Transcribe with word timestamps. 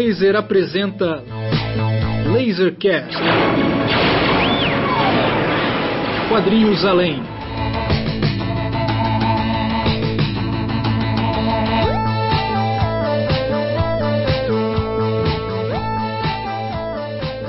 Laser 0.00 0.34
apresenta 0.34 1.22
Lasercast. 2.32 3.18
Quadrinhos 6.30 6.82
além. 6.86 7.22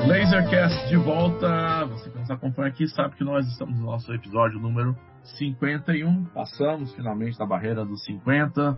Lasercast 0.05 0.89
de 0.89 0.97
volta. 0.97 1.85
Você 1.85 2.09
que 2.09 2.19
nos 2.19 2.29
acompanha 2.29 2.67
aqui 2.67 2.85
sabe 2.89 3.15
que 3.15 3.23
nós 3.23 3.47
estamos 3.47 3.79
no 3.79 3.85
nosso 3.85 4.13
episódio 4.13 4.59
número 4.59 4.93
51. 5.37 6.25
Passamos 6.25 6.93
finalmente 6.95 7.39
da 7.39 7.45
barreira 7.45 7.85
dos 7.85 8.03
50. 8.03 8.77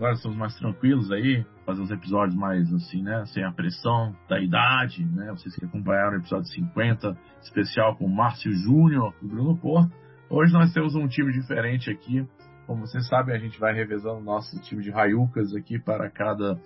Agora 0.00 0.14
estamos 0.14 0.38
mais 0.38 0.54
tranquilos 0.54 1.12
aí, 1.12 1.44
fazer 1.66 1.82
uns 1.82 1.90
episódios 1.90 2.34
mais 2.34 2.72
assim, 2.72 3.02
né? 3.02 3.22
Sem 3.26 3.44
a 3.44 3.52
pressão 3.52 4.16
da 4.30 4.40
idade, 4.40 5.04
né? 5.04 5.30
Vocês 5.30 5.54
que 5.54 5.66
acompanharam 5.66 6.12
o 6.12 6.20
episódio 6.20 6.50
50, 6.54 7.18
especial 7.42 7.94
com 7.96 8.06
o 8.06 8.08
Márcio 8.08 8.50
Júnior 8.50 9.14
e 9.20 9.26
Bruno 9.26 9.58
Porto. 9.58 9.92
Hoje 10.30 10.54
nós 10.54 10.72
temos 10.72 10.94
um 10.94 11.06
time 11.06 11.30
diferente 11.34 11.90
aqui. 11.90 12.26
Como 12.66 12.86
vocês 12.86 13.06
sabem, 13.08 13.36
a 13.36 13.38
gente 13.38 13.60
vai 13.60 13.74
revezando 13.74 14.20
o 14.20 14.24
nosso 14.24 14.58
time 14.62 14.82
de 14.82 14.90
raiucas 14.90 15.54
aqui 15.54 15.78
para 15.78 16.08
cada 16.08 16.58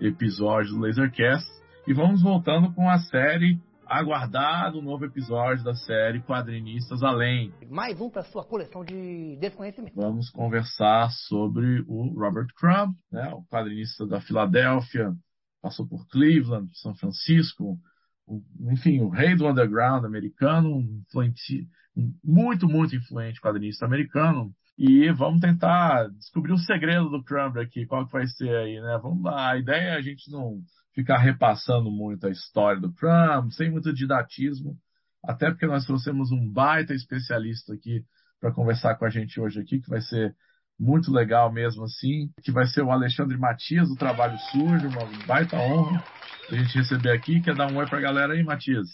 episódio 0.00 0.70
do 0.72 0.80
Lasercast. 0.80 1.46
E 1.86 1.92
vamos 1.92 2.22
voltando 2.22 2.72
com 2.72 2.88
a 2.88 2.96
série 3.00 3.60
aguardado 3.88 4.82
novo 4.82 5.06
episódio 5.06 5.64
da 5.64 5.74
série 5.74 6.20
Quadrinistas 6.20 7.02
Além. 7.02 7.52
Mais 7.70 7.98
um 7.98 8.10
para 8.10 8.22
sua 8.22 8.44
coleção 8.44 8.84
de 8.84 9.36
desconhecimento. 9.40 9.94
Vamos 9.96 10.28
conversar 10.28 11.10
sobre 11.10 11.82
o 11.88 12.08
Robert 12.08 12.48
Crumb, 12.54 12.94
né, 13.10 13.32
o 13.32 13.42
quadrinista 13.44 14.06
da 14.06 14.20
Filadélfia, 14.20 15.14
passou 15.62 15.88
por 15.88 16.06
Cleveland, 16.08 16.70
São 16.74 16.94
Francisco, 16.94 17.78
o, 18.26 18.42
enfim, 18.70 19.00
o 19.00 19.08
rei 19.08 19.34
do 19.34 19.48
underground 19.48 20.04
americano, 20.04 20.76
um 20.76 21.02
influente, 21.08 21.66
um 21.96 22.12
muito, 22.22 22.68
muito 22.68 22.94
influente 22.94 23.40
quadrinista 23.40 23.86
americano. 23.86 24.52
E 24.76 25.10
vamos 25.12 25.40
tentar 25.40 26.08
descobrir 26.10 26.52
o 26.52 26.58
segredo 26.58 27.08
do 27.08 27.24
Crumb 27.24 27.58
aqui, 27.58 27.86
qual 27.86 28.06
que 28.06 28.12
vai 28.12 28.26
ser 28.26 28.54
aí, 28.54 28.80
né? 28.80 29.00
Vamos 29.02 29.24
lá, 29.24 29.52
a 29.52 29.58
ideia 29.58 29.94
é 29.94 29.96
a 29.96 30.02
gente 30.02 30.30
não 30.30 30.60
ficar 30.98 31.18
repassando 31.18 31.92
muito 31.92 32.26
a 32.26 32.30
história 32.30 32.80
do 32.80 32.92
Crumb, 32.92 33.52
sem 33.52 33.70
muito 33.70 33.92
didatismo, 33.92 34.76
até 35.24 35.48
porque 35.48 35.64
nós 35.64 35.86
trouxemos 35.86 36.32
um 36.32 36.52
baita 36.52 36.92
especialista 36.92 37.72
aqui 37.72 38.04
para 38.40 38.52
conversar 38.52 38.96
com 38.96 39.04
a 39.04 39.08
gente 39.08 39.40
hoje 39.40 39.60
aqui, 39.60 39.80
que 39.80 39.88
vai 39.88 40.00
ser 40.00 40.34
muito 40.76 41.12
legal 41.12 41.52
mesmo 41.52 41.84
assim, 41.84 42.32
que 42.42 42.50
vai 42.50 42.66
ser 42.66 42.82
o 42.82 42.90
Alexandre 42.90 43.38
Matias, 43.38 43.88
do 43.88 43.94
Trabalho 43.94 44.36
Sujo, 44.50 44.88
uma 44.88 45.24
baita 45.24 45.56
honra 45.56 46.02
a 46.50 46.56
gente 46.56 46.76
receber 46.76 47.12
aqui. 47.12 47.40
Quer 47.42 47.54
dar 47.54 47.70
um 47.70 47.76
oi 47.76 47.86
para 47.86 47.98
a 47.98 48.02
galera 48.02 48.32
aí, 48.32 48.42
Matias? 48.42 48.88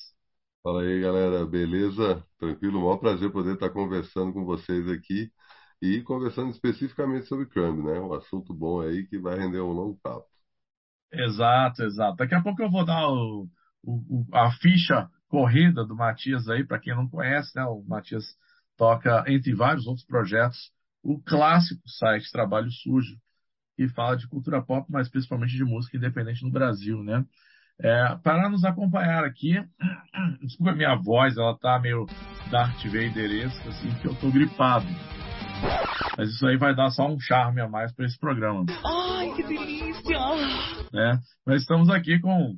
Fala 0.63 0.83
aí, 0.83 1.01
galera, 1.01 1.47
beleza? 1.47 2.23
Tranquilo? 2.39 2.81
maior 2.81 2.99
prazer 2.99 3.33
poder 3.33 3.55
estar 3.55 3.71
conversando 3.71 4.31
com 4.35 4.45
vocês 4.45 4.87
aqui 4.91 5.31
e 5.81 6.03
conversando 6.03 6.51
especificamente 6.51 7.27
sobre 7.29 7.47
Crumb, 7.47 7.83
né? 7.83 7.99
Um 7.99 8.13
assunto 8.13 8.53
bom 8.53 8.83
aí 8.83 9.07
que 9.07 9.19
vai 9.19 9.39
render 9.39 9.61
um 9.61 9.73
longo 9.73 9.99
papo. 10.03 10.34
Exato, 11.23 11.83
exato. 11.83 12.17
Daqui 12.17 12.35
a 12.35 12.43
pouco 12.43 12.63
eu 12.63 12.71
vou 12.71 12.85
dar 12.85 13.09
o, 13.09 13.49
o, 13.83 14.27
a 14.33 14.51
ficha 14.53 15.09
corrida 15.29 15.85
do 15.85 15.97
Matias 15.97 16.49
aí, 16.49 16.65
para 16.65 16.79
quem 16.79 16.95
não 16.95 17.09
conhece, 17.09 17.55
né? 17.57 17.65
O 17.65 17.83
Matias 17.83 18.25
toca, 18.77 19.25
entre 19.29 19.55
vários 19.55 19.87
outros 19.87 20.07
projetos, 20.07 20.71
o 21.03 21.21
clássico 21.21 21.83
site 21.89 22.31
Trabalho 22.31 22.71
Sujo, 22.71 23.17
que 23.77 23.89
fala 23.89 24.17
de 24.17 24.29
cultura 24.29 24.63
pop, 24.63 24.87
mas 24.91 25.09
principalmente 25.09 25.57
de 25.57 25.65
música 25.65 25.97
independente 25.97 26.45
no 26.45 26.51
Brasil, 26.51 27.03
né? 27.03 27.25
É, 27.81 28.17
para 28.23 28.49
nos 28.49 28.65
acompanhar 28.65 29.25
aqui, 29.25 29.55
desculpa 30.41 30.71
a 30.71 30.77
minha 30.77 30.95
voz, 30.95 31.37
ela 31.37 31.59
tá 31.59 31.79
meio 31.81 32.07
Darth 32.51 32.85
Vaderesca, 32.85 33.69
assim, 33.69 33.93
que 34.01 34.07
eu 34.07 34.15
tô 34.15 34.31
gripado. 34.31 34.87
Mas 36.17 36.31
isso 36.31 36.47
aí 36.47 36.57
vai 36.57 36.75
dar 36.75 36.91
só 36.91 37.09
um 37.09 37.19
charme 37.19 37.61
a 37.61 37.69
mais 37.69 37.93
para 37.93 38.07
esse 38.07 38.19
programa. 38.19 38.65
Ai, 38.69 39.14
que 39.35 39.43
delícia! 39.43 40.19
né? 40.93 41.19
Nós 41.47 41.63
estamos 41.63 41.91
aqui 41.91 42.21
com 42.21 42.57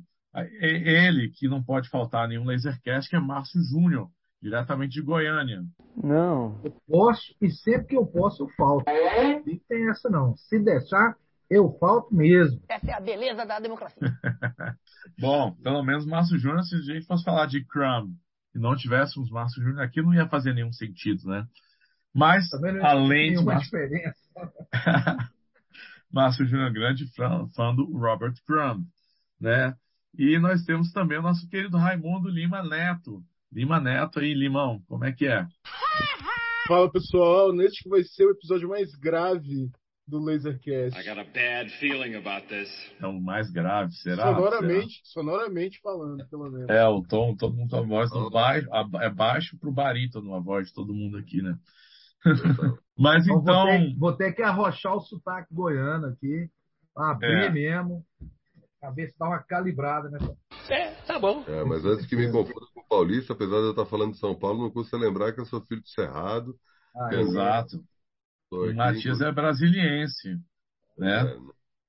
ele, 0.61 1.31
que 1.31 1.47
não 1.47 1.63
pode 1.63 1.89
faltar 1.89 2.27
nenhum 2.27 2.45
Lasercast, 2.45 3.09
que 3.09 3.15
é 3.15 3.19
Márcio 3.19 3.61
Júnior, 3.63 4.09
diretamente 4.41 4.93
de 4.93 5.01
Goiânia. 5.01 5.63
Não. 5.95 6.61
Eu 6.63 6.73
posso, 6.87 7.35
e 7.41 7.49
sempre 7.49 7.87
que 7.87 7.97
eu 7.97 8.05
posso, 8.05 8.43
eu 8.43 8.49
falto. 8.55 8.85
Não 8.87 9.59
tem 9.67 9.89
essa 9.89 10.09
não. 10.09 10.35
Se 10.37 10.59
deixar, 10.59 11.15
eu 11.49 11.75
falto 11.79 12.13
mesmo. 12.13 12.61
Essa 12.69 12.91
é 12.91 12.93
a 12.93 12.99
beleza 12.99 13.45
da 13.45 13.59
democracia. 13.59 13.97
Bom, 15.19 15.53
pelo 15.63 15.81
menos 15.83 16.05
Márcio 16.05 16.37
Júnior, 16.37 16.63
se 16.63 16.75
a 16.75 16.81
gente 16.81 17.07
fosse 17.07 17.23
falar 17.23 17.47
de 17.47 17.65
Crumb 17.65 18.11
e 18.53 18.59
não 18.59 18.75
tivéssemos 18.75 19.31
Márcio 19.31 19.63
Júnior 19.63 19.81
aqui, 19.81 20.01
não 20.01 20.13
ia 20.13 20.27
fazer 20.27 20.53
nenhum 20.53 20.71
sentido, 20.71 21.27
né? 21.27 21.47
Mas, 22.13 22.49
Também 22.49 22.73
não 22.73 22.85
além 22.85 23.31
de 23.31 23.39
uma 23.39 23.53
Márcio... 23.53 23.65
diferença. 23.65 24.17
Márcio 26.17 26.47
Júnior 26.47 26.73
grande 26.73 27.05
fã, 27.13 27.47
fã 27.55 27.75
do 27.75 27.85
Robert 27.95 28.33
Crumb, 28.47 28.83
né? 29.39 29.75
E 30.17 30.39
nós 30.39 30.63
temos 30.63 30.91
também 30.91 31.19
o 31.19 31.21
nosso 31.21 31.47
querido 31.47 31.77
Raimundo 31.77 32.27
Lima 32.27 32.63
Neto. 32.63 33.21
Lima 33.53 33.79
Neto 33.79 34.19
aí, 34.19 34.33
Limão, 34.33 34.81
como 34.87 35.05
é 35.05 35.11
que 35.11 35.27
é? 35.27 35.45
Fala 36.67 36.91
pessoal, 36.91 37.53
neste 37.53 37.83
que 37.83 37.89
vai 37.89 38.03
ser 38.03 38.25
o 38.25 38.31
episódio 38.31 38.67
mais 38.67 38.95
grave 38.95 39.69
do 40.07 40.17
Lasercast. 40.17 40.99
I 40.99 41.03
got 41.07 41.19
a 41.19 41.23
bad 41.23 41.69
feeling 41.79 42.15
about 42.15 42.47
this. 42.47 42.67
É 42.99 43.05
o 43.05 43.21
mais 43.21 43.51
grave, 43.51 43.93
será? 43.93 44.33
Sonoramente, 44.33 45.01
sonoramente 45.03 45.79
falando, 45.83 46.27
pelo 46.29 46.49
menos. 46.49 46.65
Será? 46.65 46.79
É, 46.79 46.87
o 46.87 47.03
tom, 47.03 47.35
todo 47.35 47.55
mundo 47.55 47.75
a 47.75 47.81
voz 47.81 48.09
do 48.09 48.27
baixo, 48.31 48.67
é 49.01 49.09
baixo 49.11 49.55
pro 49.59 49.71
barítono 49.71 50.33
a 50.33 50.39
voz 50.39 50.69
de 50.69 50.73
todo 50.73 50.95
mundo 50.95 51.15
aqui, 51.15 51.43
né? 51.43 51.55
Mas 52.97 53.25
Então, 53.25 53.39
então. 53.41 53.67
vou, 53.67 53.69
ter, 53.69 53.95
vou 53.97 54.13
ter 54.13 54.33
que 54.33 54.41
arrochar 54.41 54.95
o 54.95 55.01
sotaque 55.01 55.53
goiano 55.53 56.07
aqui, 56.07 56.49
abrir 56.95 57.49
É. 57.49 57.53
mesmo, 57.53 58.05
pra 58.79 58.91
ver 58.91 59.11
se 59.11 59.17
dá 59.19 59.27
uma 59.27 59.39
calibrada, 59.39 60.09
né? 60.09 60.19
É, 60.69 60.91
tá 61.05 61.19
bom. 61.19 61.43
É, 61.47 61.63
mas 61.63 61.85
antes 61.85 62.05
que 62.07 62.15
me 62.15 62.27
confunda 62.31 62.65
com 62.73 62.81
o 62.81 62.87
Paulista, 62.87 63.33
apesar 63.33 63.57
de 63.57 63.63
eu 63.67 63.69
estar 63.71 63.85
falando 63.85 64.11
de 64.13 64.19
São 64.19 64.35
Paulo, 64.37 64.61
não 64.63 64.71
custa 64.71 64.97
lembrar 64.97 65.31
que 65.33 65.39
eu 65.39 65.45
sou 65.45 65.61
filho 65.61 65.81
de 65.81 65.89
Cerrado. 65.91 66.57
Ah, 66.95 67.13
É, 67.13 67.19
Exato. 67.21 67.83
O 68.51 68.73
Matias 68.73 69.21
é 69.21 69.31
brasiliense, 69.31 70.37
né? 70.97 71.23
É, 71.23 71.37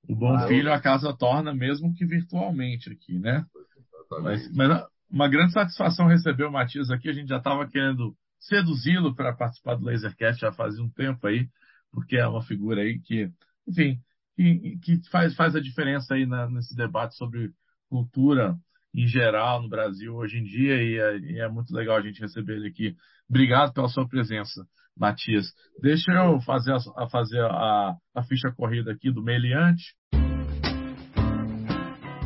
O 0.08 0.16
bom 0.16 0.36
Ah, 0.36 0.48
filho 0.48 0.72
a 0.72 0.80
casa 0.80 1.16
torna 1.16 1.54
mesmo 1.54 1.94
que 1.94 2.06
virtualmente 2.06 2.90
aqui, 2.92 3.18
né? 3.18 3.46
exatamente. 3.76 4.50
Mas, 4.50 4.52
mas 4.54 4.86
uma 5.10 5.28
grande 5.28 5.52
satisfação 5.52 6.06
receber 6.08 6.44
o 6.44 6.52
Matias 6.52 6.90
aqui. 6.90 7.08
A 7.08 7.12
gente 7.12 7.28
já 7.28 7.38
estava 7.38 7.68
querendo 7.68 8.16
seduzi-lo 8.40 9.14
para 9.14 9.34
participar 9.34 9.74
do 9.76 9.84
Lasercast 9.84 10.40
já 10.40 10.52
fazia 10.52 10.82
um 10.82 10.90
tempo 10.90 11.26
aí, 11.26 11.48
porque 11.92 12.16
é 12.16 12.26
uma 12.26 12.42
figura 12.42 12.82
aí 12.82 13.00
que, 13.00 13.30
enfim, 13.66 14.00
que, 14.36 14.78
que 14.82 15.10
faz, 15.10 15.34
faz 15.34 15.56
a 15.56 15.60
diferença 15.60 16.14
aí 16.14 16.26
na- 16.26 16.48
nesse 16.48 16.74
debate 16.76 17.16
sobre 17.16 17.50
cultura 17.88 18.56
em 18.94 19.06
geral 19.06 19.62
no 19.62 19.68
Brasil 19.68 20.14
hoje 20.14 20.38
em 20.38 20.44
dia 20.44 20.82
e 20.82 20.98
é, 20.98 21.18
e 21.18 21.40
é 21.40 21.48
muito 21.48 21.74
legal 21.74 21.96
a 21.96 22.02
gente 22.02 22.20
receber 22.20 22.56
ele 22.56 22.68
aqui. 22.68 22.96
Obrigado 23.28 23.72
pela 23.72 23.88
sua 23.88 24.08
presença, 24.08 24.64
Matias. 24.96 25.52
Deixa 25.80 26.12
eu 26.12 26.40
fazer 26.40 26.72
a, 26.72 26.78
a 27.04 27.08
fazer 27.08 27.40
a, 27.40 27.96
a 28.14 28.22
ficha 28.24 28.50
corrida 28.52 28.92
aqui 28.92 29.10
do 29.12 29.22
meliante. 29.22 29.94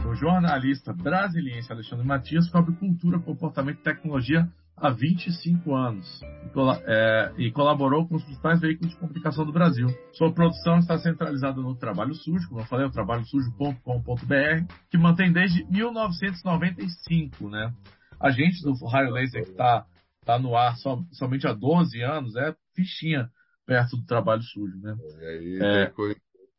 O 0.09 0.15
jornalista 0.15 0.93
brasiliense 0.93 1.73
Alexandre 1.73 2.07
Matias 2.07 2.49
cobre 2.51 2.75
cultura, 2.77 3.19
comportamento 3.19 3.79
e 3.81 3.83
tecnologia 3.83 4.47
há 4.77 4.91
25 4.91 5.75
anos 5.75 6.21
e, 6.23 6.51
é, 6.87 7.33
e 7.39 7.51
colaborou 7.53 8.07
com 8.09 8.17
os 8.17 8.25
principais 8.25 8.61
veículos 8.61 8.93
de 8.93 8.99
comunicação 8.99 9.45
do 9.45 9.53
Brasil. 9.53 9.87
Sua 10.13 10.33
produção 10.33 10.79
está 10.79 10.99
centralizada 10.99 11.61
no 11.61 11.75
Trabalho 11.77 12.15
Sujo, 12.15 12.49
como 12.49 12.61
eu 12.61 12.65
falei, 12.67 12.87
o 12.87 12.91
trabalhosujo.com.br, 12.91 14.73
que 14.91 14.99
mantém 14.99 15.33
desde 15.33 15.65
1995, 15.71 17.49
né? 17.49 17.73
A 18.21 18.31
gente 18.31 18.63
do 18.63 18.73
Raio 18.87 19.11
Laser 19.11 19.45
que 19.45 19.51
está 19.51 19.85
tá 20.25 20.39
no 20.39 20.57
ar 20.57 20.77
só- 20.77 21.03
somente 21.13 21.47
há 21.47 21.53
12 21.53 22.01
anos 22.03 22.37
é 22.37 22.55
fichinha 22.75 23.29
perto 23.67 23.97
do 23.97 24.05
Trabalho 24.07 24.43
Sujo, 24.43 24.77
né? 24.81 24.97
E 25.21 25.25
aí 25.27 25.59
É. 25.61 25.93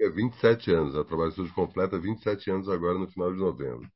é 0.01 0.09
27 0.09 0.71
anos. 0.71 0.95
O 0.95 1.05
trabalho 1.05 1.31
sujo 1.31 1.53
completa 1.53 1.97
27 1.99 2.51
anos 2.51 2.67
agora 2.67 2.97
no 2.99 3.07
final 3.07 3.31
de 3.31 3.39
novembro. 3.39 3.87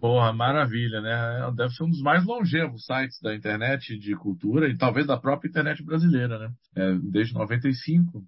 Porra, 0.00 0.32
maravilha, 0.32 1.00
né? 1.00 1.50
Deve 1.54 1.72
ser 1.74 1.84
um 1.84 1.90
dos 1.90 2.00
mais 2.02 2.24
longevos 2.24 2.84
sites 2.84 3.20
da 3.20 3.34
internet 3.34 3.98
de 3.98 4.14
cultura 4.16 4.68
e 4.68 4.76
talvez 4.76 5.06
da 5.06 5.16
própria 5.16 5.48
internet 5.48 5.82
brasileira, 5.84 6.38
né? 6.38 6.50
É, 6.74 6.94
desde 7.10 7.34
95. 7.34 8.22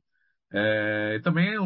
É, 0.51 1.17
e 1.17 1.21
também 1.21 1.59
o, 1.59 1.65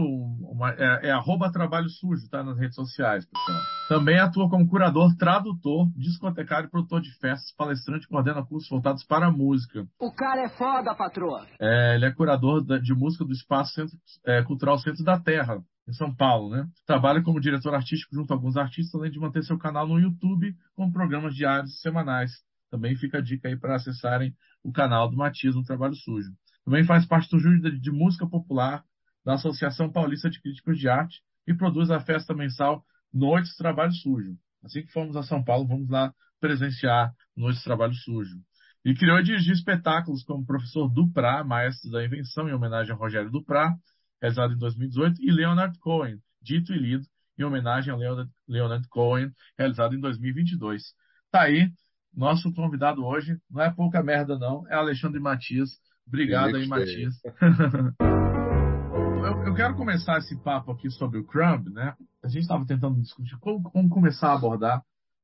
uma- 0.51 0.73
é, 0.73 1.07
é 1.09 1.11
arroba 1.13 1.53
trabalho 1.53 1.89
sujo, 1.89 2.29
tá? 2.29 2.43
Nas 2.43 2.59
redes 2.59 2.75
sociais, 2.75 3.25
pessoal. 3.27 3.61
Também 3.89 4.19
atua 4.19 4.51
como 4.51 4.69
curador, 4.69 5.15
tradutor, 5.17 5.89
discotecário, 5.97 6.69
produtor 6.69 7.01
de 7.01 7.13
festas, 7.19 7.55
palestrante, 7.57 8.09
coordena 8.09 8.45
cursos 8.45 8.69
voltados 8.69 9.05
para 9.05 9.27
a 9.27 9.31
música. 9.31 9.87
O 10.01 10.11
cara 10.13 10.43
é 10.47 10.49
foda, 10.49 10.95
patroa. 10.97 11.47
É, 11.61 11.95
ele 11.95 12.07
é 12.07 12.11
curador 12.13 12.65
de 12.81 12.93
música 12.93 13.25
do 13.25 13.33
Espaço 13.33 13.75
Centro- 13.75 13.97
é, 14.27 14.43
Cultural 14.43 14.77
Centro 14.79 15.05
da 15.05 15.19
Terra, 15.21 15.63
em 15.89 15.93
São 15.93 16.15
Paulo, 16.15 16.51
né? 16.51 16.69
Trabalha 16.87 17.23
como 17.23 17.41
diretor 17.41 17.75
artístico 17.75 18.15
junto 18.15 18.33
a 18.33 18.37
alguns 18.37 18.57
artistas, 18.57 18.95
além 18.95 19.11
de 19.11 19.19
manter 19.19 19.43
seu 19.43 19.59
canal 19.59 19.87
no 19.87 19.99
YouTube 19.99 20.57
com 20.75 20.91
programas 20.91 21.35
diários 21.35 21.75
e 21.75 21.81
semanais. 21.81 22.31
Também 22.71 22.97
fica 22.97 23.19
a 23.19 23.21
dica 23.21 23.49
aí 23.49 23.57
para 23.57 23.77
acessarem 23.77 24.35
o 24.63 24.73
canal 24.73 25.11
do 25.11 25.17
Matias 25.17 25.55
no 25.55 25.65
Trabalho 25.65 25.95
Sujo. 25.95 26.31
Também 26.65 26.85
faz 26.85 27.05
parte 27.05 27.31
do 27.31 27.39
júri 27.39 27.81
de 27.81 27.91
música 27.91 28.27
popular 28.27 28.85
da 29.25 29.35
Associação 29.35 29.91
Paulista 29.91 30.31
de 30.31 30.41
Críticos 30.41 30.79
de 30.79 30.89
Arte 30.89 31.21
e 31.47 31.55
produz 31.55 31.91
a 31.91 32.01
festa 32.01 32.35
mensal 32.35 32.85
Noites 33.13 33.57
Trabalho 33.57 33.93
Sujo. 33.93 34.37
Assim 34.63 34.83
que 34.83 34.93
formos 34.93 35.17
a 35.17 35.23
São 35.23 35.43
Paulo, 35.43 35.67
vamos 35.67 35.89
lá 35.91 36.15
presenciar 36.41 37.13
Noites 37.37 37.63
Trabalho 37.63 37.95
Sujo. 37.95 38.37
E 38.85 38.95
criou 38.95 39.19
e 39.19 39.23
dirigiu 39.23 39.53
espetáculos 39.53 40.25
como 40.25 40.45
Professor 40.45 40.89
Duprá, 40.89 41.45
Maestro 41.45 41.91
da 41.91 42.05
Invenção, 42.05 42.49
em 42.49 42.53
homenagem 42.53 42.93
a 42.93 42.97
Rogério 42.97 43.31
Duprá, 43.31 43.77
realizado 44.23 44.55
em 44.55 44.59
2018, 44.59 45.21
e 45.21 45.33
Leonard 45.33 45.77
Cohen, 45.81 46.19
Dito 46.41 46.73
e 46.73 46.79
Lido, 46.79 47.05
em 47.37 47.43
homenagem 47.43 47.93
a 47.93 47.97
Leonard, 47.97 48.31
Leonard 48.47 48.89
Cohen, 48.89 49.33
realizado 49.59 49.97
em 49.97 50.01
2022. 50.01 50.83
Tá 51.31 51.43
aí, 51.43 51.69
nosso 52.15 52.53
convidado 52.55 53.05
hoje, 53.05 53.37
não 53.51 53.61
é 53.61 53.71
pouca 53.71 54.01
merda 54.03 54.39
não, 54.39 54.67
é 54.69 54.75
Alexandre 54.75 55.19
Matias. 55.19 55.71
Obrigado 56.07 56.55
aí, 56.57 56.69
Matias. 56.69 57.15
eu, 58.01 59.47
eu, 59.47 59.55
quero 59.55 59.75
começar 59.75 60.19
esse 60.19 60.37
papo 60.43 60.71
aqui 60.71 60.89
sobre 60.91 61.19
o 61.19 61.25
Crumb, 61.25 61.71
né? 61.71 61.97
A 62.23 62.29
gente 62.29 62.43
estava 62.43 62.65
tentando 62.65 63.01
discutir 63.01 63.37
como, 63.39 63.63
como, 63.71 63.89
começar 63.89 64.29
a 64.29 64.35
abordar 64.35 64.83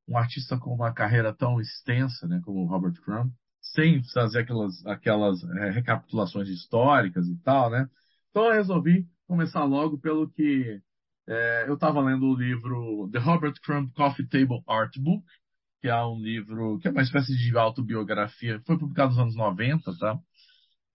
um 0.09 0.17
artista 0.17 0.59
com 0.59 0.75
uma 0.75 0.93
carreira 0.93 1.33
tão 1.35 1.61
extensa, 1.61 2.27
né, 2.27 2.41
como 2.43 2.61
o 2.62 2.67
Robert 2.67 2.94
Crumb, 3.03 3.31
sem 3.61 4.03
fazer 4.15 4.39
aquelas, 4.41 4.85
aquelas 4.87 5.44
é, 5.44 5.71
recapitulações 5.71 6.49
históricas 6.49 7.29
e 7.29 7.37
tal, 7.43 7.71
né? 7.71 7.87
Então 8.38 8.50
eu 8.50 8.55
resolvi 8.55 9.05
começar 9.26 9.64
logo 9.64 9.99
pelo 9.99 10.31
que 10.31 10.81
é, 11.26 11.64
eu 11.67 11.75
estava 11.75 12.00
lendo 12.00 12.25
o 12.25 12.37
livro 12.37 13.11
The 13.11 13.19
Robert 13.19 13.55
Crumb 13.64 13.90
Coffee 13.94 14.29
Table 14.29 14.62
Art 14.69 14.96
Book, 14.96 15.25
que 15.81 15.88
é 15.88 16.05
um 16.05 16.20
livro 16.20 16.79
que 16.79 16.87
é 16.87 16.93
uma 16.93 17.02
espécie 17.02 17.37
de 17.37 17.58
autobiografia, 17.58 18.62
foi 18.64 18.79
publicado 18.79 19.08
nos 19.08 19.19
anos 19.19 19.35
90, 19.35 19.93
tá? 19.99 20.17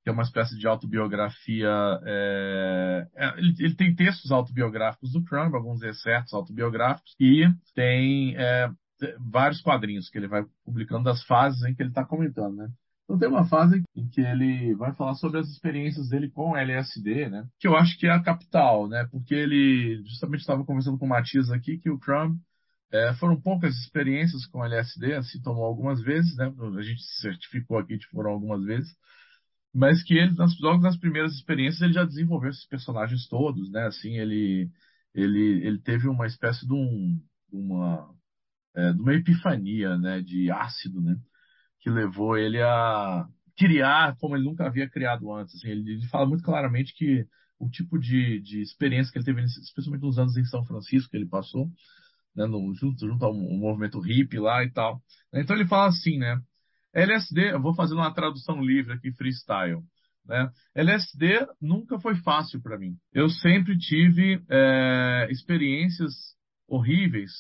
Que 0.06 0.10
é 0.10 0.14
uma 0.14 0.24
espécie 0.24 0.58
de 0.58 0.66
autobiografia. 0.66 1.70
É, 2.06 3.08
é, 3.14 3.38
ele, 3.38 3.54
ele, 3.60 3.76
tem 3.76 3.94
textos 3.94 4.32
autobiográficos 4.32 5.12
do 5.12 5.22
Crumb, 5.26 5.54
alguns 5.54 5.82
excertos 5.82 6.34
autobiográficos, 6.34 7.14
e 7.20 7.44
tem 7.76 8.38
é, 8.38 8.72
vários 9.20 9.60
quadrinhos 9.60 10.10
que 10.10 10.18
ele 10.18 10.30
vai 10.30 10.46
publicando 10.64 11.04
das 11.04 11.22
fases 11.26 11.62
em 11.64 11.76
que 11.76 11.84
ele 11.84 11.90
está 11.90 12.06
comentando, 12.06 12.56
né? 12.56 12.70
Então 13.14 13.20
tem 13.20 13.30
uma 13.30 13.48
fase 13.48 13.84
em 13.96 14.10
que 14.10 14.22
ele 14.22 14.74
vai 14.74 14.92
falar 14.96 15.14
sobre 15.14 15.40
as 15.40 15.48
experiências 15.48 16.10
dele 16.10 16.32
com 16.32 16.58
LSD, 16.58 17.30
né? 17.30 17.48
Que 17.60 17.68
eu 17.68 17.78
acho 17.78 17.96
que 18.00 18.08
é 18.08 18.10
a 18.10 18.24
capital, 18.24 18.88
né? 18.90 19.08
Porque 19.12 19.36
ele 19.36 20.02
justamente 20.04 20.40
estava 20.42 20.66
conversando 20.66 20.98
com 20.98 21.06
o 21.06 21.10
Matias 21.10 21.52
aqui 21.52 21.78
que 21.78 21.92
o 21.92 22.00
Crumb 22.00 22.36
é, 22.92 23.14
foram 23.14 23.40
poucas 23.40 23.76
experiências 23.78 24.48
com 24.48 24.66
LSD, 24.66 25.14
assim 25.14 25.40
tomou 25.44 25.64
algumas 25.64 26.02
vezes, 26.02 26.36
né? 26.38 26.52
A 26.76 26.82
gente 26.82 27.04
certificou 27.22 27.78
aqui 27.78 28.00
que 28.00 28.08
foram 28.08 28.32
algumas 28.32 28.64
vezes, 28.66 28.90
mas 29.74 30.02
que 30.04 30.16
ele 30.16 30.34
nas, 30.36 30.60
logo 30.60 30.82
nas 30.82 30.98
primeiras 30.98 31.34
experiências 31.36 31.84
ele 31.84 31.94
já 31.94 32.06
desenvolveu 32.06 32.50
esses 32.50 32.66
personagens 32.66 33.28
todos, 33.28 33.72
né? 33.72 33.86
Assim 33.86 34.18
ele 34.18 34.72
ele 35.14 35.68
ele 35.68 35.80
teve 35.80 36.08
uma 36.08 36.26
espécie 36.26 36.66
de 36.66 36.74
um 36.74 37.22
uma 37.52 38.10
é, 38.76 38.92
de 38.92 39.02
uma 39.02 39.14
epifania, 39.14 39.98
né? 40.00 40.20
De 40.22 40.50
ácido, 40.50 41.00
né? 41.00 41.16
Que 41.84 41.90
levou 41.90 42.38
ele 42.38 42.62
a 42.62 43.28
criar 43.58 44.16
como 44.18 44.36
ele 44.36 44.46
nunca 44.46 44.66
havia 44.66 44.90
criado 44.90 45.32
antes. 45.34 45.54
Assim, 45.56 45.68
ele, 45.68 45.92
ele, 45.92 46.08
fala 46.08 46.26
muito 46.26 46.44
claramente 46.44 46.96
que 46.96 47.26
o 47.60 47.70
tipo 47.70 48.00
de, 48.00 48.40
de 48.42 48.62
experiência 48.62 49.12
que 49.12 49.20
ele 49.20 49.26
teve, 49.26 49.44
especialmente 49.44 50.02
nos 50.02 50.18
anos 50.18 50.38
em 50.38 50.46
São 50.46 50.66
Francisco, 50.66 51.12
que 51.12 51.18
ele 51.18 51.28
passou, 51.28 51.68
né, 52.36 52.46
no, 52.46 52.74
junto, 52.74 53.06
junto 53.06 53.24
ao 53.24 53.34
movimento 53.34 54.00
hippie 54.00 54.40
lá 54.40 54.64
e 54.64 54.72
tal. 54.72 55.02
Então 55.34 55.56
ele 55.56 55.68
fala 55.68 55.90
assim, 55.90 56.18
né? 56.18 56.40
LSD, 56.94 57.52
eu 57.52 57.62
vou 57.62 57.76
fazer 57.76 57.96
uma 57.96 58.14
tradução 58.14 58.62
livre 58.62 58.94
aqui, 58.94 59.12
freestyle. 59.12 59.82
Né? 60.26 60.50
LSD 60.74 61.48
nunca 61.62 62.00
foi 62.00 62.16
fácil 62.16 62.62
para 62.62 62.78
mim. 62.78 62.96
Eu 63.12 63.30
sempre 63.30 63.78
tive 63.78 64.42
é, 64.50 65.28
experiências 65.30 66.14
horríveis, 66.68 67.32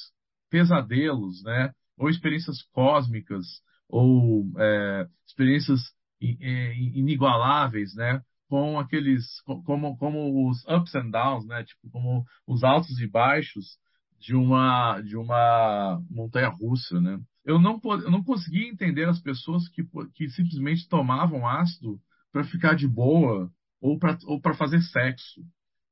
pesadelos, 0.49 1.41
né? 1.43 1.71
Ou 1.97 2.09
experiências 2.09 2.61
cósmicas, 2.73 3.45
ou 3.93 4.51
é, 4.57 5.07
experiências 5.27 5.79
inigualáveis, 6.19 7.93
né? 7.93 8.21
Com 8.49 8.79
aqueles, 8.79 9.23
como, 9.65 9.95
como 9.97 10.49
os 10.49 10.65
ups 10.67 10.95
and 10.95 11.11
downs, 11.11 11.45
né? 11.45 11.63
Tipo, 11.63 11.91
como 11.91 12.25
os 12.47 12.63
altos 12.63 12.99
e 12.99 13.07
baixos 13.07 13.77
de 14.19 14.35
uma, 14.35 14.99
de 15.01 15.15
uma 15.15 16.01
montanha 16.09 16.49
russa, 16.49 16.99
né? 16.99 17.19
Eu 17.45 17.59
não, 17.59 17.79
eu 17.83 18.09
não 18.09 18.23
conseguia 18.23 18.67
entender 18.67 19.07
as 19.07 19.21
pessoas 19.21 19.67
que, 19.69 19.83
que 20.15 20.27
simplesmente 20.29 20.87
tomavam 20.87 21.47
ácido 21.47 21.99
para 22.31 22.43
ficar 22.45 22.73
de 22.73 22.87
boa 22.87 23.51
ou 23.79 23.99
para 23.99 24.17
ou 24.25 24.41
fazer 24.55 24.81
sexo. 24.81 25.41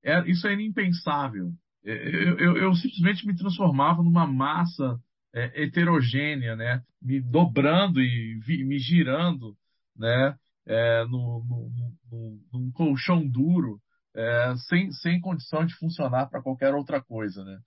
É, 0.03 0.27
isso 0.27 0.47
era 0.47 0.59
impensável. 0.59 1.51
É, 1.85 1.91
eu, 1.91 2.39
eu, 2.39 2.57
eu 2.57 2.73
simplesmente 2.73 3.27
me 3.27 3.35
transformava 3.35 4.01
numa 4.01 4.25
massa 4.25 4.99
é, 5.33 5.63
heterogênea, 5.63 6.55
né? 6.55 6.81
Me 7.01 7.19
dobrando 7.21 8.01
e 8.01 8.39
vi, 8.39 8.63
me 8.63 8.77
girando, 8.79 9.55
né? 9.95 10.35
É, 10.65 11.03
no, 11.05 11.43
no, 11.43 11.71
no, 12.11 12.39
num 12.53 12.71
colchão 12.71 13.27
duro, 13.27 13.79
é, 14.15 14.53
sem, 14.69 14.91
sem 14.91 15.19
condição 15.19 15.65
de 15.65 15.73
funcionar 15.75 16.27
para 16.27 16.41
qualquer 16.41 16.73
outra 16.73 17.01
coisa, 17.01 17.43
né? 17.43 17.59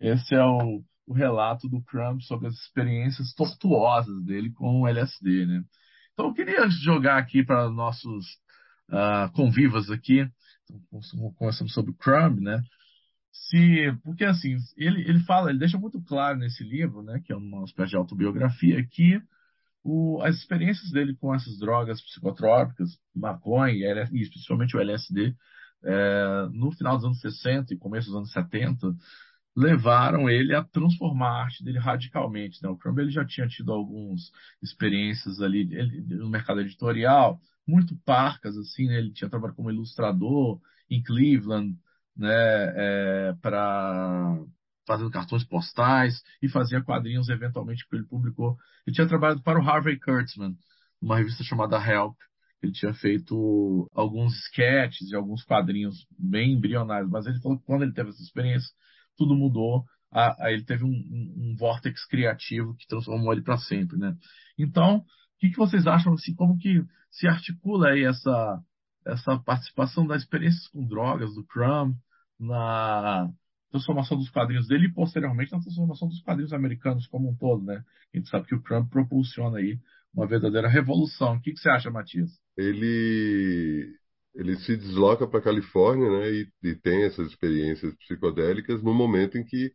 Esse 0.00 0.34
é 0.34 0.44
o, 0.44 0.82
o 1.06 1.14
relato 1.14 1.68
do 1.68 1.82
Crumb 1.82 2.20
sobre 2.22 2.48
as 2.48 2.54
experiências 2.54 3.32
tortuosas 3.34 4.22
dele 4.24 4.50
com 4.52 4.82
o 4.82 4.88
LSD, 4.88 5.46
né? 5.46 5.62
Então 6.12 6.26
eu 6.26 6.34
queria 6.34 6.68
jogar 6.68 7.18
aqui 7.18 7.44
para 7.44 7.70
nossos 7.70 8.26
uh, 8.90 9.32
convivas 9.32 9.90
aqui, 9.90 10.28
começamos 11.38 11.72
sobre 11.72 11.92
o 11.92 11.96
Crumb, 11.96 12.40
né? 12.40 12.62
Se 13.52 13.92
porque 14.02 14.24
assim 14.24 14.56
ele, 14.78 15.02
ele 15.02 15.20
fala 15.20 15.50
ele 15.50 15.58
deixa 15.58 15.78
muito 15.78 16.00
claro 16.02 16.38
nesse 16.38 16.64
livro 16.64 17.02
né 17.02 17.20
que 17.22 17.32
é 17.32 17.36
uma 17.36 17.64
espécie 17.64 17.90
de 17.90 17.96
autobiografia 17.96 18.82
que 18.86 19.20
o, 19.84 20.22
as 20.22 20.36
experiências 20.36 20.90
dele 20.90 21.14
com 21.16 21.34
essas 21.34 21.58
drogas 21.58 22.00
psicotrópicas 22.00 22.98
maconha 23.14 23.74
e, 24.10 24.22
especialmente 24.22 24.74
o 24.74 24.80
LSD 24.80 25.36
é, 25.84 26.48
no 26.50 26.72
final 26.72 26.96
dos 26.96 27.04
anos 27.04 27.20
60 27.20 27.74
e 27.74 27.76
começo 27.76 28.06
dos 28.06 28.16
anos 28.16 28.32
70 28.32 28.94
levaram 29.54 30.30
ele 30.30 30.54
a 30.54 30.64
transformar 30.64 31.28
a 31.28 31.42
arte 31.42 31.62
dele 31.62 31.78
radicalmente 31.78 32.62
né? 32.62 32.70
o 32.70 32.76
Crumb 32.78 33.00
ele 33.00 33.10
já 33.10 33.24
tinha 33.24 33.46
tido 33.46 33.70
algumas 33.70 34.30
experiências 34.62 35.42
ali 35.42 35.68
ele, 35.70 36.00
no 36.16 36.30
mercado 36.30 36.62
editorial 36.62 37.38
muito 37.68 37.94
parcas 38.06 38.56
assim 38.56 38.86
né? 38.86 38.96
ele 38.96 39.12
tinha 39.12 39.28
trabalhado 39.28 39.56
como 39.56 39.70
ilustrador 39.70 40.58
em 40.88 41.02
Cleveland 41.02 41.76
né, 42.16 42.32
é, 42.32 43.34
para 43.40 44.38
fazendo 44.86 45.10
cartões 45.10 45.44
postais 45.44 46.22
e 46.42 46.48
fazia 46.48 46.82
quadrinhos 46.82 47.28
eventualmente 47.28 47.86
que 47.88 47.96
ele 47.96 48.04
publicou. 48.04 48.56
Ele 48.86 48.94
tinha 48.94 49.06
trabalhado 49.06 49.42
para 49.42 49.60
o 49.60 49.62
Harvey 49.68 49.98
Kurtzman, 49.98 50.54
uma 51.00 51.18
revista 51.18 51.44
chamada 51.44 51.76
Help. 51.76 52.16
Ele 52.62 52.72
tinha 52.72 52.92
feito 52.94 53.88
alguns 53.92 54.34
sketches 54.46 55.10
e 55.10 55.16
alguns 55.16 55.44
quadrinhos 55.44 56.06
bem 56.18 56.52
embrionários, 56.52 57.10
mas 57.10 57.26
ele 57.26 57.40
falou 57.40 57.58
que 57.58 57.64
quando 57.64 57.82
ele 57.82 57.92
teve 57.92 58.10
essa 58.10 58.22
experiência, 58.22 58.70
tudo 59.16 59.34
mudou. 59.34 59.84
Aí 60.10 60.54
ele 60.54 60.64
teve 60.64 60.84
um, 60.84 60.88
um, 60.88 61.34
um 61.38 61.56
vórtex 61.56 62.04
criativo 62.06 62.76
que 62.76 62.86
transformou 62.86 63.32
ele 63.32 63.42
para 63.42 63.56
sempre, 63.56 63.96
né? 63.96 64.14
Então, 64.58 64.98
o 64.98 65.04
que, 65.40 65.50
que 65.50 65.56
vocês 65.56 65.86
acham 65.86 66.12
assim? 66.12 66.34
Como 66.34 66.58
que 66.58 66.84
se 67.10 67.26
articula 67.26 67.88
aí 67.90 68.04
essa 68.04 68.60
essa 69.06 69.38
participação 69.38 70.06
das 70.06 70.22
experiências 70.22 70.68
com 70.68 70.86
drogas 70.86 71.34
do 71.34 71.44
Crumb 71.44 71.94
na 72.38 73.30
transformação 73.70 74.18
dos 74.18 74.30
quadrinhos 74.30 74.68
dele 74.68 74.86
e 74.86 74.92
posteriormente 74.92 75.52
na 75.52 75.60
transformação 75.60 76.08
dos 76.08 76.20
quadrinhos 76.20 76.52
americanos 76.52 77.06
como 77.06 77.30
um 77.30 77.34
todo, 77.34 77.64
né? 77.64 77.82
A 78.12 78.16
gente 78.16 78.28
sabe 78.28 78.46
que 78.46 78.54
o 78.54 78.62
Crumb 78.62 78.88
propulsiona 78.88 79.58
aí 79.58 79.78
uma 80.14 80.26
verdadeira 80.26 80.68
revolução. 80.68 81.36
O 81.36 81.40
que, 81.40 81.52
que 81.52 81.58
você 81.58 81.70
acha, 81.70 81.90
Matias? 81.90 82.30
Ele 82.56 83.96
ele 84.34 84.56
se 84.56 84.76
desloca 84.76 85.26
para 85.26 85.40
a 85.40 85.42
Califórnia, 85.42 86.10
né? 86.10 86.30
E, 86.30 86.52
e, 86.62 86.74
tem 86.74 87.04
essas 87.04 87.28
experiências 87.28 87.94
psicodélicas 87.96 88.82
no 88.82 88.94
momento 88.94 89.36
em 89.36 89.44
que 89.44 89.72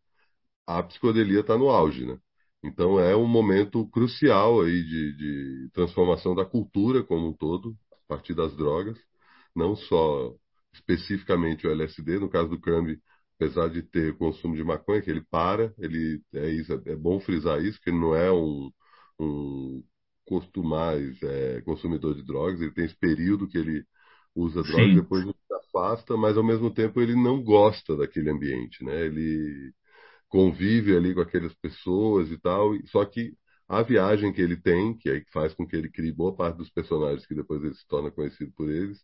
a 0.65 0.81
psicodelia 0.83 1.41
está 1.41 1.57
no 1.57 1.69
auge, 1.69 2.05
né? 2.05 2.17
Então 2.63 2.99
é 2.99 3.15
um 3.15 3.27
momento 3.27 3.87
crucial 3.89 4.61
aí 4.61 4.83
de, 4.83 5.17
de 5.17 5.69
transformação 5.73 6.35
da 6.35 6.45
cultura 6.45 7.03
como 7.03 7.29
um 7.29 7.33
todo 7.33 7.75
a 7.91 8.15
partir 8.15 8.33
das 8.33 8.55
drogas 8.57 8.97
não 9.57 9.75
só 9.75 10.33
especificamente 10.73 11.67
o 11.67 11.71
LSD, 11.71 12.19
no 12.19 12.29
caso 12.29 12.49
do 12.49 12.59
Crumb, 12.59 12.97
apesar 13.35 13.69
de 13.69 13.83
ter 13.83 14.17
consumo 14.17 14.55
de 14.55 14.63
maconha, 14.63 15.01
que 15.01 15.09
ele 15.11 15.23
para, 15.29 15.73
ele 15.77 16.21
é, 16.33 16.49
isso, 16.51 16.73
é 16.85 16.95
bom 16.95 17.19
frisar 17.19 17.61
isso, 17.63 17.79
que 17.81 17.89
ele 17.89 17.99
não 17.99 18.15
é 18.15 18.31
um, 18.31 18.71
um 19.19 19.83
costumais 20.25 21.21
é, 21.23 21.61
consumidor 21.61 22.15
de 22.15 22.23
drogas, 22.25 22.61
ele 22.61 22.73
tem 22.73 22.85
esse 22.85 22.97
período 22.97 23.47
que 23.47 23.57
ele 23.57 23.85
usa 24.35 24.63
drogas, 24.63 24.93
Sim. 24.93 25.01
depois 25.01 25.23
ele 25.23 25.33
se 25.33 25.53
afasta, 25.53 26.15
mas 26.17 26.37
ao 26.37 26.43
mesmo 26.43 26.71
tempo 26.73 27.01
ele 27.01 27.15
não 27.15 27.41
gosta 27.43 27.95
daquele 27.97 28.29
ambiente, 28.29 28.83
né? 28.83 29.05
Ele 29.05 29.73
convive 30.29 30.95
ali 30.95 31.13
com 31.13 31.21
aquelas 31.21 31.53
pessoas 31.55 32.29
e 32.31 32.37
tal, 32.39 32.73
só 32.87 33.05
que 33.05 33.33
a 33.67 33.81
viagem 33.83 34.31
que 34.33 34.41
ele 34.41 34.57
tem, 34.57 34.97
que 34.97 35.09
aí 35.09 35.23
faz 35.33 35.53
com 35.53 35.67
que 35.67 35.75
ele 35.75 35.89
crie 35.89 36.11
boa 36.13 36.35
parte 36.35 36.57
dos 36.57 36.69
personagens 36.71 37.25
que 37.27 37.35
depois 37.35 37.63
ele 37.63 37.75
se 37.75 37.87
torna 37.87 38.11
conhecido 38.11 38.51
por 38.55 38.69
eles, 38.69 38.99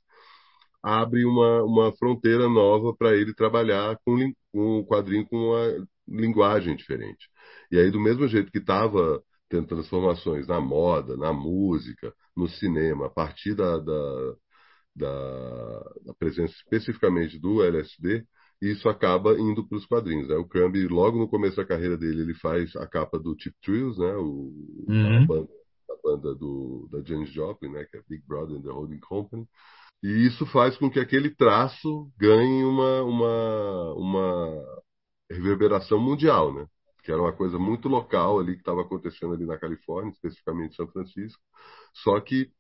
abre 0.84 1.26
uma, 1.26 1.64
uma 1.64 1.94
fronteira 1.96 2.50
nova 2.50 2.94
para 2.96 3.16
ele 3.16 3.34
trabalhar 3.34 3.98
com, 4.06 4.18
com 4.52 4.80
o 4.80 4.86
quadrinho 4.86 5.26
com 5.28 5.38
uma 5.38 5.88
linguagem 6.08 6.76
diferente. 6.76 7.30
E 7.72 7.78
aí, 7.80 7.90
do 7.90 8.00
mesmo 8.02 8.28
jeito 8.28 8.52
que 8.52 8.60
estava 8.60 9.24
tendo 9.50 9.68
transformações 9.68 10.48
na 10.48 10.60
moda, 10.60 11.16
na 11.16 11.32
música, 11.32 12.14
no 12.36 12.48
cinema, 12.50 13.06
a 13.08 13.10
partir 13.10 13.56
da, 13.56 13.78
da, 13.78 14.34
da, 14.96 15.80
da 16.06 16.14
presença 16.16 16.54
especificamente 16.56 17.40
do 17.40 17.64
LSD, 17.64 18.26
isso 18.62 18.88
acaba 18.90 19.34
indo 19.40 19.68
para 19.68 19.78
os 19.78 19.86
quadrinhos. 19.86 20.28
Né? 20.30 20.36
O 20.36 20.46
Crumb, 20.48 20.76
logo 20.88 21.18
no 21.18 21.28
começo 21.28 21.58
da 21.58 21.66
carreira 21.66 21.98
dele, 21.98 22.22
ele 22.22 22.34
faz 22.36 22.76
a 22.78 22.88
capa 22.88 23.20
do 23.20 23.36
Chip 23.40 23.56
Thrills, 23.62 24.00
né? 24.00 24.16
o, 24.16 24.54
Uhum. 24.88 25.24
a 25.24 25.26
banda, 25.26 25.50
a 25.90 25.96
banda 26.04 26.36
do, 26.36 26.88
da 26.92 27.02
Janis 27.02 27.32
Joplin, 27.32 27.70
né? 27.72 27.86
que 27.86 27.98
é 27.98 28.02
Big 28.08 28.24
Brother 28.28 28.58
and 28.58 28.62
the 28.62 28.72
Holding 28.72 29.00
Company. 29.00 29.48
E 30.04 30.28
isso 30.28 30.46
faz 30.46 30.78
com 30.78 30.90
que 30.90 31.00
aquele 31.00 31.30
traço 31.34 32.12
ganhe 32.18 32.64
uma, 32.66 33.04
uma, 33.04 33.94
uma 33.96 34.66
reverberação 35.32 36.00
mundial, 36.00 36.54
né? 36.54 36.68
Que 37.04 37.12
era 37.12 37.22
uma 37.22 37.34
coisa 37.34 37.60
muito 37.60 37.88
local 37.90 38.40
ali 38.40 38.54
que 38.54 38.60
estava 38.62 38.82
acontecendo 38.82 39.34
ali 39.34 39.46
na 39.46 39.58
Califórnia, 39.60 40.12
especificamente 40.12 40.74
em 40.74 40.76
São 40.78 40.88
Francisco, 40.90 41.42
só 41.94 42.20
que 42.22 42.52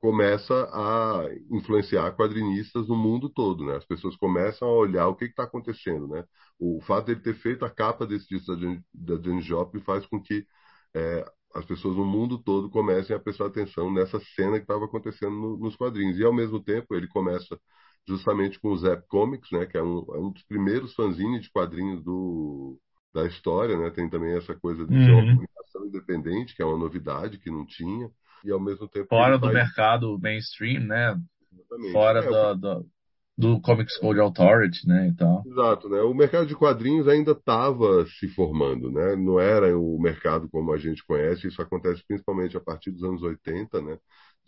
começa 0.00 0.54
a 0.72 1.24
influenciar 1.50 2.12
quadrinistas 2.16 2.88
no 2.88 2.96
mundo 2.96 3.30
todo, 3.30 3.64
né? 3.66 3.76
As 3.76 3.84
pessoas 3.86 4.16
começam 4.16 4.68
a 4.68 4.72
olhar 4.72 5.08
o 5.08 5.16
que 5.16 5.26
está 5.26 5.44
acontecendo, 5.44 6.08
né? 6.08 6.24
O 6.58 6.80
fato 6.82 7.06
dele 7.06 7.20
ter 7.20 7.34
feito 7.34 7.64
a 7.64 7.70
capa 7.70 8.06
desse 8.06 8.28
disco 8.28 8.54
da 8.56 8.60
Jan- 8.60 8.82
da 8.94 9.16
Janis 9.22 9.44
Joplin 9.46 9.80
faz 9.82 10.06
com 10.06 10.20
que 10.22 10.46
é, 10.94 11.24
as 11.54 11.64
pessoas 11.64 11.96
no 11.96 12.04
mundo 12.04 12.38
todo 12.42 12.70
comecem 12.70 13.14
a 13.14 13.20
prestar 13.20 13.46
atenção 13.46 13.92
nessa 13.92 14.18
cena 14.36 14.56
que 14.58 14.64
estava 14.64 14.84
acontecendo 14.86 15.32
no- 15.36 15.56
nos 15.58 15.76
quadrinhos. 15.76 16.18
E 16.18 16.24
ao 16.24 16.32
mesmo 16.32 16.62
tempo 16.62 16.94
ele 16.94 17.08
começa 17.08 17.58
justamente 18.06 18.58
com 18.60 18.70
o 18.70 18.76
Zap 18.78 19.06
Comics, 19.08 19.50
né? 19.52 19.66
Que 19.66 19.78
é 19.78 19.82
um, 19.82 19.98
é 20.14 20.18
um 20.18 20.30
dos 20.32 20.42
primeiros 20.44 20.94
fanzines 20.94 21.42
de 21.42 21.50
quadrinhos 21.50 22.02
do 22.02 22.78
da 23.14 23.26
história, 23.26 23.76
né? 23.78 23.90
Tem 23.90 24.08
também 24.08 24.34
essa 24.36 24.54
coisa 24.58 24.86
de 24.86 24.98
ser 25.02 25.12
uma 25.12 25.24
Uhum. 25.24 25.28
publicação 25.28 25.84
independente, 25.86 26.54
que 26.56 26.62
é 26.62 26.64
uma 26.64 26.78
novidade 26.78 27.38
que 27.38 27.50
não 27.50 27.66
tinha. 27.66 28.10
E 28.42 28.50
ao 28.50 28.58
mesmo 28.60 28.88
tempo 28.88 29.10
Fora 29.10 29.38
do 29.38 29.48
faz- 29.50 29.52
mercado 29.52 30.18
mainstream, 30.18 30.84
né? 30.86 31.16
Exatamente. 31.52 32.08
Fora 32.08 32.22
É, 32.22 32.26
do, 32.26 32.54
do, 32.56 32.90
do 33.36 33.60
Comics 33.60 33.96
Code 33.98 34.20
Authority, 34.20 34.86
né? 34.88 35.08
E 35.08 35.14
tal. 35.14 35.44
Exato, 35.44 35.88
né? 35.88 36.00
O 36.02 36.14
mercado 36.14 36.46
de 36.46 36.54
quadrinhos 36.54 37.08
ainda 37.08 37.32
estava 37.32 38.06
se 38.06 38.28
formando, 38.28 38.90
né? 38.92 39.16
Não 39.16 39.40
era 39.40 39.76
o 39.76 39.98
mercado 40.00 40.48
como 40.48 40.72
a 40.72 40.78
gente 40.78 41.04
conhece, 41.04 41.48
isso 41.48 41.60
acontece 41.60 42.02
principalmente 42.06 42.56
a 42.56 42.60
partir 42.60 42.92
dos 42.92 43.02
anos 43.02 43.22
80, 43.22 43.80
né? 43.82 43.98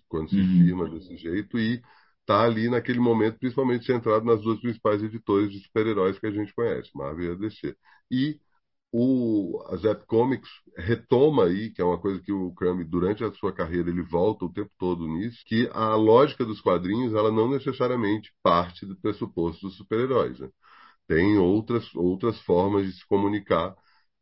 Quando 0.09 0.31
se 0.31 0.37
Uhum. 0.37 0.67
firma 0.67 0.89
desse 0.89 1.17
jeito 1.17 1.59
e 1.59 1.83
tá 2.27 2.43
ali 2.45 2.69
naquele 2.71 3.01
momento 3.01 3.39
principalmente 3.39 3.87
centrado 3.87 4.25
nas 4.25 4.41
duas 4.43 4.61
principais 4.61 5.03
editoras 5.03 5.51
de 5.51 5.61
super-heróis 5.65 6.19
que 6.19 6.27
a 6.27 6.31
gente 6.31 6.55
conhece, 6.55 6.91
Marvel 6.95 7.35
e 7.35 7.39
DC. 7.39 7.77
E 8.11 8.41
o 8.97 9.61
a 9.69 9.77
Zap 9.77 10.07
Comics 10.07 10.49
retoma 10.77 11.47
aí, 11.47 11.71
que 11.71 11.83
é 11.83 11.85
uma 11.85 11.99
coisa 12.01 12.21
que 12.23 12.33
o 12.33 12.53
Crumb, 12.55 12.85
durante 12.85 13.25
a 13.25 13.33
sua 13.33 13.53
carreira, 13.53 13.91
ele 13.91 14.03
volta 14.03 14.45
o 14.45 14.53
tempo 14.53 14.71
todo 14.79 15.07
nisso, 15.09 15.43
que 15.47 15.69
a 15.73 15.97
lógica 15.97 16.45
dos 16.45 16.61
quadrinhos, 16.61 17.15
ela 17.15 17.33
não 17.33 17.51
necessariamente 17.51 18.33
parte 18.43 18.87
do 18.87 18.97
pressuposto 18.97 19.67
dos 19.67 19.77
super-heróis, 19.77 20.39
né? 20.39 20.49
Tem 21.07 21.39
outras, 21.39 21.95
outras 21.95 22.41
formas 22.41 22.87
de 22.87 22.93
se 22.93 23.07
comunicar. 23.07 23.75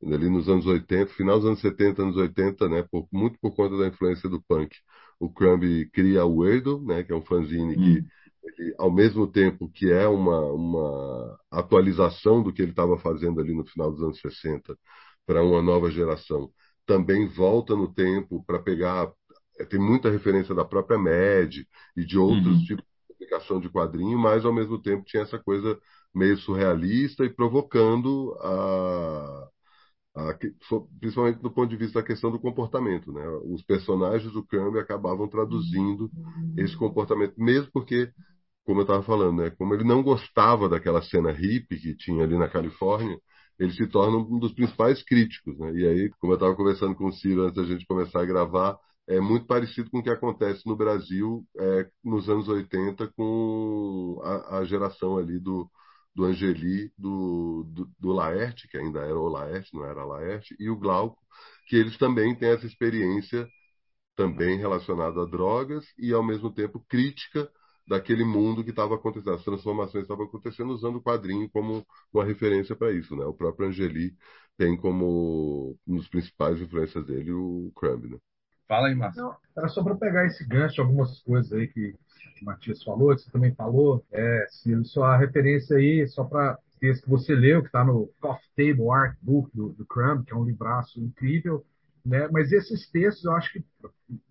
Ali 0.04 0.28
nos 0.28 0.48
anos 0.48 0.66
80, 0.66 1.12
final 1.14 1.38
dos 1.38 1.46
anos 1.46 1.60
70, 1.60 2.02
anos 2.02 2.16
80, 2.16 2.68
né, 2.68 2.82
por, 2.90 3.06
muito 3.12 3.38
por 3.40 3.54
conta 3.54 3.78
da 3.78 3.86
influência 3.86 4.28
do 4.28 4.42
punk, 4.42 4.76
o 5.20 5.30
Crumb 5.32 5.62
cria 5.92 6.24
o 6.24 6.38
Weirdo, 6.38 6.82
né, 6.84 7.04
que 7.04 7.12
é 7.12 7.14
um 7.14 7.22
fanzine 7.24 7.76
que 7.78 7.98
Hum. 8.00 8.08
Ele, 8.44 8.74
ao 8.78 8.90
mesmo 8.92 9.26
tempo 9.26 9.68
que 9.70 9.90
é 9.92 10.06
uma, 10.08 10.40
uma 10.52 11.38
atualização 11.50 12.42
do 12.42 12.52
que 12.52 12.62
ele 12.62 12.72
estava 12.72 12.98
fazendo 12.98 13.40
ali 13.40 13.54
no 13.54 13.64
final 13.66 13.90
dos 13.92 14.02
anos 14.02 14.20
60 14.20 14.76
para 15.26 15.42
uma 15.44 15.62
nova 15.62 15.90
geração, 15.90 16.50
também 16.86 17.26
volta 17.28 17.76
no 17.76 17.92
tempo 17.92 18.42
para 18.44 18.58
pegar. 18.62 19.12
eh, 19.58 19.64
Tem 19.64 19.78
muita 19.80 20.10
referência 20.10 20.54
da 20.54 20.64
própria 20.64 20.98
Mad 20.98 21.54
e 21.96 22.04
de 22.04 22.18
outros 22.18 22.58
Uhum. 22.58 22.62
tipos 22.62 22.84
de 22.84 23.14
publicação 23.14 23.60
de 23.60 23.68
quadrinho, 23.70 24.18
mas 24.18 24.44
ao 24.44 24.52
mesmo 24.52 24.80
tempo 24.80 25.04
tinha 25.04 25.22
essa 25.22 25.38
coisa 25.38 25.78
meio 26.14 26.36
surrealista 26.36 27.24
e 27.24 27.30
provocando 27.34 28.36
a, 28.40 29.48
a 30.14 30.34
principalmente 31.00 31.40
do 31.40 31.50
ponto 31.50 31.70
de 31.70 31.76
vista 31.76 32.00
da 32.00 32.06
questão 32.06 32.30
do 32.30 32.40
comportamento, 32.40 33.12
né? 33.12 33.26
Os 33.44 33.62
personagens 33.62 34.32
do 34.32 34.44
Crumb 34.44 34.78
acabavam 34.78 35.28
traduzindo 35.28 36.12
esse 36.56 36.76
comportamento, 36.76 37.34
mesmo 37.38 37.70
porque, 37.72 38.10
como 38.64 38.80
eu 38.80 38.82
estava 38.82 39.02
falando, 39.02 39.42
né? 39.42 39.50
Como 39.50 39.74
ele 39.74 39.84
não 39.84 40.02
gostava 40.02 40.68
daquela 40.68 41.02
cena 41.02 41.32
hippie 41.32 41.78
que 41.80 41.96
tinha 41.96 42.24
ali 42.24 42.38
na 42.38 42.48
Califórnia, 42.48 43.18
ele 43.58 43.72
se 43.72 43.86
torna 43.88 44.16
um 44.18 44.38
dos 44.38 44.52
principais 44.52 45.02
críticos, 45.02 45.58
né? 45.58 45.72
E 45.74 45.86
aí, 45.86 46.10
como 46.20 46.32
eu 46.32 46.36
estava 46.36 46.54
conversando 46.56 46.94
com 46.94 47.06
o 47.06 47.12
Ciro 47.12 47.42
antes 47.42 47.56
da 47.56 47.64
gente 47.64 47.86
começar 47.86 48.22
a 48.22 48.24
gravar, 48.24 48.78
é 49.06 49.20
muito 49.20 49.46
parecido 49.46 49.90
com 49.90 49.98
o 49.98 50.02
que 50.02 50.10
acontece 50.10 50.66
no 50.66 50.76
Brasil 50.76 51.44
é, 51.58 51.88
nos 52.04 52.28
anos 52.28 52.48
80 52.48 53.08
com 53.16 54.20
a, 54.22 54.58
a 54.58 54.64
geração 54.64 55.18
ali 55.18 55.38
do, 55.38 55.68
do 56.14 56.24
Angeli, 56.24 56.92
do, 56.96 57.64
do, 57.68 57.90
do 57.98 58.12
Laerte, 58.12 58.68
que 58.68 58.76
ainda 58.78 59.00
era 59.00 59.18
o 59.18 59.28
Laerte, 59.28 59.74
não 59.74 59.84
era 59.84 60.04
Laerte, 60.04 60.54
e 60.58 60.70
o 60.70 60.76
Glauco, 60.76 61.18
que 61.66 61.76
eles 61.76 61.96
também 61.98 62.34
têm 62.34 62.50
essa 62.50 62.66
experiência 62.66 63.48
também 64.16 64.58
relacionada 64.58 65.22
a 65.22 65.26
drogas 65.26 65.84
e, 65.98 66.12
ao 66.12 66.22
mesmo 66.22 66.52
tempo, 66.52 66.84
crítica 66.88 67.50
daquele 67.86 68.24
mundo 68.24 68.64
que 68.64 68.70
estava 68.70 68.94
acontecendo, 68.94 69.34
as 69.34 69.44
transformações 69.44 70.04
que 70.04 70.12
estavam 70.12 70.26
acontecendo, 70.26 70.72
usando 70.72 70.96
o 70.96 71.02
quadrinho 71.02 71.48
como 71.50 71.84
uma 72.12 72.24
referência 72.24 72.76
para 72.76 72.92
isso. 72.92 73.16
Né? 73.16 73.24
O 73.24 73.34
próprio 73.34 73.68
Angeli 73.68 74.14
tem 74.56 74.76
como 74.76 75.76
um 75.86 75.96
dos 75.96 76.08
principais 76.08 76.60
influências 76.60 77.04
dele 77.06 77.32
o 77.32 77.72
Crumb. 77.74 78.10
Né? 78.10 78.18
Fala 78.68 78.88
aí, 78.88 78.94
Márcio. 78.94 79.22
Não, 79.22 79.36
era 79.56 79.68
só 79.68 79.82
para 79.82 79.96
pegar 79.96 80.26
esse 80.26 80.46
gancho, 80.46 80.80
algumas 80.80 81.20
coisas 81.22 81.52
aí 81.52 81.68
que 81.68 81.94
o 82.40 82.44
Matias 82.44 82.82
falou, 82.82 83.14
que 83.14 83.22
você 83.22 83.30
também 83.30 83.54
falou. 83.54 84.04
É, 84.10 84.46
se 84.48 84.84
só 84.84 85.04
a 85.04 85.16
referência 85.16 85.76
aí, 85.76 86.06
só 86.08 86.24
para 86.24 86.58
texto 86.82 87.04
que 87.04 87.10
você 87.10 87.34
leu, 87.34 87.60
que 87.60 87.68
está 87.68 87.84
no 87.84 88.12
Coffee 88.20 88.50
Table 88.56 88.90
Art 88.90 89.16
Book 89.22 89.48
do, 89.54 89.68
do 89.70 89.86
Crumb, 89.86 90.24
que 90.24 90.32
é 90.32 90.36
um 90.36 90.44
livraço 90.44 91.00
incrível. 91.00 91.64
Né? 92.04 92.28
Mas 92.32 92.50
esses 92.50 92.90
textos, 92.90 93.24
eu 93.24 93.32
acho 93.32 93.52
que, 93.52 93.64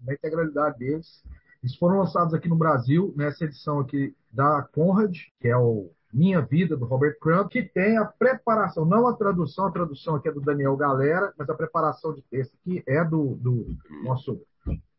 na 0.04 0.14
integralidade 0.14 0.78
deles, 0.78 1.24
eles 1.64 1.76
foram 1.76 2.00
lançados 2.00 2.34
aqui 2.34 2.50
no 2.50 2.56
Brasil, 2.56 3.14
nessa 3.16 3.46
edição 3.46 3.80
aqui 3.80 4.16
da 4.32 4.64
Conrad, 4.74 5.16
que 5.40 5.48
é 5.48 5.56
o 5.56 5.92
Minha 6.12 6.42
Vida, 6.42 6.76
do 6.76 6.86
Robert 6.86 7.18
Crumb, 7.20 7.50
que 7.50 7.62
tem 7.62 7.98
a 7.98 8.06
preparação, 8.06 8.84
não 8.84 9.08
a 9.08 9.14
tradução, 9.14 9.68
a 9.68 9.72
tradução 9.72 10.16
aqui 10.16 10.28
é 10.28 10.32
do 10.32 10.42
Daniel 10.42 10.76
Galera, 10.76 11.32
mas 11.38 11.50
a 11.50 11.54
preparação 11.54 12.14
de 12.14 12.22
texto 12.24 12.54
aqui 12.60 12.84
é 12.88 13.04
do, 13.04 13.36
do 13.36 13.68
nosso 14.04 14.42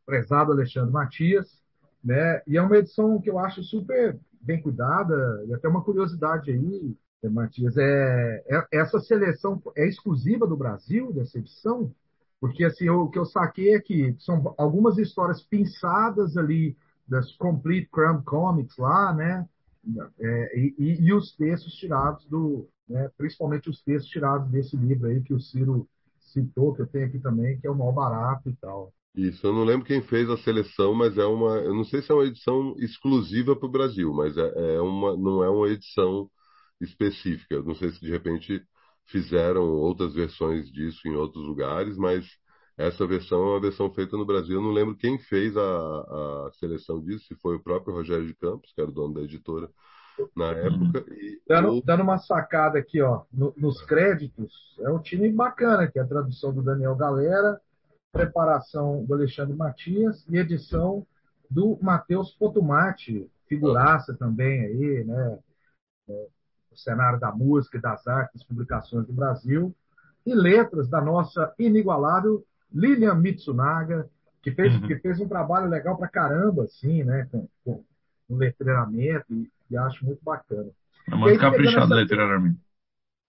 prezado 0.06 0.52
Alexandre 0.52 0.92
Matias, 0.92 1.60
né? 2.02 2.42
E 2.46 2.56
é 2.56 2.62
uma 2.62 2.76
edição 2.76 3.20
que 3.20 3.30
eu 3.30 3.38
acho 3.38 3.62
super 3.64 4.18
bem 4.40 4.60
cuidada, 4.60 5.44
e 5.46 5.54
até 5.54 5.68
uma 5.68 5.82
curiosidade 5.82 6.50
aí, 6.50 6.96
Matias, 7.28 7.76
é, 7.76 8.44
é 8.48 8.66
essa 8.72 8.98
seleção 8.98 9.62
é 9.76 9.86
exclusiva 9.86 10.46
do 10.46 10.56
Brasil, 10.56 11.12
dessa 11.12 11.38
edição? 11.38 11.92
Porque 12.42 12.64
assim, 12.64 12.88
o 12.88 13.08
que 13.08 13.20
eu 13.20 13.24
saquei 13.24 13.72
é 13.72 13.80
que 13.80 14.16
são 14.18 14.52
algumas 14.58 14.98
histórias 14.98 15.40
pinçadas 15.44 16.36
ali 16.36 16.76
das 17.06 17.30
Complete 17.36 17.88
Crumb 17.88 18.24
Comics 18.24 18.76
lá, 18.78 19.14
né? 19.14 19.48
É, 20.18 20.58
e, 20.58 20.98
e, 21.00 21.12
os 21.12 21.36
textos 21.36 21.72
tirados 21.74 22.26
do, 22.26 22.68
né, 22.88 23.08
principalmente 23.16 23.70
os 23.70 23.80
textos 23.82 24.10
tirados 24.10 24.50
desse 24.50 24.76
livro 24.76 25.06
aí 25.06 25.22
que 25.22 25.32
o 25.32 25.38
Ciro 25.38 25.88
citou, 26.18 26.74
que 26.74 26.82
eu 26.82 26.86
tenho 26.88 27.06
aqui 27.06 27.20
também, 27.20 27.60
que 27.60 27.66
é 27.68 27.70
o 27.70 27.76
Mal 27.76 27.92
Barato 27.92 28.50
e 28.50 28.56
tal. 28.56 28.92
Isso, 29.14 29.46
eu 29.46 29.52
não 29.52 29.62
lembro 29.62 29.86
quem 29.86 30.02
fez 30.02 30.28
a 30.28 30.36
seleção, 30.36 30.94
mas 30.94 31.16
é 31.16 31.24
uma, 31.24 31.58
eu 31.58 31.72
não 31.72 31.84
sei 31.84 32.02
se 32.02 32.10
é 32.10 32.14
uma 32.14 32.24
edição 32.24 32.74
exclusiva 32.78 33.54
para 33.54 33.68
o 33.68 33.72
Brasil, 33.72 34.12
mas 34.12 34.36
é, 34.36 34.74
é 34.74 34.80
uma, 34.80 35.16
não 35.16 35.44
é 35.44 35.48
uma 35.48 35.68
edição 35.68 36.28
específica. 36.80 37.62
Não 37.62 37.76
sei 37.76 37.90
se 37.90 38.00
de 38.00 38.10
repente 38.10 38.60
fizeram 39.06 39.62
outras 39.62 40.14
versões 40.14 40.70
disso 40.70 41.06
em 41.06 41.14
outros 41.14 41.44
lugares, 41.44 41.96
mas 41.96 42.26
essa 42.76 43.06
versão 43.06 43.38
é 43.38 43.50
uma 43.50 43.60
versão 43.60 43.92
feita 43.92 44.16
no 44.16 44.24
Brasil. 44.24 44.56
Eu 44.56 44.62
não 44.62 44.72
lembro 44.72 44.96
quem 44.96 45.18
fez 45.18 45.56
a, 45.56 45.60
a 45.60 46.50
seleção 46.58 47.00
disso, 47.00 47.26
se 47.26 47.34
foi 47.36 47.56
o 47.56 47.62
próprio 47.62 47.94
Rogério 47.94 48.26
de 48.26 48.34
Campos, 48.34 48.72
que 48.72 48.80
era 48.80 48.90
o 48.90 48.94
dono 48.94 49.14
da 49.14 49.20
editora 49.20 49.68
na 50.34 50.46
época. 50.46 51.04
E 51.10 51.40
dando, 51.46 51.82
dando 51.82 52.02
uma 52.02 52.18
sacada 52.18 52.78
aqui, 52.78 53.00
ó, 53.00 53.22
no, 53.32 53.52
nos 53.56 53.82
créditos, 53.82 54.76
é 54.80 54.90
um 54.90 54.98
time 54.98 55.30
bacana, 55.30 55.86
que 55.86 55.98
é 55.98 56.02
a 56.02 56.06
tradução 56.06 56.52
do 56.52 56.62
Daniel 56.62 56.96
Galera, 56.96 57.60
preparação 58.10 59.04
do 59.04 59.14
Alexandre 59.14 59.54
Matias 59.54 60.26
e 60.28 60.36
edição 60.36 61.06
do 61.50 61.78
Matheus 61.82 62.32
Potumati, 62.32 63.30
figuraça 63.46 64.14
também 64.14 64.60
aí, 64.60 65.04
né? 65.04 65.38
No 66.72 66.78
cenário 66.78 67.20
da 67.20 67.30
música 67.32 67.78
e 67.78 67.80
das 67.80 68.06
artes, 68.06 68.42
publicações 68.44 69.06
do 69.06 69.12
Brasil, 69.12 69.74
e 70.26 70.34
letras 70.34 70.88
da 70.88 71.00
nossa 71.00 71.54
inigualável 71.58 72.44
Lilian 72.72 73.14
Mitsunaga, 73.16 74.08
que 74.42 74.50
fez, 74.52 74.74
Uhum. 74.74 74.88
que 74.88 74.96
fez 74.96 75.20
um 75.20 75.28
trabalho 75.28 75.68
legal 75.68 75.96
pra 75.96 76.08
caramba, 76.08 76.64
assim, 76.64 77.04
né? 77.04 77.28
Com, 77.30 77.46
com, 77.64 77.84
no 78.28 78.36
letreiramento, 78.38 79.26
e, 79.34 79.50
e 79.70 79.76
acho 79.76 80.04
muito 80.04 80.22
bacana. 80.24 80.70
É 81.10 81.14
muito 81.14 81.38
caprichado 81.38 81.92
essa- 81.92 82.02
literariamente. 82.02 82.60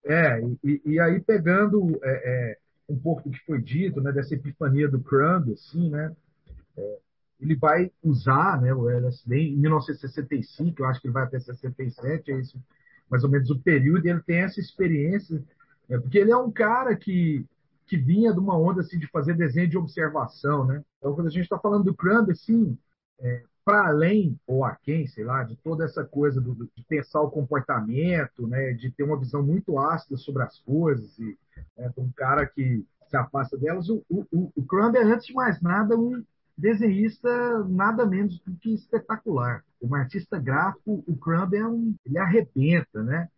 É, 0.05 0.41
e- 0.41 0.59
e, 0.63 0.81
e 0.93 1.00
aí 1.00 1.19
pegando 1.21 2.00
é, 2.03 2.51
é, 2.53 2.57
um 2.89 2.97
pouco 3.00 3.23
do 3.23 3.31
que 3.31 3.45
foi 3.45 3.62
dito, 3.62 4.01
né, 4.01 4.12
dessa 4.12 4.33
epifania 4.33 4.88
do 4.89 5.00
Crumb, 5.01 5.53
assim, 5.53 5.89
né, 5.89 6.13
é, 6.77 6.97
ele 7.39 7.55
vai 7.55 7.91
usar, 8.03 8.62
né, 8.62 8.73
o 8.73 8.89
LSD 8.89 9.38
em 9.38 9.57
1965, 9.57 10.81
eu 10.81 10.88
acho 10.88 11.01
que 11.01 11.07
ele 11.07 11.13
vai 11.13 11.23
até 11.23 11.39
67, 11.39 12.31
é 12.31 12.39
isso, 12.39 12.59
mais 13.13 13.25
ou 13.25 13.32
menos 13.32 13.51
o 13.51 13.60
período, 13.60 14.08
e 14.08 14.12
ele 14.12 14.24
tem 14.24 14.39
essa 14.39 14.60
experiência, 14.60 15.43
né, 15.89 16.00
porque 16.00 16.17
ele 16.20 16.32
é 16.32 16.38
um 16.38 16.51
cara 16.51 16.96
que, 16.98 17.46
que 17.88 17.98
vinha 17.98 18.34
de 18.34 18.39
uma 18.39 18.58
onda 18.58 18.82
assim 18.82 19.00
de 19.00 19.08
fazer 19.08 19.36
desenho 19.38 19.70
de 19.70 19.77
observação, 19.77 20.65
né? 20.65 20.84
Então, 21.00 21.15
quando 21.15 21.27
a 21.27 21.32
gente 21.32 21.43
está 21.43 21.60
falando 21.60 21.86
do 21.86 21.96
Crumb, 21.96 22.32
assim, 22.32 22.77
para 23.65 23.88
além 23.88 24.38
ou 24.46 24.65
a 24.65 24.75
quem, 24.75 25.08
sei 25.08 25.24
lá, 25.24 25.43
de 25.43 25.55
toda 25.58 25.86
essa 25.86 26.03
coisa 26.03 26.41
do, 26.41 26.53
de 26.75 26.84
pensar 26.88 27.22
o 27.22 27.32
comportamento, 27.32 28.46
né, 28.48 28.74
de 28.74 28.91
ter 28.91 29.03
uma 29.03 29.17
visão 29.20 29.41
muito 29.41 29.77
ácida 29.79 30.17
sobre 30.17 30.43
as 30.43 30.60
coisas 30.60 31.17
e 31.20 31.38
né, 31.77 31.91
um 31.98 32.12
cara 32.12 32.46
que 32.46 32.86
se 33.08 33.15
afasta 33.17 33.58
delas, 33.58 33.89
o, 33.89 34.03
o- 34.10 34.51
o 34.55 34.63
Crumb 34.65 34.96
é 34.98 35.03
antes 35.03 35.27
de 35.27 35.34
mais 35.34 35.62
nada 35.62 35.98
um 35.98 36.24
desenhista 36.58 37.63
nada 37.70 38.05
menos 38.05 38.39
do 38.39 38.53
que 38.58 38.74
espetacular. 38.74 39.63
Como 39.84 39.96
artista 39.98 40.40
gráfico, 40.40 41.04
o 41.08 41.18
Crumb 41.18 41.56
é 41.56 41.68
um, 41.68 41.96
ele 42.08 42.18
arrebenta, 42.18 43.04
né? 43.04 43.30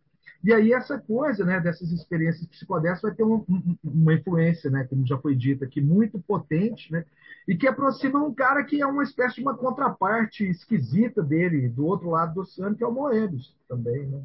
E 0.44 0.52
aí 0.52 0.72
essa 0.72 0.98
coisa, 0.98 1.44
né, 1.44 1.60
dessas 1.60 1.90
experiências 1.90 2.46
psicodélicas 2.46 3.02
vai 3.02 3.14
ter 3.14 3.24
um- 3.24 3.44
um- 3.48 3.76
uma 3.82 4.14
influência, 4.14 4.70
né, 4.70 4.84
como 4.84 5.06
já 5.06 5.18
foi 5.18 5.34
dito 5.34 5.64
aqui, 5.64 5.80
muito 5.80 6.20
potente, 6.20 6.92
né, 6.92 7.04
e 7.48 7.56
que 7.56 7.66
aproxima 7.66 8.22
um 8.22 8.34
cara 8.34 8.64
que 8.64 8.80
é 8.80 8.86
uma 8.86 9.02
espécie 9.02 9.36
de 9.36 9.42
uma 9.42 9.56
contraparte 9.56 10.44
esquisita 10.48 11.22
dele, 11.22 11.68
do 11.68 11.84
outro 11.86 12.10
lado 12.10 12.34
do 12.34 12.42
oceano, 12.42 12.76
que 12.76 12.84
é 12.84 12.88
o 12.88 12.92
Moebius 12.92 13.56
também, 13.68 14.06
né. 14.06 14.22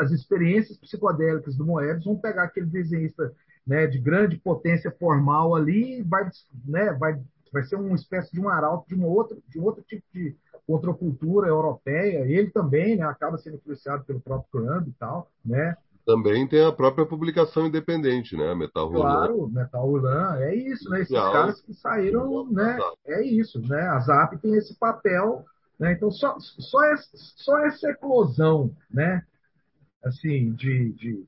As 0.00 0.10
experiências 0.10 0.76
psicodélicas 0.78 1.56
do 1.56 1.64
Moebius 1.66 2.04
vão 2.06 2.16
pegar 2.18 2.44
aquele 2.44 2.66
desenhista, 2.66 3.32
né, 3.66 3.86
de 3.86 3.98
grande 3.98 4.36
potência 4.38 4.90
formal 4.98 5.54
ali, 5.54 6.02
vai, 6.02 6.28
né, 6.64 6.92
vai, 6.94 7.20
vai 7.52 7.62
ser 7.64 7.76
uma 7.76 7.94
espécie 7.94 8.32
de 8.32 8.40
um 8.40 8.48
arauto 8.48 8.88
de 8.88 8.94
uma 8.94 9.06
outra, 9.06 9.36
de 9.48 9.58
outro 9.58 9.82
tipo 9.84 10.04
de 10.12 10.34
contracultura 10.68 11.48
europeia. 11.48 12.26
Ele 12.30 12.50
também, 12.50 12.94
né, 12.94 13.04
acaba 13.04 13.38
sendo 13.38 13.56
influenciado 13.56 14.04
pelo 14.04 14.20
próprio 14.20 14.50
Crumb 14.52 14.86
e 14.86 14.92
tal, 14.92 15.30
né. 15.42 15.74
Também 16.04 16.46
tem 16.46 16.64
a 16.64 16.72
própria 16.72 17.04
publicação 17.04 17.66
independente, 17.66 18.34
né? 18.36 18.50
A 18.50 18.54
Metal 18.54 18.88
Roland. 18.88 19.26
Claro, 19.26 19.48
Metal 19.48 19.88
Ulan, 19.88 20.36
é 20.38 20.54
isso, 20.54 20.88
né? 20.88 21.02
Esses 21.02 21.14
caras 21.14 21.60
que 21.60 21.74
saíram, 21.74 22.50
né? 22.50 22.78
É 23.06 23.22
isso, 23.22 23.60
né? 23.60 23.80
A 23.88 24.00
Zap 24.00 24.36
tem 24.38 24.54
esse 24.54 24.74
papel, 24.78 25.44
né? 25.78 25.92
Então 25.92 26.10
só, 26.10 26.38
só, 26.40 26.82
essa, 26.84 27.10
só 27.14 27.58
essa 27.66 27.90
eclosão, 27.90 28.74
né? 28.90 29.22
Assim, 30.02 30.52
de, 30.52 30.92
de 30.94 31.24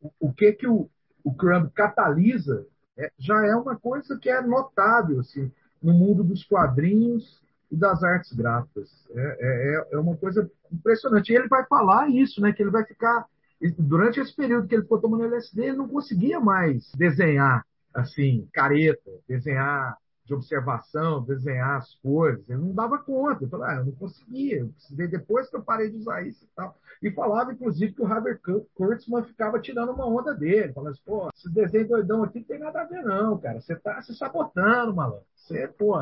o, 0.00 0.10
o 0.20 0.32
que 0.32 0.52
que 0.52 0.66
o, 0.66 0.88
o 1.22 1.34
Crumb 1.34 1.68
catalisa 1.74 2.66
é, 2.96 3.10
já 3.18 3.44
é 3.46 3.54
uma 3.54 3.76
coisa 3.76 4.18
que 4.18 4.30
é 4.30 4.40
notável, 4.40 5.20
assim, 5.20 5.52
no 5.82 5.92
mundo 5.92 6.24
dos 6.24 6.42
quadrinhos 6.42 7.38
e 7.70 7.76
das 7.76 8.02
artes 8.02 8.32
gráficas. 8.32 8.88
É, 9.10 9.38
é, 9.40 9.94
é 9.94 9.98
uma 9.98 10.16
coisa 10.16 10.50
impressionante. 10.72 11.32
E 11.32 11.36
ele 11.36 11.48
vai 11.48 11.64
falar 11.66 12.08
isso, 12.08 12.40
né? 12.40 12.52
Que 12.52 12.62
ele 12.62 12.70
vai 12.70 12.84
ficar 12.84 13.26
durante 13.78 14.20
esse 14.20 14.34
período 14.34 14.68
que 14.68 14.74
ele 14.74 14.82
ficou 14.82 15.00
tomando 15.00 15.24
LSD, 15.24 15.62
ele 15.62 15.76
não 15.76 15.88
conseguia 15.88 16.38
mais 16.38 16.92
desenhar 16.94 17.64
assim, 17.94 18.46
careta, 18.52 19.10
desenhar 19.26 19.96
de 20.26 20.34
observação, 20.34 21.22
desenhar 21.22 21.76
as 21.76 21.94
coisas. 21.96 22.48
Ele 22.50 22.58
não 22.58 22.74
dava 22.74 22.98
conta. 22.98 23.44
Ele 23.44 23.50
falava, 23.50 23.72
ah, 23.72 23.76
eu 23.76 23.86
não 23.86 23.92
conseguia. 23.92 24.58
Eu 24.58 25.08
depois 25.08 25.48
que 25.48 25.56
eu 25.56 25.62
parei 25.62 25.88
de 25.88 25.96
usar 25.96 26.26
isso 26.26 26.44
e 26.44 26.48
tal. 26.54 26.76
E 27.00 27.10
falava, 27.12 27.52
inclusive, 27.52 27.92
que 27.92 28.02
o 28.02 28.06
Robert 28.06 28.40
Kurtzman 28.74 29.22
ficava 29.24 29.60
tirando 29.60 29.92
uma 29.92 30.06
onda 30.06 30.34
dele. 30.34 30.72
Falando 30.72 30.92
assim, 30.92 31.02
pô, 31.06 31.30
esse 31.34 31.48
desenho 31.48 31.88
doidão 31.88 32.24
aqui 32.24 32.40
não 32.40 32.46
tem 32.46 32.58
nada 32.58 32.82
a 32.82 32.84
ver, 32.84 33.02
não, 33.02 33.38
cara. 33.38 33.60
Você 33.60 33.76
tá 33.76 34.02
se 34.02 34.14
sabotando, 34.14 34.94
malandro. 34.94 35.24
Você, 35.34 35.68
pô, 35.68 35.96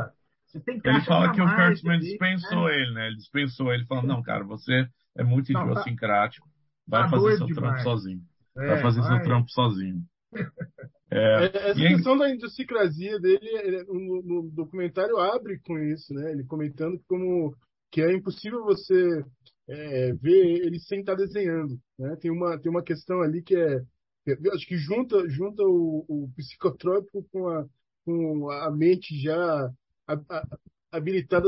Ele 0.55 0.81
caixa 0.81 1.07
fala 1.07 1.33
que 1.33 1.41
o 1.41 1.45
Kurtzman 1.57 1.97
aqui, 1.97 2.07
dispensou 2.09 2.69
né? 2.69 2.75
ele, 2.81 2.95
né? 2.95 3.07
Ele 3.09 3.17
dispensou 3.17 3.73
ele, 3.73 3.87
falando, 3.87 4.07
não, 4.09 4.23
cara, 4.23 4.45
você 4.45 4.87
é 5.17 5.25
muito 5.25 5.53
tá- 5.53 5.63
idiosincrático. 5.63 6.49
Vai 6.87 7.03
tá 7.03 7.09
fazer 7.11 7.37
seu 7.39 7.47
trampo 7.47 7.55
demais. 7.55 7.83
sozinho. 7.83 8.23
É, 8.57 8.67
Vai 8.69 8.83
fazer 8.83 9.03
seu 9.03 9.11
vai. 9.11 9.23
trampo 9.23 9.51
sozinho. 9.51 10.03
É, 11.11 11.45
É, 11.47 11.71
Essa 11.71 11.81
e 11.81 11.89
questão 11.89 12.17
da 12.17 12.29
idiosincrasia 12.31 13.21
dele, 13.21 13.47
ele- 13.63 13.85
no, 13.85 14.23
no 14.23 14.51
documentário 14.51 15.17
abre 15.19 15.59
com 15.61 15.79
isso, 15.79 16.13
né? 16.15 16.33
Ele 16.33 16.45
comentando 16.45 17.01
como 17.07 17.55
que 17.91 18.01
é 18.03 18.13
impossível 18.13 18.65
você 18.65 19.25
é, 19.69 20.13
ver 20.15 20.65
ele 20.67 20.79
sem 20.81 21.01
estar 21.01 21.15
desenhando, 21.15 21.79
né? 21.99 22.17
Tem 22.17 22.31
uma 22.31 22.59
tem 22.59 22.71
uma 22.71 22.83
questão 22.83 23.21
ali 23.23 23.43
que 23.43 23.55
é, 23.57 23.81
eu 24.27 24.53
acho 24.55 24.67
que 24.67 24.77
junta 24.77 25.29
junta 25.29 25.63
o, 25.63 26.05
o 26.09 26.31
psicotrópico 26.37 27.25
com 27.31 27.49
a 27.49 27.65
com 28.05 28.51
a 28.51 28.71
mente 28.71 29.17
já 29.21 29.71
a- 30.07 30.21
a- 30.31 30.47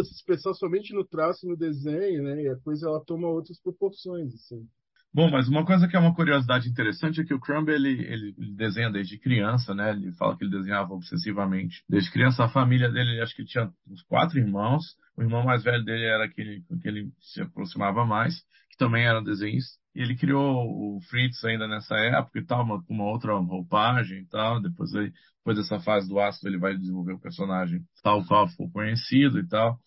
se 0.05 0.15
expressar 0.15 0.55
somente 0.55 0.93
no 0.93 1.05
traço, 1.05 1.47
no 1.47 1.57
desenho, 1.57 2.23
né? 2.23 2.43
E 2.43 2.49
a 2.49 2.57
coisa 2.57 2.87
ela 2.89 3.05
toma 3.05 3.29
outras 3.29 3.61
proporções, 3.61 4.35
assim. 4.35 4.67
Bom, 5.13 5.31
mas 5.31 5.49
uma 5.49 5.65
coisa 5.65 5.89
que 5.89 5.97
é 5.97 5.99
uma 5.99 6.15
curiosidade 6.15 6.69
interessante 6.69 7.21
é 7.21 7.25
que 7.25 7.33
o 7.33 7.41
Crumb 7.41 7.71
ele, 7.71 8.03
ele 8.05 8.35
desenha 8.55 8.91
desde 8.91 9.19
criança, 9.19 9.75
né? 9.75 9.91
Ele 9.93 10.13
fala 10.13 10.37
que 10.37 10.45
ele 10.45 10.51
desenhava 10.51 10.93
obsessivamente 10.93 11.83
desde 11.89 12.11
criança. 12.11 12.45
A 12.45 12.49
família 12.49 12.91
dele, 12.91 13.21
acho 13.23 13.35
que 13.35 13.41
ele 13.43 13.49
tinha 13.49 13.73
uns 13.87 14.03
quatro 14.03 14.39
irmãos. 14.39 14.85
O 15.17 15.23
irmão 15.23 15.43
mais 15.43 15.65
velho 15.65 15.83
dele 15.85 16.05
era 16.05 16.25
aquele 16.27 16.63
que 16.83 16.89
ele 16.89 17.11
se 17.21 17.41
aproximava 17.41 18.05
mais, 18.05 18.41
que 18.69 18.77
também 18.77 19.07
era 19.07 19.23
desenhista. 19.23 19.79
E 19.97 20.03
ele 20.03 20.17
criou 20.17 20.97
o 20.99 21.01
Fritz 21.11 21.43
ainda 21.45 21.67
nessa 21.69 21.97
época 21.97 22.39
e 22.41 22.45
tal, 22.47 22.65
uma- 22.65 22.85
uma 22.89 23.05
outra 23.05 23.35
roupagem 23.35 24.21
e 24.21 24.27
tal. 24.27 24.61
Depois, 24.63 24.93
ele, 24.95 25.13
depois 25.39 25.57
dessa 25.59 25.81
fase 25.81 26.09
do 26.09 26.21
ácido, 26.21 26.49
ele 26.49 26.59
vai 26.59 26.77
desenvolver 26.77 27.15
o 27.15 27.21
personagem 27.21 27.83
tal 28.03 28.25
qual 28.27 28.49
ficou 28.49 28.71
conhecido 28.71 29.39
e 29.41 29.49
tal. 29.49 29.81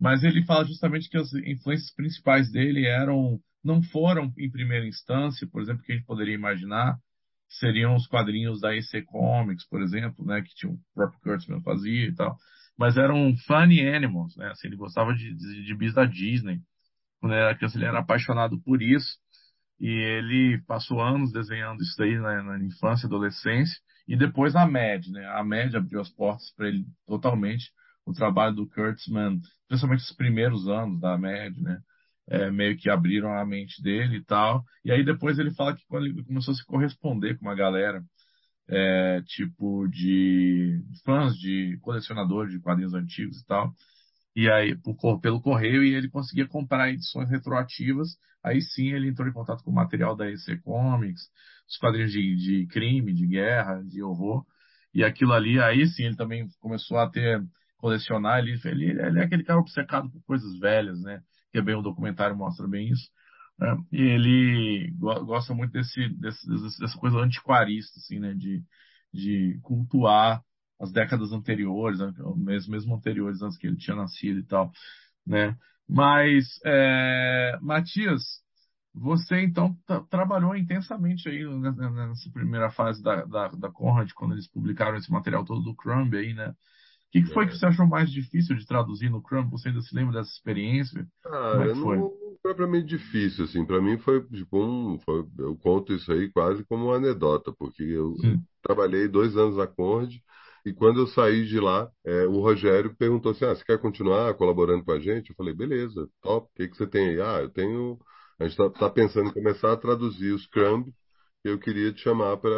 Mas 0.00 0.22
ele 0.24 0.44
fala 0.44 0.64
justamente 0.66 1.08
que 1.08 1.16
as 1.16 1.32
influências 1.34 1.92
principais 1.94 2.50
dele 2.52 2.86
eram, 2.86 3.40
não 3.64 3.82
foram 3.82 4.32
em 4.38 4.50
primeira 4.50 4.86
instância, 4.86 5.46
por 5.48 5.62
exemplo, 5.62 5.82
que 5.82 5.92
a 5.92 5.96
gente 5.96 6.06
poderia 6.06 6.34
imaginar, 6.34 6.98
seriam 7.48 7.94
os 7.96 8.06
quadrinhos 8.06 8.60
da 8.60 8.74
EC 8.76 9.02
Comics, 9.04 9.66
por 9.68 9.80
exemplo, 9.82 10.24
né, 10.26 10.42
que 10.42 10.54
tinha 10.54 10.72
o 10.72 10.78
próprio 10.94 11.20
Kurtzman 11.20 11.62
fazia 11.62 12.06
e 12.08 12.14
tal, 12.14 12.36
mas 12.76 12.96
eram 12.98 13.34
funny 13.46 13.86
animals, 13.88 14.36
né, 14.36 14.48
assim, 14.50 14.68
ele 14.68 14.76
gostava 14.76 15.14
de, 15.14 15.34
de, 15.34 15.64
de 15.64 15.74
bis 15.74 15.94
da 15.94 16.04
Disney. 16.04 16.60
Quando 17.20 17.34
era 17.34 17.54
criança, 17.56 17.78
ele 17.78 17.86
era 17.86 17.98
apaixonado 18.00 18.60
por 18.62 18.82
isso, 18.82 19.18
e 19.80 19.88
ele 19.88 20.62
passou 20.66 21.00
anos 21.00 21.32
desenhando 21.32 21.82
isso 21.82 21.94
daí 21.98 22.18
na, 22.18 22.42
na 22.42 22.64
infância 22.64 23.06
adolescência, 23.06 23.78
e 24.08 24.16
depois 24.16 24.54
a 24.54 24.66
MED, 24.66 25.10
né, 25.10 25.26
a 25.26 25.42
MED 25.44 25.76
abriu 25.76 26.00
as 26.00 26.08
portas 26.10 26.52
para 26.56 26.68
ele 26.68 26.84
totalmente, 27.06 27.70
o 28.04 28.12
trabalho 28.12 28.54
do 28.54 28.68
Kurtzman, 28.68 29.40
principalmente 29.68 30.02
os 30.02 30.16
primeiros 30.16 30.68
anos 30.68 31.00
da 31.00 31.18
MED, 31.18 31.60
né, 31.60 31.80
é, 32.28 32.50
meio 32.50 32.76
que 32.76 32.90
abriram 32.90 33.32
a 33.32 33.44
mente 33.44 33.82
dele 33.82 34.18
e 34.18 34.24
tal. 34.24 34.64
E 34.84 34.92
aí 34.92 35.04
depois 35.04 35.38
ele 35.38 35.54
fala 35.54 35.74
que 35.74 35.84
quando 35.88 36.06
ele 36.06 36.24
começou 36.24 36.52
a 36.52 36.56
se 36.56 36.64
corresponder 36.64 37.36
com 37.38 37.46
uma 37.46 37.54
galera, 37.54 38.02
é, 38.68 39.22
tipo 39.26 39.86
de 39.88 40.80
fãs, 41.04 41.36
de 41.36 41.78
colecionadores 41.82 42.52
de 42.52 42.60
quadrinhos 42.60 42.94
antigos 42.94 43.40
e 43.40 43.46
tal, 43.46 43.72
e 44.36 44.50
aí 44.50 44.76
pelo 45.22 45.42
correio 45.42 45.84
e 45.84 45.94
ele 45.94 46.10
conseguia 46.10 46.48
comprar 46.48 46.90
edições 46.90 47.30
retroativas. 47.30 48.18
Aí 48.44 48.62
sim 48.62 48.88
ele 48.92 49.08
entrou 49.08 49.28
em 49.28 49.32
contato 49.34 49.64
com 49.64 49.72
o 49.72 49.74
material 49.74 50.16
da 50.16 50.30
EC 50.30 50.58
Comics, 50.62 51.22
os 51.68 51.78
quadrinhos 51.78 52.12
de, 52.12 52.36
de 52.36 52.66
crime, 52.68 53.14
de 53.14 53.26
guerra, 53.26 53.82
de 53.84 54.02
horror. 54.02 54.46
E 54.94 55.04
aquilo 55.04 55.32
ali, 55.32 55.60
aí 55.60 55.86
sim 55.88 56.04
ele 56.04 56.16
também 56.16 56.48
começou 56.60 56.98
a 56.98 57.10
ter 57.10 57.42
colecionar. 57.78 58.38
Ele, 58.40 58.58
ele, 58.66 58.90
ele 59.02 59.20
é 59.20 59.24
aquele 59.24 59.44
cara 59.44 59.58
obcecado 59.60 60.10
por 60.10 60.22
coisas 60.24 60.58
velhas, 60.58 61.00
né? 61.02 61.22
Que 61.52 61.58
é 61.58 61.62
bem 61.62 61.74
o 61.74 61.82
documentário 61.82 62.36
mostra 62.36 62.66
bem 62.68 62.88
isso. 62.92 63.10
né? 63.58 63.76
E 63.92 64.00
ele 64.02 64.90
go- 64.98 65.24
gosta 65.24 65.54
muito 65.54 65.72
desse, 65.72 66.08
desse- 66.18 66.46
dessa 66.80 66.98
coisa 66.98 67.18
antiquarista, 67.18 67.98
assim, 67.98 68.18
né? 68.20 68.34
De, 68.34 68.62
de 69.12 69.58
cultuar 69.62 70.42
as 70.80 70.92
décadas 70.92 71.32
anteriores, 71.32 71.98
né? 72.00 72.12
mesmo, 72.36 72.72
mesmo 72.72 72.94
anteriores, 72.94 73.42
antes 73.42 73.58
que 73.58 73.66
ele 73.66 73.76
tinha 73.76 73.96
nascido 73.96 74.38
e 74.40 74.44
tal, 74.44 74.70
né? 75.26 75.56
Mas, 75.88 76.60
é, 76.64 77.58
Matias, 77.62 78.24
você 78.94 79.42
então 79.42 79.74
tra- 79.86 80.02
trabalhou 80.04 80.56
intensamente 80.56 81.28
aí 81.28 81.44
nessa 81.46 82.30
primeira 82.30 82.70
fase 82.70 83.02
da, 83.02 83.24
da, 83.24 83.48
da 83.48 83.70
Conrad, 83.70 84.10
quando 84.14 84.32
eles 84.34 84.48
publicaram 84.48 84.96
esse 84.98 85.10
material 85.12 85.44
todo 85.44 85.62
do 85.62 85.74
Crumb 85.76 86.14
aí, 86.16 86.34
né? 86.34 86.54
que, 87.12 87.22
que 87.22 87.28
foi 87.32 87.46
que 87.48 87.56
você 87.56 87.66
achou 87.66 87.86
mais 87.86 88.10
difícil 88.10 88.56
de 88.56 88.66
traduzir 88.66 89.10
no 89.10 89.22
Crumb? 89.22 89.50
Você 89.50 89.68
ainda 89.68 89.80
se 89.82 89.94
lembra 89.94 90.18
dessa 90.20 90.32
experiência? 90.32 91.06
Ah, 91.24 91.66
é 91.70 91.74
foi? 91.74 91.74
não 91.74 92.12
propriamente 92.42 92.86
difícil, 92.86 93.44
assim. 93.44 93.64
Para 93.66 93.80
mim 93.80 93.98
foi 93.98 94.24
tipo 94.28 94.58
um, 94.62 94.98
foi- 95.00 95.26
eu 95.38 95.56
conto 95.56 95.92
isso 95.92 96.10
aí 96.12 96.30
quase 96.30 96.64
como 96.64 96.86
uma 96.86 96.96
anedota, 96.96 97.52
porque 97.52 97.82
eu 97.82 98.20
Sim. 98.20 98.46
trabalhei 98.62 99.08
dois 99.08 99.36
anos 99.36 99.56
na 99.56 99.66
Conde 99.66 100.22
e 100.66 100.74
quando 100.74 101.00
eu 101.00 101.08
saí 101.08 101.46
de 101.46 101.60
lá, 101.60 101.90
é, 102.04 102.26
o 102.26 102.40
Rogério 102.40 102.96
perguntou 102.96 103.32
assim: 103.32 103.46
ah, 103.46 103.56
você 103.56 103.64
quer 103.64 103.80
continuar 103.80 104.34
colaborando 104.36 104.84
com 104.84 104.92
a 104.92 105.00
gente? 105.00 105.30
Eu 105.30 105.36
falei, 105.36 105.54
beleza, 105.54 106.08
top. 106.22 106.48
O 106.48 106.50
que 106.56 106.68
que 106.68 106.76
você 106.78 106.86
tem 106.88 107.10
aí? 107.10 107.22
Ah, 107.22 107.40
eu 107.42 107.50
tenho. 107.50 107.98
A 108.40 108.44
gente 108.48 108.52
está 108.52 108.70
tá 108.70 108.90
pensando 108.90 109.30
em 109.30 109.34
começar 109.34 109.72
a 109.72 109.78
traduzir 109.78 110.32
os 110.34 110.44
Scrum. 110.44 110.84
Eu 111.44 111.58
queria 111.60 111.92
te 111.92 112.02
chamar 112.02 112.36
para 112.38 112.50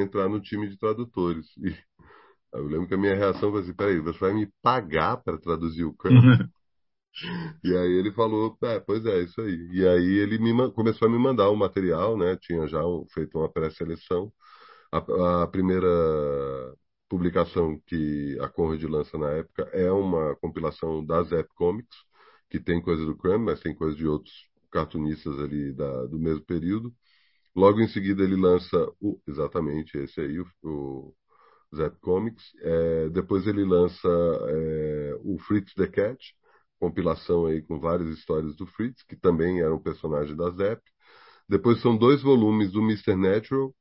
entrar 0.00 0.28
no 0.28 0.40
time 0.40 0.68
de 0.68 0.78
tradutores. 0.78 1.46
E 1.58 1.76
eu 2.54 2.64
lembro 2.66 2.88
que 2.88 2.94
a 2.94 2.98
minha 2.98 3.16
reação 3.16 3.52
foi 3.52 3.62
assim: 3.62 3.74
peraí, 3.74 4.00
você 4.00 4.18
vai 4.20 4.34
me 4.34 4.48
pagar 4.62 5.18
para 5.18 5.38
traduzir 5.38 5.84
o 5.84 5.92
Scrum? 5.94 6.24
E 7.64 7.76
aí 7.76 7.92
ele 7.98 8.12
falou, 8.12 8.56
é, 8.62 8.80
pois 8.80 9.04
é, 9.06 9.20
isso 9.22 9.40
aí. 9.40 9.68
E 9.72 9.86
aí 9.86 10.18
ele 10.18 10.38
me, 10.38 10.70
começou 10.72 11.08
a 11.08 11.10
me 11.10 11.18
mandar 11.18 11.50
o 11.50 11.56
material, 11.56 12.16
né? 12.16 12.36
Tinha 12.40 12.66
já 12.66 12.84
um- 12.86 13.06
feito 13.12 13.38
uma 13.38 13.50
pré-seleção. 13.50 14.32
A, 14.92 15.42
a 15.44 15.46
primeira 15.48 15.88
publicação 17.08 17.80
que 17.86 18.38
a 18.40 18.48
Conrad 18.48 18.82
lança 18.84 19.16
na 19.18 19.30
época 19.30 19.62
é 19.72 19.90
uma 19.90 20.36
compilação 20.36 21.04
da 21.04 21.22
Zap 21.22 21.48
Comics, 21.54 21.96
que 22.50 22.60
tem 22.60 22.80
coisa 22.82 23.04
do 23.04 23.16
Crumb, 23.16 23.44
mas 23.46 23.60
tem 23.60 23.74
coisa 23.74 23.96
de 23.96 24.06
outros 24.06 24.34
cartunistas 24.70 25.38
ali 25.40 25.72
da, 25.72 26.06
do 26.06 26.18
mesmo 26.18 26.44
período. 26.44 26.92
Logo 27.54 27.80
em 27.80 27.88
seguida 27.88 28.22
ele 28.22 28.36
lança 28.36 28.76
o, 29.00 29.20
exatamente 29.26 29.98
esse 29.98 30.20
aí, 30.20 30.38
o, 30.40 30.46
o 30.62 31.14
Zap 31.74 31.98
Comics. 32.00 32.44
É, 32.60 33.08
depois 33.10 33.46
ele 33.46 33.64
lança 33.64 34.08
é, 34.48 35.14
o 35.22 35.38
Fritz 35.38 35.74
the 35.74 35.86
Cat, 35.86 36.18
compilação 36.78 37.46
aí 37.46 37.62
com 37.62 37.80
várias 37.80 38.08
histórias 38.18 38.56
do 38.56 38.66
Fritz, 38.66 39.02
que 39.02 39.16
também 39.16 39.60
era 39.60 39.74
um 39.74 39.82
personagem 39.82 40.36
da 40.36 40.50
Zap. 40.50 40.82
Depois 41.48 41.80
são 41.80 41.96
dois 41.96 42.22
volumes 42.22 42.72
do 42.72 42.80
Mr. 42.82 43.16
Natural. 43.16 43.74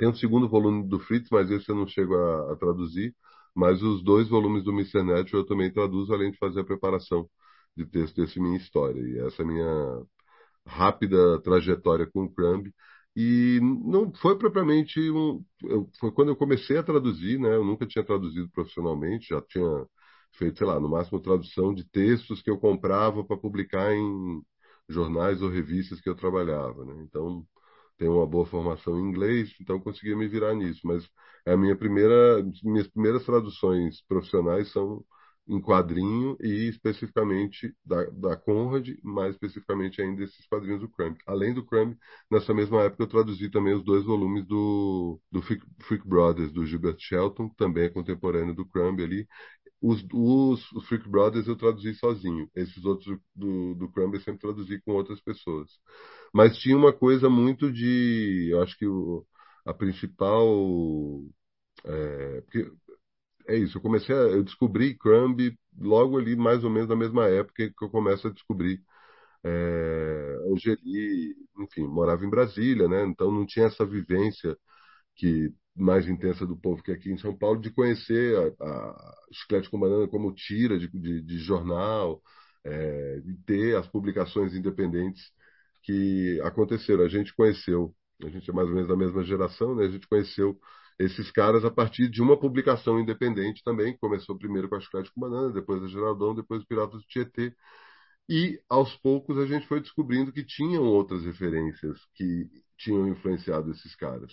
Tem 0.00 0.08
um 0.08 0.14
segundo 0.16 0.48
volume 0.48 0.88
do 0.88 1.00
Fritz, 1.00 1.30
mas 1.32 1.50
esse 1.52 1.70
eu 1.70 1.76
não 1.76 1.88
chego 1.88 2.16
a, 2.16 2.54
a 2.54 2.56
traduzir. 2.56 3.16
Mas 3.56 3.82
os 3.84 4.02
dois 4.04 4.28
volumes 4.28 4.64
do 4.64 4.72
Mr. 4.72 5.04
Natural 5.04 5.42
eu 5.42 5.46
também 5.48 5.72
traduzo, 5.72 6.14
além 6.14 6.32
de 6.32 6.38
fazer 6.38 6.62
a 6.62 6.64
preparação 6.64 7.30
de 7.76 7.86
texto 7.86 8.16
desse 8.22 8.40
minha 8.40 8.58
história. 8.58 9.00
E 9.02 9.20
essa 9.26 9.42
é 9.42 9.46
minha 9.46 10.02
rápida 10.66 11.40
trajetória 11.42 12.06
com 12.12 12.24
o 12.24 12.30
Crumb. 12.34 12.72
E 13.16 13.60
não 13.62 14.12
foi 14.14 14.38
propriamente 14.38 15.00
um. 15.10 15.44
eu- 15.64 15.90
foi 16.00 16.12
quando 16.12 16.28
eu 16.30 16.36
comecei 16.36 16.78
a 16.78 16.82
traduzir, 16.82 17.38
né? 17.40 17.54
Eu 17.56 17.64
nunca 17.64 17.86
tinha 17.86 18.04
traduzido 18.04 18.48
profissionalmente, 18.50 19.28
já 19.30 19.42
tinha 19.42 19.86
feito, 20.32 20.58
sei 20.58 20.66
lá, 20.66 20.78
no 20.80 20.88
máximo 20.88 21.20
tradução 21.20 21.74
de 21.74 21.84
textos 21.84 22.42
que 22.42 22.50
eu 22.50 22.58
comprava 22.58 23.24
para 23.24 23.36
publicar 23.36 23.92
em 23.94 24.42
jornais 24.88 25.42
ou 25.42 25.48
revistas 25.50 26.00
que 26.00 26.08
eu 26.08 26.14
trabalhava, 26.16 26.84
né? 26.84 26.94
Então, 27.04 27.44
tenho 28.00 28.14
uma 28.16 28.26
boa 28.26 28.46
formação 28.46 28.98
em 28.98 29.04
inglês, 29.08 29.54
então 29.60 29.80
conseguia 29.80 30.16
me 30.16 30.26
virar 30.28 30.54
nisso. 30.56 30.80
Mas 30.84 31.08
a 31.46 31.56
minha 31.56 31.76
primeira, 31.76 32.42
minhas 32.64 32.88
primeiras 32.88 33.24
traduções 33.26 34.02
profissionais 34.08 34.70
são 34.72 35.04
em 35.48 35.60
quadrinho 35.60 36.36
e 36.40 36.68
especificamente 36.68 37.74
da, 37.84 38.04
da 38.10 38.36
Conrad, 38.36 38.88
mais 39.02 39.34
especificamente 39.34 40.00
ainda 40.00 40.22
esses 40.22 40.46
quadrinhos 40.46 40.80
do 40.80 40.88
Crumb. 40.88 41.16
Além 41.26 41.52
do 41.52 41.64
Crumb, 41.66 41.96
nessa 42.30 42.54
mesma 42.54 42.82
época 42.84 43.02
eu 43.02 43.08
traduzi 43.08 43.50
também 43.50 43.74
os 43.74 43.84
dois 43.84 44.04
volumes 44.04 44.46
do, 44.46 45.20
do 45.30 45.42
Freak, 45.42 45.64
Freak 45.80 46.06
Brothers, 46.08 46.52
do 46.52 46.64
Gilbert 46.64 46.96
Shelton, 47.00 47.48
também 47.56 47.84
é 47.84 47.88
contemporâneo 47.90 48.54
do 48.54 48.64
Crumb 48.66 49.02
ali. 49.02 49.26
Os, 49.82 50.04
os, 50.12 50.72
os 50.72 50.86
Freak 50.88 51.08
Brothers 51.08 51.46
eu 51.48 51.56
traduzi 51.56 51.94
sozinho. 51.94 52.50
Esses 52.54 52.84
outros 52.84 53.18
do, 53.34 53.74
do 53.74 53.90
Crumb 53.90 54.14
eu 54.14 54.20
sempre 54.20 54.40
traduzi 54.40 54.80
com 54.82 54.92
outras 54.92 55.20
pessoas. 55.20 55.70
Mas 56.34 56.58
tinha 56.58 56.76
uma 56.76 56.92
coisa 56.92 57.30
muito 57.30 57.72
de. 57.72 58.48
Eu 58.52 58.62
acho 58.62 58.76
que 58.78 58.86
o, 58.86 59.26
a 59.66 59.74
principal. 59.74 60.46
É, 61.84 62.40
porque 62.42 62.70
é 63.48 63.56
isso, 63.58 63.78
eu 63.78 63.82
comecei 63.82 64.14
a, 64.14 64.18
eu 64.20 64.42
descobri 64.44 64.96
Crumb 64.98 65.38
logo 65.78 66.18
ali, 66.18 66.36
mais 66.36 66.64
ou 66.64 66.70
menos 66.70 66.88
na 66.88 66.96
mesma 66.96 67.26
época 67.28 67.70
que 67.76 67.84
eu 67.84 67.90
começo 67.90 68.28
a 68.28 68.32
descobrir 68.32 68.82
é, 69.44 70.36
Angeli, 70.52 71.34
enfim, 71.60 71.86
morava 71.88 72.24
em 72.26 72.30
Brasília, 72.30 72.88
né? 72.88 73.04
Então 73.04 73.30
não 73.32 73.46
tinha 73.46 73.66
essa 73.66 73.86
vivência 73.86 74.56
que 75.16 75.52
mais 75.76 76.08
intensa 76.08 76.46
do 76.46 76.56
povo 76.56 76.82
que 76.82 76.90
é 76.90 76.94
aqui 76.94 77.10
em 77.10 77.18
São 77.18 77.36
Paulo 77.36 77.60
de 77.60 77.70
conhecer 77.70 78.36
a, 78.60 78.64
a 78.66 79.14
Chiclete 79.32 79.70
com 79.70 79.78
Banana 79.80 80.08
como 80.08 80.32
tira 80.34 80.78
de, 80.78 80.88
de, 80.88 81.22
de 81.22 81.38
jornal, 81.38 82.22
é, 82.64 83.20
de 83.20 83.36
ter 83.46 83.76
as 83.76 83.86
publicações 83.88 84.54
independentes 84.54 85.22
que 85.82 86.40
aconteceram. 86.42 87.04
A 87.04 87.08
gente 87.08 87.34
conheceu, 87.34 87.94
a 88.22 88.28
gente 88.28 88.50
é 88.50 88.52
mais 88.52 88.68
ou 88.68 88.74
menos 88.74 88.88
da 88.88 88.96
mesma 88.96 89.24
geração, 89.24 89.74
né? 89.74 89.86
A 89.86 89.90
gente 89.90 90.08
conheceu 90.08 90.58
esses 90.98 91.30
caras 91.30 91.64
a 91.64 91.70
partir 91.70 92.08
de 92.10 92.20
uma 92.20 92.38
publicação 92.38 93.00
independente 93.00 93.62
também, 93.64 93.94
que 93.94 94.00
começou 94.00 94.36
primeiro 94.36 94.68
com 94.68 94.74
a 94.76 94.80
Chiclete 94.80 95.10
com 95.14 95.20
Banana, 95.20 95.52
depois 95.52 95.82
a 95.82 95.88
Geraldão, 95.88 96.34
depois 96.34 96.60
os 96.60 96.66
Piratas 96.66 97.00
do 97.00 97.06
Tietê. 97.06 97.54
E 98.28 98.60
aos 98.68 98.94
poucos 98.98 99.38
a 99.38 99.46
gente 99.46 99.66
foi 99.66 99.80
descobrindo 99.80 100.32
que 100.32 100.44
tinham 100.44 100.84
outras 100.84 101.24
referências 101.24 101.98
que 102.14 102.48
tinham 102.78 103.08
influenciado 103.08 103.70
esses 103.72 103.96
caras. 103.96 104.32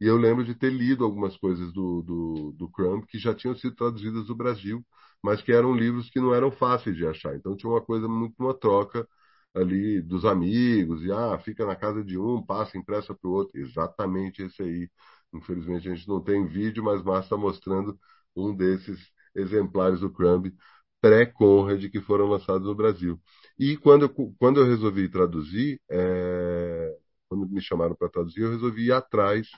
E 0.00 0.06
eu 0.06 0.16
lembro 0.16 0.44
de 0.44 0.54
ter 0.54 0.70
lido 0.72 1.04
algumas 1.04 1.36
coisas 1.36 1.72
do, 1.72 2.02
do, 2.02 2.52
do 2.52 2.68
Crumb 2.70 3.04
que 3.06 3.18
já 3.18 3.34
tinham 3.34 3.54
sido 3.56 3.74
traduzidas 3.74 4.26
do 4.26 4.34
Brasil, 4.36 4.84
mas 5.22 5.40
que 5.42 5.52
eram 5.52 5.74
livros 5.74 6.10
que 6.10 6.20
não 6.20 6.34
eram 6.34 6.50
fáceis 6.50 6.96
de 6.96 7.06
achar. 7.06 7.34
Então 7.36 7.56
tinha 7.56 7.70
uma 7.70 7.80
coisa 7.82 8.06
muito 8.08 8.34
uma 8.38 8.54
troca 8.54 9.08
ali 9.54 10.02
dos 10.02 10.24
amigos, 10.26 11.02
e 11.02 11.10
ah, 11.10 11.38
fica 11.38 11.64
na 11.66 11.74
casa 11.74 12.04
de 12.04 12.18
um, 12.18 12.42
passa 12.44 12.76
impressa 12.78 13.14
para 13.14 13.28
o 13.28 13.32
outro. 13.32 13.58
Exatamente 13.58 14.42
esse 14.42 14.62
aí. 14.62 14.90
Infelizmente 15.34 15.88
a 15.88 15.94
gente 15.94 16.08
não 16.08 16.20
tem 16.22 16.46
vídeo, 16.46 16.82
mas 16.84 17.02
Márcio 17.02 17.24
está 17.24 17.36
mostrando 17.36 17.98
um 18.34 18.54
desses 18.54 18.98
exemplares 19.34 20.00
do 20.00 20.10
Crumb 20.10 20.52
pré-Conrad 21.00 21.88
que 21.90 22.00
foram 22.00 22.26
lançados 22.26 22.66
no 22.66 22.74
Brasil. 22.74 23.20
E 23.58 23.76
quando 23.76 24.02
eu, 24.06 24.34
quando 24.38 24.60
eu 24.60 24.66
resolvi 24.66 25.08
traduzir, 25.08 25.80
é, 25.90 26.96
quando 27.28 27.48
me 27.48 27.60
chamaram 27.60 27.94
para 27.94 28.08
traduzir, 28.08 28.40
eu 28.42 28.50
resolvi 28.50 28.86
ir 28.86 28.92
atrás 28.92 29.48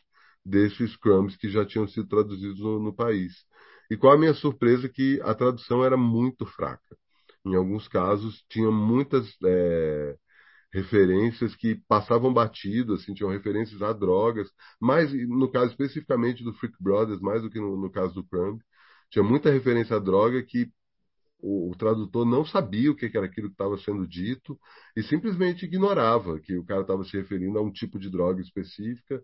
desses 0.49 0.97
crumbs 0.97 1.37
que 1.37 1.49
já 1.51 1.65
tinham 1.65 1.87
sido 1.89 2.09
traduzidos 2.09 2.61
no, 2.61 2.79
no 2.81 2.93
país. 2.95 3.33
E 3.91 3.97
qual 3.97 4.15
a 4.15 4.19
minha 4.19 4.35
surpresa 4.35 4.89
que 4.89 5.21
a 5.23 5.35
tradução 5.35 5.85
era 5.85 5.97
muito 5.97 6.47
fraca. 6.47 6.97
Em 7.45 7.55
alguns 7.55 7.89
casos, 7.89 8.45
tinha 8.49 8.71
muitas 8.71 9.27
é, 9.45 10.17
referências 10.73 11.55
que 11.57 11.77
passavam 11.89 12.33
batido, 12.33 12.95
assim, 12.95 13.15
tinham 13.15 13.31
referências 13.31 13.81
a 13.83 13.93
drogas, 13.93 14.49
mas 14.81 15.13
no 15.13 15.51
caso 15.51 15.71
especificamente 15.71 16.45
do 16.45 16.53
Freak 16.55 16.77
Brothers, 16.81 17.21
mais 17.21 17.43
do 17.43 17.51
que 17.51 17.61
no, 17.61 17.77
no 17.81 17.91
caso 17.91 18.15
do 18.15 18.25
Crumb, 18.25 18.61
tinha 19.11 19.23
muita 19.25 19.51
referência 19.51 19.97
a 19.97 20.01
droga 20.01 20.43
que 20.43 20.71
o, 21.41 21.71
o 21.71 21.77
tradutor 21.77 22.27
não 22.27 22.45
sabia 22.45 22.91
o 22.91 22.97
que 22.97 23.07
era 23.17 23.27
aquilo 23.27 23.49
que 23.49 23.55
estava 23.55 23.79
sendo 23.79 24.07
dito 24.07 24.59
e 24.97 25.03
simplesmente 25.03 25.65
ignorava 25.65 26.39
que 26.41 26.57
o 26.57 26.65
cara 26.65 26.83
estava 26.83 27.05
se 27.05 27.17
referindo 27.17 27.59
a 27.59 27.63
um 27.63 27.73
tipo 27.73 27.99
de 27.99 28.11
droga 28.11 28.41
específica. 28.43 29.23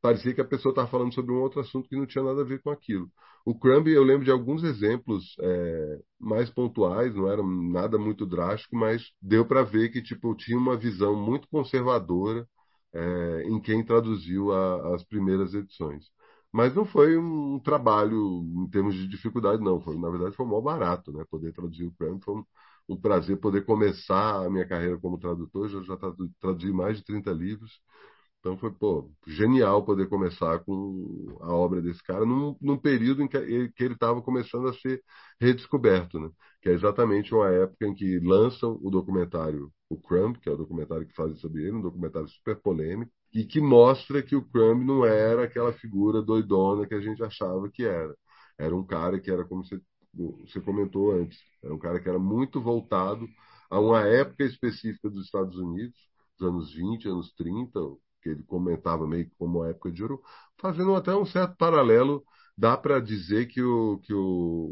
Parecia 0.00 0.34
que 0.34 0.40
a 0.40 0.44
pessoa 0.44 0.72
estava 0.72 0.88
falando 0.88 1.12
sobre 1.14 1.32
um 1.32 1.40
outro 1.40 1.60
assunto 1.60 1.88
que 1.88 1.96
não 1.96 2.06
tinha 2.06 2.24
nada 2.24 2.42
a 2.42 2.44
ver 2.44 2.60
com 2.62 2.70
aquilo. 2.70 3.10
O 3.44 3.58
Crumb, 3.58 3.88
eu 3.88 4.04
lembro 4.04 4.24
de 4.24 4.30
alguns 4.30 4.62
exemplos 4.62 5.34
é, 5.40 6.00
mais 6.18 6.50
pontuais, 6.50 7.14
não 7.14 7.28
era 7.30 7.42
nada 7.42 7.98
muito 7.98 8.26
drástico, 8.26 8.76
mas 8.76 9.10
deu 9.22 9.44
para 9.46 9.62
ver 9.62 9.90
que 9.90 10.02
tipo, 10.02 10.34
tinha 10.34 10.58
uma 10.58 10.76
visão 10.76 11.16
muito 11.16 11.48
conservadora 11.48 12.46
é, 12.92 13.42
em 13.44 13.60
quem 13.60 13.84
traduziu 13.84 14.52
a, 14.52 14.94
as 14.94 15.04
primeiras 15.04 15.54
edições. 15.54 16.04
Mas 16.52 16.74
não 16.74 16.84
foi 16.84 17.16
um 17.18 17.58
trabalho 17.60 18.42
em 18.56 18.68
termos 18.70 18.94
de 18.94 19.06
dificuldade, 19.06 19.62
não. 19.62 19.80
Foi, 19.80 19.96
na 19.98 20.08
verdade, 20.10 20.34
foi 20.36 20.46
mó 20.46 20.60
barato, 20.60 21.12
né? 21.12 21.24
Poder 21.30 21.52
traduzir 21.52 21.84
o 21.86 21.92
Crumb. 21.92 22.22
Foi 22.24 22.34
um, 22.36 22.44
um, 22.88 22.96
prazer 22.96 23.36
poder 23.38 23.64
começar 23.66 24.44
a 24.46 24.50
minha 24.50 24.66
carreira 24.66 24.98
como 24.98 25.18
tradutor. 25.18 25.70
Eu 25.70 25.84
já 25.84 25.96
traduzi 26.40 26.72
mais 26.72 26.98
de 26.98 27.04
30 27.04 27.30
livros. 27.32 27.80
Então 28.40 28.56
foi, 28.56 28.70
pô, 28.72 29.10
genial 29.26 29.84
poder 29.84 30.08
começar 30.08 30.60
com 30.60 31.36
a 31.40 31.52
obra 31.52 31.82
desse 31.82 32.02
cara 32.02 32.24
num, 32.24 32.56
num 32.60 32.78
período 32.78 33.22
em 33.22 33.28
que 33.28 33.36
ele 33.36 33.72
estava 33.94 34.22
começando 34.22 34.68
a 34.68 34.72
ser 34.74 35.02
redescoberto, 35.40 36.20
né? 36.20 36.30
Que 36.62 36.68
é 36.70 36.72
exatamente 36.72 37.34
uma 37.34 37.48
época 37.50 37.86
em 37.86 37.94
que 37.94 38.18
lançam 38.20 38.78
o 38.82 38.90
documentário 38.90 39.72
O 39.90 39.96
Crumb, 40.00 40.38
que 40.38 40.48
é 40.48 40.52
o 40.52 40.56
documentário 40.56 41.06
que 41.06 41.14
fazem 41.14 41.36
sobre 41.36 41.62
ele, 41.64 41.72
um 41.76 41.82
documentário 41.82 42.28
super 42.28 42.56
polêmico, 42.60 43.10
e 43.34 43.44
que 43.44 43.60
mostra 43.60 44.22
que 44.22 44.36
o 44.36 44.44
Crumb 44.48 44.84
não 44.84 45.04
era 45.04 45.44
aquela 45.44 45.72
figura 45.72 46.22
doidona 46.22 46.86
que 46.86 46.94
a 46.94 47.00
gente 47.00 47.22
achava 47.22 47.68
que 47.70 47.84
era. 47.84 48.14
Era 48.56 48.74
um 48.74 48.84
cara 48.84 49.20
que 49.20 49.30
era, 49.30 49.44
como 49.44 49.64
você, 49.64 49.80
você 50.14 50.60
comentou 50.60 51.12
antes, 51.12 51.38
era 51.62 51.74
um 51.74 51.78
cara 51.78 52.00
que 52.00 52.08
era 52.08 52.18
muito 52.18 52.60
voltado 52.60 53.26
a 53.70 53.80
uma 53.80 54.00
época 54.06 54.44
específica 54.44 55.10
dos 55.10 55.24
Estados 55.26 55.56
Unidos, 55.56 55.98
dos 56.38 56.48
anos 56.48 56.72
20, 56.74 57.08
anos 57.08 57.32
30, 57.34 57.78
que 58.22 58.28
ele 58.30 58.42
comentava 58.44 59.06
meio 59.06 59.30
como 59.38 59.62
a 59.62 59.68
época 59.70 59.90
de 59.92 60.02
ouro, 60.02 60.20
fazendo 60.58 60.94
até 60.94 61.14
um 61.14 61.26
certo 61.26 61.56
paralelo 61.56 62.24
dá 62.56 62.76
para 62.76 63.00
dizer 63.00 63.46
que 63.46 63.62
o, 63.62 63.98
que 64.00 64.12
o, 64.12 64.18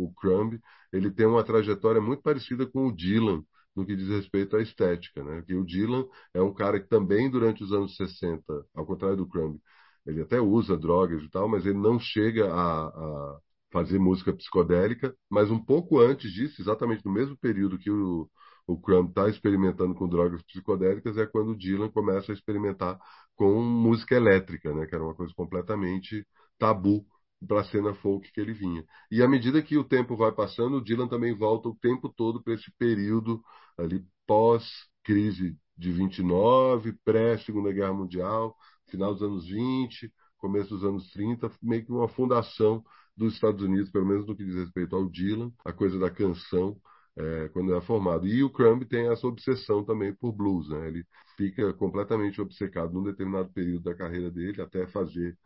o 0.04 0.12
Crumb 0.16 0.58
ele 0.92 1.10
tem 1.10 1.26
uma 1.26 1.44
trajetória 1.44 2.00
muito 2.00 2.22
parecida 2.22 2.66
com 2.66 2.86
o 2.88 2.92
Dylan 2.94 3.44
no 3.74 3.84
que 3.86 3.94
diz 3.94 4.08
respeito 4.08 4.56
à 4.56 4.62
estética, 4.62 5.22
né? 5.22 5.42
Que 5.46 5.54
o 5.54 5.64
Dylan 5.64 6.06
é 6.34 6.40
um 6.40 6.52
cara 6.52 6.80
que 6.80 6.88
também 6.88 7.30
durante 7.30 7.62
os 7.62 7.72
anos 7.72 7.94
60, 7.96 8.42
ao 8.74 8.86
contrário 8.86 9.16
do 9.18 9.28
Crumb, 9.28 9.60
ele 10.06 10.22
até 10.22 10.40
usa 10.40 10.76
drogas 10.76 11.22
e 11.22 11.28
tal, 11.30 11.48
mas 11.48 11.66
ele 11.66 11.78
não 11.78 11.98
chega 11.98 12.52
a, 12.52 12.86
a 12.88 13.38
fazer 13.70 13.98
música 13.98 14.32
psicodélica, 14.32 15.14
mas 15.28 15.50
um 15.50 15.58
pouco 15.62 15.98
antes 16.00 16.32
disso, 16.32 16.60
exatamente 16.62 17.04
no 17.04 17.12
mesmo 17.12 17.36
período 17.36 17.78
que 17.78 17.90
o, 17.90 18.28
o 18.66 18.78
Crumb 18.78 19.08
está 19.08 19.28
experimentando 19.28 19.94
com 19.94 20.08
drogas 20.08 20.42
psicodélicas, 20.42 21.16
é 21.16 21.26
quando 21.26 21.50
o 21.50 21.56
Dylan 21.56 21.90
começa 21.90 22.32
a 22.32 22.34
experimentar 22.34 22.98
com 23.36 23.62
música 23.62 24.14
elétrica, 24.14 24.74
né? 24.74 24.86
Que 24.86 24.94
era 24.94 25.04
uma 25.04 25.14
coisa 25.14 25.32
completamente 25.34 26.26
tabu 26.58 27.06
para 27.46 27.60
a 27.60 27.64
cena 27.64 27.94
folk 27.94 28.30
que 28.32 28.40
ele 28.40 28.52
vinha. 28.52 28.84
E 29.10 29.22
à 29.22 29.28
medida 29.28 29.62
que 29.62 29.76
o 29.76 29.84
tempo 29.84 30.16
vai 30.16 30.32
passando, 30.32 30.78
o 30.78 30.80
Dylan 30.82 31.08
também 31.08 31.34
volta 31.34 31.68
o 31.68 31.76
tempo 31.76 32.08
todo 32.08 32.42
para 32.42 32.54
esse 32.54 32.70
período 32.78 33.42
ali 33.78 34.04
pós-crise 34.26 35.56
de 35.76 35.92
29, 35.92 36.94
pré-Segunda 37.04 37.72
Guerra 37.72 37.92
Mundial, 37.92 38.56
final 38.88 39.12
dos 39.12 39.22
anos 39.22 39.46
20, 39.46 40.12
começo 40.38 40.70
dos 40.70 40.84
anos 40.84 41.10
30, 41.12 41.50
meio 41.62 41.84
que 41.84 41.92
uma 41.92 42.08
fundação 42.08 42.82
dos 43.16 43.34
Estados 43.34 43.62
Unidos, 43.62 43.90
pelo 43.90 44.06
menos 44.06 44.26
no 44.26 44.36
que 44.36 44.44
diz 44.44 44.54
respeito 44.54 44.96
ao 44.96 45.08
Dylan, 45.08 45.52
a 45.64 45.72
coisa 45.72 45.98
da 45.98 46.10
canção, 46.10 46.80
é, 47.16 47.48
quando 47.48 47.74
é 47.74 47.80
formado. 47.80 48.26
E 48.26 48.42
o 48.42 48.50
Crumb 48.50 48.84
tem 48.84 49.08
essa 49.10 49.26
obsessão 49.26 49.84
também 49.84 50.14
por 50.14 50.32
blues, 50.32 50.68
né? 50.68 50.88
Ele 50.88 51.04
fica 51.36 51.72
completamente 51.74 52.40
obcecado 52.40 52.92
num 52.92 53.02
determinado 53.02 53.50
período 53.50 53.84
da 53.84 53.94
carreira 53.94 54.30
dele, 54.30 54.60
até 54.62 54.86
fazer 54.86 55.36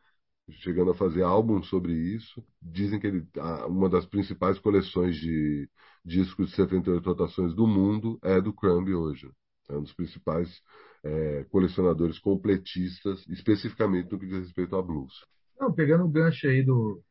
chegando 0.51 0.91
a 0.91 0.95
fazer 0.95 1.23
álbuns 1.23 1.69
sobre 1.69 1.93
isso. 1.93 2.45
Dizem 2.61 2.99
que 2.99 3.07
ele, 3.07 3.27
uma 3.69 3.89
das 3.89 4.07
principais 4.07 4.59
coleções 4.59 5.17
de 5.17 5.69
discos 6.05 6.51
de 6.51 6.57
78 6.57 7.05
rotações 7.05 7.55
do 7.55 7.67
mundo 7.67 8.19
é 8.23 8.41
do 8.41 8.53
Crumb 8.53 8.93
hoje. 8.93 9.31
É 9.69 9.77
um 9.77 9.83
dos 9.83 9.93
principais 9.93 10.61
é, 11.05 11.45
colecionadores 11.51 12.19
completistas, 12.19 13.25
especificamente 13.29 14.11
no 14.11 14.19
que 14.19 14.27
diz 14.27 14.41
respeito 14.41 14.75
a 14.75 14.83
blues. 14.83 15.13
Não, 15.59 15.73
pegando 15.73 16.05
o 16.05 16.09
gancho 16.09 16.49
aí 16.49 16.65
do, 16.65 17.03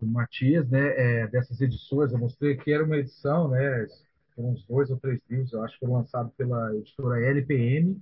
do 0.00 0.06
Matias, 0.06 0.68
né, 0.68 0.88
é, 0.96 1.26
dessas 1.26 1.60
edições, 1.60 2.12
eu 2.12 2.18
mostrei 2.18 2.56
que 2.56 2.72
era 2.72 2.84
uma 2.84 2.96
edição, 2.96 3.48
né, 3.48 3.86
uns 4.36 4.64
dois 4.64 4.90
ou 4.90 4.98
três 4.98 5.20
livros, 5.28 5.52
eu 5.52 5.62
acho 5.64 5.74
que 5.74 5.80
foram 5.80 5.94
lançados 5.94 6.32
pela 6.34 6.74
editora 6.76 7.20
LPM, 7.20 8.00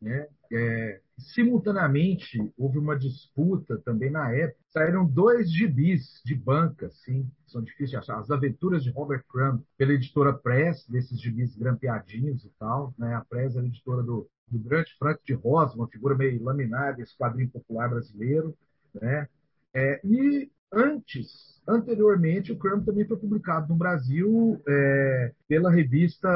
né, 0.00 0.28
é, 0.52 1.00
simultaneamente 1.18 2.38
houve 2.58 2.78
uma 2.78 2.98
disputa 2.98 3.78
também 3.78 4.10
na 4.10 4.30
época. 4.32 4.60
Saíram 4.70 5.06
dois 5.06 5.50
gibis 5.50 6.20
de 6.24 6.34
banca, 6.34 6.86
assim, 6.86 7.30
são 7.46 7.62
difíceis 7.62 7.90
de 7.90 7.96
achar. 7.96 8.18
As 8.18 8.30
Aventuras 8.30 8.82
de 8.82 8.90
Robert 8.90 9.24
Crumb, 9.28 9.62
pela 9.76 9.92
editora 9.92 10.32
Press, 10.32 10.86
desses 10.88 11.20
gibis 11.20 11.56
grampeadinhos 11.56 12.44
e 12.44 12.50
tal. 12.58 12.94
Né? 12.98 13.14
A 13.14 13.20
Press 13.20 13.56
era 13.56 13.64
a 13.64 13.68
editora 13.68 14.02
do, 14.02 14.28
do 14.48 14.58
grande 14.58 14.92
Frank 14.98 15.20
de 15.24 15.34
Rosa, 15.34 15.74
uma 15.74 15.88
figura 15.88 16.14
meio 16.14 16.42
laminada 16.42 16.96
desse 16.96 17.16
quadrinho 17.16 17.50
popular 17.50 17.88
brasileiro. 17.88 18.56
Né? 18.94 19.28
É, 19.74 20.00
e 20.04 20.50
antes, 20.72 21.60
anteriormente, 21.68 22.52
o 22.52 22.58
Crumb 22.58 22.84
também 22.84 23.06
foi 23.06 23.16
publicado 23.16 23.68
no 23.68 23.76
Brasil 23.76 24.60
é, 24.66 25.32
pela 25.48 25.70
revista 25.70 26.28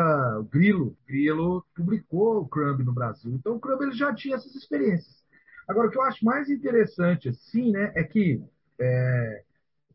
Grilo. 0.50 0.96
Grilo 1.06 1.64
publicou 1.74 2.42
o 2.42 2.48
Crumb 2.48 2.84
no 2.84 2.92
Brasil. 2.92 3.32
Então, 3.32 3.56
o 3.56 3.60
Crumb 3.60 3.82
ele 3.82 3.92
já 3.92 4.14
tinha 4.14 4.36
essas 4.36 4.54
experiências. 4.54 5.24
Agora, 5.66 5.88
o 5.88 5.90
que 5.90 5.98
eu 5.98 6.02
acho 6.02 6.24
mais 6.24 6.48
interessante, 6.48 7.28
assim, 7.28 7.72
né, 7.72 7.92
é 7.96 8.04
que 8.04 8.42
é, 8.78 9.42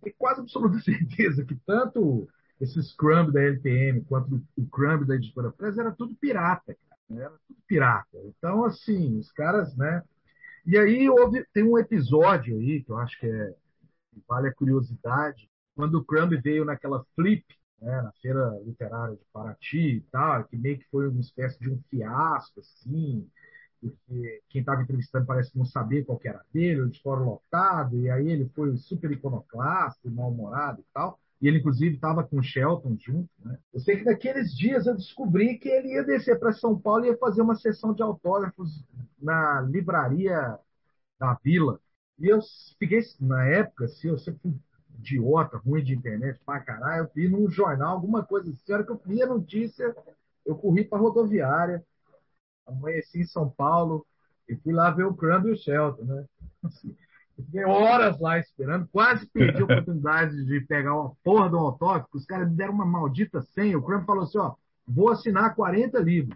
tem 0.01 0.13
quase 0.17 0.41
absoluta 0.41 0.80
certeza 0.82 1.45
que 1.45 1.56
tanto 1.65 2.27
esses 2.60 2.93
Crumb 2.93 3.32
da 3.32 3.41
LPM 3.41 4.01
quanto 4.01 4.41
o 4.58 4.65
Crumb 4.67 5.06
da 5.06 5.15
editora 5.15 5.51
Press 5.51 5.77
era 5.77 5.91
tudo 5.91 6.15
pirata, 6.15 6.75
cara, 6.75 7.21
era 7.21 7.34
tudo 7.47 7.60
pirata. 7.65 8.17
Então, 8.25 8.65
assim, 8.65 9.17
os 9.17 9.32
caras, 9.32 9.75
né? 9.75 10.04
E 10.65 10.77
aí 10.77 11.10
houve, 11.10 11.43
tem 11.54 11.63
um 11.63 11.77
episódio 11.77 12.56
aí 12.56 12.84
que 12.84 12.91
eu 12.91 12.97
acho 12.97 13.19
que 13.19 13.25
é 13.25 13.56
vale 14.28 14.47
a 14.47 14.54
curiosidade, 14.54 15.50
quando 15.76 15.95
o 15.95 16.04
Crumb 16.04 16.36
veio 16.41 16.65
naquela 16.65 17.04
flip, 17.15 17.45
né, 17.82 18.02
na 18.02 18.12
feira 18.21 18.60
literária 18.63 19.15
de 19.15 19.26
Paraty 19.34 19.97
e 19.97 20.02
tal, 20.12 20.43
que 20.45 20.58
meio 20.58 20.78
que 20.78 20.89
foi 20.91 21.08
uma 21.08 21.19
espécie 21.19 21.60
de 21.60 21.69
um 21.69 21.82
fiasco, 21.89 22.60
assim, 22.60 23.28
porque 23.82 24.43
quem 24.50 24.62
estava 24.62 24.84
entrevistando 24.84 25.26
parece 25.26 25.52
que 25.52 25.58
não 25.58 25.65
sabia 25.65 26.06
qual 26.06 26.19
era 26.24 26.45
dele, 26.54 26.82
o 26.82 27.02
fora 27.02 27.21
lotado, 27.21 27.97
e 28.00 28.10
aí 28.10 28.30
ele 28.30 28.50
foi 28.56 28.78
super 28.78 29.12
iconoclasta, 29.12 30.10
mal-humorado 30.10 30.82
e 30.82 30.86
tal, 30.93 31.19
e 31.41 31.47
ele 31.47 31.58
inclusive 31.58 31.95
estava 31.95 32.24
com 32.24 32.38
o 32.38 32.43
Shelton 32.43 32.95
junto, 33.00 33.30
né? 33.43 33.58
Eu 33.74 33.80
sei 33.80 33.97
que 33.97 34.04
naqueles 34.06 34.56
dias 34.56 34.86
eu 34.86 34.95
descobri 34.95 35.58
que 35.58 35.67
ele 35.67 35.93
ia 35.93 36.04
descer 36.04 36.39
para 36.39 36.54
São 36.54 36.78
Paulo 36.78 37.06
e 37.06 37.08
ia 37.08 37.17
fazer 37.17 37.41
uma 37.41 37.56
sessão 37.56 37.93
de 37.93 38.04
autógrafos 38.04 38.86
na 39.19 39.62
livraria 39.62 40.60
da 41.19 41.34
Vila, 41.43 41.80
e 42.19 42.28
eu 42.28 42.39
fiquei, 42.78 43.02
na 43.19 43.45
época, 43.45 43.86
assim, 43.86 44.10
eu 44.10 44.17
sempre 44.17 44.41
fui 44.41 44.54
idiota, 45.00 45.58
ruim 45.58 45.84
de 45.84 45.95
internet, 45.95 46.39
pra 46.45 46.60
caralho, 46.60 47.04
eu 47.04 47.12
vi 47.13 47.28
num 47.28 47.50
jornal, 47.50 47.93
alguma 47.93 48.24
coisa 48.24 48.50
assim, 48.52 48.71
a 48.71 48.76
hora 48.76 48.84
que 48.84 48.91
eu 48.91 49.02
vi 49.06 49.21
a 49.21 49.28
notícia, 49.28 49.95
eu 50.45 50.56
corri 50.56 50.84
pra 50.84 51.00
rodoviária, 51.00 51.84
amanheci 52.67 53.21
em 53.21 53.26
São 53.26 53.50
Paulo, 53.50 54.06
e 54.47 54.56
fui 54.56 54.74
lá 54.74 54.91
ver 54.91 55.06
o 55.06 55.13
Crumb 55.13 55.47
e 55.47 55.52
o 55.52 55.58
Shelton, 55.58 56.04
né? 56.04 56.26
Assim, 56.63 56.95
fiquei 57.36 57.65
horas 57.65 58.19
lá 58.19 58.38
esperando, 58.38 58.88
quase 58.91 59.26
perdi 59.28 59.62
a 59.62 59.65
oportunidade 59.65 60.45
de 60.45 60.62
pegar 60.62 60.93
uma 60.93 61.15
porra 61.24 61.50
do 61.50 61.58
autógrafo, 61.58 62.10
os 62.13 62.26
caras 62.26 62.50
me 62.50 62.56
deram 62.56 62.74
uma 62.74 62.86
maldita 62.86 63.41
senha, 63.41 63.78
o 63.78 63.84
Crumb 63.84 64.06
falou 64.06 64.24
assim, 64.24 64.38
ó, 64.38 64.54
vou 64.88 65.10
assinar 65.10 65.56
40 65.56 66.00
livros. 66.00 66.36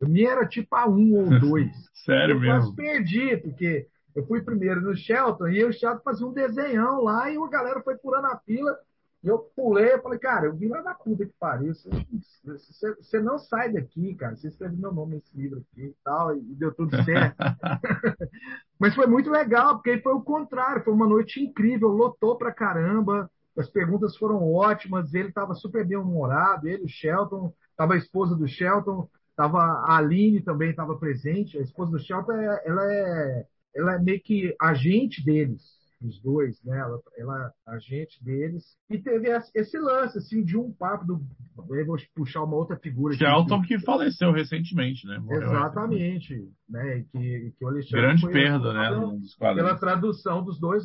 O 0.00 0.06
minha 0.06 0.32
era 0.32 0.46
tipo 0.46 0.74
a 0.74 0.86
um 0.88 1.14
ou 1.14 1.38
dois. 1.38 1.70
Sério 2.04 2.34
eu 2.34 2.40
mesmo? 2.40 2.74
quase 2.74 2.74
perdi, 2.74 3.36
porque 3.36 3.86
eu 4.14 4.26
fui 4.26 4.42
primeiro 4.42 4.80
no 4.80 4.94
Shelton 4.94 5.48
e 5.48 5.64
o 5.64 5.72
Shelton 5.72 6.02
fazia 6.02 6.26
um 6.26 6.32
desenhão 6.32 7.02
lá 7.02 7.30
e 7.30 7.36
a 7.36 7.48
galera 7.48 7.82
foi 7.82 7.96
pulando 7.96 8.26
a 8.26 8.38
fila. 8.38 8.78
E 9.22 9.28
eu 9.28 9.38
pulei, 9.38 9.92
eu 9.92 10.02
falei, 10.02 10.18
cara, 10.18 10.46
eu 10.46 10.54
vim 10.54 10.68
lá 10.68 10.80
da 10.82 10.94
puta 10.94 11.24
que 11.24 11.32
pariu. 11.38 11.72
Você, 11.72 12.94
você 12.96 13.20
não 13.20 13.38
sai 13.38 13.72
daqui, 13.72 14.14
cara. 14.16 14.34
Você 14.34 14.48
escreve 14.48 14.76
meu 14.76 14.92
nome 14.92 15.14
nesse 15.14 15.36
livro 15.36 15.60
aqui 15.60 15.86
e 15.86 15.96
tal, 16.02 16.36
e 16.36 16.40
deu 16.40 16.74
tudo 16.74 16.90
certo. 17.04 17.36
Mas 18.78 18.96
foi 18.96 19.06
muito 19.06 19.30
legal, 19.30 19.76
porque 19.76 20.00
foi 20.00 20.12
o 20.12 20.22
contrário, 20.22 20.82
foi 20.82 20.92
uma 20.92 21.06
noite 21.06 21.40
incrível, 21.40 21.88
lotou 21.88 22.36
pra 22.36 22.52
caramba, 22.52 23.30
as 23.56 23.68
perguntas 23.68 24.16
foram 24.16 24.52
ótimas, 24.52 25.14
ele 25.14 25.28
estava 25.28 25.54
super 25.54 25.86
bem 25.86 25.98
humorado, 25.98 26.66
ele, 26.66 26.82
o 26.82 26.88
Shelton, 26.88 27.54
estava 27.70 27.94
a 27.94 27.98
esposa 27.98 28.34
do 28.34 28.48
Shelton, 28.48 29.08
estava 29.30 29.58
a 29.58 29.98
Aline 29.98 30.40
também 30.40 30.70
estava 30.70 30.96
presente, 30.96 31.58
a 31.58 31.62
esposa 31.62 31.92
do 31.92 31.98
Shelton, 32.00 32.32
ela 32.32 32.92
é 32.92 33.46
ela 33.74 33.94
é 33.94 33.98
meio 33.98 34.20
que 34.20 34.54
agente 34.60 35.24
deles, 35.24 35.62
os 36.00 36.20
dois, 36.20 36.62
né? 36.64 36.78
Ela, 36.78 37.00
ela 37.16 37.52
é 37.66 37.70
agente 37.74 38.22
deles. 38.22 38.76
E 38.90 38.98
teve 38.98 39.28
esse 39.54 39.78
lance, 39.78 40.18
assim, 40.18 40.44
de 40.44 40.56
um 40.56 40.72
papo 40.72 41.06
do. 41.06 41.22
Eu 41.70 41.86
vou 41.86 41.96
puxar 42.14 42.42
uma 42.42 42.56
outra 42.56 42.76
figura. 42.76 43.14
Shelton 43.14 43.62
que, 43.62 43.78
que 43.78 43.84
faleceu 43.84 44.32
recentemente, 44.32 45.06
né? 45.06 45.18
Morreu 45.18 45.42
exatamente. 45.42 46.48
Né? 46.68 47.04
Que, 47.12 47.52
que 47.56 47.64
o 47.64 47.68
Alexandre 47.68 48.00
Grande 48.00 48.30
perda, 48.30 48.72
né? 48.72 48.90
Dos 48.90 49.36
pela 49.36 49.76
tradução 49.76 50.42
dos 50.42 50.58
dois 50.58 50.84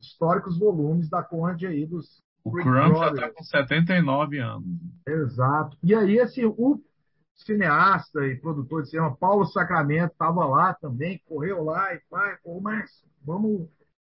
históricos 0.00 0.58
volumes 0.58 1.08
da 1.08 1.22
Conde 1.22 1.66
aí 1.66 1.86
dos. 1.86 2.22
O 2.44 2.52
Crump 2.52 2.94
já 2.98 3.08
está 3.08 3.30
com 3.30 3.42
79 3.42 4.38
anos. 4.38 4.66
Exato. 5.08 5.78
E 5.82 5.94
aí, 5.94 6.20
assim, 6.20 6.44
o 6.44 6.78
cineasta 7.34 8.26
e 8.26 8.36
produtor 8.36 8.82
de 8.82 8.90
cinema, 8.90 9.16
Paulo 9.16 9.44
Sacramento, 9.46 10.12
estava 10.12 10.44
lá 10.46 10.74
também, 10.74 11.20
correu 11.26 11.64
lá 11.64 11.94
e 11.94 12.00
pai, 12.08 12.36
pô, 12.42 12.60
mas 12.60 13.04
vamos. 13.22 13.68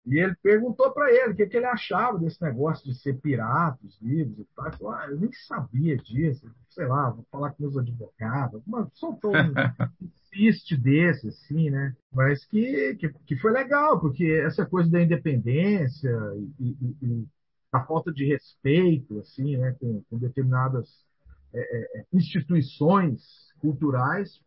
E 0.06 0.18
ele 0.18 0.34
perguntou 0.42 0.90
para 0.92 1.12
ele 1.12 1.32
o 1.32 1.36
que, 1.36 1.46
que, 1.46 1.56
ele 1.56 1.66
achava 1.66 2.18
desse 2.18 2.40
negócio 2.40 2.86
de 2.86 2.98
ser 2.98 3.20
pirata, 3.20 3.78
os 3.84 4.00
livros 4.00 4.38
e 4.38 4.46
tal. 4.56 4.66
Ele 4.66 4.76
falou, 4.76 4.92
ah, 4.94 5.06
eu 5.10 5.20
nem 5.20 5.30
sabia 5.32 5.96
disso, 5.98 6.50
sei 6.70 6.86
lá, 6.86 7.10
vou 7.10 7.26
falar 7.30 7.50
com 7.50 7.62
meus 7.62 7.76
advogados. 7.76 8.62
Mas 8.66 8.88
soltou 8.94 9.32
um 9.32 9.52
insiste 10.32 10.78
desse, 10.78 11.28
assim, 11.28 11.68
né? 11.68 11.94
Mas 12.10 12.42
que, 12.46 12.94
que, 12.94 13.10
que, 13.26 13.36
foi 13.36 13.52
legal, 13.52 14.00
porque 14.00 14.24
essa 14.46 14.64
coisa 14.64 14.88
da 14.88 15.02
independência 15.02 16.10
e, 16.58 16.76
e, 16.80 16.96
e 17.02 17.26
a 17.70 17.84
falta 17.84 18.10
de 18.10 18.24
respeito, 18.24 19.18
assim, 19.18 19.58
né, 19.58 19.76
com, 19.78 20.02
com 20.08 20.18
determinadas 20.18 21.07
é, 21.54 21.60
é, 21.60 22.00
é, 22.00 22.04
instituições 22.12 23.20
culturais 23.60 24.40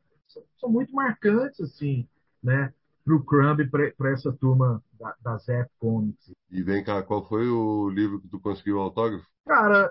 são, 0.59 0.69
muito 0.69 0.93
marcantes 0.93 1.59
assim, 1.59 2.07
né, 2.41 2.73
para 3.03 3.15
o 3.15 3.23
Crumb, 3.23 3.59
para 3.69 4.11
essa 4.11 4.31
turma 4.31 4.81
da, 4.99 5.15
da 5.21 5.37
Zep 5.37 5.69
Comics. 5.79 6.31
E 6.49 6.63
vem 6.63 6.83
cá, 6.83 7.01
qual 7.03 7.27
foi 7.27 7.47
o 7.47 7.89
livro 7.89 8.21
que 8.21 8.27
tu 8.27 8.39
conseguiu 8.39 8.77
o 8.77 8.81
autógrafo? 8.81 9.25
Cara, 9.45 9.89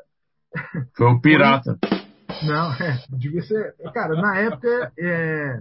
foi 0.96 1.06
o 1.06 1.20
Pirata. 1.20 1.78
Não, 2.46 2.72
é, 2.72 3.04
devia 3.10 3.42
ser. 3.42 3.74
Cara, 3.92 4.14
na 4.14 4.38
época 4.38 4.92
é, 4.98 5.60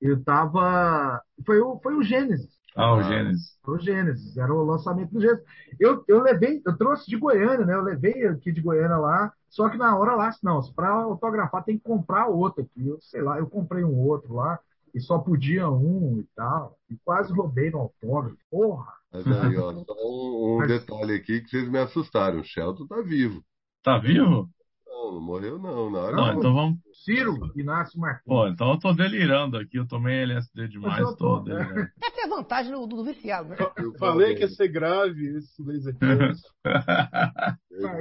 eu 0.00 0.22
tava. 0.22 1.22
Foi 1.44 1.60
o, 1.60 1.78
foi 1.80 1.94
o 1.94 2.02
Gênesis. 2.02 2.54
Ah, 2.76 2.94
o 2.94 3.02
Gênesis. 3.02 3.56
Pro 3.62 3.78
Gênesis, 3.78 4.36
era 4.36 4.52
o 4.52 4.64
lançamento 4.64 5.12
do 5.12 5.20
Gênesis. 5.20 5.44
Eu, 5.78 6.04
eu 6.08 6.20
levei, 6.22 6.62
eu 6.64 6.76
trouxe 6.76 7.08
de 7.08 7.16
Goiânia, 7.16 7.64
né? 7.64 7.74
Eu 7.74 7.82
levei 7.82 8.26
aqui 8.26 8.52
de 8.52 8.60
Goiânia 8.60 8.96
lá, 8.96 9.32
só 9.54 9.68
que 9.68 9.76
na 9.78 9.96
hora 9.96 10.16
lá, 10.16 10.30
não, 10.42 10.60
para 10.74 10.88
autografar 10.90 11.62
tem 11.64 11.78
que 11.78 11.84
comprar 11.84 12.26
outro 12.26 12.62
aqui. 12.62 12.88
Eu 12.88 12.98
sei 13.00 13.22
lá, 13.22 13.38
eu 13.38 13.46
comprei 13.46 13.84
um 13.84 13.96
outro 13.96 14.34
lá 14.34 14.58
e 14.92 15.00
só 15.00 15.18
podia 15.18 15.68
um 15.70 16.18
e 16.18 16.24
tal. 16.34 16.76
E 16.90 16.96
quase 17.04 17.32
roubei 17.32 17.70
no 17.70 17.78
autógrafo. 17.78 18.36
Porra! 18.50 18.92
Mas 19.12 19.26
aí, 19.26 19.56
ó, 19.56 19.72
só 19.84 19.94
um, 20.04 20.54
um 20.54 20.58
Mas- 20.58 20.68
detalhe 20.68 21.14
aqui 21.14 21.40
que 21.40 21.48
vocês 21.50 21.68
me 21.68 21.78
assustaram. 21.78 22.40
O 22.40 22.44
Shelton 22.44 22.86
tá 22.88 23.00
vivo. 23.00 23.44
Tá 23.82 23.96
vivo? 23.98 24.48
Não, 24.86 25.12
não 25.14 25.20
morreu 25.20 25.58
não. 25.58 25.90
Na 25.90 25.98
hora 26.00 26.16
Não, 26.16 26.32
então 26.38 26.52
vamos. 26.54 26.78
Ciro 27.04 27.36
Inácio 27.54 28.00
Martins. 28.00 28.24
Pô, 28.24 28.48
então 28.48 28.70
eu 28.72 28.78
tô 28.78 28.92
delirando 28.92 29.56
aqui. 29.58 29.76
Eu 29.78 29.86
tomei 29.86 30.22
LSD 30.22 30.66
demais, 30.68 30.98
eu 31.00 31.14
tô 31.16 31.38
tô- 31.38 31.40
delirando. 31.44 31.88
Essa 32.02 32.20
é 32.22 32.24
a 32.24 32.28
vantagem 32.28 32.72
do, 32.72 32.86
do 32.86 33.04
viciado, 33.04 33.50
né? 33.50 33.56
Eu 33.76 33.92
falei 33.98 34.34
que 34.34 34.40
ia 34.42 34.48
ser 34.48 34.66
grave 34.68 35.36
esse. 35.36 35.62
Hoje 35.62 35.90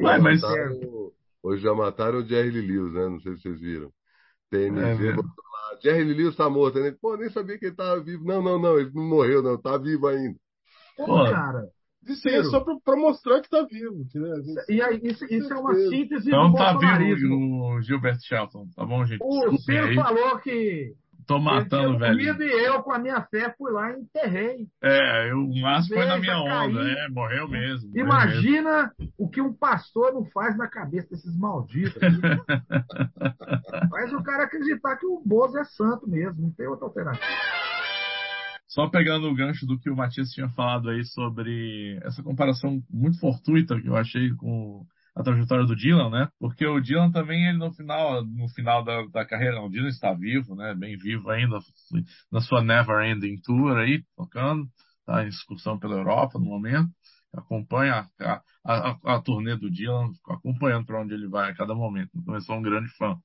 Ué, 0.01 0.17
mas- 0.19 0.41
mataram- 0.41 1.11
Hoje 1.43 1.61
já 1.61 1.73
mataram 1.73 2.19
o 2.19 2.25
Jerry 2.25 2.61
Lewis, 2.61 2.93
né? 2.93 3.09
Não 3.09 3.19
sei 3.19 3.35
se 3.35 3.41
vocês 3.43 3.59
viram. 3.59 3.87
É 3.87 4.49
TMZ 4.49 5.15
botou 5.15 5.43
lá, 5.51 5.79
Jerry 5.83 6.13
Lewis 6.13 6.35
tá 6.35 6.49
morto. 6.49 6.79
Ele, 6.79 6.93
Pô, 6.93 7.17
nem 7.17 7.29
sabia 7.29 7.57
que 7.59 7.65
ele 7.65 7.75
tava 7.75 8.01
vivo. 8.01 8.23
Não, 8.23 8.41
não, 8.41 8.59
não, 8.59 8.79
ele 8.79 8.91
não 8.93 9.03
morreu, 9.03 9.43
não. 9.43 9.59
Tá 9.61 9.77
vivo 9.77 10.07
ainda. 10.07 10.39
Pô, 10.95 11.05
Pô. 11.05 11.23
cara. 11.25 11.67
Isso 12.07 12.27
aí 12.27 12.35
é 12.35 12.43
só 12.43 12.59
pra, 12.59 12.75
pra 12.83 12.97
mostrar 12.97 13.41
que 13.41 13.49
tá 13.49 13.63
vivo. 13.63 14.05
né, 14.15 14.63
E 14.69 14.81
aí, 14.81 14.99
isso, 15.03 15.25
isso 15.25 15.53
é 15.53 15.57
uma 15.57 15.73
síntese 15.73 16.27
Então 16.27 16.51
do 16.51 16.57
tá 16.57 16.73
bolsonarismo. 16.73 17.29
vivo 17.37 17.75
o 17.75 17.81
Gilbert 17.81 18.17
Shelton, 18.21 18.67
tá 18.75 18.85
bom, 18.85 19.05
gente? 19.05 19.21
O 19.23 19.57
Ciro 19.57 19.93
falou 19.95 20.37
que 20.39 20.93
Tô 21.27 21.39
matando, 21.39 21.97
velho. 21.97 22.19
e 22.19 22.65
eu, 22.65 22.81
com 22.83 22.91
a 22.91 22.99
minha 22.99 23.21
fé, 23.23 23.53
fui 23.57 23.71
lá 23.71 23.91
e 23.91 24.01
enterrei. 24.01 24.67
É, 24.81 25.31
eu, 25.31 25.39
o 25.39 25.61
Márcio 25.61 25.95
foi 25.95 26.05
na 26.05 26.17
minha 26.17 26.37
onda. 26.39 26.79
cair. 26.79 26.97
É, 26.97 27.09
morreu 27.09 27.47
mesmo. 27.47 27.89
morreu 27.89 27.93
mesmo. 27.93 27.97
Imagina 27.97 28.91
o 29.17 29.29
que 29.29 29.41
um 29.41 29.53
pastor 29.53 30.13
não 30.13 30.25
faz 30.25 30.57
na 30.57 30.67
cabeça 30.67 31.09
desses 31.09 31.37
malditos. 31.37 32.01
Faz 33.89 34.13
o 34.13 34.23
cara 34.23 34.43
acreditar 34.43 34.97
que 34.97 35.05
o 35.05 35.21
Bozo 35.25 35.57
é 35.57 35.63
santo 35.63 36.09
mesmo, 36.09 36.41
não 36.41 36.51
tem 36.51 36.67
outra 36.67 36.85
alternativa. 36.85 37.25
Só 38.67 38.89
pegando 38.89 39.27
o 39.27 39.35
gancho 39.35 39.67
do 39.67 39.77
que 39.77 39.89
o 39.89 39.95
Matias 39.95 40.29
tinha 40.31 40.49
falado 40.49 40.89
aí 40.89 41.05
sobre 41.05 41.99
essa 42.03 42.23
comparação 42.23 42.81
muito 42.89 43.19
fortuita 43.19 43.79
que 43.79 43.87
eu 43.87 43.95
achei 43.95 44.31
com 44.31 44.83
a 45.15 45.23
trajetória 45.23 45.65
do 45.65 45.75
Dylan, 45.75 46.09
né? 46.09 46.27
Porque 46.39 46.65
o 46.65 46.79
Dylan 46.79 47.11
também, 47.11 47.47
ele 47.47 47.57
no 47.57 47.71
final, 47.73 48.25
no 48.25 48.47
final 48.49 48.83
da, 48.83 49.05
da 49.07 49.25
carreira, 49.25 49.61
o 49.61 49.69
Dylan 49.69 49.89
está 49.89 50.13
vivo, 50.13 50.55
né? 50.55 50.73
Bem 50.73 50.97
vivo 50.97 51.29
ainda, 51.29 51.59
na 52.31 52.41
sua 52.41 52.63
Never 52.63 53.03
Ending 53.05 53.39
Tour 53.41 53.77
aí, 53.77 54.03
tocando, 54.15 54.67
tá 55.05 55.23
em 55.23 55.27
excursão 55.27 55.77
pela 55.77 55.95
Europa 55.95 56.39
no 56.39 56.45
momento, 56.45 56.89
acompanha 57.33 58.07
a, 58.19 58.41
a, 58.65 58.91
a, 58.91 59.15
a 59.15 59.21
turnê 59.21 59.55
do 59.55 59.69
Dylan, 59.69 60.11
acompanhando 60.27 60.85
para 60.85 61.01
onde 61.01 61.13
ele 61.13 61.27
vai 61.27 61.51
a 61.51 61.55
cada 61.55 61.75
momento. 61.75 62.09
Então 62.15 62.33
eu 62.33 62.41
sou 62.41 62.57
um 62.57 62.61
grande 62.61 62.89
fã. 62.97 63.15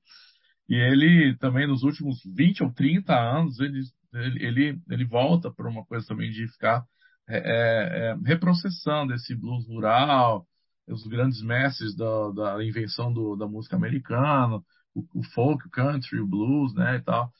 E 0.69 0.75
ele 0.75 1.35
também, 1.37 1.67
nos 1.67 1.83
últimos 1.83 2.21
20 2.23 2.63
ou 2.63 2.71
30 2.71 3.13
anos, 3.13 3.59
ele, 3.59 3.81
ele, 4.13 4.79
ele, 4.89 5.05
volta 5.05 5.51
para 5.51 5.67
uma 5.67 5.83
coisa 5.85 6.05
também 6.07 6.29
de 6.29 6.47
ficar 6.47 6.83
é, 7.27 8.11
é, 8.11 8.15
reprocessando 8.23 9.13
esse 9.13 9.35
blues 9.35 9.67
rural, 9.67 10.45
os 10.91 11.05
grandes 11.07 11.41
mestres 11.41 11.95
da, 11.95 12.31
da 12.31 12.63
invenção 12.63 13.13
do, 13.13 13.35
da 13.35 13.47
música 13.47 13.75
americana, 13.75 14.57
o, 14.93 15.03
o, 15.13 15.23
folk, 15.33 15.65
o 15.67 15.69
country, 15.69 16.19
o 16.19 16.27
blues, 16.27 16.73
né, 16.73 16.97
e 16.97 17.01
tal. 17.01 17.31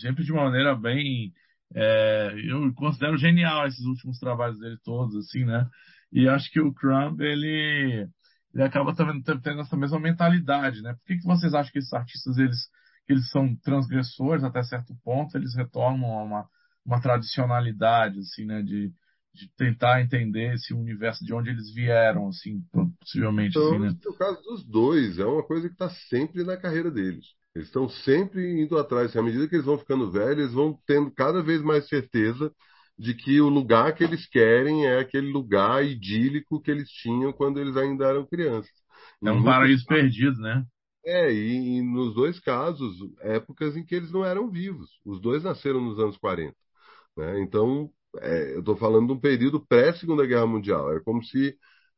Sempre 0.00 0.24
de 0.24 0.32
uma 0.32 0.44
maneira 0.44 0.74
bem... 0.74 1.32
É, 1.74 2.32
eu 2.46 2.72
considero 2.74 3.18
genial 3.18 3.66
esses 3.66 3.84
últimos 3.84 4.18
trabalhos 4.18 4.58
dele 4.58 4.78
todos, 4.82 5.14
assim, 5.16 5.44
né? 5.44 5.68
E 6.10 6.26
acho 6.26 6.50
que 6.50 6.60
o 6.60 6.72
Crumb, 6.72 7.20
ele 7.20 8.08
ele 8.54 8.62
acaba 8.62 8.94
também 8.94 9.22
tendo 9.22 9.60
essa 9.60 9.76
mesma 9.76 10.00
mentalidade, 10.00 10.82
né? 10.82 10.94
Por 10.94 11.04
que, 11.04 11.18
que 11.18 11.26
vocês 11.26 11.54
acham 11.54 11.70
que 11.70 11.78
esses 11.78 11.92
artistas, 11.92 12.38
eles, 12.38 12.58
eles 13.08 13.30
são 13.30 13.54
transgressores 13.56 14.42
até 14.42 14.62
certo 14.62 14.96
ponto, 15.04 15.36
eles 15.36 15.54
retornam 15.54 16.18
a 16.18 16.24
uma, 16.24 16.48
uma 16.84 17.00
tradicionalidade, 17.00 18.18
assim, 18.20 18.44
né? 18.44 18.62
De, 18.62 18.92
de 19.38 19.48
tentar 19.56 20.02
entender 20.02 20.54
esse 20.54 20.74
universo 20.74 21.24
de 21.24 21.32
onde 21.32 21.50
eles 21.50 21.72
vieram, 21.72 22.28
assim, 22.28 22.60
possivelmente, 23.00 23.56
Então, 23.56 23.68
assim, 23.68 23.78
né? 23.78 23.94
no 24.04 24.14
caso 24.14 24.42
dos 24.42 24.64
dois, 24.64 25.18
é 25.18 25.24
uma 25.24 25.42
coisa 25.42 25.68
que 25.68 25.74
está 25.74 25.88
sempre 26.08 26.42
na 26.42 26.56
carreira 26.56 26.90
deles. 26.90 27.26
Eles 27.54 27.68
estão 27.68 27.88
sempre 27.88 28.60
indo 28.60 28.76
atrás. 28.76 29.16
À 29.16 29.22
medida 29.22 29.48
que 29.48 29.54
eles 29.54 29.66
vão 29.66 29.78
ficando 29.78 30.10
velhos, 30.10 30.38
eles 30.38 30.52
vão 30.52 30.78
tendo 30.86 31.10
cada 31.10 31.42
vez 31.42 31.62
mais 31.62 31.88
certeza 31.88 32.52
de 32.98 33.14
que 33.14 33.40
o 33.40 33.48
lugar 33.48 33.94
que 33.94 34.02
eles 34.02 34.26
querem 34.26 34.86
é 34.86 34.98
aquele 34.98 35.30
lugar 35.30 35.84
idílico 35.84 36.60
que 36.60 36.70
eles 36.70 36.90
tinham 36.90 37.32
quando 37.32 37.60
eles 37.60 37.76
ainda 37.76 38.06
eram 38.06 38.26
crianças. 38.26 38.72
É 39.24 39.30
um 39.30 39.42
paraíso 39.42 39.86
perdido, 39.86 40.40
né? 40.40 40.64
É, 41.04 41.32
e, 41.32 41.78
e, 41.78 41.82
nos 41.82 42.14
dois 42.14 42.38
casos, 42.40 42.96
épocas 43.20 43.76
em 43.76 43.84
que 43.84 43.94
eles 43.94 44.10
não 44.10 44.24
eram 44.24 44.50
vivos. 44.50 44.90
Os 45.04 45.20
dois 45.20 45.42
nasceram 45.42 45.80
nos 45.80 45.98
anos 45.98 46.16
40. 46.18 46.54
Né? 47.16 47.40
Então, 47.40 47.90
é, 48.20 48.54
eu 48.54 48.60
estou 48.60 48.76
falando 48.76 49.08
de 49.08 49.12
um 49.12 49.20
período 49.20 49.64
pré-Segunda 49.66 50.26
Guerra 50.26 50.46
Mundial. 50.46 50.92
É 50.96 51.00
como 51.00 51.22
se 51.24 51.56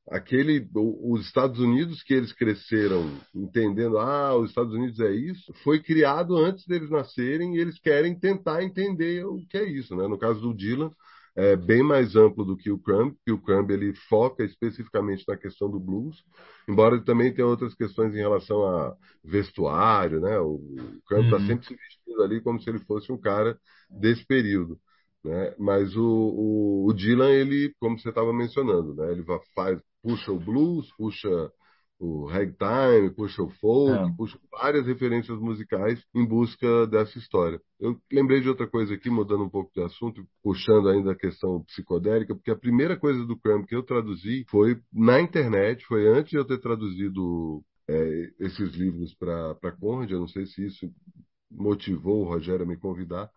aquele 0.09 0.68
os 0.75 1.27
Estados 1.27 1.61
Unidos 1.61 2.03
que 2.03 2.14
eles 2.14 2.33
cresceram 2.33 3.09
entendendo 3.35 3.99
ah 3.99 4.35
os 4.37 4.49
Estados 4.49 4.73
Unidos 4.75 4.99
é 4.99 5.12
isso 5.12 5.53
foi 5.62 5.81
criado 5.81 6.37
antes 6.37 6.66
deles 6.66 6.90
nascerem 6.90 7.55
e 7.55 7.61
eles 7.61 7.79
querem 7.79 8.18
tentar 8.18 8.62
entender 8.64 9.25
o 9.25 9.46
que 9.49 9.59
é 9.59 9.64
isso 9.64 9.94
né 9.94 10.09
no 10.09 10.18
caso 10.18 10.40
do 10.40 10.55
Dylan 10.55 10.90
é 11.37 11.55
bem 11.55 11.83
mais 11.83 12.16
amplo 12.16 12.44
do 12.44 12.57
que 12.57 12.70
o 12.70 12.79
Crumb 12.79 13.14
que 13.25 13.31
o 13.33 13.40
Crumb 13.40 13.70
ele 13.70 13.94
foca 14.09 14.42
especificamente 14.42 15.25
na 15.29 15.37
questão 15.37 15.70
do 15.70 15.79
blues 15.79 16.16
embora 16.68 16.96
ele 16.96 17.05
também 17.05 17.33
tenha 17.33 17.46
outras 17.46 17.75
questões 17.75 18.12
em 18.14 18.18
relação 18.18 18.64
a 18.66 18.96
vestuário 19.25 20.20
né 20.20 20.38
o 20.40 20.61
Crumb 21.07 21.25
está 21.25 21.38
Uhum. 21.38 21.46
sempre 21.46 21.66
se 21.66 21.75
vestindo 21.75 22.23
ali 22.23 22.40
como 22.40 22.61
se 22.61 22.68
ele 22.68 22.81
fosse 22.81 23.12
um 23.12 23.18
cara 23.18 23.57
desse 23.88 24.25
período 24.27 24.79
né? 25.24 25.54
Mas 25.59 25.94
o, 25.96 26.02
o, 26.02 26.87
o 26.88 26.92
Dylan, 26.92 27.30
ele, 27.30 27.74
como 27.80 27.98
você 27.98 28.09
estava 28.09 28.33
mencionando, 28.33 28.94
né? 28.94 29.12
Ele 29.12 29.22
vai, 29.22 29.38
faz, 29.54 29.80
puxa 30.02 30.33
o 30.33 30.38
blues, 30.40 30.90
puxa 30.96 31.52
o 32.00 32.24
ragtime, 32.24 33.11
puxa 33.14 33.42
o 33.42 33.50
folk, 33.50 33.92
É. 33.92 34.16
puxa 34.16 34.38
várias 34.50 34.87
referências 34.87 35.38
musicais 35.38 36.02
em 36.14 36.24
busca 36.26 36.87
dessa 36.87 37.18
história. 37.18 37.61
Eu 37.78 38.00
lembrei 38.11 38.40
de 38.40 38.48
outra 38.48 38.66
coisa 38.66 38.94
aqui, 38.94 39.11
mudando 39.11 39.44
um 39.44 39.50
pouco 39.50 39.70
de 39.74 39.83
assunto, 39.83 40.24
puxando 40.42 40.88
ainda 40.88 41.12
a 41.12 41.16
questão 41.16 41.62
psicodélica, 41.64 42.35
porque 42.35 42.50
a 42.50 42.56
primeira 42.56 42.98
coisa 42.98 43.26
do 43.26 43.38
Cramp 43.38 43.66
que 43.66 43.76
eu 43.76 43.83
traduzi 43.83 44.46
foi 44.48 44.80
na 44.90 45.20
internet, 45.20 45.85
foi 45.87 46.09
antes 46.09 46.30
de 46.30 46.38
eu 46.38 46.44
ter 46.46 46.59
traduzido 46.59 47.62
é, 47.88 48.30
esses 48.40 48.74
livros 48.74 49.14
para 49.14 49.72
Conrad, 49.78 50.11
eu 50.11 50.20
não 50.20 50.28
sei 50.28 50.46
se 50.46 50.64
isso 50.64 50.90
motivou 51.50 52.22
o 52.22 52.28
Rogério 52.28 52.64
a 52.64 52.68
me 52.68 52.78
convidar, 52.78 53.28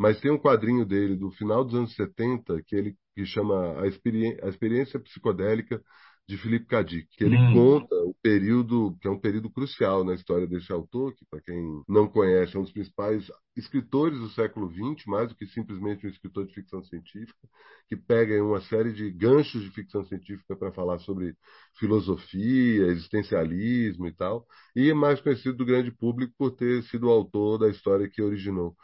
mas 0.00 0.18
tem 0.18 0.30
um 0.32 0.38
quadrinho 0.38 0.86
dele 0.86 1.14
do 1.14 1.30
final 1.32 1.62
dos 1.62 1.74
anos 1.74 1.94
70 1.94 2.62
que 2.66 2.74
ele 2.74 2.96
que 3.14 3.26
chama 3.26 3.78
A, 3.82 3.86
Experi 3.86 4.38
a 4.42 4.48
Experiência 4.48 4.98
Psicodélica 4.98 5.82
de 6.26 6.38
Philippe 6.38 6.66
Cadic, 6.66 7.08
que 7.18 7.24
ele 7.24 7.36
Hum. 7.36 7.52
conta 7.52 7.94
o 7.96 8.14
período, 8.22 8.96
que 9.00 9.08
é 9.08 9.10
um 9.10 9.18
período 9.18 9.50
crucial 9.50 10.04
na 10.04 10.14
história 10.14 10.46
desse 10.46 10.72
autor, 10.72 11.12
que 11.14 11.26
para 11.28 11.40
quem 11.42 11.82
não 11.88 12.08
conhece, 12.08 12.56
é 12.56 12.58
um 12.58 12.62
dos 12.62 12.72
principais 12.72 13.26
escritores 13.56 14.18
do 14.18 14.30
século 14.30 14.70
XX, 14.72 15.04
mais 15.06 15.28
do 15.28 15.34
que 15.34 15.46
simplesmente 15.48 16.06
um 16.06 16.10
escritor 16.10 16.46
de 16.46 16.54
ficção 16.54 16.82
científica, 16.84 17.48
que 17.88 17.96
pega 17.96 18.42
uma 18.42 18.60
série 18.62 18.92
de 18.92 19.10
ganchos 19.10 19.62
de 19.62 19.70
ficção 19.72 20.04
científica 20.04 20.56
para 20.56 20.72
falar 20.72 20.98
sobre 21.00 21.36
filosofia, 21.78 22.86
existencialismo 22.86 24.06
e 24.06 24.12
tal, 24.12 24.46
e 24.76 24.88
é 24.88 24.94
mais 24.94 25.20
conhecido 25.20 25.56
do 25.56 25.64
grande 25.66 25.90
público 25.90 26.32
por 26.38 26.52
ter 26.52 26.82
sido 26.84 27.08
o 27.08 27.10
autor 27.10 27.58
da 27.58 27.68
história 27.68 28.08
que 28.08 28.22
originou 28.22 28.76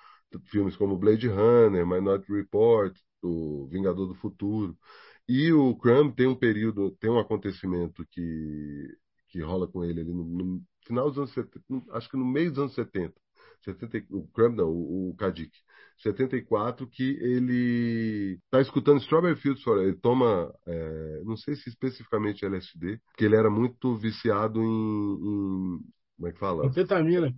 filmes 0.46 0.76
como 0.76 0.96
Blade 0.98 1.28
Runner, 1.28 1.86
Minority 1.86 2.32
Report, 2.32 2.96
o 3.22 3.66
Vingador 3.68 4.06
do 4.06 4.14
Futuro. 4.14 4.76
E 5.28 5.52
o 5.52 5.74
Crumb 5.76 6.14
tem 6.14 6.26
um 6.26 6.34
período, 6.36 6.92
tem 6.92 7.10
um 7.10 7.18
acontecimento 7.18 8.06
que, 8.10 8.96
que 9.28 9.40
rola 9.40 9.66
com 9.66 9.84
ele 9.84 10.00
ali 10.00 10.12
no, 10.12 10.24
no 10.24 10.62
final 10.86 11.08
dos 11.08 11.18
anos 11.18 11.32
70, 11.32 11.96
acho 11.96 12.08
que 12.08 12.16
no 12.16 12.24
meio 12.24 12.50
dos 12.50 12.60
anos 12.60 12.74
70. 12.74 13.14
70 13.64 14.04
o 14.10 14.26
Crumb 14.28 14.56
não, 14.56 14.68
o, 14.68 15.10
o 15.10 15.16
Kadik. 15.16 15.52
74, 15.98 16.86
que 16.86 17.16
ele 17.20 18.38
está 18.44 18.60
escutando 18.60 19.00
Strawberry 19.00 19.36
Fields 19.40 19.62
Forever. 19.62 19.88
Ele 19.88 19.98
toma, 19.98 20.54
é, 20.66 21.22
não 21.24 21.36
sei 21.36 21.56
se 21.56 21.68
especificamente 21.68 22.44
LSD, 22.44 23.00
porque 23.06 23.24
ele 23.24 23.34
era 23.36 23.50
muito 23.50 23.96
viciado 23.96 24.62
em, 24.62 24.66
em 24.66 25.80
como 26.16 26.28
é 26.28 26.32
que 26.32 26.38
fala? 26.38 26.66
Anfetamina. 26.66 27.34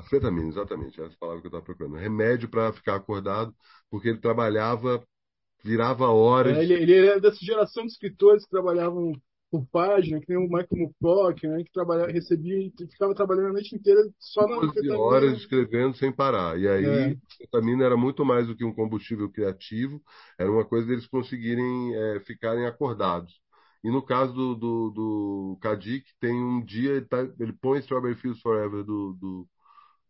Anfetamina, 0.00 0.48
exatamente, 0.48 1.00
essa 1.00 1.16
palavra 1.18 1.40
que 1.40 1.46
eu 1.46 1.50
estava 1.50 1.64
procurando. 1.64 1.96
Remédio 1.96 2.48
para 2.48 2.72
ficar 2.72 2.96
acordado, 2.96 3.54
porque 3.90 4.08
ele 4.08 4.18
trabalhava, 4.18 5.02
virava 5.64 6.08
horas. 6.08 6.56
É, 6.56 6.62
ele, 6.62 6.74
ele 6.74 7.06
era 7.06 7.20
dessa 7.20 7.38
geração 7.44 7.84
de 7.86 7.92
escritores 7.92 8.44
que 8.44 8.50
trabalhavam 8.50 9.12
por 9.50 9.66
página, 9.66 10.20
que 10.20 10.28
nem 10.28 10.38
o 10.38 10.42
Michael 10.48 10.94
Moorcock, 11.00 11.46
né, 11.46 11.64
que 11.64 11.72
trabalha, 11.72 12.06
recebia 12.06 12.56
e 12.58 12.72
ficava 12.88 13.14
trabalhando 13.14 13.48
a 13.48 13.52
noite 13.54 13.74
inteira 13.74 14.00
só 14.18 14.46
na 14.46 14.60
12 14.60 14.90
horas 14.90 15.38
escrevendo 15.38 15.96
sem 15.96 16.12
parar. 16.12 16.58
E 16.58 16.68
aí, 16.68 16.84
É. 16.86 17.06
a 17.10 17.36
ketamina 17.38 17.84
era 17.84 17.96
muito 17.96 18.24
mais 18.24 18.46
do 18.46 18.56
que 18.56 18.64
um 18.64 18.72
combustível 18.72 19.30
criativo, 19.30 20.00
era 20.38 20.50
uma 20.50 20.64
coisa 20.64 20.86
deles 20.86 21.06
conseguirem 21.06 21.94
é, 21.94 22.20
ficarem 22.20 22.66
acordados. 22.66 23.40
E 23.82 23.90
no 23.90 24.02
caso 24.02 24.32
do, 24.34 24.54
do, 24.54 24.90
do 24.90 25.58
Kadik, 25.62 26.04
tem 26.20 26.34
um 26.34 26.62
dia, 26.64 26.90
ele, 26.92 27.06
tá- 27.06 27.28
ele 27.40 27.52
põe 27.52 27.78
Strawberry 27.80 28.14
Fields 28.14 28.40
Forever 28.42 28.84
do, 28.84 29.14
do- 29.14 29.48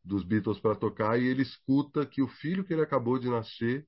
dos 0.04 0.24
Beatles 0.24 0.58
para 0.60 0.74
tocar 0.76 1.20
e 1.20 1.26
ele 1.26 1.42
escuta 1.42 2.06
que 2.06 2.22
o 2.22 2.28
filho 2.28 2.64
que 2.64 2.72
ele 2.72 2.82
acabou 2.82 3.18
de 3.18 3.28
nascer, 3.28 3.86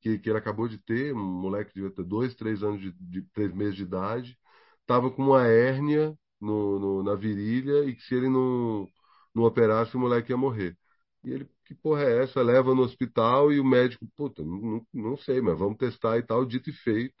que, 0.00 0.18
que 0.18 0.28
ele 0.30 0.38
acabou 0.38 0.68
de 0.68 0.78
ter, 0.78 1.14
um 1.14 1.22
moleque 1.22 1.72
ter 1.92 2.04
dois, 2.04 2.34
três 2.34 2.62
anos 2.62 2.80
de, 2.80 2.92
de 2.92 3.22
três 3.32 3.52
meses 3.54 3.76
de 3.76 3.82
idade, 3.82 4.38
estava 4.80 5.10
com 5.10 5.22
uma 5.22 5.46
hérnia 5.46 6.16
no, 6.40 6.78
no- 6.78 7.02
na 7.02 7.14
virilha 7.14 7.84
e 7.84 7.94
que 7.94 8.02
se 8.02 8.14
ele 8.14 8.28
não, 8.28 8.88
não 9.34 9.44
operasse, 9.44 9.96
o 9.96 10.00
moleque 10.00 10.32
ia 10.32 10.36
morrer. 10.36 10.76
E 11.24 11.30
ele, 11.32 11.48
que 11.64 11.74
porra 11.74 12.02
é 12.04 12.22
essa? 12.24 12.42
Leva 12.42 12.74
no 12.74 12.82
hospital 12.82 13.52
e 13.52 13.60
o 13.60 13.64
médico, 13.64 14.06
puta, 14.16 14.42
não, 14.44 14.84
não, 14.92 15.16
sei, 15.16 15.40
mas 15.40 15.58
vamos 15.58 15.78
testar 15.78 16.18
e 16.18 16.22
tal, 16.22 16.44
dito 16.44 16.70
e 16.70 16.72
feito. 16.72 17.14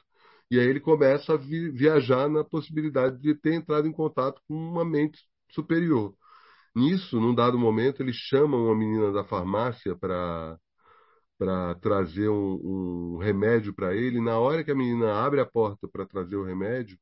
E 0.50 0.58
aí 0.60 0.66
ele 0.66 0.80
começa 0.80 1.34
a 1.34 1.36
vi- 1.36 1.70
viajar 1.70 2.28
na 2.28 2.44
possibilidade 2.44 3.18
de 3.20 3.34
ter 3.34 3.54
entrado 3.54 3.86
em 3.88 3.92
contato 3.92 4.40
com 4.46 4.54
uma 4.54 4.84
mente 4.84 5.20
superior. 5.50 6.14
Nisso, 6.74 7.20
num 7.20 7.34
dado 7.34 7.58
momento, 7.58 8.02
ele 8.02 8.12
chama 8.12 8.56
uma 8.56 8.74
menina 8.74 9.12
da 9.12 9.24
farmácia 9.24 9.96
para 9.96 10.58
para 11.38 11.74
trazer 11.76 12.28
um, 12.28 13.16
um 13.16 13.18
remédio 13.18 13.74
para 13.74 13.94
ele. 13.96 14.20
Na 14.20 14.38
hora 14.38 14.64
que 14.64 14.70
a 14.70 14.74
menina 14.74 15.14
abre 15.24 15.40
a 15.40 15.46
porta 15.46 15.88
para 15.88 16.06
trazer 16.06 16.36
o 16.36 16.44
remédio, 16.44 16.96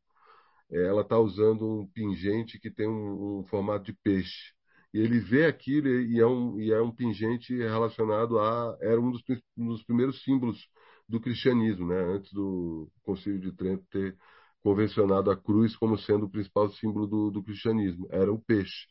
eh, 0.72 0.86
ela 0.86 1.02
está 1.02 1.18
usando 1.18 1.66
um 1.82 1.86
pingente 1.88 2.58
que 2.60 2.70
tem 2.70 2.88
um, 2.88 3.40
um 3.40 3.44
formato 3.44 3.84
de 3.86 3.94
peixe. 4.02 4.52
E 4.94 5.00
ele 5.00 5.20
vê 5.20 5.46
aquilo 5.46 5.88
e 5.88 6.20
é 6.20 6.26
um, 6.26 6.60
e 6.60 6.72
é 6.72 6.80
um 6.82 6.90
pingente 6.92 7.56
relacionado 7.56 8.38
a. 8.40 8.76
Era 8.80 9.00
um 9.00 9.10
dos, 9.12 9.22
um 9.56 9.68
dos 9.68 9.82
primeiros 9.84 10.22
símbolos 10.24 10.58
do 11.08 11.20
cristianismo, 11.20 11.86
né? 11.88 12.00
Antes 12.00 12.32
do 12.32 12.90
Concílio 13.02 13.40
de 13.40 13.52
Trento 13.52 13.84
ter 13.90 14.16
convencionado 14.62 15.30
a 15.30 15.36
cruz 15.36 15.76
como 15.76 15.98
sendo 15.98 16.26
o 16.26 16.30
principal 16.30 16.68
símbolo 16.70 17.06
do, 17.06 17.30
do 17.30 17.42
cristianismo. 17.42 18.08
Era 18.10 18.32
o 18.32 18.38
peixe. 18.40 18.86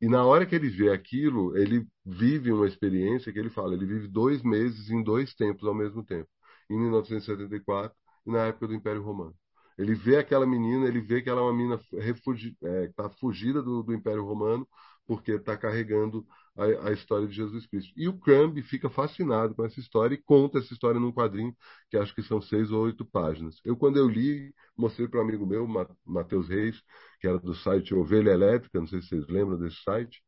E 0.00 0.08
na 0.08 0.24
hora 0.24 0.44
que 0.46 0.54
ele 0.54 0.68
vê 0.68 0.90
aquilo, 0.90 1.56
ele 1.56 1.86
vive 2.04 2.52
uma 2.52 2.66
experiência 2.66 3.32
que 3.32 3.38
ele 3.38 3.50
fala, 3.50 3.74
ele 3.74 3.86
vive 3.86 4.08
dois 4.08 4.42
meses 4.42 4.90
em 4.90 5.02
dois 5.02 5.34
tempos 5.34 5.66
ao 5.66 5.74
mesmo 5.74 6.04
tempo, 6.04 6.28
em 6.70 6.78
1974 6.78 7.96
e 8.26 8.30
na 8.30 8.46
época 8.46 8.68
do 8.68 8.74
Império 8.74 9.02
Romano. 9.02 9.34
Ele 9.78 9.94
vê 9.94 10.16
aquela 10.18 10.46
menina, 10.46 10.86
ele 10.86 11.00
vê 11.00 11.22
que 11.22 11.28
ela 11.30 11.40
é 11.40 11.44
uma 11.44 11.52
menina 11.52 11.80
refugi, 11.98 12.56
é, 12.62 12.88
tá 12.96 13.08
fugida 13.10 13.62
do, 13.62 13.82
do 13.82 13.94
Império 13.94 14.24
Romano 14.24 14.68
porque 15.06 15.32
está 15.32 15.56
carregando 15.56 16.26
a, 16.56 16.88
a 16.88 16.92
história 16.92 17.26
de 17.26 17.34
Jesus 17.34 17.66
Cristo. 17.66 17.92
E 17.96 18.08
o 18.08 18.18
Crumb 18.18 18.60
fica 18.62 18.88
fascinado 18.90 19.54
com 19.54 19.64
essa 19.64 19.80
história 19.80 20.14
e 20.14 20.22
conta 20.22 20.58
essa 20.58 20.72
história 20.72 21.00
num 21.00 21.12
quadrinho 21.12 21.54
que 21.90 21.96
acho 21.96 22.14
que 22.14 22.22
são 22.22 22.40
seis 22.40 22.70
ou 22.70 22.84
oito 22.84 23.04
páginas. 23.04 23.60
Eu, 23.64 23.76
quando 23.76 23.96
eu 23.98 24.08
li, 24.08 24.54
mostrei 24.76 25.08
para 25.08 25.20
um 25.20 25.22
amigo 25.24 25.46
meu, 25.46 25.66
Ma- 25.66 25.88
Matheus 26.04 26.48
Reis, 26.48 26.80
que 27.20 27.26
era 27.28 27.38
do 27.38 27.54
site 27.54 27.94
Ovelha 27.94 28.30
Elétrica, 28.30 28.80
não 28.80 28.86
sei 28.86 29.02
se 29.02 29.08
vocês 29.08 29.26
lembram 29.28 29.58
desse 29.58 29.82
site, 29.82 30.22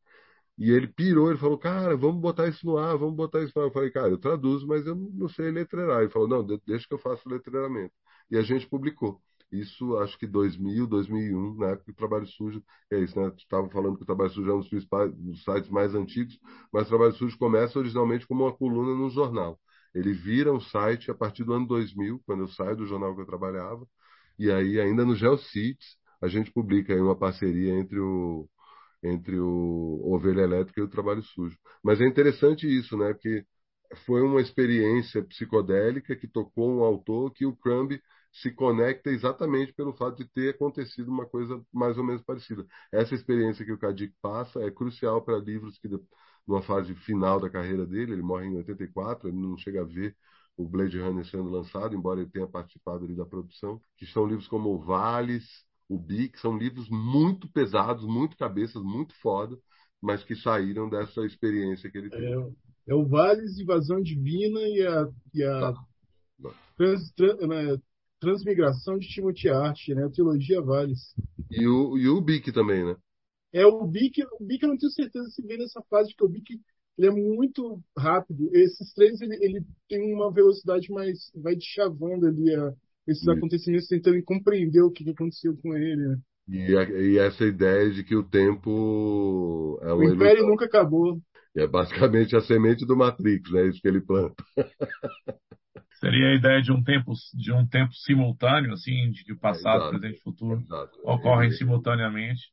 e 0.57 0.71
ele 0.71 0.87
pirou, 0.87 1.29
ele 1.29 1.39
falou, 1.39 1.57
cara, 1.57 1.95
vamos 1.95 2.19
botar 2.21 2.47
isso 2.47 2.65
no 2.65 2.77
ar, 2.77 2.97
vamos 2.97 3.15
botar 3.15 3.43
isso 3.43 3.53
no 3.55 3.61
ar. 3.63 3.67
Eu 3.67 3.71
falei, 3.73 3.91
cara, 3.91 4.09
eu 4.09 4.17
traduzo, 4.17 4.67
mas 4.67 4.85
eu 4.87 4.95
não 4.95 5.29
sei 5.29 5.51
letrerar. 5.51 6.01
Ele 6.01 6.09
falou, 6.09 6.27
não, 6.27 6.43
de- 6.45 6.59
deixa 6.65 6.87
que 6.87 6.93
eu 6.93 6.97
faço 6.99 7.27
o 7.29 7.31
letreiramento. 7.31 7.93
E 8.31 8.37
a 8.37 8.41
gente 8.41 8.67
publicou. 8.67 9.21
Isso, 9.51 9.97
acho 9.99 10.17
que 10.19 10.27
2000, 10.27 10.85
2001, 10.85 11.55
na 11.55 11.67
época 11.69 11.91
do 11.91 11.95
Trabalho 11.95 12.27
Sujo, 12.27 12.61
é 12.91 12.99
isso, 12.99 13.17
né? 13.19 13.31
Estava 13.37 13.69
falando 13.69 13.95
que 13.97 14.03
o 14.03 14.05
Trabalho 14.05 14.29
Sujo 14.31 14.49
é 14.51 14.53
um 14.53 14.59
dos 14.59 14.67
principais 14.69 15.13
dos 15.15 15.43
sites 15.43 15.69
mais 15.69 15.95
antigos, 15.95 16.37
mas 16.71 16.85
o 16.85 16.89
Trabalho 16.89 17.13
Sujo 17.13 17.37
começa 17.37 17.79
originalmente 17.79 18.27
como 18.27 18.43
uma 18.43 18.53
coluna 18.53 18.93
num 18.93 19.09
jornal. 19.09 19.57
Ele 19.95 20.13
vira 20.13 20.51
um 20.53 20.59
site 20.59 21.09
a 21.09 21.15
partir 21.15 21.45
do 21.45 21.53
ano 21.53 21.65
2000, 21.65 22.21
quando 22.25 22.41
eu 22.43 22.47
saio 22.49 22.75
do 22.75 22.85
jornal 22.85 23.15
que 23.15 23.21
eu 23.21 23.25
trabalhava, 23.25 23.87
e 24.37 24.51
aí, 24.51 24.79
ainda 24.79 25.05
no 25.05 25.15
GeoCities, 25.15 25.97
a 26.21 26.27
gente 26.27 26.51
publica 26.51 26.93
aí 26.93 26.99
uma 26.99 27.15
parceria 27.17 27.73
entre 27.73 27.99
o, 27.99 28.47
entre 29.03 29.39
o 29.39 30.01
Ovelha 30.13 30.41
Elétrica 30.41 30.81
e 30.81 30.83
o 30.83 30.89
Trabalho 30.89 31.23
Sujo. 31.23 31.57
Mas 31.83 32.01
é 32.01 32.05
interessante 32.07 32.67
isso, 32.67 32.97
né? 32.97 33.13
Porque 33.13 33.45
foi 34.05 34.21
uma 34.21 34.41
experiência 34.41 35.23
psicodélica 35.23 36.15
que 36.15 36.27
tocou 36.27 36.69
um 36.71 36.83
autor 36.83 37.31
que 37.33 37.45
o 37.45 37.55
Crumb 37.55 37.99
se 38.41 38.51
conecta 38.51 39.09
exatamente 39.09 39.73
pelo 39.73 39.93
fato 39.93 40.17
de 40.17 40.25
ter 40.29 40.55
acontecido 40.55 41.09
uma 41.11 41.25
coisa 41.25 41.61
mais 41.73 41.97
ou 41.97 42.03
menos 42.03 42.21
parecida. 42.23 42.65
Essa 42.91 43.15
experiência 43.15 43.65
que 43.65 43.71
o 43.71 43.77
Kadik 43.77 44.13
passa 44.21 44.61
é 44.63 44.71
crucial 44.71 45.21
para 45.23 45.37
livros 45.39 45.77
que, 45.79 45.87
numa 46.47 46.61
fase 46.61 46.93
final 46.95 47.39
da 47.39 47.49
carreira 47.49 47.85
dele, 47.85 48.13
ele 48.13 48.21
morre 48.21 48.47
em 48.47 48.55
84, 48.57 49.27
ele 49.27 49.37
não 49.37 49.57
chega 49.57 49.81
a 49.81 49.85
ver 49.85 50.15
o 50.55 50.67
Blade 50.67 50.99
Runner 50.99 51.25
sendo 51.25 51.49
lançado, 51.49 51.95
embora 51.95 52.21
ele 52.21 52.29
tenha 52.29 52.47
participado 52.47 53.05
ali 53.05 53.15
da 53.15 53.25
produção, 53.25 53.79
que 53.97 54.05
são 54.05 54.25
livros 54.25 54.47
como 54.47 54.69
o 54.73 54.79
Vales, 54.79 55.65
o 55.87 55.97
Bi, 55.99 56.29
que 56.29 56.39
são 56.39 56.57
livros 56.57 56.89
muito 56.89 57.51
pesados, 57.51 58.05
muito 58.05 58.35
cabeças, 58.37 58.81
muito 58.81 59.13
foda, 59.21 59.57
mas 60.01 60.23
que 60.23 60.35
saíram 60.35 60.89
dessa 60.89 61.25
experiência 61.25 61.89
que 61.91 61.97
ele 61.97 62.09
teve. 62.11 62.37
É, 62.87 62.91
é 62.91 62.95
o 62.95 63.05
Vales, 63.05 63.59
Invasão 63.59 64.01
Divina 64.01 64.59
e 64.61 64.85
a, 64.85 65.07
e 65.33 65.43
a 65.43 65.73
Tá. 65.73 65.73
trans- 66.77 67.11
tran- 67.13 67.37
né, 67.47 67.77
Transmigração 68.19 68.97
de 68.99 69.07
Timothy 69.07 69.49
Hart, 69.49 69.89
né? 69.89 70.05
A 70.05 70.09
trilogia 70.09 70.61
Vales. 70.61 71.15
E 71.51 71.67
o, 71.67 71.97
e 71.97 72.07
o 72.07 72.21
Bic 72.21 72.53
também, 72.53 72.85
né? 72.85 72.95
É 73.53 73.65
o 73.65 73.85
Bic, 73.85 74.21
o 74.39 74.43
Bic 74.43 74.63
eu 74.63 74.69
não 74.69 74.77
tenho 74.77 74.91
certeza 74.91 75.29
se 75.29 75.41
vem 75.41 75.57
nessa 75.57 75.81
fase, 75.89 76.09
porque 76.11 76.25
o 76.25 76.29
Bic 76.29 76.61
ele 76.97 77.07
é 77.07 77.11
muito 77.11 77.81
rápido. 77.97 78.49
Esses 78.53 78.93
três 78.93 79.21
ele, 79.21 79.35
ele 79.43 79.65
tem 79.87 80.13
uma 80.13 80.31
velocidade 80.31 80.91
mais. 80.91 81.31
vai 81.35 81.55
chavando 81.59 82.27
ali 82.27 82.53
a, 82.55 82.73
esses 83.07 83.27
Isso. 83.27 83.27
acontecimentos, 83.27 83.87
tentando 83.87 84.21
compreender 84.23 84.81
o 84.81 84.91
que 84.91 85.09
aconteceu 85.09 85.55
com 85.57 85.75
ele. 85.75 86.07
Né? 86.09 86.17
E, 86.47 86.77
a- 86.77 86.83
e 86.89 87.17
essa 87.19 87.45
ideia 87.45 87.91
de 87.91 88.03
que 88.03 88.15
o 88.15 88.23
tempo 88.23 89.79
é 89.81 89.93
O 89.93 90.01
Império 90.01 90.45
ilusão. 90.45 90.47
nunca 90.47 90.63
acabou. 90.65 91.21
É 91.55 91.67
basicamente 91.67 92.35
a 92.37 92.41
semente 92.41 92.85
do 92.85 92.95
Matrix, 92.95 93.51
né? 93.51 93.67
Isso 93.67 93.81
que 93.81 93.87
ele 93.87 94.01
planta. 94.01 94.35
Seria 95.99 96.29
a 96.29 96.35
ideia 96.35 96.61
de 96.61 96.71
um 96.71 96.83
tempo, 96.83 97.13
de 97.33 97.51
um 97.51 97.67
tempo 97.67 97.93
simultâneo, 97.93 98.73
assim, 98.73 99.11
de 99.11 99.23
que 99.23 99.33
o 99.33 99.39
passado, 99.39 99.85
Exato. 99.85 99.99
presente 99.99 100.17
e 100.19 100.21
futuro 100.21 100.63
Exato. 100.63 100.99
ocorrem 101.03 101.51
Ele, 101.51 101.51
simultaneamente. 101.51 102.51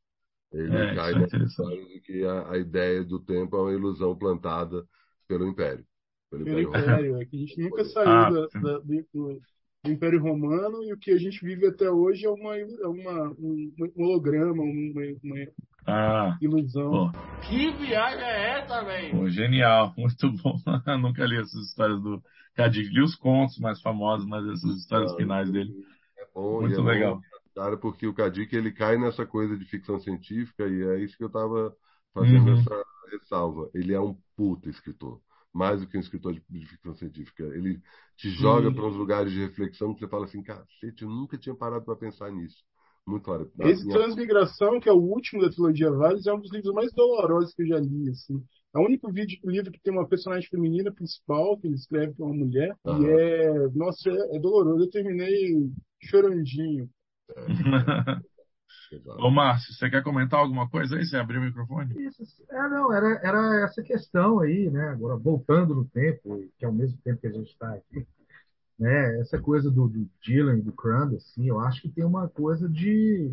ele 0.53 0.87
É, 0.87 0.95
cai 0.95 1.15
isso 1.17 1.27
é 1.27 1.29
de 1.37 2.01
que 2.05 2.25
a, 2.25 2.53
a 2.53 2.59
ideia 2.59 3.05
do 3.05 3.19
tempo 3.21 3.57
é 3.57 3.61
uma 3.61 3.73
ilusão 3.73 4.17
plantada 4.17 4.87
pelo 5.27 5.47
Império. 5.49 5.87
Pelo 6.31 6.45
Pelo 6.45 6.61
Império 6.61 7.21
é 7.21 7.25
que 7.27 7.37
a 7.37 7.41
gente 7.41 7.61
nunca 7.61 7.85
saiu 7.85 8.25
Ah, 8.25 8.27
da- 8.27 8.49
da- 8.55 8.79
do, 8.79 9.43
do- 9.85 9.91
Império 9.93 10.21
Romano 10.23 10.83
e 10.85 10.93
o 10.93 10.99
que 10.99 11.11
a 11.11 11.19
gente 11.19 11.45
vive 11.45 11.67
até 11.67 11.91
hoje 11.91 12.27
é 12.27 12.31
uma, 12.31 12.57
é 12.57 12.87
uma, 12.87 13.31
um, 13.39 13.73
um 13.97 14.05
holograma, 14.05 14.63
uma, 14.63 15.03
uma 15.23 15.47
Ah, 15.87 16.39
ilusão. 16.41 16.91
pô, 16.91 17.11
Que 17.43 17.71
viagem 17.73 18.25
é 18.25 18.61
essa, 18.61 18.83
velho? 18.85 19.29
genial, 19.31 19.95
muito 19.99 20.31
bom. 20.43 20.57
Nunca 21.01 21.25
li 21.27 21.37
essas 21.41 21.67
histórias 21.69 22.01
do 22.03 22.23
Kadik. 22.55 22.89
Li 22.91 23.03
os 23.03 23.15
contos 23.15 23.59
mais 23.59 23.81
famosos, 23.81 24.27
mas 24.27 24.47
essas 24.47 24.77
histórias 24.79 25.13
Ah, 25.13 25.15
finais 25.15 25.51
dele, 25.51 25.75
É 26.19 26.27
bom, 26.35 26.61
muito 26.61 26.81
é 26.81 26.83
bom, 26.83 26.91
legal. 26.93 27.21
cara, 27.55 27.77
porque 27.79 28.07
o 28.07 28.15
Kadik 28.15 28.55
ele 28.57 28.73
cai 28.73 28.99
nessa 28.99 29.27
coisa 29.27 29.57
de 29.59 29.65
ficção 29.67 29.99
científica 30.01 30.67
e 30.69 30.83
é 30.85 31.01
isso 31.01 31.17
que 31.17 31.25
eu 31.25 31.29
estava 31.29 31.77
fazendo 32.15 32.51
Uhum. 32.51 32.55
essa 32.55 32.85
ressalva. 33.13 33.71
Ele 33.75 33.95
é 33.95 34.01
um 34.01 34.17
puta 34.37 34.69
escritor, 34.71 35.21
mais 35.55 35.81
do 35.81 35.87
que 35.87 35.97
um 35.97 36.01
escritor 36.01 36.35
de, 36.35 36.43
de 36.51 36.67
ficção 36.67 36.93
científica. 36.95 37.45
Ele 37.45 37.81
te 38.17 38.29
joga 38.31 38.73
para 38.73 38.87
uns 38.87 38.97
lugares 38.97 39.33
de 39.33 39.39
reflexão 39.39 39.95
que 39.95 40.01
você 40.01 40.09
fala 40.09 40.25
assim, 40.25 40.43
cacete, 40.43 41.03
eu 41.03 41.09
nunca 41.09 41.39
tinha 41.39 41.55
parado 41.55 41.85
para 41.85 41.95
pensar 41.95 42.31
nisso. 42.33 42.57
Muito 43.07 43.31
hora. 43.31 43.47
Esse 43.61 43.87
Transmigração, 43.87 44.81
que 44.81 44.89
é 44.89 44.93
o 44.93 44.99
último 44.99 45.43
da 45.43 45.51
trilogia 45.51 45.91
Vales, 45.91 46.27
é 46.27 46.33
um 46.33 46.41
dos 46.41 46.51
livros 46.51 46.73
mais 46.75 46.91
dolorosos 46.93 47.55
que 47.55 47.63
eu 47.63 47.67
já 47.67 47.79
li. 47.79 48.09
Assim. 48.09 48.43
É 48.75 48.79
o 48.79 48.83
único 48.85 49.13
vídeo, 49.13 49.39
livro 49.45 49.71
que 49.71 49.81
tem 49.81 49.93
uma 49.93 50.09
personagem 50.09 50.49
feminina 50.49 50.91
principal, 50.91 51.59
que 51.59 51.67
ele 51.67 51.77
escreve 51.77 52.15
com 52.15 52.25
uma 52.25 52.35
mulher, 52.35 52.75
e 52.87 53.07
é. 53.07 53.69
Nossa, 53.75 54.11
é, 54.11 54.37
é 54.37 54.41
doloroso. 54.41 54.85
Eu 54.85 54.91
terminei 54.91 55.71
chorandinho. 56.01 56.89
Ô, 59.19 59.31
Márcio, 59.31 59.73
você 59.73 59.91
quer 59.91 60.03
comentar 60.03 60.41
alguma 60.41 60.69
coisa 60.69 60.97
aí? 60.97 61.05
Você 61.05 61.17
abriu 61.17 61.41
o 61.41 61.45
microfone? 61.45 61.95
Isso, 62.07 62.23
é, 62.51 62.69
não, 62.69 62.93
era, 62.93 63.21
era 63.23 63.65
essa 63.65 63.83
questão 63.83 64.41
aí, 64.41 64.71
né? 64.71 64.89
Agora, 64.91 65.17
voltando 65.17 65.75
no 65.75 65.85
tempo, 65.85 66.43
que 66.59 66.65
é 66.65 66.69
o 66.69 66.73
mesmo 66.73 66.99
tempo 67.03 67.21
que 67.21 67.27
a 67.27 67.33
gente 67.33 67.51
está 67.51 67.73
aqui, 67.73 68.07
né? 68.79 69.21
Essa 69.21 69.41
coisa 69.41 69.71
do, 69.71 69.89
do 69.89 70.09
Dylan 70.23 70.59
e 70.59 70.63
do 70.63 70.73
Crumb, 70.73 71.17
assim, 71.17 71.47
eu 71.49 71.61
acho 71.61 71.83
que 71.83 71.89
tem 71.89 72.05
uma 72.05 72.29
coisa 72.29 72.69
de, 72.69 73.33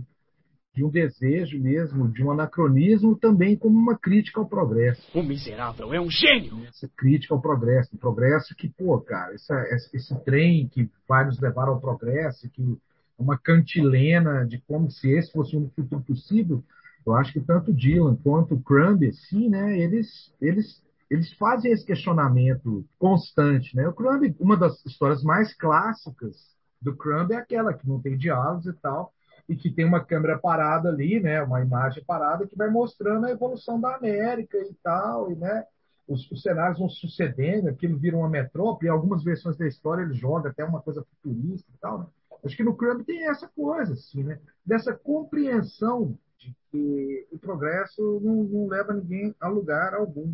de 0.74 0.84
um 0.84 0.90
desejo 0.90 1.60
mesmo, 1.60 2.08
de 2.10 2.24
um 2.24 2.32
anacronismo 2.32 3.16
também 3.16 3.58
como 3.58 3.78
uma 3.78 3.98
crítica 3.98 4.40
ao 4.40 4.48
progresso. 4.48 5.02
O 5.18 5.24
miserável 5.24 5.94
é 5.94 6.00
um 6.00 6.10
gênio! 6.10 6.64
Essa 6.68 6.90
crítica 6.96 7.34
ao 7.34 7.42
progresso, 7.42 7.96
o 7.96 8.00
progresso 8.00 8.56
que, 8.56 8.70
pô, 8.70 9.00
cara, 9.02 9.34
essa, 9.34 9.56
esse 9.94 10.16
trem 10.24 10.68
que 10.68 10.90
vai 11.08 11.26
nos 11.26 11.40
levar 11.40 11.68
ao 11.68 11.80
progresso, 11.80 12.50
que 12.50 12.78
uma 13.22 13.38
cantilena 13.38 14.46
de 14.46 14.60
como 14.68 14.90
se 14.90 15.10
esse 15.12 15.32
fosse 15.32 15.56
um 15.56 15.70
futuro 15.70 16.02
possível, 16.02 16.64
eu 17.06 17.16
acho 17.16 17.34
que 17.34 17.40
tanto 17.40 17.74
Dylan 17.74 18.16
quanto 18.18 18.56
o 18.56 18.62
Crumb, 18.62 19.08
assim, 19.08 19.50
né, 19.50 19.78
eles, 19.78 20.34
eles, 20.42 20.84
eles 21.10 21.34
fazem 21.34 21.72
esse 21.72 21.86
questionamento 21.86 22.86
constante, 23.00 23.76
né? 23.76 23.88
O 23.88 23.94
Crumb, 23.94 24.36
uma 24.40 24.56
das 24.58 24.86
histórias 24.86 25.24
mais 25.24 25.54
clássicas 25.56 26.36
do 26.82 26.96
Crumb 26.96 27.32
é 27.32 27.38
aquela 27.38 27.74
que 27.74 27.88
não 27.88 28.00
tem 28.00 28.18
diálogos 28.18 28.66
e 28.66 28.74
tal, 28.74 29.14
e 29.50 29.56
que 29.56 29.72
tem 29.72 29.86
uma 29.86 30.04
câmera 30.04 30.38
parada 30.38 30.90
ali, 30.90 31.20
né, 31.20 31.42
uma 31.42 31.62
imagem 31.62 32.04
parada 32.06 32.48
que 32.48 32.56
vai 32.56 32.70
mostrando 32.70 33.26
a 33.26 33.32
evolução 33.32 33.80
da 33.80 33.96
América 33.96 34.58
e 34.58 34.74
tal, 34.84 35.32
e 35.32 35.36
né, 35.36 35.66
os, 36.08 36.30
os 36.32 36.42
cenários 36.42 36.80
vão 36.80 36.90
sucedendo, 36.90 37.68
aquilo 37.68 37.98
vira 37.98 38.16
uma 38.16 38.30
metrópole, 38.30 38.88
em 38.88 38.92
algumas 38.92 39.24
versões 39.24 39.58
da 39.58 39.68
história 39.68 40.04
ele 40.04 40.14
joga 40.14 40.50
até 40.50 40.64
uma 40.64 40.82
coisa 40.82 41.04
futurista 41.04 41.70
e 41.74 41.78
tal. 41.80 42.00
Né? 42.00 42.06
Acho 42.44 42.58
que 42.58 42.64
no 42.64 42.76
Crumb 42.76 43.04
tem 43.04 43.28
essa 43.28 43.48
coisa, 43.48 43.94
assim, 43.94 44.24
né, 44.24 44.40
dessa 44.66 44.94
compreensão 44.94 46.18
de 46.38 46.56
que 46.72 47.28
o 47.32 47.38
progresso 47.38 48.20
não, 48.24 48.44
não 48.44 48.68
leva 48.68 48.94
ninguém 48.94 49.36
a 49.40 49.48
lugar 49.48 49.94
algum. 49.94 50.34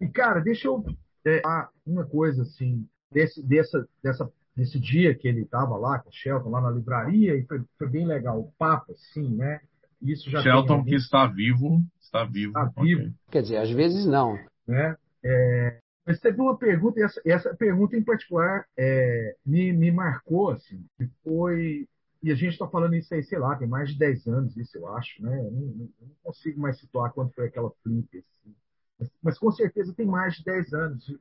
E, 0.00 0.08
cara, 0.08 0.40
deixa 0.40 0.68
eu 0.68 0.84
é, 1.24 1.42
uma 1.86 2.04
coisa 2.04 2.42
assim, 2.42 2.86
desse, 3.10 3.42
dessa, 3.46 3.88
dessa 4.02 4.30
nesse 4.56 4.78
dia 4.78 5.14
que 5.14 5.26
ele 5.26 5.42
estava 5.42 5.76
lá 5.76 5.98
com 5.98 6.10
o 6.10 6.12
Shelton, 6.12 6.50
lá 6.50 6.60
na 6.60 6.70
livraria, 6.70 7.34
e 7.36 7.44
foi, 7.44 7.62
foi 7.78 7.88
bem 7.88 8.06
legal. 8.06 8.40
O 8.40 8.52
papo, 8.58 8.92
assim, 8.92 9.34
né? 9.34 9.60
Isso 10.02 10.30
já 10.30 10.42
Shelton 10.42 10.84
que 10.84 10.94
está 10.94 11.26
vivo, 11.26 11.82
está 12.00 12.24
vivo. 12.24 12.58
Está 12.58 12.82
vivo. 12.82 13.00
Okay. 13.00 13.14
Quer 13.30 13.42
dizer, 13.42 13.56
às 13.58 13.70
vezes 13.70 14.06
não. 14.06 14.38
Né? 14.66 14.96
É, 15.22 15.78
mas 16.06 16.20
teve 16.20 16.40
uma 16.40 16.56
pergunta, 16.56 16.98
e 16.98 17.02
essa, 17.02 17.20
essa 17.24 17.54
pergunta 17.54 17.96
em 17.96 18.02
particular 18.02 18.66
é, 18.76 19.36
me, 19.44 19.72
me 19.72 19.90
marcou, 19.90 20.50
assim, 20.50 20.84
que 20.96 21.06
foi 21.22 21.88
e 22.22 22.30
a 22.30 22.34
gente 22.34 22.52
está 22.52 22.68
falando 22.68 22.94
isso 22.94 23.14
aí, 23.14 23.22
sei 23.22 23.38
lá, 23.38 23.56
tem 23.56 23.66
mais 23.66 23.90
de 23.90 23.98
10 23.98 24.26
anos 24.26 24.56
isso, 24.56 24.76
eu 24.76 24.86
acho, 24.94 25.22
né? 25.22 25.38
Eu 25.40 25.50
não, 25.50 25.66
não, 26.00 26.10
consigo 26.22 26.60
mais 26.60 26.78
situar 26.78 27.12
quando 27.12 27.32
foi 27.32 27.46
aquela 27.46 27.70
flip, 27.82 28.08
assim. 28.18 28.54
mas, 28.98 29.10
mas, 29.22 29.38
com 29.38 29.50
certeza 29.50 29.94
tem 29.94 30.04
mais 30.04 30.34
de 30.34 30.44
10 30.44 30.74
anos. 30.74 31.18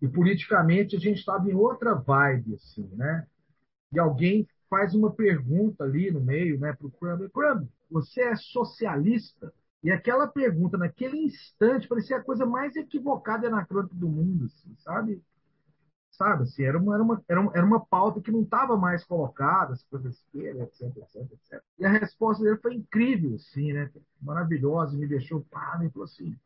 E 0.00 0.08
politicamente 0.08 0.96
a 0.96 0.98
gente 0.98 1.18
estava 1.18 1.48
em 1.48 1.54
outra 1.54 1.94
vibe, 1.94 2.56
assim, 2.56 2.88
né? 2.94 3.26
E 3.92 4.00
alguém 4.00 4.46
faz 4.68 4.94
uma 4.94 5.12
pergunta 5.12 5.84
ali 5.84 6.10
no 6.10 6.20
meio, 6.20 6.58
né, 6.58 6.72
para 6.72 6.86
o 6.86 6.90
Crumb. 6.90 7.28
Crumb, 7.28 7.68
você 7.90 8.22
é 8.22 8.36
socialista? 8.36 9.52
E 9.82 9.90
aquela 9.90 10.28
pergunta, 10.28 10.78
naquele 10.78 11.18
instante, 11.18 11.88
parecia 11.88 12.16
a 12.16 12.22
coisa 12.22 12.46
mais 12.46 12.76
equivocada 12.76 13.50
na 13.50 13.64
crônica 13.64 13.94
do 13.94 14.08
mundo, 14.08 14.46
assim, 14.46 14.74
sabe? 14.78 15.22
Sabe, 16.10 16.42
assim, 16.42 16.62
era 16.62 16.78
uma, 16.78 16.94
era 16.94 17.02
uma, 17.02 17.24
era 17.28 17.40
uma, 17.40 17.52
era 17.56 17.66
uma 17.66 17.86
pauta 17.86 18.20
que 18.20 18.30
não 18.30 18.42
estava 18.42 18.76
mais 18.76 19.02
colocada, 19.02 19.72
as 19.72 19.82
coisas 19.84 20.14
esquerda, 20.14 20.64
etc, 20.64 20.96
etc, 20.98 21.32
etc. 21.32 21.62
E 21.78 21.86
a 21.86 21.90
resposta 21.90 22.44
dele 22.44 22.58
foi 22.58 22.74
incrível, 22.74 23.34
assim, 23.34 23.72
né? 23.72 23.90
Maravilhosa, 24.20 24.96
me 24.96 25.06
deixou, 25.06 25.40
pá, 25.50 25.80
e 25.82 25.90
falou 25.90 26.04
assim, 26.04 26.38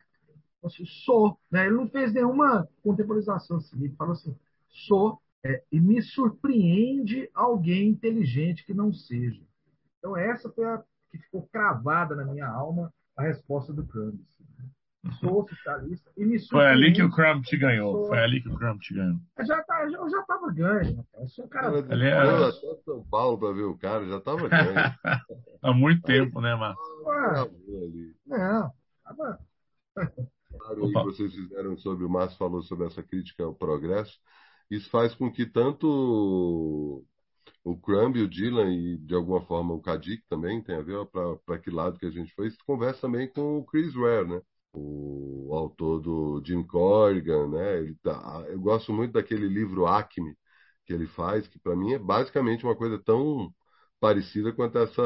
assim, 0.66 0.84
sou. 0.87 1.39
Né? 1.51 1.66
Ele 1.66 1.74
não 1.74 1.89
fez 1.89 2.12
nenhuma 2.12 2.68
contemporização 2.82 3.59
assim, 3.59 3.76
ele 3.76 3.95
falou 3.97 4.12
assim, 4.12 4.37
sou, 4.68 5.20
é, 5.45 5.62
e 5.70 5.80
me 5.80 6.01
surpreende 6.03 7.30
alguém 7.34 7.89
inteligente 7.89 8.64
que 8.64 8.74
não 8.74 8.93
seja. 8.93 9.43
Então 9.99 10.16
essa 10.16 10.51
foi 10.51 10.64
a 10.64 10.82
que 11.11 11.18
ficou 11.18 11.49
cravada 11.53 12.14
na 12.14 12.24
minha 12.24 12.49
alma 12.49 12.93
a 13.17 13.23
resposta 13.23 13.73
do 13.73 13.87
Crumb. 13.87 14.14
Assim, 14.14 14.45
né? 14.59 15.12
Sou 15.21 15.49
socialista 15.49 16.11
e 16.17 16.25
me 16.25 16.39
Foi 16.49 16.67
ali 16.67 16.93
que 16.93 17.03
o 17.03 17.11
Crumb 17.11 17.43
te 17.43 17.57
ganhou. 17.57 17.93
Sou... 17.93 18.09
Foi 18.09 18.19
ali 18.19 18.43
que 18.43 18.49
o 18.49 18.55
Crumb 18.55 18.79
te 18.81 18.95
ganhou. 18.95 19.19
Eu 19.39 19.47
já, 19.47 19.62
tá, 19.62 19.85
eu 19.85 20.11
já 20.11 20.23
tava 20.23 20.53
ganho, 20.53 20.97
rapaz. 20.97 21.23
Eu 21.23 21.29
sou 21.29 21.45
um 21.45 21.49
cara. 21.49 21.79
Ele 21.79 22.07
era... 22.07 22.49
até 22.49 22.77
São 22.85 23.05
Paulo 23.09 23.39
para 23.39 23.53
ver 23.53 23.64
o 23.64 23.79
cara, 23.79 24.07
já 24.07 24.21
tava 24.21 24.49
ganho. 24.49 25.21
Há 25.62 25.73
muito 25.73 26.03
tempo, 26.03 26.41
né, 26.41 26.55
Marcos? 26.55 26.85
Não, 28.27 28.73
tava 29.05 29.39
comentário 30.59 31.11
que 31.11 31.17
vocês 31.17 31.35
fizeram 31.35 31.77
sobre 31.77 32.05
o 32.05 32.11
Márcio 32.11 32.39
falou 32.39 32.62
sobre 32.62 32.87
essa 32.87 33.03
crítica 33.03 33.45
ao 33.45 33.55
progresso, 33.55 34.19
isso 34.71 34.91
faz 34.91 35.14
com 35.14 35.31
que 35.31 35.47
tanto 35.47 37.05
o 37.67 37.77
Crumb 37.77 38.17
o 38.23 38.29
Dylan 38.29 38.73
e 38.73 38.97
de 38.99 39.12
alguma 39.12 39.41
forma 39.45 39.75
o 39.75 39.81
Kadik 39.81 40.23
também 40.29 40.62
tem 40.62 40.77
a 40.77 40.83
ver 40.83 41.05
para 41.45 41.59
que 41.59 41.69
lado 41.69 41.99
que 41.99 42.07
a 42.07 42.11
gente 42.11 42.33
foi, 42.33 42.49
conversa 42.64 43.01
também 43.03 43.29
com 43.29 43.59
o 43.59 43.64
Chris 43.64 43.93
Ware, 43.93 44.29
né? 44.29 44.41
O, 44.73 45.51
autor 45.53 46.01
do 46.01 46.43
Jim 46.45 46.62
Corrigan, 46.62 47.49
né? 47.49 47.79
Ele 47.79 47.97
tá, 47.97 48.45
eu 48.49 48.61
gosto 48.61 48.93
muito 48.93 49.14
daquele 49.14 49.49
livro 49.49 49.87
Acme 49.87 50.37
que 50.85 50.93
ele 50.93 51.09
faz, 51.09 51.49
que 51.49 51.59
para 51.59 51.75
mim 51.75 51.93
é 51.95 51.99
basicamente 51.99 52.64
uma 52.64 52.77
coisa 52.77 53.01
tão 53.03 53.53
parecida 53.99 54.53
quanto 54.53 54.79
essa 54.79 55.03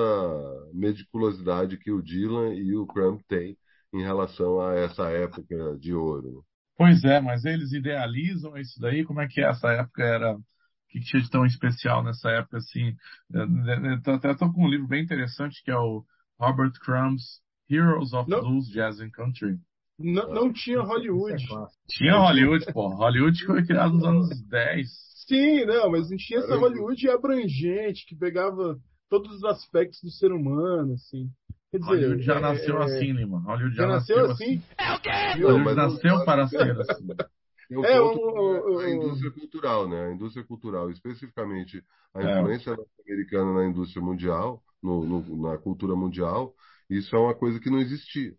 meticulosidade 0.74 1.78
que 1.78 1.90
o 1.90 2.02
Dylan 2.02 2.52
e 2.52 2.76
o 2.76 2.86
Crumb 2.86 3.22
têm 3.26 3.56
em 3.90 4.02
relação 4.02 4.60
a 4.60 4.74
essa 4.74 5.08
época 5.08 5.78
de 5.78 5.94
ouro. 5.94 6.44
Pois 6.76 7.04
é, 7.04 7.20
mas 7.20 7.46
eles 7.46 7.72
idealizam 7.72 8.58
isso 8.58 8.78
daí? 8.78 9.02
Como 9.04 9.20
é 9.20 9.28
que 9.28 9.40
essa 9.40 9.70
época 9.72 10.02
era? 10.02 10.36
O 10.90 10.92
que 10.92 11.00
tinha 11.00 11.22
de 11.22 11.30
tão 11.30 11.46
especial 11.46 12.02
nessa 12.02 12.30
época 12.30 12.58
assim? 12.58 12.96
Até 14.12 14.32
estou 14.32 14.52
com 14.52 14.64
um 14.64 14.68
livro 14.68 14.88
bem 14.88 15.04
interessante 15.04 15.62
que 15.62 15.70
é 15.70 15.76
o 15.76 16.04
Robert 16.38 16.72
Crumb's 16.84 17.40
Heroes 17.70 18.12
of 18.12 18.28
não, 18.28 18.40
Blues, 18.40 18.68
Jazz 18.68 19.00
and 19.00 19.10
Country. 19.10 19.56
Não, 19.96 20.34
não 20.34 20.52
tinha 20.52 20.80
Hollywood. 20.80 21.46
Tinha 21.88 22.16
Hollywood, 22.16 22.72
pô. 22.72 22.88
Hollywood 22.88 23.44
foi 23.44 23.64
criado 23.64 23.92
nos 23.92 24.04
anos 24.04 24.42
10. 24.48 24.88
Sim, 25.28 25.64
não, 25.64 25.92
mas 25.92 26.10
não 26.10 26.16
tinha 26.16 26.40
essa 26.40 26.56
Hollywood 26.56 27.08
abrangente 27.08 28.04
que 28.04 28.16
pegava 28.16 28.76
todos 29.08 29.30
os 29.36 29.44
aspectos 29.44 30.00
do 30.02 30.10
ser 30.10 30.32
humano, 30.32 30.94
assim. 30.94 31.30
Quer 31.70 31.78
dizer, 31.78 31.90
Hollywood 31.90 32.22
já 32.22 32.36
é, 32.36 32.40
nasceu 32.40 32.82
é, 32.82 32.84
assim, 32.84 33.12
Lima. 33.12 33.40
Hollywood 33.42 33.76
já, 33.76 33.82
já 33.82 33.88
nasceu, 33.88 34.16
nasceu 34.16 34.32
assim? 34.32 34.44
assim. 34.56 34.62
É 34.76 34.94
o 34.94 35.00
quê? 35.00 35.42
Hollywood 35.42 35.76
nasceu 35.76 36.24
para 36.24 36.48
ser 36.48 36.80
assim. 36.80 37.06
Tem 37.70 37.78
um 37.78 37.84
é, 37.84 37.98
ponto 38.00 38.18
o, 38.18 38.74
o, 38.74 38.78
a 38.80 38.90
indústria 38.90 39.30
cultural, 39.30 39.88
né? 39.88 40.06
A 40.06 40.12
indústria 40.12 40.44
cultural, 40.44 40.90
especificamente 40.90 41.84
a 42.12 42.20
é. 42.20 42.40
influência 42.40 42.74
norte-americana 42.74 43.54
na 43.54 43.66
indústria 43.66 44.02
mundial, 44.02 44.60
no, 44.82 45.04
no, 45.04 45.42
na 45.42 45.56
cultura 45.56 45.94
mundial, 45.94 46.52
isso 46.88 47.14
é 47.14 47.18
uma 47.18 47.34
coisa 47.34 47.60
que 47.60 47.70
não 47.70 47.78
existia. 47.78 48.34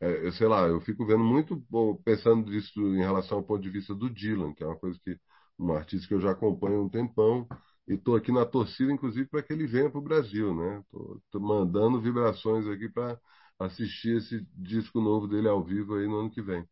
É, 0.00 0.26
eu 0.28 0.30
sei 0.32 0.46
lá, 0.46 0.68
eu 0.68 0.80
fico 0.82 1.04
vendo 1.04 1.24
muito, 1.24 1.60
pensando 2.04 2.48
nisso 2.48 2.80
em 2.80 3.00
relação 3.00 3.38
ao 3.38 3.44
ponto 3.44 3.60
de 3.60 3.70
vista 3.70 3.92
do 3.92 4.08
Dylan, 4.08 4.54
que 4.54 4.62
é 4.62 4.66
uma 4.66 4.78
coisa 4.78 4.96
que 5.04 5.18
um 5.58 5.72
artista 5.72 6.06
que 6.06 6.14
eu 6.14 6.20
já 6.20 6.30
acompanho 6.30 6.78
há 6.78 6.82
um 6.84 6.88
tempão, 6.88 7.48
e 7.88 7.94
estou 7.94 8.14
aqui 8.14 8.30
na 8.30 8.44
torcida, 8.44 8.92
inclusive, 8.92 9.26
para 9.28 9.42
que 9.42 9.52
ele 9.52 9.66
venha 9.66 9.90
para 9.90 9.98
o 9.98 10.02
Brasil, 10.02 10.54
né? 10.54 10.82
Estou 11.24 11.40
mandando 11.40 12.00
vibrações 12.00 12.68
aqui 12.68 12.88
para 12.88 13.18
assistir 13.58 14.18
esse 14.18 14.46
disco 14.54 15.00
novo 15.00 15.26
dele 15.26 15.48
ao 15.48 15.64
vivo 15.64 15.94
aí 15.94 16.06
no 16.06 16.20
ano 16.20 16.30
que 16.30 16.42
vem. 16.42 16.64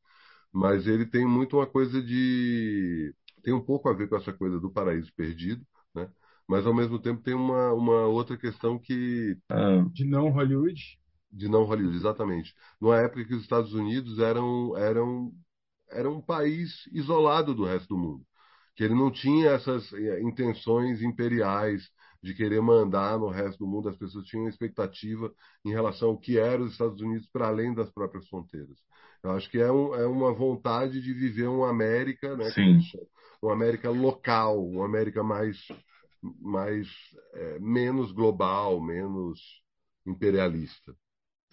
Mas 0.54 0.86
ele 0.88 1.06
tem 1.06 1.26
muito 1.26 1.58
uma 1.58 1.66
coisa 1.68 2.02
de. 2.02 3.14
tem 3.42 3.54
um 3.54 3.62
pouco 3.64 3.88
a 3.90 3.94
ver 3.94 4.08
com 4.08 4.16
essa 4.16 4.32
coisa 4.34 4.60
do 4.60 4.70
paraíso 4.72 5.12
perdido, 5.14 5.66
né? 5.94 6.10
Mas 6.48 6.66
ao 6.66 6.74
mesmo 6.74 7.00
tempo 7.00 7.22
tem 7.22 7.34
uma, 7.34 7.72
uma 7.74 8.06
outra 8.06 8.38
questão 8.38 8.78
que. 8.78 9.38
Ah, 9.48 9.82
de 9.92 10.04
não 10.04 10.28
Hollywood? 10.30 10.98
De 11.32 11.48
não 11.48 11.64
Hollywood, 11.64 11.96
exatamente. 11.96 12.54
Numa 12.80 12.98
época 13.00 13.24
que 13.24 13.34
os 13.34 13.42
Estados 13.42 13.72
Unidos 13.74 14.18
eram, 14.20 14.76
eram, 14.76 15.32
eram 15.90 16.14
um 16.18 16.22
país 16.22 16.86
isolado 16.92 17.54
do 17.54 17.64
resto 17.64 17.88
do 17.88 17.98
mundo 17.98 18.26
que 18.76 18.84
ele 18.84 18.94
não 18.94 19.10
tinha 19.10 19.52
essas 19.52 19.92
eh, 19.94 20.20
intenções 20.22 21.02
imperiais 21.02 21.90
de 22.24 22.34
querer 22.34 22.62
mandar 22.62 23.18
no 23.18 23.28
resto 23.28 23.58
do 23.58 23.66
mundo. 23.66 23.90
As 23.90 23.96
pessoas 23.98 24.24
tinham 24.24 24.48
expectativa 24.48 25.30
em 25.62 25.70
relação 25.70 26.08
ao 26.08 26.18
que 26.18 26.38
eram 26.38 26.64
os 26.64 26.72
Estados 26.72 26.98
Unidos 27.02 27.28
para 27.30 27.48
além 27.48 27.74
das 27.74 27.92
próprias 27.92 28.26
fronteiras. 28.28 28.78
Eu 29.22 29.32
acho 29.32 29.50
que 29.50 29.58
é, 29.58 29.70
um, 29.70 29.94
é 29.94 30.06
uma 30.06 30.32
vontade 30.32 31.02
de 31.02 31.12
viver 31.12 31.48
uma 31.48 31.68
América, 31.68 32.34
né, 32.34 32.50
Sim. 32.50 32.78
uma 33.42 33.52
América 33.52 33.90
local, 33.90 34.66
uma 34.66 34.86
América 34.86 35.22
mais, 35.22 35.58
mais 36.40 36.88
é, 37.34 37.58
menos 37.60 38.10
global, 38.10 38.80
menos 38.80 39.38
imperialista. 40.06 40.94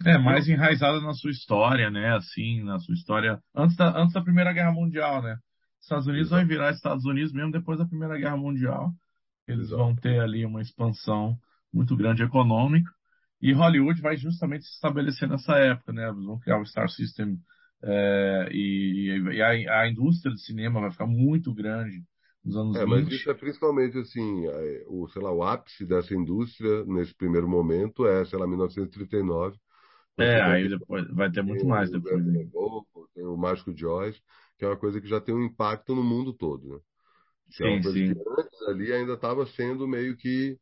É, 0.06 0.16
mais 0.16 0.48
enraizada 0.48 1.00
na 1.02 1.12
sua 1.12 1.30
história, 1.30 1.90
né? 1.90 2.16
Assim, 2.16 2.62
na 2.64 2.78
sua 2.78 2.94
história. 2.94 3.38
Antes 3.54 3.76
da, 3.76 3.96
antes 3.96 4.14
da 4.14 4.22
Primeira 4.22 4.52
Guerra 4.54 4.72
Mundial, 4.72 5.22
né? 5.22 5.36
Estados 5.80 6.06
Unidos 6.06 6.30
vai 6.30 6.44
virar 6.44 6.70
Estados 6.70 7.04
Unidos 7.04 7.32
mesmo 7.32 7.52
depois 7.52 7.78
da 7.78 7.86
Primeira 7.86 8.16
Guerra 8.16 8.36
Mundial. 8.36 8.90
Eles 9.52 9.68
Exato. 9.68 9.82
vão 9.82 9.94
ter 9.94 10.20
ali 10.20 10.44
uma 10.44 10.60
expansão 10.60 11.36
muito 11.72 11.96
grande 11.96 12.22
econômica. 12.22 12.90
E 13.40 13.52
Hollywood 13.52 14.00
vai 14.00 14.16
justamente 14.16 14.64
se 14.64 14.74
estabelecer 14.74 15.28
nessa 15.28 15.56
época, 15.56 15.92
né? 15.92 16.08
Eles 16.08 16.24
vão 16.24 16.38
criar 16.38 16.60
o 16.60 16.66
Star 16.66 16.88
System 16.88 17.38
é, 17.82 18.48
e, 18.52 19.18
e 19.32 19.42
a, 19.42 19.80
a, 19.80 19.88
indústria 19.88 20.32
de 20.32 20.40
cinema 20.40 20.80
vai 20.80 20.92
ficar 20.92 21.06
muito 21.06 21.52
grande 21.52 22.00
nos 22.44 22.56
anos 22.56 22.76
é, 22.76 22.84
20. 22.84 22.88
Mas 22.88 23.08
isso 23.08 23.30
é 23.30 23.34
principalmente 23.34 23.98
assim, 23.98 24.46
o, 24.86 25.08
sei 25.08 25.20
lá, 25.20 25.32
o 25.32 25.42
ápice 25.42 25.84
dessa 25.84 26.14
indústria 26.14 26.84
nesse 26.84 27.12
primeiro 27.14 27.48
momento 27.48 28.06
é, 28.06 28.24
sei 28.24 28.38
lá, 28.38 28.46
1939. 28.46 29.56
É, 30.18 30.40
aí 30.42 30.68
depois 30.68 31.08
vai 31.08 31.30
ter 31.30 31.42
muito 31.42 31.66
mais 31.66 31.90
depois. 31.90 32.24
Né? 32.24 32.46
Tem 33.14 33.24
o 33.24 33.36
Mágico 33.36 33.70
Oz 33.86 34.20
que 34.58 34.64
é 34.64 34.68
uma 34.68 34.76
coisa 34.76 35.00
que 35.00 35.08
já 35.08 35.20
tem 35.20 35.34
um 35.34 35.42
impacto 35.42 35.92
no 35.92 36.04
mundo 36.04 36.32
todo. 36.32 36.68
Né? 36.68 36.78
Que 37.56 37.62
sim, 37.62 37.82
é 37.82 37.82
sim. 37.82 38.14
antes 38.38 38.62
ali 38.68 38.92
ainda 38.92 39.14
estava 39.14 39.46
sendo 39.46 39.86
meio 39.88 40.16
que 40.16 40.58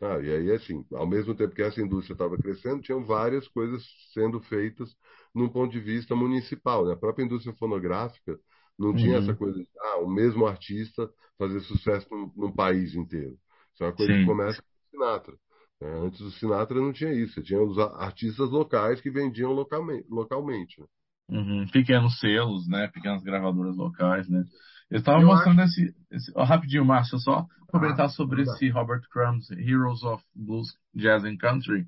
Ah, 0.00 0.20
e 0.20 0.30
aí, 0.30 0.52
assim, 0.52 0.84
ao 0.92 1.06
mesmo 1.08 1.34
tempo 1.34 1.54
que 1.56 1.62
essa 1.62 1.80
indústria 1.80 2.14
estava 2.14 2.38
crescendo, 2.38 2.82
tinham 2.82 3.04
várias 3.04 3.48
coisas 3.48 3.82
sendo 4.14 4.40
feitas 4.42 4.94
num 5.34 5.48
ponto 5.48 5.72
de 5.72 5.80
vista 5.80 6.14
municipal. 6.16 6.86
Né? 6.86 6.92
A 6.94 6.96
própria 6.96 7.24
indústria 7.24 7.54
fonográfica 7.56 8.38
não 8.78 8.94
tinha 8.94 9.16
Uhum. 9.16 9.18
essa 9.18 9.34
coisa 9.34 9.58
de 9.58 9.68
ah, 9.80 9.98
o 10.00 10.08
mesmo 10.10 10.46
artista 10.46 11.10
fazer 11.38 11.60
sucesso 11.62 12.06
num, 12.12 12.32
num 12.36 12.52
país 12.52 12.94
inteiro. 12.94 13.38
Isso 13.74 13.84
é 13.84 13.86
uma 13.88 13.94
coisa 13.94 14.14
Sim. 14.14 14.14
que 14.14 14.22
começa 14.24 14.62
com 14.62 14.68
o 14.68 14.90
Sinatra. 14.90 15.36
né? 15.80 15.88
Antes 16.06 16.20
do 16.20 16.30
Sinatra 16.32 16.80
não 16.80 16.92
tinha 16.92 17.12
isso. 17.14 17.42
Tinha 17.42 17.62
os 17.62 17.78
artistas 17.78 18.50
locais 18.50 19.00
que 19.00 19.10
vendiam 19.10 19.52
localmente. 19.52 20.06
localmente 20.10 20.80
né? 20.80 20.86
Uhum, 21.28 21.66
pequenos 21.72 22.18
selos, 22.20 22.68
né? 22.68 22.88
Pequenas 22.88 23.22
gravadoras 23.22 23.76
locais, 23.76 24.28
né? 24.28 24.44
Eu 24.92 24.98
estava 24.98 25.22
mostrando 25.24 25.62
esse, 25.62 25.94
esse- 26.10 26.32
ó, 26.36 26.44
rapidinho, 26.44 26.84
Márcio, 26.84 27.18
só 27.18 27.46
comentar 27.68 28.06
Ah, 28.06 28.08
sobre 28.10 28.40
manda. 28.44 28.52
esse 28.52 28.68
Robert 28.68 29.00
Crumb's 29.10 29.50
Heroes 29.50 30.02
of 30.02 30.22
Blues, 30.34 30.68
Jazz 30.94 31.24
and 31.24 31.38
Country, 31.38 31.86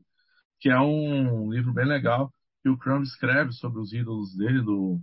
que 0.58 0.70
é 0.70 0.80
um 0.80 1.50
livro 1.52 1.72
bem 1.74 1.84
legal 1.86 2.32
que 2.62 2.70
o 2.70 2.78
Crumb 2.78 3.02
escreve 3.02 3.52
sobre 3.52 3.78
os 3.78 3.92
ídolos 3.92 4.34
dele 4.34 4.62
do, 4.62 4.98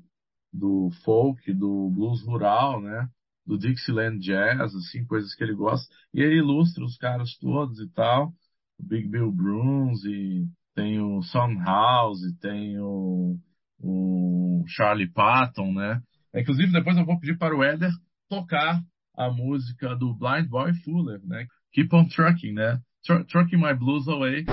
do 0.52 0.89
folk, 1.06 1.54
do 1.54 1.91
blues 1.91 2.24
rural, 2.26 2.82
né? 2.82 3.08
Do 3.45 3.56
Dixieland 3.58 4.18
Jazz, 4.20 4.74
assim, 4.76 5.06
coisas 5.06 5.36
que 5.36 5.43
ele 5.43 5.54
gosta. 5.54 5.88
E 6.12 6.22
ele 6.22 6.38
ilustra 6.39 6.84
os 6.84 6.97
caras 6.97 7.38
todos 7.38 7.80
e 7.80 7.88
tal. 7.89 8.34
O 8.80 8.84
Big 8.84 9.08
Bill 9.08 9.32
Bruns 9.32 10.04
e 10.06 10.47
tem 10.74 10.99
o 10.99 11.22
Son 11.22 11.54
House, 11.64 12.24
e 12.24 12.34
tem 12.39 12.80
o, 12.80 13.38
o 13.80 14.64
Charlie 14.68 15.08
Patton, 15.12 15.72
né? 15.74 16.02
Inclusive, 16.36 16.72
depois 16.72 16.98
eu 16.98 17.06
vou 17.06 17.20
pedir 17.20 17.38
para 17.38 17.56
o 17.56 17.64
Éder 17.64 17.92
tocar 18.30 18.80
a 19.18 19.30
música 19.30 19.96
do 19.96 20.14
Blind 20.14 20.48
Boy 20.48 20.74
Fuller, 20.84 21.20
né? 21.26 21.46
Keep 21.74 21.94
on 21.96 22.08
Trucking, 22.08 22.54
né? 22.54 22.80
Tru- 23.06 23.24
Trucking 23.26 23.58
My 23.58 23.74
Blues 23.74 24.08
Away. 24.08 24.46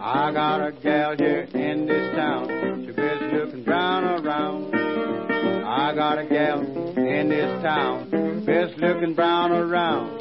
I 0.00 0.30
got 0.32 0.60
a 0.60 0.70
gal 0.82 1.16
here 1.16 1.48
in 1.54 1.86
this 1.86 2.14
town. 2.14 2.46
She 2.86 2.92
best 2.92 3.22
looking 3.32 3.64
brown 3.64 4.04
around. 4.04 4.74
I 4.74 5.92
got 5.94 6.18
a 6.18 6.24
gal 6.24 6.60
in 6.62 7.28
this 7.28 7.62
town. 7.62 8.44
Best 8.46 8.76
looking 8.78 9.14
brown 9.14 9.52
around. 9.52 10.20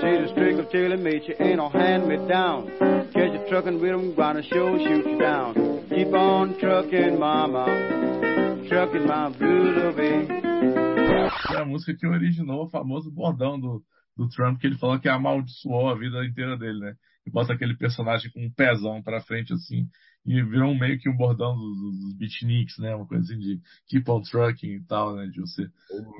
She's 0.00 0.30
a 0.30 0.32
streak 0.32 0.58
of 0.58 0.70
tailor 0.70 0.96
made. 0.96 1.22
She 1.26 1.34
ain't 1.42 1.56
no 1.56 1.68
hand 1.68 2.06
me 2.08 2.16
down. 2.28 2.70
Catch 3.12 3.32
you 3.34 3.44
trucking 3.48 3.80
with 3.80 3.90
'em, 3.92 4.14
gonna 4.14 4.42
sure 4.44 4.78
shoot 4.78 5.04
you 5.06 5.18
down. 5.18 5.54
Keep 5.90 6.14
on 6.14 6.56
trucking, 6.58 7.18
mama. 7.18 7.66
Trucking 8.70 9.00
my 9.00 9.28
blues 9.36 9.82
away. 9.82 10.28
É 11.52 11.56
a 11.60 11.64
música 11.64 11.92
que 11.92 12.06
originou 12.06 12.66
o 12.66 12.70
famoso 12.70 13.10
bordão 13.10 13.58
do, 13.58 13.82
do 14.16 14.28
Trump, 14.28 14.60
que 14.60 14.66
ele 14.68 14.78
falou 14.78 15.00
que 15.00 15.08
amaldiçoou 15.08 15.88
a 15.88 15.98
vida 15.98 16.24
inteira 16.24 16.56
dele, 16.56 16.78
né? 16.78 16.94
E 17.26 17.30
bota 17.32 17.52
aquele 17.52 17.74
personagem 17.74 18.30
com 18.30 18.46
um 18.46 18.52
pezão 18.52 19.02
pra 19.02 19.20
frente, 19.22 19.52
assim, 19.52 19.88
e 20.24 20.40
virou 20.44 20.72
meio 20.72 21.00
que 21.00 21.08
um 21.08 21.16
bordão 21.16 21.56
dos, 21.56 21.98
dos 21.98 22.16
beatniks, 22.16 22.78
né? 22.78 22.94
Uma 22.94 23.08
coisa 23.08 23.24
assim 23.24 23.40
de 23.40 23.60
keep 23.88 24.08
on 24.08 24.22
trucking 24.22 24.74
e 24.74 24.84
tal, 24.84 25.16
né? 25.16 25.26
De 25.26 25.40
você. 25.40 25.68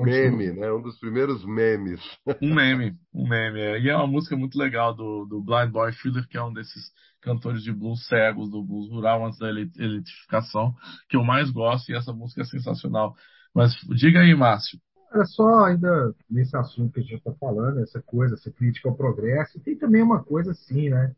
Um 0.00 0.04
meme, 0.04 0.50
né? 0.50 0.72
Um 0.72 0.82
dos 0.82 0.98
primeiros 0.98 1.44
memes. 1.44 2.00
Um 2.42 2.52
meme, 2.52 2.96
um 3.14 3.28
meme. 3.28 3.60
É. 3.60 3.80
E 3.80 3.88
é 3.88 3.96
uma 3.96 4.08
música 4.08 4.36
muito 4.36 4.58
legal 4.58 4.92
do, 4.92 5.24
do 5.24 5.40
Blind 5.40 5.70
Boy 5.70 5.92
Fuller, 5.92 6.26
que 6.26 6.36
é 6.36 6.42
um 6.42 6.52
desses 6.52 6.90
cantores 7.20 7.62
de 7.62 7.72
blues 7.72 8.06
cegos, 8.06 8.50
do 8.50 8.62
blues 8.62 8.90
rural 8.90 9.26
antes 9.26 9.38
da 9.38 9.48
ele- 9.48 9.70
eletrificação, 9.76 10.74
que 11.08 11.16
eu 11.16 11.24
mais 11.24 11.50
gosto, 11.50 11.90
e 11.90 11.94
essa 11.94 12.12
música 12.12 12.42
é 12.42 12.44
sensacional. 12.44 13.14
Mas 13.54 13.74
diga 13.96 14.20
aí, 14.20 14.34
Márcio. 14.34 14.78
Era 15.12 15.24
só 15.24 15.64
ainda 15.64 16.14
nesse 16.28 16.56
assunto 16.56 16.92
que 16.92 17.00
a 17.00 17.02
gente 17.02 17.16
está 17.16 17.32
falando, 17.34 17.80
essa 17.80 18.00
coisa, 18.00 18.34
essa 18.34 18.50
crítica 18.50 18.88
ao 18.88 18.94
progresso, 18.94 19.60
tem 19.60 19.76
também 19.76 20.02
uma 20.02 20.22
coisa 20.22 20.52
assim, 20.52 20.88
né? 20.88 21.14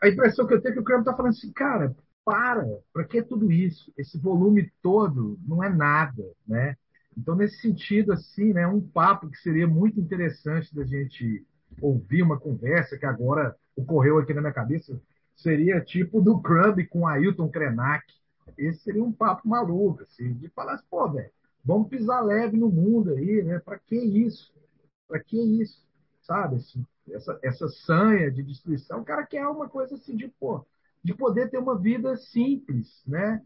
A 0.00 0.08
impressão 0.08 0.46
que 0.46 0.54
eu 0.54 0.60
tenho 0.60 0.72
é 0.72 0.74
que 0.74 0.80
o 0.80 0.84
Crumb 0.84 1.00
está 1.00 1.14
falando 1.14 1.32
assim, 1.32 1.52
cara, 1.52 1.94
para, 2.24 2.64
para 2.92 3.04
que 3.04 3.22
tudo 3.22 3.50
isso? 3.52 3.92
Esse 3.98 4.18
volume 4.18 4.72
todo 4.82 5.38
não 5.46 5.62
é 5.62 5.68
nada, 5.68 6.24
né? 6.46 6.76
Então, 7.16 7.34
nesse 7.34 7.60
sentido, 7.60 8.12
assim, 8.12 8.52
né, 8.52 8.66
um 8.66 8.80
papo 8.80 9.28
que 9.28 9.36
seria 9.38 9.66
muito 9.66 10.00
interessante 10.00 10.74
da 10.74 10.84
gente 10.84 11.46
ouvir 11.80 12.22
uma 12.22 12.38
conversa 12.38 12.96
que 12.98 13.06
agora 13.06 13.54
ocorreu 13.76 14.18
aqui 14.18 14.32
na 14.32 14.40
minha 14.40 14.52
cabeça, 14.52 15.00
seria 15.36 15.80
tipo 15.80 16.20
do 16.20 16.40
Crumb 16.40 16.84
com 16.86 17.06
Ailton 17.06 17.48
Krenak. 17.48 18.04
Esse 18.56 18.80
seria 18.80 19.02
um 19.02 19.12
papo 19.12 19.48
maluco, 19.48 20.02
assim, 20.02 20.32
de 20.34 20.48
falar 20.50 20.74
assim, 20.74 20.84
pô, 20.90 21.08
velho, 21.10 21.30
vamos 21.64 21.88
pisar 21.88 22.20
leve 22.20 22.56
no 22.56 22.68
mundo 22.68 23.10
aí, 23.14 23.42
né? 23.42 23.58
Para 23.58 23.78
que 23.78 23.96
isso? 23.96 24.52
Para 25.08 25.18
que 25.18 25.36
isso? 25.36 25.82
Sabe, 26.22 26.56
assim, 26.56 26.84
essa, 27.10 27.38
essa 27.42 27.68
sanha 27.68 28.30
de 28.30 28.42
destruição, 28.42 29.00
o 29.00 29.04
cara 29.04 29.26
quer 29.26 29.46
uma 29.46 29.68
coisa 29.68 29.94
assim 29.94 30.16
de, 30.16 30.28
pô, 30.28 30.64
de 31.02 31.14
poder 31.14 31.50
ter 31.50 31.58
uma 31.58 31.78
vida 31.78 32.16
simples, 32.16 33.02
né? 33.06 33.42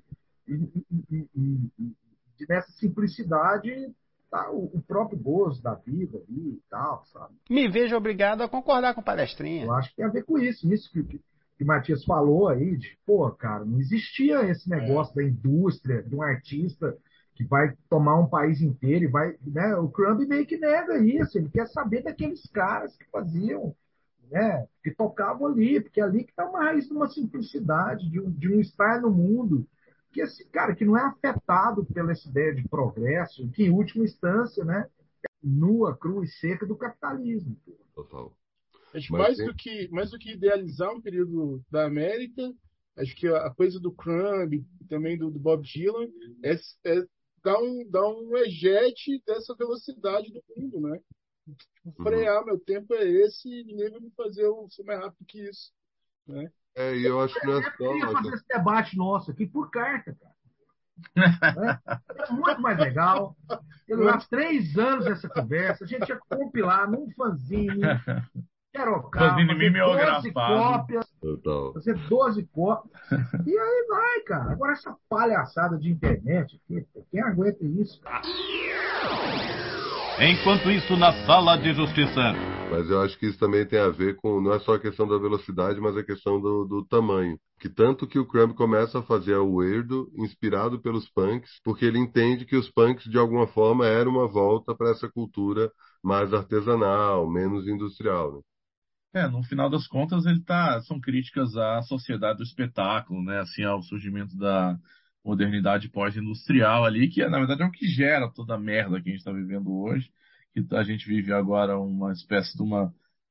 E, 0.46 0.54
e, 0.54 0.86
e, 1.10 1.28
e, 1.34 1.96
e 2.40 2.46
nessa 2.48 2.70
simplicidade 2.72 3.94
tá 4.30 4.50
o, 4.50 4.64
o, 4.74 4.82
próprio 4.82 5.18
gozo 5.18 5.62
da 5.62 5.74
vida 5.74 6.18
ali 6.18 6.50
e 6.50 6.62
tal, 6.70 7.04
sabe? 7.06 7.34
Me 7.48 7.68
vejo 7.68 7.96
obrigado 7.96 8.42
a 8.42 8.48
concordar 8.48 8.94
com 8.94 9.02
palestrinha. 9.02 9.64
Eu 9.64 9.72
acho 9.72 9.90
que 9.90 9.96
tem 9.96 10.04
a 10.04 10.10
ver 10.10 10.24
com 10.24 10.38
isso, 10.38 10.70
isso 10.72 10.90
que, 10.92 11.02
que, 11.02 11.20
que 11.56 11.64
o 11.64 11.66
Matias 11.66 12.04
falou 12.04 12.48
aí, 12.48 12.76
de, 12.76 12.96
pô, 13.06 13.30
cara, 13.30 13.64
não 13.64 13.78
existia 13.80 14.42
esse 14.50 14.68
negócio 14.68 15.14
da 15.14 15.22
indústria, 15.22 16.02
de 16.02 16.14
um 16.14 16.22
artista 16.22 16.96
que 17.34 17.44
vai 17.44 17.72
tomar 17.88 18.18
um 18.18 18.28
país 18.28 18.60
inteiro 18.60 19.04
e 19.04 19.08
vai, 19.08 19.36
né? 19.46 19.76
O 19.76 19.88
Crumb 19.88 20.26
meio 20.26 20.44
que 20.44 20.58
nega 20.58 20.98
isso, 20.98 21.38
ele 21.38 21.48
quer 21.48 21.68
saber 21.68 22.02
daqueles 22.02 22.42
caras 22.50 22.96
que 22.96 23.04
faziam, 23.10 23.74
né? 24.30 24.66
Que 24.82 24.90
tocavam 24.90 25.46
ali, 25.46 25.80
porque 25.80 26.00
é 26.00 26.04
ali 26.04 26.24
que 26.24 26.32
raiz 26.58 26.86
de 26.86 26.92
uma 26.92 27.08
simplicidade, 27.08 28.10
de 28.10 28.20
um, 28.20 28.30
de 28.30 28.52
um 28.52 28.60
estar 28.60 29.00
no 29.00 29.10
mundo 29.10 29.66
que 30.18 30.22
esse 30.22 30.44
cara 30.46 30.74
que 30.74 30.84
não 30.84 30.98
é 30.98 31.02
afetado 31.02 31.84
pela 31.84 32.10
essa 32.10 32.28
ideia 32.28 32.54
de 32.54 32.66
progresso, 32.68 33.48
que 33.50 33.64
em 33.64 33.70
última 33.70 34.04
instância, 34.04 34.64
né, 34.64 34.88
é 35.24 35.28
nua, 35.42 35.96
crua 35.96 36.24
e 36.24 36.28
seca 36.28 36.66
do 36.66 36.76
capitalismo. 36.76 37.56
Total. 37.94 38.36
Acho 38.92 39.12
mais 39.12 39.36
tem... 39.36 39.46
do 39.46 39.54
que 39.54 39.88
mais 39.88 40.10
do 40.10 40.18
que 40.18 40.32
idealizar 40.32 40.92
um 40.92 41.00
período 41.00 41.62
da 41.70 41.84
América, 41.84 42.42
acho 42.96 43.14
que 43.14 43.28
a 43.28 43.50
coisa 43.50 43.78
do 43.78 43.92
Crumb 43.92 44.54
e 44.54 44.84
também 44.86 45.16
do, 45.16 45.30
do, 45.30 45.38
Bob 45.38 45.62
Dylan 45.62 46.08
é, 46.42 46.54
é 46.54 47.06
dar 47.44 47.58
um 47.60 47.88
dar 47.88 48.08
um 48.08 48.36
ejete 48.38 49.22
dessa 49.24 49.54
velocidade 49.54 50.32
do 50.32 50.42
mundo, 50.56 50.80
né? 50.80 51.00
Tipo, 51.82 52.02
frear, 52.02 52.40
uhum. 52.40 52.46
meu 52.46 52.58
tempo 52.58 52.94
é 52.94 53.08
esse, 53.08 53.48
e 53.48 53.64
ninguém 53.64 53.90
vai 53.90 54.00
me 54.00 54.10
fazer 54.10 54.44
eu 54.44 54.66
ser 54.70 54.82
mais 54.82 55.00
rápido 55.00 55.26
que 55.26 55.48
isso, 55.48 55.72
né? 56.26 56.50
É, 56.76 56.96
e 56.96 57.04
eu 57.04 57.20
acho 57.20 57.38
que 57.38 57.46
não 57.46 57.58
é 57.58 57.62
só. 57.62 57.70
Eu 57.84 57.92
queria 57.92 58.12
fazer 58.12 58.34
esse 58.34 58.48
debate 58.48 58.96
nosso 58.96 59.30
aqui 59.30 59.46
por 59.46 59.70
carta, 59.70 60.16
cara. 60.20 60.38
é 62.28 62.32
muito 62.32 62.60
mais 62.60 62.78
legal. 62.78 63.36
Eu 63.88 64.18
três 64.28 64.76
anos 64.76 65.06
essa 65.06 65.28
conversa, 65.28 65.84
a 65.84 65.86
gente 65.86 66.08
ia 66.08 66.18
compilar 66.28 66.90
num 66.90 67.10
fanzine, 67.12 67.80
querocar, 68.72 69.36
fazer 69.36 69.72
12 69.72 70.32
cópias, 70.32 71.06
Total. 71.20 71.72
fazer 71.72 71.94
12 72.08 72.46
cópias. 72.46 73.02
E 73.46 73.58
aí 73.58 73.86
vai, 73.88 74.20
cara. 74.20 74.52
Agora 74.52 74.72
essa 74.72 74.94
palhaçada 75.08 75.78
de 75.78 75.90
internet 75.90 76.60
aqui, 76.64 76.86
quem 77.10 77.20
aguenta 77.22 77.64
isso? 77.64 78.00
Enquanto 80.20 80.68
isso, 80.68 80.96
na 80.96 81.12
sala 81.24 81.56
de 81.56 81.72
justiça. 81.72 82.32
Mas 82.72 82.90
eu 82.90 83.00
acho 83.00 83.16
que 83.16 83.26
isso 83.26 83.38
também 83.38 83.64
tem 83.64 83.78
a 83.78 83.88
ver 83.88 84.16
com, 84.16 84.40
não 84.40 84.52
é 84.52 84.58
só 84.58 84.74
a 84.74 84.80
questão 84.80 85.06
da 85.06 85.16
velocidade, 85.16 85.80
mas 85.80 85.96
a 85.96 86.02
questão 86.02 86.40
do, 86.40 86.64
do 86.64 86.84
tamanho. 86.84 87.38
Que 87.60 87.68
tanto 87.68 88.04
que 88.04 88.18
o 88.18 88.26
Crumb 88.26 88.52
começa 88.52 88.98
a 88.98 89.02
fazer 89.02 89.36
o 89.36 89.54
weirdo 89.54 90.10
inspirado 90.16 90.80
pelos 90.80 91.08
punks, 91.08 91.60
porque 91.62 91.84
ele 91.84 92.00
entende 92.00 92.44
que 92.44 92.56
os 92.56 92.68
punks, 92.68 93.08
de 93.08 93.16
alguma 93.16 93.46
forma, 93.46 93.86
eram 93.86 94.10
uma 94.10 94.26
volta 94.26 94.74
para 94.74 94.90
essa 94.90 95.08
cultura 95.08 95.70
mais 96.02 96.34
artesanal, 96.34 97.30
menos 97.30 97.68
industrial. 97.68 98.38
Né? 99.14 99.22
É, 99.22 99.28
no 99.28 99.44
final 99.44 99.70
das 99.70 99.86
contas, 99.86 100.26
ele 100.26 100.42
tá, 100.42 100.80
são 100.82 101.00
críticas 101.00 101.56
à 101.56 101.80
sociedade 101.82 102.38
do 102.38 102.44
espetáculo, 102.44 103.22
né? 103.22 103.38
Assim, 103.38 103.62
ao 103.62 103.82
surgimento 103.82 104.36
da 104.36 104.76
modernidade 105.28 105.90
pós-industrial 105.90 106.86
ali, 106.86 107.06
que 107.08 107.24
na 107.26 107.36
verdade 107.36 107.62
é 107.62 107.66
o 107.66 107.70
que 107.70 107.86
gera 107.86 108.32
toda 108.32 108.54
a 108.54 108.58
merda 108.58 108.98
que 108.98 109.10
a 109.10 109.12
gente 109.12 109.18
está 109.18 109.30
vivendo 109.30 109.70
hoje, 109.70 110.10
que 110.54 110.74
a 110.74 110.82
gente 110.82 111.06
vive 111.06 111.34
agora 111.34 111.78
uma 111.78 112.12
espécie 112.12 112.56
de 112.56 112.62
uma 112.62 112.90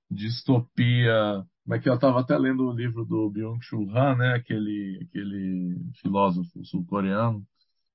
distopia. 0.10 1.44
Como 1.64 1.76
é 1.76 1.80
que 1.80 1.90
eu 1.90 1.96
estava 1.96 2.20
até 2.20 2.38
lendo 2.38 2.68
o 2.68 2.72
livro 2.72 3.04
do 3.04 3.32
Byung-Chul 3.32 3.90
Han, 3.98 4.16
né? 4.16 4.36
Aquele, 4.36 5.00
aquele 5.10 5.76
filósofo 6.00 6.64
sul-coreano. 6.66 7.44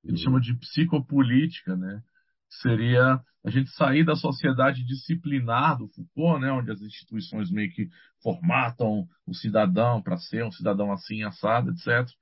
Ele 0.05 0.19
chama 0.19 0.41
de 0.41 0.53
psicopolítica, 0.55 1.77
né? 1.77 2.03
Seria 2.61 3.21
a 3.45 3.51
gente 3.51 3.71
sair 3.71 4.05
da 4.05 4.17
sociedade 4.17 4.85
disciplinar 4.85 5.79
do 5.79 5.89
Foucault, 5.89 6.41
né? 6.41 6.51
Onde 6.51 6.73
as 6.73 6.83
instituições 6.83 7.53
meio 7.53 7.71
que 7.71 7.89
formatam 8.21 9.07
o 9.25 9.33
cidadão 9.33 10.03
para 10.03 10.17
ser 10.17 10.45
um 10.45 10.51
cidadão 10.51 10.91
assim, 10.93 11.23
assado, 11.23 11.71
etc 11.71 12.13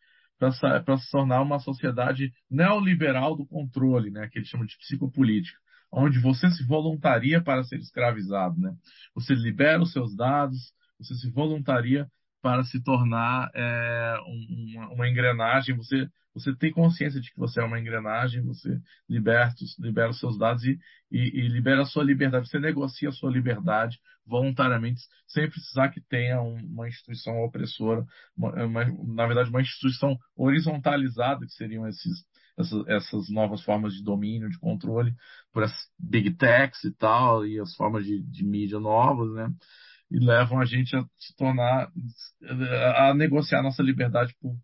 para 0.41 0.97
se 0.97 1.11
tornar 1.11 1.43
uma 1.43 1.61
sociedade 1.61 2.33
neoliberal 2.51 3.37
do 3.37 3.47
controle, 3.47 4.11
né, 4.11 4.29
que 4.29 4.39
ele 4.39 4.47
chama 4.47 4.67
de 4.67 4.77
psicopolítica, 4.79 5.59
onde 5.93 6.19
você 6.19 6.51
se 6.51 6.67
voluntaria 6.67 7.43
para 7.43 7.63
ser 7.65 7.79
escravizado, 7.79 8.59
né? 8.59 8.75
Você 9.15 9.35
libera 9.35 9.83
os 9.83 9.93
seus 9.93 10.17
dados, 10.17 10.59
você 10.99 11.15
se 11.15 11.31
voluntaria 11.31 12.09
para 12.43 12.65
se 12.65 12.83
tornar 12.83 13.51
é, 13.55 14.17
uma, 14.27 14.89
uma, 14.93 15.09
engrenagem. 15.09 15.77
Você, 15.77 16.09
você 16.35 16.55
tem 16.57 16.73
consciência 16.73 17.21
de 17.21 17.31
que 17.31 17.39
você 17.39 17.61
é 17.61 17.65
uma 17.65 17.79
engrenagem, 17.79 18.43
você 18.43 18.81
liberta, 19.09 19.57
libera 19.79 20.11
os 20.11 20.19
seus 20.19 20.39
dados 20.39 20.65
e, 20.65 20.79
e, 21.11 21.41
e 21.41 21.49
libera 21.49 21.83
a 21.83 21.87
sua 21.87 22.05
liberdade. 22.05 22.49
Você 22.49 22.59
negocia 22.59 23.09
a 23.09 23.13
sua 23.13 23.31
liberdade 23.31 23.99
voluntariamente, 24.27 25.01
sem 25.27 25.51
precisar 25.51 25.89
que 25.89 26.01
tenha 26.01 26.41
uma 26.41 26.89
instituição 26.89 27.43
opressora, 27.43 28.07
uma, 28.37 28.65
uma, 28.65 28.85
na 28.85 29.27
verdade, 29.27 29.51
uma 29.51 29.61
instituição 29.61 30.17
horizontalizada, 30.37 31.45
que 31.45 31.53
seriam 31.53 31.87
esses, 31.89 32.25
essas, 32.57 32.87
essas, 32.87 33.29
novas 33.29 33.63
formas 33.63 33.93
de 33.95 34.05
domínio, 34.05 34.49
de 34.49 34.59
controle, 34.59 35.15
por 35.53 35.65
as 35.65 35.73
big 35.99 36.33
techs 36.37 36.85
e 36.85 36.93
tal, 36.93 37.45
e 37.45 37.59
as 37.59 37.75
formas 37.75 38.05
de, 38.05 38.23
de 38.23 38.45
mídia 38.45 38.79
novas, 38.79 39.33
né? 39.35 39.53
E 40.11 40.19
levam 40.19 40.61
a 40.61 40.65
gente 40.65 40.97
a 40.97 41.03
se 41.19 41.35
tornar, 41.37 41.91
a 42.97 43.15
negociar 43.15 43.63
nossa 43.63 43.83
liberdade 43.83 44.35
por, 44.41 44.55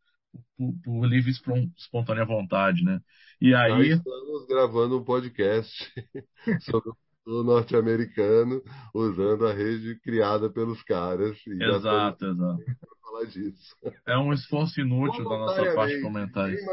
por, 0.56 0.74
por 0.82 1.06
livre 1.06 1.30
e 1.30 1.70
espontânea 1.78 2.24
vontade, 2.24 2.82
né? 2.82 3.00
E 3.40 3.54
aí... 3.54 3.90
Nós 3.90 3.98
estamos 3.98 4.46
gravando 4.48 4.98
um 4.98 5.04
podcast 5.04 5.72
sobre 6.62 6.90
o 7.26 7.42
norte-americano 7.42 8.62
usando 8.94 9.46
a 9.46 9.52
rede 9.52 9.98
criada 10.00 10.48
pelos 10.48 10.82
caras. 10.82 11.36
exato, 11.46 12.24
exato. 12.26 12.64
Falar 13.02 13.24
disso. 13.26 13.76
É 14.06 14.16
um 14.16 14.32
esforço 14.32 14.80
inútil 14.80 15.24
da 15.24 15.38
nossa 15.38 15.74
parte 15.74 16.00
comentar 16.00 16.52
isso. 16.52 16.64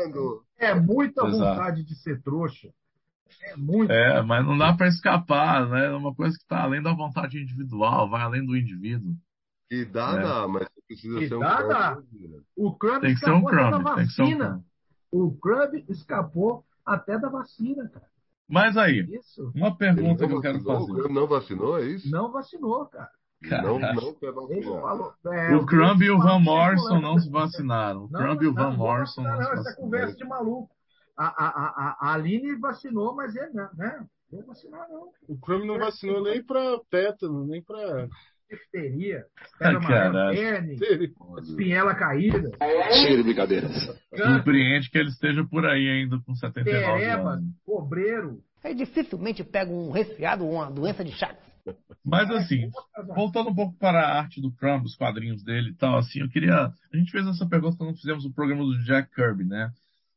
É 0.57 0.74
muita 0.74 1.24
vontade 1.24 1.84
de 1.84 1.95
ser 1.95 2.21
trouxa. 2.21 2.69
É, 3.41 3.55
muito. 3.55 3.91
É, 3.91 4.21
mas 4.21 4.45
não 4.45 4.57
dá 4.57 4.73
para 4.73 4.88
escapar, 4.88 5.67
né? 5.69 5.88
É 5.88 5.91
uma 5.91 6.13
coisa 6.13 6.36
que 6.36 6.43
está 6.43 6.63
além 6.63 6.81
da 6.81 6.93
vontade 6.93 7.41
individual, 7.41 8.09
vai 8.09 8.21
além 8.21 8.45
do 8.45 8.55
indivíduo. 8.55 9.15
E 9.69 9.86
dá, 9.86 10.15
é. 10.19 10.21
dá, 10.21 10.47
mas 10.47 10.67
precisa 10.88 11.19
e 11.19 11.27
ser 11.27 11.36
um 11.36 11.39
dá, 11.39 11.61
dá. 11.63 11.97
O 12.55 12.73
Crumb 12.73 13.01
tem 13.01 13.13
que 13.13 13.19
ser 13.19 13.31
um 13.31 13.43
Crumb, 13.43 13.84
que 13.95 14.07
ser 14.09 14.23
um 14.23 14.63
O 15.11 15.31
Crumb 15.38 15.84
escapou 15.89 16.63
até 16.86 17.17
da 17.17 17.29
vacina, 17.29 17.89
cara. 17.89 18.07
Mas 18.47 18.77
aí, 18.77 18.99
isso. 19.15 19.51
uma 19.55 19.75
pergunta 19.75 20.27
que 20.27 20.34
eu 20.34 20.41
quero 20.41 20.61
fazer. 20.63 20.91
O 20.91 20.95
Crumb 20.95 21.13
não 21.13 21.27
vacinou, 21.27 21.79
é 21.79 21.86
isso? 21.86 22.11
Não 22.11 22.31
vacinou, 22.31 22.86
cara. 22.88 23.09
Não, 23.41 23.79
não 23.79 24.13
quer 24.13 24.31
vacinar. 24.31 25.15
É, 25.25 25.55
o 25.55 25.65
Crumb 25.65 26.01
e 26.01 26.11
o 26.11 26.17
Van 26.17 26.39
Morrison 26.39 27.01
não 27.01 27.17
se 27.19 27.29
vacinaram. 27.29 28.05
O 28.05 28.09
Crumb 28.09 28.43
e 28.43 28.47
o 28.47 28.53
Van 28.53 28.71
Morrison 28.71 29.21
não, 29.21 29.31
não 29.31 29.38
se 29.38 29.43
vacinaram. 29.43 29.69
Essa 29.69 29.81
conversa 29.81 30.15
de 30.15 30.23
maluco 30.23 30.69
a, 31.18 31.26
a, 31.26 31.97
a, 31.99 32.14
Aline 32.14 32.55
vacinou, 32.55 33.16
mas 33.16 33.36
ele 33.36 33.51
não, 33.53 33.70
né? 33.76 34.05
Não 34.32 34.45
vacinou, 34.45 34.80
não. 34.89 35.09
O 35.28 35.38
Chrome 35.38 35.68
não 35.68 35.78
vacinou 35.78 36.24
nem 36.24 36.43
para 36.43 36.80
tétano, 36.89 37.45
nem 37.45 37.61
para 37.61 38.07
difteria, 38.49 39.26
espinhela 41.41 41.95
caída. 41.95 42.51
Cheio 43.01 43.18
de 43.18 43.24
brincadeiras. 43.24 43.72
Surpreende 44.16 44.89
que 44.89 44.97
ele 44.97 45.09
esteja 45.09 45.43
por 45.45 45.66
aí 45.66 45.89
ainda 45.89 46.20
com 46.26 46.36
79 46.36 46.99
Pereba, 46.99 47.32
anos. 47.32 47.45
cobreiro. 47.66 48.43
Aí 48.64 48.76
dificilmente 48.76 49.43
pega 49.43 49.72
um 49.72 49.91
resfriado 49.91 50.45
ou 50.45 50.53
uma 50.53 50.72
doença 50.72 51.03
de 51.03 51.11
Chagas. 51.11 51.43
Mas 52.05 52.30
assim, 52.32 52.70
voltando 53.16 53.49
um 53.49 53.55
pouco 53.55 53.78
para 53.78 53.99
a 53.99 54.20
arte 54.20 54.41
do 54.41 54.51
Crumb, 54.51 54.84
os 54.84 54.95
quadrinhos 54.95 55.43
dele 55.43 55.70
e 55.70 55.76
tal, 55.76 55.97
assim, 55.97 56.20
eu 56.20 56.30
queria. 56.30 56.53
A 56.53 56.97
gente 56.97 57.11
fez 57.11 57.26
essa 57.26 57.47
pergunta 57.47 57.78
quando 57.78 57.95
fizemos 57.95 58.26
o 58.26 58.34
programa 58.34 58.64
do 58.64 58.84
Jack 58.84 59.14
Kirby, 59.16 59.45
né? 59.45 59.72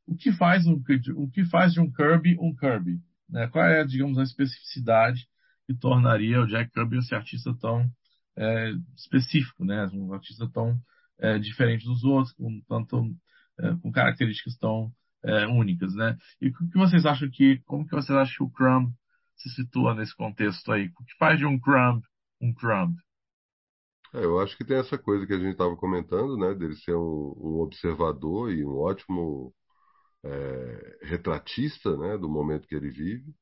O 0.06 0.16
que 0.16 0.32
faz 0.32 0.66
um, 0.66 0.82
o 1.16 1.30
que 1.30 1.44
faz 1.46 1.72
de 1.72 1.80
um 1.80 1.90
Kirby 1.90 2.36
um 2.38 2.54
Kirby? 2.54 3.00
Né? 3.28 3.48
Qual 3.48 3.64
é, 3.64 3.84
digamos, 3.84 4.18
a 4.18 4.22
especificidade 4.22 5.26
que 5.66 5.74
tornaria 5.74 6.40
o 6.40 6.46
Jack 6.46 6.70
Kirby 6.70 6.98
esse 6.98 7.14
artista 7.14 7.52
tão 7.60 7.90
é, 8.36 8.72
específico, 8.96 9.64
né? 9.64 9.86
Um 9.92 10.12
artista 10.12 10.48
tão 10.52 10.78
é, 11.18 11.38
diferente 11.38 11.84
dos 11.84 12.04
outros, 12.04 12.32
com 12.34 12.60
tanto 12.68 13.14
é, 13.58 13.74
com 13.82 13.90
características 13.90 14.56
tão 14.58 14.92
é, 15.24 15.46
únicas, 15.46 15.94
né? 15.94 16.16
E 16.40 16.48
o 16.48 16.52
que 16.52 16.78
vocês 16.78 17.04
acham 17.04 17.28
que, 17.30 17.60
como 17.64 17.86
que 17.86 17.94
vocês 17.94 18.16
acham 18.16 18.36
que 18.36 18.42
o 18.44 18.50
Crumb 18.50 18.92
se 19.36 19.50
situa 19.50 19.94
nesse 19.94 20.14
contexto 20.14 20.70
aí? 20.70 20.86
O 20.98 21.04
que 21.04 21.16
faz 21.18 21.38
de 21.38 21.46
um 21.46 21.58
Crumb 21.58 22.02
um 22.40 22.52
Crumb? 22.54 22.94
É, 24.14 24.24
eu 24.24 24.40
acho 24.40 24.56
que 24.56 24.64
tem 24.64 24.76
essa 24.76 24.96
coisa 24.96 25.26
que 25.26 25.32
a 25.32 25.38
gente 25.38 25.52
estava 25.52 25.76
comentando, 25.76 26.36
né? 26.36 26.54
Dele 26.54 26.76
ser 26.76 26.94
um, 26.94 27.34
um 27.36 27.60
observador 27.60 28.52
e 28.52 28.64
um 28.64 28.76
ótimo 28.76 29.52
é, 30.26 30.98
retratista 31.02 31.96
né, 31.96 32.18
do 32.18 32.28
momento 32.28 32.66
que 32.68 32.74
ele 32.74 32.90
vive, 32.90 33.34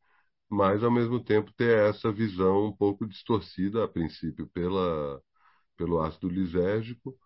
mas 0.50 0.84
ao 0.84 0.90
mesmo 0.90 1.22
tempo 1.22 1.52
ter 1.54 1.78
essa 1.90 2.12
visão 2.12 2.66
um 2.66 2.76
pouco 2.76 3.06
distorcida 3.06 3.84
a 3.84 3.88
princípio 3.88 4.46
pela, 4.48 5.20
pelo 5.76 6.00
ácido 6.02 6.28
lisérgico 6.28 7.16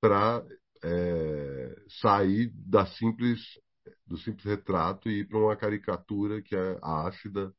para 0.00 0.44
é, 0.84 1.76
sair 2.02 2.52
da 2.54 2.86
simples 2.86 3.40
do 4.06 4.16
simples 4.18 4.44
retrato 4.44 5.08
e 5.10 5.20
ir 5.20 5.28
para 5.28 5.38
uma 5.38 5.56
caricatura 5.56 6.42
que 6.42 6.54
é 6.56 6.78
ácida, 6.82 7.54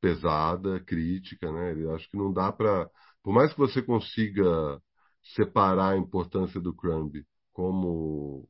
pesada, 0.00 0.80
crítica, 0.80 1.50
né? 1.52 1.74
Eu 1.74 1.94
acho 1.94 2.08
que 2.10 2.16
não 2.16 2.32
dá 2.32 2.52
para, 2.52 2.90
por 3.22 3.32
mais 3.34 3.52
que 3.52 3.58
você 3.58 3.82
consiga 3.82 4.80
separar 5.22 5.92
a 5.94 5.96
importância 5.96 6.60
do 6.60 6.74
Crumb 6.74 7.24
como 7.52 8.48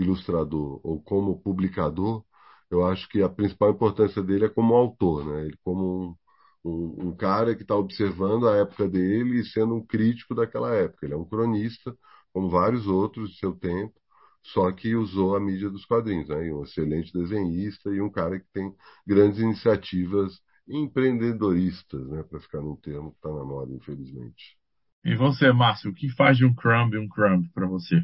ilustrador 0.00 0.80
ou 0.82 1.00
como 1.02 1.40
publicador, 1.40 2.24
eu 2.70 2.86
acho 2.86 3.08
que 3.08 3.22
a 3.22 3.28
principal 3.28 3.70
importância 3.70 4.22
dele 4.22 4.46
é 4.46 4.48
como 4.48 4.74
autor, 4.74 5.24
né? 5.26 5.46
Ele 5.46 5.58
como 5.64 6.16
um, 6.64 6.70
um, 6.70 7.08
um 7.08 7.16
cara 7.16 7.54
que 7.56 7.62
está 7.62 7.74
observando 7.76 8.48
a 8.48 8.56
época 8.56 8.88
dele 8.88 9.40
e 9.40 9.44
sendo 9.44 9.74
um 9.74 9.84
crítico 9.84 10.34
daquela 10.34 10.74
época. 10.74 11.04
Ele 11.06 11.14
é 11.14 11.16
um 11.16 11.24
cronista, 11.24 11.96
como 12.32 12.48
vários 12.48 12.86
outros 12.86 13.30
de 13.30 13.38
seu 13.38 13.52
tempo, 13.54 13.94
só 14.42 14.70
que 14.72 14.94
usou 14.94 15.36
a 15.36 15.40
mídia 15.40 15.68
dos 15.68 15.84
quadrinhos, 15.84 16.28
né? 16.28 16.46
E 16.46 16.52
um 16.52 16.62
excelente 16.62 17.12
desenhista 17.12 17.90
e 17.90 18.00
um 18.00 18.10
cara 18.10 18.38
que 18.38 18.46
tem 18.52 18.72
grandes 19.06 19.40
iniciativas 19.40 20.40
empreendedoristas, 20.68 22.06
né? 22.08 22.22
Para 22.22 22.40
ficar 22.40 22.60
num 22.60 22.76
termo 22.76 23.10
que 23.10 23.16
está 23.16 23.28
na 23.30 23.44
moda, 23.44 23.74
infelizmente. 23.74 24.56
E 25.04 25.16
você, 25.16 25.50
Márcio, 25.52 25.90
o 25.90 25.94
que 25.94 26.08
faz 26.10 26.36
de 26.36 26.44
um 26.44 26.54
crumb 26.54 26.96
um 26.96 27.08
crumb 27.08 27.48
para 27.52 27.66
você? 27.66 28.00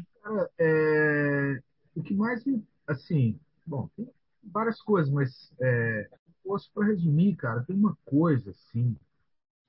É 0.59 1.61
o 1.97 2.03
que 2.03 2.13
mais 2.13 2.45
me. 2.45 2.63
Assim, 2.87 3.39
bom, 3.65 3.89
tem 3.97 4.09
várias 4.43 4.81
coisas, 4.81 5.11
mas 5.11 5.53
é, 5.59 6.09
posso 6.43 6.71
para 6.73 6.87
resumir, 6.87 7.35
cara, 7.35 7.63
tem 7.63 7.75
uma 7.75 7.97
coisa, 8.05 8.51
assim, 8.51 8.95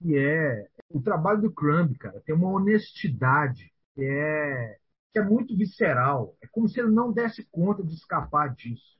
que 0.00 0.16
é 0.16 0.68
o 0.90 1.00
trabalho 1.02 1.42
do 1.42 1.52
Crumb, 1.52 1.96
cara, 1.98 2.20
tem 2.20 2.34
uma 2.34 2.50
honestidade 2.50 3.72
que 3.94 4.04
é, 4.04 4.78
que 5.12 5.18
é 5.18 5.24
muito 5.24 5.56
visceral. 5.56 6.36
É 6.40 6.46
como 6.48 6.68
se 6.68 6.80
ele 6.80 6.90
não 6.90 7.12
desse 7.12 7.44
conta 7.50 7.82
de 7.82 7.94
escapar 7.94 8.54
disso. 8.54 8.98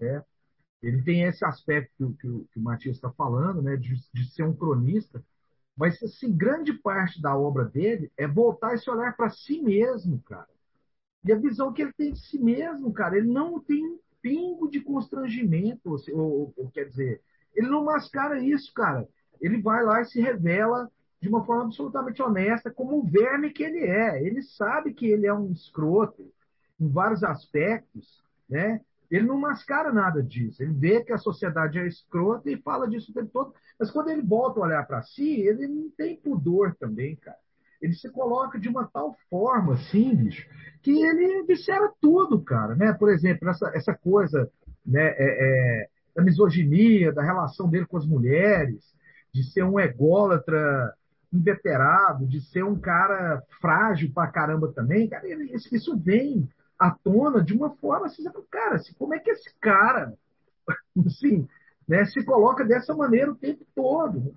Né? 0.00 0.24
Ele 0.82 1.02
tem 1.02 1.22
esse 1.24 1.44
aspecto 1.44 1.92
que, 1.96 2.28
que, 2.28 2.46
que 2.52 2.58
o 2.58 2.62
Matias 2.62 2.96
está 2.96 3.10
falando, 3.12 3.62
né, 3.62 3.76
de, 3.76 3.94
de 4.12 4.30
ser 4.32 4.44
um 4.44 4.54
cronista, 4.54 5.24
mas 5.76 6.02
assim, 6.02 6.36
grande 6.36 6.72
parte 6.74 7.20
da 7.20 7.36
obra 7.36 7.64
dele 7.64 8.12
é 8.16 8.26
voltar 8.26 8.74
e 8.74 8.78
se 8.78 8.90
olhar 8.90 9.16
para 9.16 9.30
si 9.30 9.60
mesmo, 9.62 10.20
cara. 10.22 10.48
E 11.24 11.32
a 11.32 11.36
visão 11.36 11.72
que 11.72 11.82
ele 11.82 11.92
tem 11.92 12.12
de 12.12 12.20
si 12.20 12.38
mesmo, 12.38 12.92
cara, 12.92 13.16
ele 13.16 13.26
não 13.26 13.58
tem 13.58 13.84
um 13.84 13.98
pingo 14.22 14.70
de 14.70 14.80
constrangimento, 14.80 15.90
ou, 15.90 16.18
ou, 16.18 16.54
ou, 16.56 16.70
quer 16.70 16.88
dizer, 16.88 17.20
ele 17.54 17.68
não 17.68 17.84
mascara 17.84 18.42
isso, 18.42 18.72
cara. 18.72 19.08
Ele 19.40 19.60
vai 19.60 19.84
lá 19.84 20.00
e 20.00 20.06
se 20.06 20.20
revela 20.20 20.90
de 21.20 21.28
uma 21.28 21.44
forma 21.44 21.64
absolutamente 21.64 22.22
honesta, 22.22 22.70
como 22.70 22.98
o 22.98 23.04
verme 23.04 23.50
que 23.50 23.62
ele 23.62 23.80
é. 23.80 24.22
Ele 24.22 24.42
sabe 24.42 24.94
que 24.94 25.06
ele 25.06 25.26
é 25.26 25.34
um 25.34 25.50
escroto 25.52 26.32
em 26.78 26.88
vários 26.88 27.24
aspectos, 27.24 28.22
né? 28.48 28.80
Ele 29.10 29.26
não 29.26 29.38
mascara 29.38 29.92
nada 29.92 30.22
disso. 30.22 30.62
Ele 30.62 30.72
vê 30.72 31.04
que 31.04 31.12
a 31.12 31.18
sociedade 31.18 31.78
é 31.78 31.86
escrota 31.86 32.50
e 32.50 32.60
fala 32.60 32.88
disso 32.88 33.10
o 33.10 33.14
tempo 33.14 33.30
todo. 33.32 33.54
Mas 33.78 33.90
quando 33.90 34.08
ele 34.08 34.22
volta 34.22 34.60
a 34.60 34.64
olhar 34.64 34.86
para 34.86 35.02
si, 35.02 35.40
ele 35.40 35.66
não 35.66 35.90
tem 35.90 36.16
pudor 36.16 36.74
também, 36.74 37.16
cara 37.16 37.38
ele 37.80 37.94
se 37.94 38.10
coloca 38.10 38.58
de 38.58 38.68
uma 38.68 38.86
tal 38.86 39.16
forma, 39.28 39.74
assim, 39.74 40.14
bicho, 40.14 40.48
que 40.82 41.02
ele 41.02 41.44
dissera 41.46 41.90
tudo, 42.00 42.40
cara, 42.40 42.74
né? 42.74 42.92
Por 42.92 43.10
exemplo, 43.10 43.48
essa, 43.48 43.70
essa 43.74 43.94
coisa 43.94 44.50
né, 44.84 45.08
é, 45.08 45.14
é, 45.18 45.88
da 46.14 46.22
misoginia, 46.22 47.12
da 47.12 47.22
relação 47.22 47.68
dele 47.68 47.86
com 47.86 47.96
as 47.96 48.06
mulheres, 48.06 48.82
de 49.32 49.42
ser 49.44 49.64
um 49.64 49.78
ególatra 49.78 50.94
inveterado, 51.32 52.26
de 52.26 52.40
ser 52.40 52.64
um 52.64 52.78
cara 52.78 53.42
frágil 53.60 54.10
pra 54.14 54.28
caramba 54.28 54.72
também, 54.72 55.08
cara, 55.08 55.26
isso, 55.72 55.96
vem 55.98 56.48
à 56.78 56.90
tona 56.90 57.42
de 57.42 57.52
uma 57.52 57.70
forma 57.76 58.06
assim, 58.06 58.24
cara, 58.50 58.76
assim, 58.76 58.94
como 58.98 59.14
é 59.14 59.18
que 59.18 59.30
esse 59.30 59.52
cara, 59.60 60.14
assim, 61.06 61.46
né, 61.86 62.04
se 62.06 62.24
coloca 62.24 62.64
dessa 62.64 62.94
maneira 62.94 63.30
o 63.30 63.36
tempo 63.36 63.64
todo? 63.74 64.34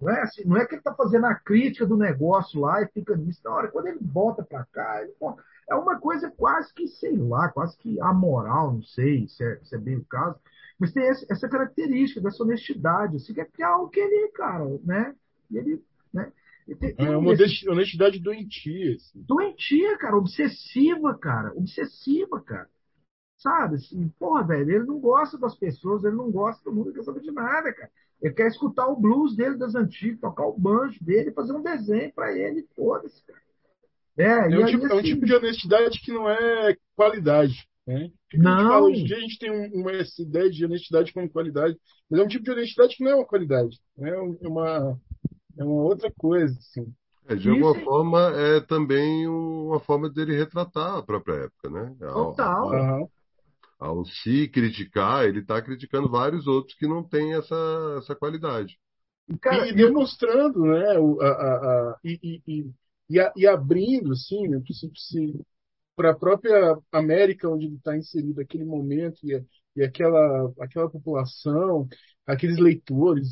Não 0.00 0.10
é, 0.10 0.22
assim, 0.22 0.44
não 0.44 0.56
é 0.56 0.66
que 0.66 0.74
ele 0.74 0.80
está 0.80 0.94
fazendo 0.94 1.26
a 1.26 1.34
crítica 1.34 1.86
do 1.86 1.96
negócio 1.96 2.60
lá 2.60 2.82
e 2.82 2.88
fica 2.88 3.16
nisso. 3.16 3.40
Na 3.44 3.50
hora, 3.54 3.68
quando 3.70 3.86
ele 3.88 3.98
volta 4.00 4.42
para 4.42 4.64
cá, 4.66 5.02
ele, 5.02 5.12
pô, 5.18 5.36
é 5.68 5.74
uma 5.74 5.98
coisa 6.00 6.30
quase 6.30 6.72
que, 6.74 6.86
sei 6.88 7.16
lá, 7.16 7.48
quase 7.50 7.76
que 7.78 8.00
amoral, 8.00 8.72
não 8.74 8.82
sei 8.82 9.28
se 9.28 9.44
é, 9.44 9.56
se 9.62 9.74
é 9.74 9.78
bem 9.78 9.96
o 9.96 10.04
caso, 10.04 10.38
Mas 10.78 10.92
tem 10.92 11.06
essa, 11.08 11.48
característica 11.48 12.20
dessa 12.20 12.42
honestidade, 12.42 13.16
assim, 13.16 13.34
que 13.34 13.40
é, 13.40 13.44
que 13.44 13.62
é 13.62 13.66
algo 13.66 13.90
que 13.90 14.00
ele, 14.00 14.28
cara, 14.32 14.64
né? 14.84 15.14
Ele, 15.52 15.82
né? 16.12 16.32
Tem- 16.78 16.94
tem 16.94 17.08
É 17.08 17.10
um 17.10 17.18
uma 17.18 17.30
honesti- 17.32 17.68
honestidade 17.68 18.18
doentia. 18.18 18.94
Assim. 18.96 19.26
doentia, 19.26 19.98
cara, 19.98 20.16
obsessiva, 20.16 21.16
cara, 21.18 21.52
obsessiva, 21.54 22.40
cara. 22.42 22.68
Sabe? 23.38 23.76
Assim, 23.76 24.08
porra, 24.18 24.46
velho, 24.46 24.70
ele 24.76 24.84
não 24.86 25.00
gosta 25.00 25.38
das 25.38 25.56
pessoas, 25.56 26.04
ele 26.04 26.16
não 26.16 26.30
gosta 26.30 26.62
do 26.64 26.74
mundo, 26.74 26.90
ele 26.90 26.98
quer 26.98 27.04
saber 27.04 27.20
de 27.20 27.30
nada, 27.32 27.72
cara. 27.72 27.90
Ele 28.22 28.34
quer 28.34 28.48
escutar 28.48 28.86
o 28.88 28.96
blues 28.96 29.34
dele 29.36 29.56
das 29.56 29.74
antigas, 29.74 30.20
tocar 30.20 30.46
o 30.46 30.58
banjo 30.58 31.02
dele, 31.02 31.32
fazer 31.32 31.52
um 31.54 31.62
desenho 31.62 32.12
pra 32.14 32.32
ele, 32.36 32.66
foda-se, 32.76 33.22
cara. 33.24 33.40
É, 34.18 34.24
É 34.24 34.58
e 34.58 34.62
um, 34.62 34.64
aí, 34.64 34.72
tipo, 34.72 34.86
é 34.86 34.94
um 34.94 34.98
assim, 34.98 35.02
tipo 35.02 35.26
de 35.26 35.34
honestidade 35.34 36.00
que 36.00 36.12
não 36.12 36.28
é 36.28 36.76
qualidade. 36.96 37.66
Né? 37.86 38.10
A 38.34 38.38
Não. 38.38 38.66
fala, 38.66 38.86
hoje 38.88 39.00
em 39.02 39.04
dia 39.04 39.16
a 39.16 39.20
gente 39.20 39.38
tem 39.38 39.50
um- 39.50 39.80
uma, 39.80 39.92
essa 39.92 40.22
ideia 40.22 40.50
de 40.50 40.64
honestidade 40.64 41.12
como 41.12 41.30
qualidade, 41.30 41.76
mas 42.08 42.20
é 42.20 42.22
um 42.24 42.28
tipo 42.28 42.44
de 42.44 42.50
honestidade 42.50 42.96
que 42.96 43.04
não 43.04 43.12
é 43.12 43.14
uma 43.16 43.26
qualidade. 43.26 43.78
né? 43.96 44.10
É 44.10 44.14
é 44.14 44.48
uma, 44.48 45.00
é 45.58 45.64
uma 45.64 45.82
outra 45.84 46.12
coisa. 46.18 46.58
Assim. 46.58 46.94
É, 47.26 47.34
de 47.36 47.48
Isso 47.48 47.50
alguma 47.50 47.74
é- 47.78 47.84
forma, 47.84 48.18
é 48.36 48.60
também 48.60 49.26
uma 49.28 49.78
forma 49.80 50.10
dele 50.10 50.36
retratar 50.36 50.96
a 50.98 51.02
própria 51.02 51.34
época, 51.44 51.70
né? 51.70 51.96
Total. 52.12 52.72
Aham. 52.72 53.08
Ao 53.80 54.04
se 54.06 54.48
criticar, 54.48 55.26
ele 55.26 55.40
está 55.40 55.60
criticando 55.62 56.10
vários 56.10 56.46
outros 56.46 56.76
que 56.76 56.86
não 56.86 57.02
têm 57.04 57.34
essa, 57.34 57.56
essa 57.98 58.14
qualidade. 58.16 58.78
cara, 59.40 59.68
e 59.68 59.72
demonstrando, 59.74 60.64
né, 60.66 60.98
o- 60.98 61.20
a, 61.20 61.28
a, 61.28 61.90
a- 61.92 61.98
e, 62.04 62.18
e, 62.22 62.42
e, 62.60 62.70
e, 63.10 63.20
a- 63.20 63.32
e 63.36 63.46
abrindo, 63.46 64.12
assim, 64.12 64.48
né, 64.48 64.60
para 65.96 66.10
a 66.10 66.14
própria 66.16 66.76
América 66.92 67.48
onde 67.48 67.66
ele 67.66 67.76
está 67.76 67.96
inserido, 67.96 68.40
aquele 68.40 68.64
momento 68.64 69.20
e, 69.26 69.34
a- 69.36 69.42
e 69.76 69.82
aquela, 69.82 70.52
aquela 70.60 70.90
população, 70.90 71.88
aqueles 72.26 72.58
leitores, 72.58 73.28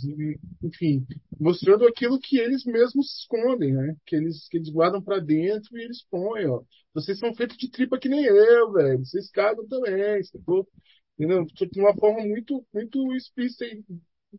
enfim, 0.62 1.06
mostrando 1.38 1.86
aquilo 1.86 2.18
que 2.20 2.38
eles 2.38 2.64
mesmos 2.64 3.18
escondem, 3.20 3.72
né, 3.74 3.96
que 4.06 4.16
eles, 4.16 4.48
que 4.48 4.56
eles 4.58 4.70
guardam 4.70 5.02
para 5.02 5.20
dentro 5.20 5.76
e 5.78 5.82
eles 5.84 6.04
põem, 6.10 6.46
ó. 6.46 6.62
Vocês 6.94 7.18
são 7.18 7.34
feitos 7.34 7.56
de 7.56 7.70
tripa 7.70 7.98
que 7.98 8.08
nem 8.08 8.24
eu, 8.24 8.72
velho. 8.72 8.98
Vocês 9.04 9.30
cagam 9.30 9.66
também? 9.68 10.20
Entendeu? 11.18 11.44
De 11.46 11.80
uma 11.80 11.94
forma 11.96 12.20
muito, 12.26 12.64
muito 12.72 13.14
explícita 13.16 13.64
e, 13.66 13.84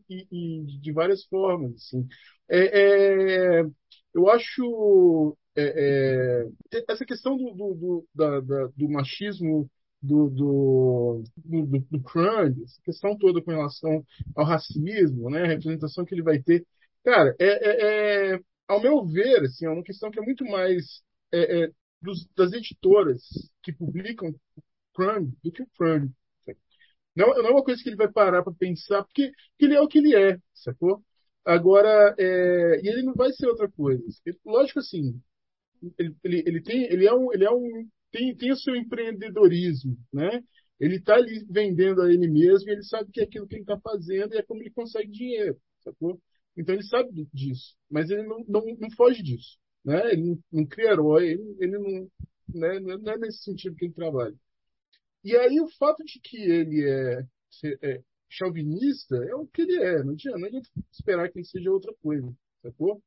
e- 0.09 0.27
e 0.31 0.79
de 0.79 0.91
várias 0.93 1.25
formas, 1.25 1.73
assim. 1.75 2.07
É, 2.49 3.59
é, 3.61 3.65
eu 4.13 4.29
acho 4.29 5.37
é, 5.55 6.43
é, 6.73 6.81
essa 6.89 7.05
questão 7.05 7.35
do, 7.37 7.53
do, 7.53 7.73
do, 7.75 8.07
da- 8.15 8.39
da- 8.41 8.67
do 8.75 8.89
machismo 8.89 9.69
do, 10.01 10.29
do, 10.29 11.23
do, 11.37 11.65
do, 11.67 12.63
essa 12.63 12.81
questão 12.83 13.17
toda 13.17 13.41
com 13.41 13.51
relação 13.51 14.05
ao 14.35 14.45
racismo, 14.45 15.29
né, 15.29 15.43
a 15.43 15.47
representação 15.47 16.05
que 16.05 16.13
ele 16.15 16.23
vai 16.23 16.39
ter, 16.41 16.65
cara, 17.03 17.35
é, 17.39 18.33
é- 18.33 18.35
é, 18.35 18.39
ao 18.67 18.81
meu 18.81 19.05
ver, 19.05 19.43
assim, 19.43 19.65
é 19.65 19.69
uma 19.69 19.83
questão 19.83 20.11
que 20.11 20.19
é 20.19 20.23
muito 20.23 20.45
mais 20.45 21.01
é, 21.31 21.65
é, 21.65 21.71
dos- 22.01 22.27
das 22.35 22.53
editoras 22.53 23.21
que 23.63 23.71
publicam 23.73 24.33
crime 24.95 25.33
do 25.43 25.51
que 25.51 25.63
o 25.63 25.67
crime. 25.77 26.11
Não, 27.15 27.27
não 27.29 27.47
é 27.47 27.51
uma 27.51 27.63
coisa 27.63 27.81
que 27.81 27.89
ele 27.89 27.95
vai 27.95 28.11
parar 28.11 28.43
para 28.43 28.53
pensar, 28.53 29.03
porque 29.03 29.31
ele 29.59 29.75
é 29.75 29.81
o 29.81 29.87
que 29.87 29.97
ele 29.99 30.15
é, 30.15 30.37
sacou? 30.53 31.03
Agora, 31.45 32.15
é, 32.17 32.81
e 32.83 32.87
ele 32.87 33.01
não 33.03 33.13
vai 33.13 33.31
ser 33.33 33.47
outra 33.47 33.69
coisa. 33.71 34.03
Ele- 34.25 34.37
lógico 34.45 34.79
assim, 34.79 35.21
ele, 35.99 36.15
ele, 36.23 36.43
ele 36.47 36.61
tem, 36.63 36.83
ele 36.85 37.07
é 37.07 37.13
um, 37.13 37.33
ele 37.33 37.45
é 37.45 37.51
um, 37.51 37.89
tem, 38.11 38.35
tem 38.35 38.51
o 38.51 38.57
seu 38.57 38.75
empreendedorismo, 38.75 39.97
né? 40.13 40.43
Ele 40.79 40.95
está 40.95 41.15
ali 41.15 41.45
vendendo 41.49 42.01
a 42.01 42.11
ele 42.11 42.27
mesmo, 42.27 42.69
ele 42.69 42.83
sabe 42.83 43.11
que 43.11 43.19
é 43.21 43.23
aquilo 43.23 43.47
que 43.47 43.55
ele 43.55 43.63
está 43.63 43.79
fazendo 43.79 44.33
e 44.33 44.37
é 44.37 44.43
como 44.43 44.61
ele 44.61 44.71
consegue 44.71 45.11
dinheiro, 45.11 45.57
sacou? 45.83 46.21
Então 46.57 46.73
ele 46.75 46.83
sabe 46.83 47.11
di- 47.11 47.29
disso, 47.33 47.75
mas 47.89 48.09
ele 48.09 48.23
não, 48.23 48.43
não, 48.47 48.63
não 48.79 48.91
foge 48.91 49.21
disso, 49.23 49.57
né? 49.83 50.11
Ele 50.13 50.23
não, 50.23 50.39
não 50.51 50.65
cria 50.65 50.91
herói, 50.91 51.29
ele, 51.31 51.55
ele 51.59 51.77
não, 51.79 52.11
né? 52.53 52.79
não 52.79 53.11
é 53.13 53.17
nesse 53.17 53.43
sentido 53.43 53.75
que 53.75 53.85
ele 53.85 53.93
trabalha. 53.93 54.35
E 55.23 55.35
aí 55.35 55.59
o 55.59 55.67
fato 55.77 56.03
de 56.03 56.19
que 56.19 56.37
ele 56.37 56.83
é, 56.89 57.25
é 57.83 58.01
chauvinista 58.29 59.15
é 59.15 59.35
o 59.35 59.47
que 59.47 59.61
ele 59.63 59.77
é, 59.83 60.03
não 60.03 60.13
adianta, 60.13 60.37
não 60.39 60.47
adianta 60.47 60.69
esperar 60.91 61.29
que 61.31 61.39
ele 61.39 61.45
seja 61.45 61.71
outra 61.71 61.93
coisa, 62.01 62.31
sacou? 62.61 63.01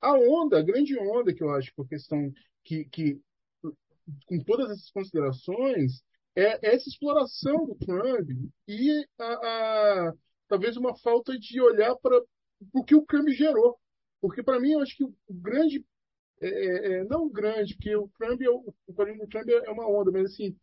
A 0.00 0.14
onda, 0.14 0.58
a 0.58 0.62
grande 0.62 0.98
onda 0.98 1.34
que 1.34 1.42
eu 1.42 1.50
acho 1.50 1.72
a 1.80 1.88
questão 1.88 2.32
que, 2.64 2.84
que 2.86 3.20
com 4.26 4.38
todas 4.44 4.70
essas 4.70 4.90
considerações, 4.90 6.02
é 6.36 6.74
essa 6.74 6.88
exploração 6.88 7.66
do 7.66 7.74
Trump 7.76 8.28
e 8.68 9.06
a, 9.18 10.08
a- 10.08 10.12
talvez 10.48 10.76
uma 10.76 10.96
falta 10.98 11.38
de 11.38 11.60
olhar 11.60 11.94
para 11.96 12.20
o 12.74 12.84
que 12.84 12.94
o 12.94 13.02
Trump 13.04 13.28
gerou. 13.30 13.78
Porque, 14.20 14.42
para 14.42 14.60
mim, 14.60 14.72
eu 14.72 14.80
acho 14.80 14.96
que 14.96 15.04
o 15.04 15.14
grande. 15.30 15.84
é, 16.40 16.48
é, 16.48 16.92
é, 17.00 17.04
não 17.04 17.24
o 17.26 17.30
grande, 17.30 17.74
porque 17.76 17.94
o 17.96 18.08
Trump, 18.18 18.40
é, 18.42 18.50
o, 18.50 18.74
do 18.88 19.28
Trump 19.28 19.48
é 19.48 19.70
uma 19.70 19.88
onda, 19.88 20.10
mas 20.12 20.32
assim, 20.32 20.56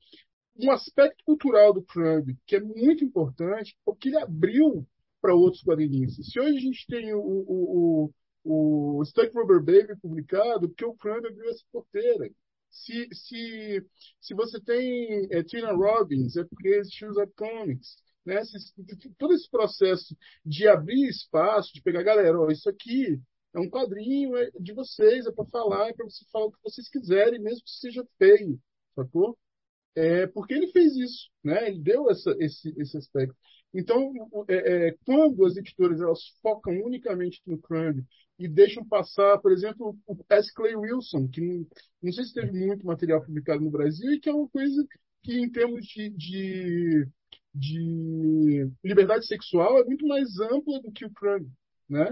um 0.57 0.71
aspecto 0.71 1.23
cultural 1.25 1.73
do 1.73 1.81
Trump 1.83 2.29
que 2.45 2.55
é 2.55 2.59
muito 2.61 3.03
importante 3.03 3.75
é 3.87 3.89
o 3.91 3.95
que 3.95 4.09
ele 4.09 4.17
abriu 4.19 4.85
para 5.21 5.33
outros 5.35 5.63
quadrinistas. 5.63 6.27
Se 6.27 6.39
hoje 6.39 6.57
a 6.57 6.61
gente 6.61 6.85
tem 6.87 7.13
o, 7.13 7.19
o, 7.19 8.11
o, 8.43 8.99
o 8.99 9.05
Stuck 9.05 9.33
Rubber 9.35 9.59
Baby 9.59 9.99
publicado, 10.01 10.69
porque 10.69 10.85
o 10.85 10.95
Trump 10.95 11.25
abriu 11.25 11.49
essa 11.49 11.63
porteira. 11.71 12.29
Se, 12.75 13.07
se, 13.13 13.85
se 14.19 14.33
você 14.33 14.59
tem 14.61 15.27
é, 15.31 15.43
Tina 15.43 15.71
Robbins, 15.71 16.35
é 16.35 16.43
porque 16.43 16.67
existiu 16.67 17.09
os 17.09 17.17
Comics. 17.35 17.95
Né? 18.25 18.41
Todo 19.17 19.33
esse 19.33 19.49
processo 19.49 20.15
de 20.45 20.67
abrir 20.67 21.07
espaço, 21.07 21.73
de 21.73 21.81
pegar, 21.81 22.03
galera, 22.03 22.39
ó, 22.39 22.49
isso 22.51 22.69
aqui 22.69 23.19
é 23.53 23.59
um 23.59 23.69
quadrinho 23.69 24.35
é 24.35 24.51
de 24.59 24.73
vocês, 24.73 25.25
é 25.25 25.31
para 25.31 25.45
falar, 25.45 25.89
é 25.89 25.93
para 25.93 26.05
você 26.05 26.25
falar 26.31 26.47
o 26.47 26.51
que 26.51 26.61
vocês 26.63 26.89
quiserem, 26.89 27.39
mesmo 27.39 27.63
que 27.63 27.71
seja 27.71 28.05
feio, 28.17 28.59
sacou? 28.93 29.37
É 29.95 30.27
porque 30.27 30.53
ele 30.53 30.67
fez 30.71 30.95
isso, 30.97 31.29
né? 31.43 31.69
Ele 31.69 31.79
deu 31.79 32.09
essa, 32.09 32.35
esse, 32.39 32.73
esse 32.77 32.97
aspecto. 32.97 33.35
Então, 33.77 34.13
é, 34.47 34.87
é, 34.89 34.95
quando 35.05 35.45
as 35.45 35.57
editoras 35.57 36.01
elas 36.01 36.21
focam 36.41 36.73
unicamente 36.83 37.41
no 37.45 37.57
crime 37.57 38.05
e 38.39 38.47
deixam 38.47 38.85
passar, 38.85 39.37
por 39.39 39.51
exemplo, 39.51 39.97
o 40.07 40.17
S. 40.29 40.53
Clay 40.53 40.75
Wilson, 40.75 41.27
que 41.27 41.41
não, 41.41 41.67
não 42.01 42.11
sei 42.13 42.23
se 42.25 42.33
teve 42.33 42.51
muito 42.53 42.85
material 42.85 43.21
publicado 43.23 43.61
no 43.63 43.71
Brasil 43.71 44.13
e 44.13 44.19
que 44.19 44.29
é 44.29 44.33
uma 44.33 44.47
coisa 44.49 44.85
que, 45.23 45.33
em 45.39 45.49
termos 45.51 45.85
de, 45.87 46.09
de, 46.11 47.07
de 47.53 48.71
liberdade 48.83 49.25
sexual, 49.27 49.79
é 49.79 49.85
muito 49.85 50.07
mais 50.07 50.39
ampla 50.39 50.81
do 50.81 50.91
que 50.91 51.05
o 51.05 51.11
crime, 51.11 51.51
né? 51.89 52.07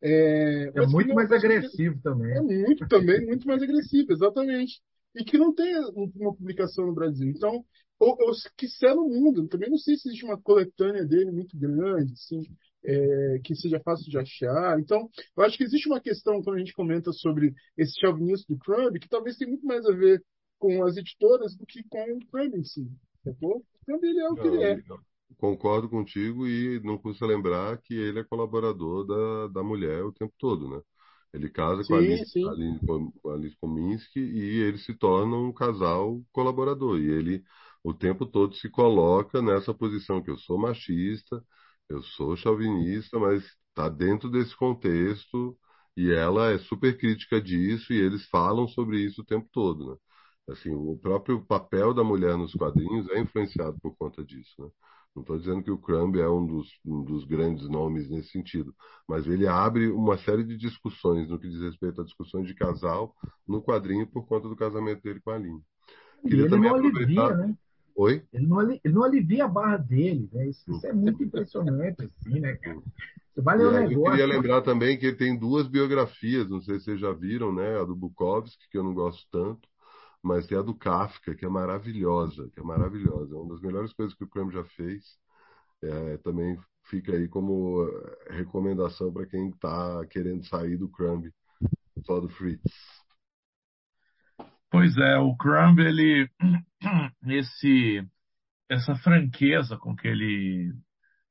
É, 0.00 0.70
É 0.74 0.80
muito 0.86 1.08
não- 1.08 1.14
mais 1.14 1.30
agressivo 1.30 2.00
também. 2.02 2.34
é 2.34 2.40
muito 2.40 2.86
também, 2.88 3.26
muito 3.26 3.46
mais 3.46 3.62
agressivo, 3.62 4.12
exatamente. 4.12 4.80
E 5.14 5.24
que 5.24 5.38
não 5.38 5.54
tem 5.54 5.74
uma 5.94 6.34
publicação 6.34 6.86
no 6.86 6.94
Brasil. 6.94 7.28
Então, 7.28 7.64
ou, 7.98 8.16
ou 8.20 8.32
que 8.56 8.68
se 8.68 8.86
é 8.86 8.94
no 8.94 9.08
mundo. 9.08 9.48
Também 9.48 9.70
não 9.70 9.78
sei 9.78 9.96
se 9.96 10.08
existe 10.08 10.24
uma 10.24 10.40
coletânea 10.40 11.04
dele 11.04 11.30
muito 11.30 11.58
grande, 11.58 12.12
assim, 12.12 12.42
é, 12.84 13.40
que 13.42 13.54
seja 13.54 13.80
fácil 13.80 14.10
de 14.10 14.18
achar. 14.18 14.78
Então, 14.78 15.08
eu 15.36 15.42
acho 15.42 15.56
que 15.56 15.64
existe 15.64 15.88
uma 15.88 16.00
questão, 16.00 16.42
quando 16.42 16.56
a 16.56 16.58
gente 16.60 16.72
comenta 16.72 17.12
sobre 17.12 17.54
esse 17.76 17.98
chauvinismo 18.00 18.56
do 18.56 18.58
Crumb, 18.58 18.98
que 18.98 19.08
talvez 19.08 19.36
tenha 19.36 19.50
muito 19.50 19.66
mais 19.66 19.84
a 19.86 19.92
ver 19.92 20.22
com 20.58 20.84
as 20.84 20.96
editoras 20.96 21.56
do 21.56 21.66
que 21.66 21.82
com 21.88 22.00
o 22.12 22.26
Crumb 22.26 22.56
em 22.56 22.64
si. 22.64 22.88
O 23.40 23.62
ele 24.02 24.20
é 24.20 24.28
o 24.28 24.34
que 24.34 24.46
ele 24.46 24.62
é. 24.62 24.78
Concordo 25.36 25.88
contigo 25.88 26.46
e 26.46 26.80
não 26.82 26.98
custa 26.98 27.26
lembrar 27.26 27.78
que 27.78 27.94
ele 27.94 28.20
é 28.20 28.24
colaborador 28.24 29.06
da, 29.06 29.48
da 29.48 29.62
mulher 29.62 30.02
o 30.02 30.12
tempo 30.12 30.32
todo, 30.38 30.68
né? 30.68 30.80
Ele 31.32 31.48
casa 31.50 31.84
com 31.84 31.94
a 31.94 31.98
Sim, 31.98 31.98
Alice, 31.98 32.26
sim. 32.26 32.52
Alice, 32.52 32.80
com 32.86 33.12
a 33.30 33.34
Alice 33.34 33.56
Kominsky 33.60 34.20
e 34.20 34.60
eles 34.62 34.84
se 34.84 34.94
tornam 34.94 35.46
um 35.46 35.52
casal 35.52 36.22
colaborador. 36.32 36.98
E 37.00 37.08
ele 37.10 37.44
o 37.82 37.94
tempo 37.94 38.26
todo 38.26 38.54
se 38.56 38.68
coloca 38.70 39.40
nessa 39.42 39.72
posição 39.74 40.22
que 40.22 40.30
eu 40.30 40.36
sou 40.38 40.58
machista, 40.58 41.42
eu 41.88 42.02
sou 42.02 42.36
chauvinista, 42.36 43.18
mas 43.18 43.44
está 43.68 43.88
dentro 43.88 44.30
desse 44.30 44.56
contexto 44.56 45.56
e 45.96 46.10
ela 46.12 46.50
é 46.50 46.58
super 46.58 46.96
crítica 46.98 47.40
disso 47.40 47.92
e 47.92 47.96
eles 48.00 48.26
falam 48.26 48.66
sobre 48.68 49.00
isso 49.00 49.22
o 49.22 49.24
tempo 49.24 49.48
todo, 49.52 49.92
né? 49.92 49.96
Assim, 50.48 50.70
o 50.70 50.96
próprio 50.96 51.44
papel 51.44 51.92
da 51.92 52.02
mulher 52.02 52.36
nos 52.36 52.54
quadrinhos 52.54 53.08
é 53.10 53.20
influenciado 53.20 53.78
por 53.80 53.94
conta 53.96 54.24
disso, 54.24 54.54
né? 54.58 54.68
Não 55.14 55.22
estou 55.22 55.38
dizendo 55.38 55.62
que 55.62 55.70
o 55.70 55.78
Crumb 55.78 56.16
é 56.16 56.28
um 56.28 56.46
dos, 56.46 56.68
um 56.84 57.02
dos 57.02 57.24
grandes 57.24 57.68
nomes 57.68 58.08
nesse 58.08 58.30
sentido, 58.30 58.74
mas 59.06 59.26
ele 59.26 59.48
abre 59.48 59.88
uma 59.90 60.16
série 60.16 60.44
de 60.44 60.56
discussões 60.56 61.28
no 61.28 61.38
que 61.38 61.48
diz 61.48 61.60
respeito 61.60 62.00
a 62.00 62.04
discussões 62.04 62.46
de 62.46 62.54
casal 62.54 63.14
no 63.46 63.60
quadrinho 63.60 64.06
por 64.06 64.26
conta 64.26 64.48
do 64.48 64.54
casamento 64.56 65.02
dele 65.02 65.20
com 65.20 65.30
a 65.30 65.34
Aline. 65.34 65.60
Queria 66.22 66.46
ele 66.46 66.48
também 66.48 66.70
não 66.70 66.76
aproveitar. 66.76 67.32
alivia, 67.32 67.46
né? 67.46 67.56
Oi? 67.96 68.22
Ele 68.32 68.46
não, 68.46 68.60
ele 68.62 68.80
não 68.84 69.02
alivia 69.02 69.44
a 69.44 69.48
barra 69.48 69.76
dele, 69.76 70.28
né? 70.32 70.48
Isso, 70.48 70.70
isso 70.70 70.86
é 70.86 70.92
muito 70.92 71.22
impressionante, 71.22 72.04
assim, 72.04 72.38
né, 72.38 72.54
cara? 72.56 72.80
Você 73.34 73.42
vai 73.42 73.58
ler 73.58 73.64
o 73.64 73.70
aí 73.70 73.74
eu 73.74 73.88
negócio. 73.88 74.10
queria 74.10 74.26
lembrar 74.26 74.62
também 74.62 74.96
que 74.96 75.06
ele 75.06 75.16
tem 75.16 75.36
duas 75.36 75.66
biografias, 75.66 76.48
não 76.48 76.60
sei 76.60 76.78
se 76.78 76.84
vocês 76.84 77.00
já 77.00 77.12
viram, 77.12 77.52
né? 77.52 77.80
A 77.80 77.84
do 77.84 77.96
Bukowski, 77.96 78.68
que 78.70 78.78
eu 78.78 78.84
não 78.84 78.94
gosto 78.94 79.26
tanto, 79.32 79.68
mas 80.22 80.46
tem 80.46 80.58
a 80.58 80.62
do 80.62 80.74
Kafka, 80.74 81.34
que 81.34 81.44
é 81.44 81.48
maravilhosa, 81.48 82.50
que 82.52 82.60
é 82.60 82.62
maravilhosa. 82.62 83.34
É 83.34 83.38
uma 83.38 83.54
das 83.54 83.62
melhores 83.62 83.92
coisas 83.92 84.16
que 84.16 84.24
o 84.24 84.28
Crumb 84.28 84.52
já 84.52 84.64
fez. 84.64 85.04
É, 85.82 86.16
também 86.18 86.58
fica 86.90 87.12
aí 87.12 87.28
como 87.28 87.86
recomendação 88.30 89.12
para 89.12 89.26
quem 89.26 89.50
está 89.50 90.04
querendo 90.10 90.44
sair 90.46 90.76
do 90.76 90.88
Crumb, 90.88 91.30
só 92.04 92.20
do 92.20 92.28
Fritz. 92.28 92.62
Pois 94.70 94.96
é, 94.96 95.18
o 95.18 95.36
Crumb, 95.36 95.78
ele 95.78 96.28
esse 97.26 98.06
essa 98.68 98.94
franqueza 98.96 99.78
com 99.78 99.96
que 99.96 100.06
ele 100.06 100.74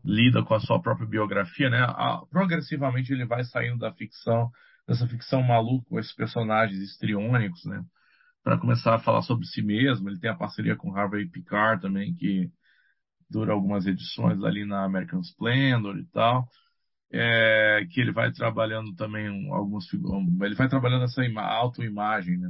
lida 0.03 0.43
com 0.43 0.53
a 0.55 0.59
sua 0.59 0.81
própria 0.81 1.07
biografia, 1.07 1.69
né? 1.69 1.85
Progressivamente 2.31 3.13
ele 3.13 3.25
vai 3.25 3.43
saindo 3.43 3.77
da 3.77 3.93
ficção, 3.93 4.49
dessa 4.87 5.07
ficção 5.07 5.43
maluca 5.43 5.87
com 5.87 5.99
esses 5.99 6.13
personagens 6.15 6.79
histriônicos, 6.81 7.63
né? 7.65 7.83
Para 8.47 8.57
começar 8.57 8.95
a 8.95 8.99
falar 8.99 9.23
sobre 9.23 9.45
si 9.45 9.61
mesmo. 9.61 10.07
Ele 10.07 10.19
tem 10.19 10.29
a 10.29 10.33
parceria 10.33 10.73
com 10.73 10.95
Harvey 10.95 11.27
Picard 11.27 11.81
também, 11.81 12.15
que 12.15 12.49
dura 13.29 13.51
algumas 13.51 13.85
edições 13.85 14.41
ali 14.41 14.63
na 14.63 14.85
American 14.85 15.19
Splendor 15.19 15.97
e 15.97 16.05
tal. 16.05 16.47
É, 17.11 17.85
que 17.91 17.99
ele 17.99 18.13
vai 18.13 18.31
trabalhando 18.31 18.95
também 18.95 19.51
alguns 19.51 19.91
ele 19.93 20.55
vai 20.55 20.69
trabalhando 20.69 21.03
essa 21.03 21.21
autoimagem, 21.41 22.37
né? 22.37 22.49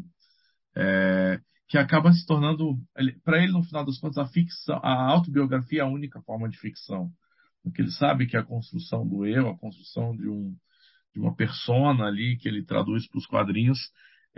É, 0.75 1.39
que 1.67 1.79
acaba 1.79 2.13
se 2.13 2.27
tornando 2.27 2.77
para 3.23 3.41
ele 3.41 3.51
no 3.51 3.63
final 3.63 3.83
das 3.83 3.97
contas 3.97 4.19
a 4.19 4.27
ficção, 4.27 4.79
a 4.83 5.11
autobiografia 5.11 5.79
é 5.79 5.83
a 5.83 5.87
única 5.87 6.21
forma 6.21 6.47
de 6.47 6.59
ficção, 6.59 7.09
porque 7.63 7.81
ele 7.81 7.91
sabe 7.91 8.27
que 8.27 8.37
a 8.37 8.43
construção 8.43 9.07
do 9.07 9.25
eu, 9.25 9.49
a 9.49 9.57
construção 9.57 10.15
de 10.15 10.29
um 10.29 10.55
de 11.15 11.19
uma 11.19 11.35
persona 11.35 12.05
ali 12.05 12.37
que 12.37 12.47
ele 12.47 12.63
traduz 12.63 13.07
para 13.07 13.17
os 13.17 13.25
quadrinhos 13.25 13.79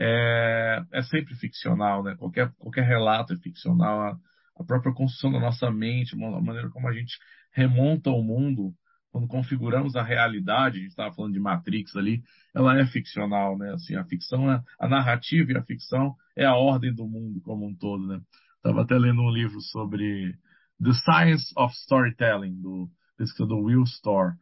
é, 0.02 0.82
é 0.93 1.02
sempre 1.04 1.36
ficcional, 1.36 2.02
né? 2.02 2.16
Qualquer 2.16 2.54
qualquer 2.58 2.86
relato 2.86 3.34
é 3.34 3.38
ficcional. 3.38 4.02
A, 4.02 4.18
a 4.58 4.64
própria 4.64 4.93
construção 4.93 5.32
da 5.32 5.39
nossa 5.39 5.70
mente, 5.70 6.16
a 6.16 6.41
maneira 6.41 6.70
como 6.70 6.88
a 6.88 6.93
gente 6.93 7.18
remonta 7.52 8.10
o 8.10 8.24
mundo 8.24 8.74
quando 9.12 9.28
configuramos 9.28 9.95
a 9.95 10.04
realidade, 10.04 10.78
a 10.78 10.82
gente 10.82 10.91
estava 10.91 11.14
falando 11.14 11.34
de 11.34 11.39
Matrix 11.39 11.95
ali, 11.95 12.22
ela 12.56 12.80
é 12.80 12.86
ficcional, 12.86 13.58
né? 13.58 13.74
Assim, 13.74 13.95
a 13.95 14.06
ficção, 14.06 14.50
é, 14.52 14.62
a 14.80 14.88
narrativa 14.88 15.52
e 15.52 15.58
a 15.58 15.64
ficção 15.64 16.16
é 16.38 16.45
a 16.45 16.56
ordem 16.56 16.93
do 16.93 17.08
mundo 17.08 17.41
como 17.41 17.68
um 17.68 17.76
todo, 17.76 18.08
né? 18.08 18.22
Estava 18.58 18.84
até 18.84 18.97
lendo 18.97 19.22
um 19.22 19.32
livro 19.32 19.60
sobre 19.62 20.34
The 20.82 20.93
Science 20.93 21.52
of 21.58 21.74
Storytelling, 21.76 22.62
do 22.62 22.89
pesquisador 23.18 23.60
Will 23.64 23.84
Storr. 23.84 24.36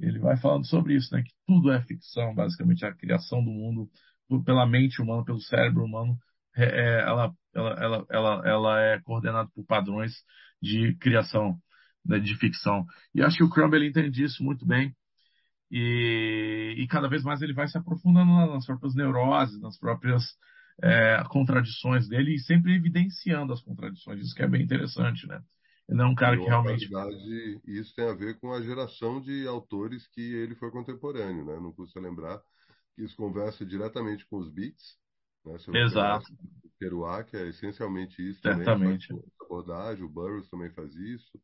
Ele 0.00 0.18
vai 0.18 0.36
falando 0.36 0.66
sobre 0.66 0.94
isso, 0.94 1.14
né? 1.14 1.22
Que 1.22 1.32
tudo 1.46 1.70
é 1.70 1.82
ficção, 1.82 2.34
basicamente, 2.34 2.84
a 2.84 2.94
criação 2.94 3.44
do 3.44 3.50
mundo 3.50 3.88
pela 4.44 4.66
mente 4.66 5.00
humana, 5.00 5.24
pelo 5.24 5.40
cérebro 5.40 5.84
humano, 5.84 6.18
é, 6.56 6.64
é 6.64 7.00
ela, 7.02 7.32
ela, 7.54 7.76
ela, 7.78 8.06
ela, 8.10 8.42
ela 8.44 8.80
é 8.80 9.00
coordenada 9.00 9.48
por 9.54 9.64
padrões 9.64 10.12
de 10.60 10.94
criação 10.96 11.58
né, 12.04 12.18
de 12.18 12.36
ficção. 12.36 12.86
E 13.14 13.22
acho 13.22 13.36
que 13.36 13.44
o 13.44 13.50
Crumb 13.50 13.74
ele 13.74 13.88
entende 13.88 14.24
isso 14.24 14.42
muito 14.42 14.66
bem. 14.66 14.94
E, 15.70 16.74
e 16.78 16.86
cada 16.86 17.08
vez 17.08 17.24
mais 17.24 17.42
ele 17.42 17.52
vai 17.52 17.66
se 17.66 17.76
aprofundando 17.76 18.30
nas 18.30 18.64
próprias 18.64 18.94
neuroses, 18.94 19.60
nas 19.60 19.76
próprias 19.76 20.22
é, 20.82 21.22
contradições 21.28 22.08
dele 22.08 22.34
e 22.34 22.38
sempre 22.38 22.74
evidenciando 22.74 23.52
as 23.52 23.60
contradições. 23.60 24.20
Isso 24.20 24.34
que 24.34 24.42
é 24.42 24.48
bem 24.48 24.62
interessante, 24.62 25.26
né? 25.26 25.40
Ele 25.88 26.02
é 26.02 26.04
um 26.04 26.14
cara 26.14 26.36
que 26.36 26.44
realmente. 26.44 26.88
Verdade, 26.88 27.60
isso 27.64 27.94
tem 27.94 28.08
a 28.08 28.14
ver 28.14 28.38
com 28.40 28.52
a 28.52 28.60
geração 28.60 29.20
de 29.20 29.46
autores 29.46 30.06
que 30.08 30.20
ele 30.20 30.54
foi 30.56 30.70
contemporâneo, 30.70 31.44
né? 31.44 31.58
Não 31.60 31.72
custa 31.72 32.00
lembrar 32.00 32.40
que 32.96 33.04
isso 33.04 33.16
conversa 33.16 33.64
diretamente 33.64 34.26
com 34.26 34.38
os 34.38 34.48
beats. 34.48 34.98
Né? 35.44 35.82
Exato. 35.82 36.26
O 36.64 36.70
Kerouac 36.78 37.36
é 37.36 37.46
essencialmente 37.46 38.28
isso 38.28 38.40
Certamente. 38.40 39.08
também. 39.08 39.24
abordagem, 39.40 40.04
o 40.04 40.08
Burroughs 40.08 40.48
também 40.48 40.70
faz 40.70 40.92
isso 40.96 41.38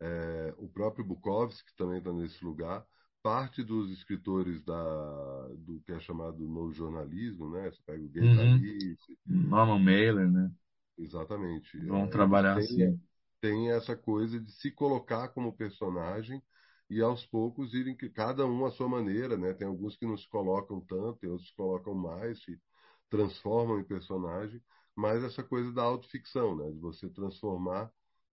é, 0.00 0.54
o 0.56 0.68
próprio 0.68 1.04
Bukowski 1.04 1.76
também 1.76 1.98
está 1.98 2.12
nesse 2.12 2.42
lugar. 2.44 2.84
Parte 3.22 3.62
dos 3.62 3.90
escritores 3.90 4.64
da, 4.64 5.48
do 5.58 5.80
que 5.84 5.92
é 5.92 6.00
chamado 6.00 6.48
novo 6.48 6.72
jornalismo, 6.72 7.50
né? 7.50 7.70
Você 7.70 7.82
pega 7.84 8.02
o 8.02 8.08
Gay 8.08 8.22
uhum. 8.22 8.98
Norman 9.26 9.78
Mailer, 9.78 10.30
né? 10.30 10.50
Exatamente. 10.96 11.78
Vão 11.86 12.04
é, 12.04 12.06
trabalhar 12.06 12.54
tem, 12.56 12.64
assim. 12.64 13.00
Tem 13.42 13.70
essa 13.72 13.94
coisa 13.94 14.40
de 14.40 14.50
se 14.50 14.70
colocar 14.70 15.28
como 15.28 15.52
personagem 15.52 16.42
e 16.90 17.00
aos 17.00 17.24
poucos 17.26 17.72
irem 17.72 17.96
cada 18.12 18.44
um 18.44 18.66
à 18.66 18.70
sua 18.72 18.88
maneira, 18.88 19.38
né? 19.38 19.54
Tem 19.54 19.66
alguns 19.66 19.96
que 19.96 20.04
não 20.04 20.16
se 20.16 20.28
colocam 20.28 20.80
tanto, 20.80 21.24
outros 21.28 21.48
que 21.48 21.56
colocam 21.56 21.94
mais, 21.94 22.42
se 22.42 22.60
transformam 23.08 23.78
em 23.78 23.84
personagem, 23.84 24.60
mas 24.96 25.22
essa 25.22 25.42
coisa 25.44 25.72
da 25.72 25.82
autoficção, 25.82 26.56
né? 26.56 26.70
De 26.72 26.78
você 26.80 27.08
transformar 27.08 27.90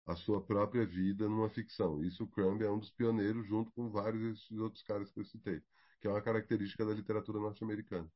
a 0.07 0.15
sua 0.15 0.41
própria 0.41 0.85
vida 0.85 1.27
numa 1.27 1.49
ficção. 1.49 2.01
Isso 2.03 2.23
o 2.23 2.27
Crumb 2.27 2.61
é 2.61 2.71
um 2.71 2.79
dos 2.79 2.91
pioneiros, 2.91 3.45
junto 3.47 3.71
com 3.73 3.89
vários 3.89 4.21
desses 4.21 4.57
outros 4.57 4.83
caras 4.83 5.11
que 5.11 5.19
eu 5.19 5.25
citei, 5.25 5.61
que 5.99 6.07
é 6.07 6.11
uma 6.11 6.21
característica 6.21 6.85
da 6.85 6.93
literatura 6.93 7.39
norte-americana. 7.39 8.07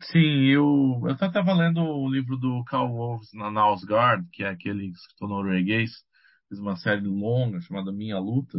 Sim, 0.00 0.46
eu, 0.46 1.00
eu 1.04 1.12
estava 1.12 1.52
lendo 1.52 1.80
o 1.80 2.10
livro 2.10 2.36
do 2.36 2.64
Carl 2.64 2.88
Wolves 2.88 3.32
na 3.32 3.50
Nausgard, 3.50 4.28
que 4.32 4.42
é 4.42 4.48
aquele 4.48 4.88
escritor 4.88 5.28
norueguês, 5.28 5.92
fez 6.48 6.60
uma 6.60 6.76
série 6.76 7.06
longa 7.06 7.60
chamada 7.60 7.92
Minha 7.92 8.18
Luta, 8.18 8.58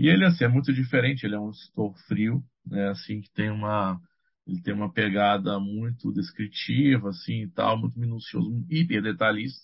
e 0.00 0.08
ele 0.08 0.24
assim, 0.24 0.44
é 0.44 0.48
muito 0.48 0.72
diferente, 0.72 1.24
ele 1.26 1.34
é 1.34 1.38
um 1.38 1.50
escritor 1.50 1.94
frio, 2.08 2.42
né, 2.66 2.88
assim, 2.88 3.20
que 3.20 3.30
tem 3.32 3.50
uma 3.50 4.00
ele 4.46 4.62
tem 4.62 4.74
uma 4.74 4.92
pegada 4.92 5.60
muito 5.60 6.12
descritiva, 6.12 7.10
assim, 7.10 7.42
e 7.42 7.50
tal, 7.50 7.78
muito 7.78 7.98
minucioso, 8.00 8.64
hiper 8.68 9.02
detalhista, 9.02 9.60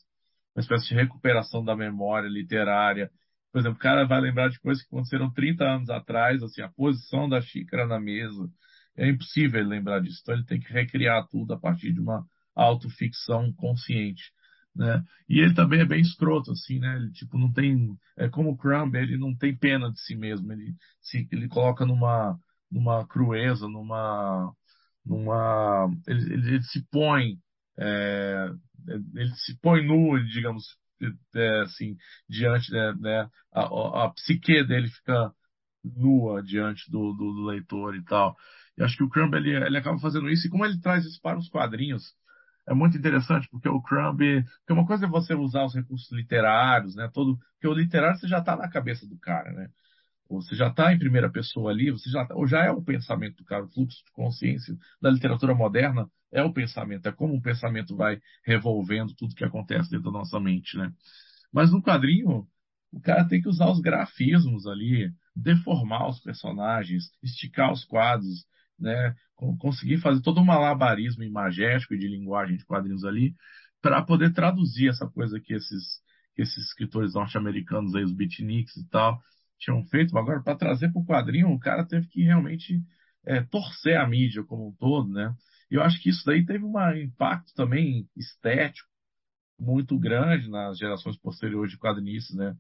uma 0.55 0.61
espécie 0.61 0.89
de 0.89 0.95
recuperação 0.95 1.64
da 1.64 1.74
memória 1.74 2.28
literária. 2.28 3.11
Por 3.51 3.61
exemplo, 3.61 3.78
o 3.78 3.80
cara 3.80 4.05
vai 4.07 4.20
lembrar 4.20 4.49
de 4.49 4.61
coisas 4.61 4.82
que 4.84 4.89
aconteceram 4.95 5.32
30 5.32 5.64
anos 5.64 5.91
atrás, 5.91 6.43
assim, 6.43 6.62
a 6.62 6.68
posição 6.68 7.28
da 7.28 7.41
xícara 7.41 7.87
na 7.87 7.99
mesa. 7.99 8.49
É 8.97 9.09
impossível 9.09 9.61
ele 9.61 9.70
lembrar 9.70 10.01
disso. 10.01 10.20
Então 10.22 10.34
ele 10.34 10.45
tem 10.45 10.61
que 10.61 10.72
recriar 10.72 11.26
tudo 11.28 11.55
a 11.55 11.59
partir 11.59 11.93
de 11.93 12.01
uma 12.01 12.24
autoficção 12.55 13.53
consciente. 13.55 14.22
Né? 14.77 15.03
E 15.29 15.41
ele 15.41 15.55
também 15.55 15.81
é 15.81 15.85
bem 15.87 16.01
escroto, 16.01 16.53
assim, 16.53 16.79
né? 16.79 16.97
Ele, 16.97 17.11
tipo, 17.12 17.39
não 17.39 17.53
tem... 17.53 17.97
É 18.16 18.29
como 18.29 18.51
o 18.51 18.57
Crumb, 18.57 18.95
ele 18.95 19.16
não 19.16 19.35
tem 19.35 19.57
pena 19.57 19.91
de 19.91 20.01
si 20.01 20.14
mesmo. 20.14 20.53
Ele 20.53 20.74
se 21.01 21.27
ele 21.33 21.49
coloca 21.49 21.87
numa, 21.87 22.39
numa 22.70 23.07
crueza, 23.07 23.68
numa... 23.68 24.53
numa 25.05 25.89
ele, 26.07 26.35
ele, 26.35 26.49
ele 26.55 26.62
se 26.62 26.85
põe 26.91 27.39
é, 27.79 28.49
ele 28.89 29.35
se 29.37 29.59
põe 29.61 29.85
nu, 29.87 30.18
digamos 30.27 30.64
é, 31.35 31.61
assim, 31.61 31.97
diante, 32.29 32.72
né, 32.72 32.95
né 32.99 33.31
a, 33.53 34.05
a, 34.05 34.11
psique 34.11 34.64
dele 34.64 34.89
fica 34.89 35.33
nua 35.85 36.43
diante 36.43 36.91
do, 36.91 37.12
do, 37.12 37.33
do, 37.35 37.45
leitor 37.45 37.95
e 37.95 38.05
tal. 38.05 38.37
E 38.79 38.83
acho 38.83 38.97
que 38.97 39.05
o 39.05 39.09
Crumb, 39.09 39.35
ele, 39.35 39.55
ele 39.55 39.79
acaba 39.79 39.99
fazendo 39.99 40.29
isso, 40.31 40.47
e 40.47 40.51
como 40.51 40.64
ele 40.64 40.81
traz 40.81 41.05
isso 41.05 41.20
para 41.22 41.39
os 41.39 41.49
quadrinhos, 41.49 42.14
é 42.68 42.74
muito 42.74 42.96
interessante, 42.96 43.48
porque 43.50 43.68
o 43.68 43.80
Crumb, 43.80 44.18
porque 44.18 44.72
uma 44.72 44.86
coisa 44.86 45.06
é 45.06 45.08
você 45.08 45.34
usar 45.34 45.64
os 45.64 45.74
recursos 45.74 46.10
literários, 46.12 46.94
né, 46.94 47.08
todo, 47.12 47.38
porque 47.54 47.68
o 47.68 47.72
literário 47.72 48.18
você 48.18 48.28
já 48.28 48.38
está 48.38 48.56
na 48.56 48.68
cabeça 48.68 49.06
do 49.06 49.16
cara, 49.18 49.52
né, 49.52 49.70
você 50.28 50.56
já 50.56 50.68
está 50.68 50.92
em 50.92 50.98
primeira 50.98 51.30
pessoa 51.30 51.70
ali, 51.70 51.90
você 51.90 52.10
já, 52.10 52.24
tá, 52.26 52.34
ou 52.34 52.46
já 52.46 52.64
é 52.64 52.70
o 52.70 52.82
pensamento 52.82 53.36
do 53.36 53.44
cara, 53.44 53.64
o 53.64 53.68
fluxo 53.68 54.04
de 54.04 54.12
consciência 54.12 54.76
da 55.00 55.10
literatura 55.10 55.54
moderna 55.54 56.10
é 56.32 56.42
o 56.42 56.52
pensamento, 56.52 57.08
é 57.08 57.12
como 57.12 57.34
o 57.34 57.42
pensamento 57.42 57.96
vai 57.96 58.20
revolvendo 58.44 59.14
tudo 59.14 59.34
que 59.34 59.44
acontece 59.44 59.90
dentro 59.90 60.06
da 60.06 60.18
nossa 60.18 60.40
mente, 60.40 60.76
né? 60.76 60.92
Mas 61.52 61.70
no 61.70 61.80
quadrinho, 61.80 62.46
o 62.92 63.00
cara 63.00 63.24
tem 63.26 63.40
que 63.40 63.48
usar 63.48 63.70
os 63.70 63.80
grafismos 63.80 64.66
ali, 64.66 65.12
deformar 65.34 66.08
os 66.08 66.20
personagens, 66.20 67.10
esticar 67.22 67.72
os 67.72 67.84
quadros, 67.84 68.44
né? 68.79 69.14
Conseguir 69.59 69.99
fazer 69.99 70.20
todo 70.22 70.41
um 70.41 70.45
malabarismo 70.45 71.22
imagético 71.22 71.95
e 71.95 71.99
de 71.99 72.09
linguagem 72.09 72.57
de 72.57 72.64
quadrinhos 72.64 73.05
ali, 73.05 73.35
para 73.81 74.03
poder 74.03 74.33
traduzir 74.33 74.89
essa 74.89 75.07
coisa 75.07 75.39
que 75.41 75.55
esses, 75.55 76.01
que 76.35 76.43
esses 76.43 76.66
escritores 76.66 77.14
norte-americanos 77.14 77.95
aí, 77.95 78.05
os 78.05 78.12
beatniks 78.12 78.77
e 78.77 78.89
tal, 78.89 79.20
tinham 79.59 79.85
feito. 79.87 80.16
Agora, 80.18 80.43
para 80.43 80.57
trazer 80.57 80.91
para 80.93 81.01
o 81.01 81.05
quadrinho, 81.05 81.51
o 81.51 81.59
cara 81.59 81.85
teve 81.85 82.07
que 82.09 82.22
realmente 82.22 82.83
é, 83.24 83.43
torcer 83.43 83.97
a 83.99 84.07
mídia 84.07 84.43
como 84.45 84.68
um 84.68 84.72
todo, 84.72 85.09
né? 85.12 85.35
E 85.70 85.74
eu 85.74 85.83
acho 85.83 86.01
que 86.01 86.11
isso 86.11 86.24
daí 86.24 86.45
teve 86.45 86.64
um 86.64 86.97
impacto 86.97 87.53
também 87.55 88.09
estético 88.16 88.89
muito 89.59 89.99
grande 89.99 90.49
nas 90.49 90.79
gerações 90.79 91.16
posteriores 91.16 91.70
de 91.70 91.79
quadrinistas, 91.79 92.37
né? 92.37 92.57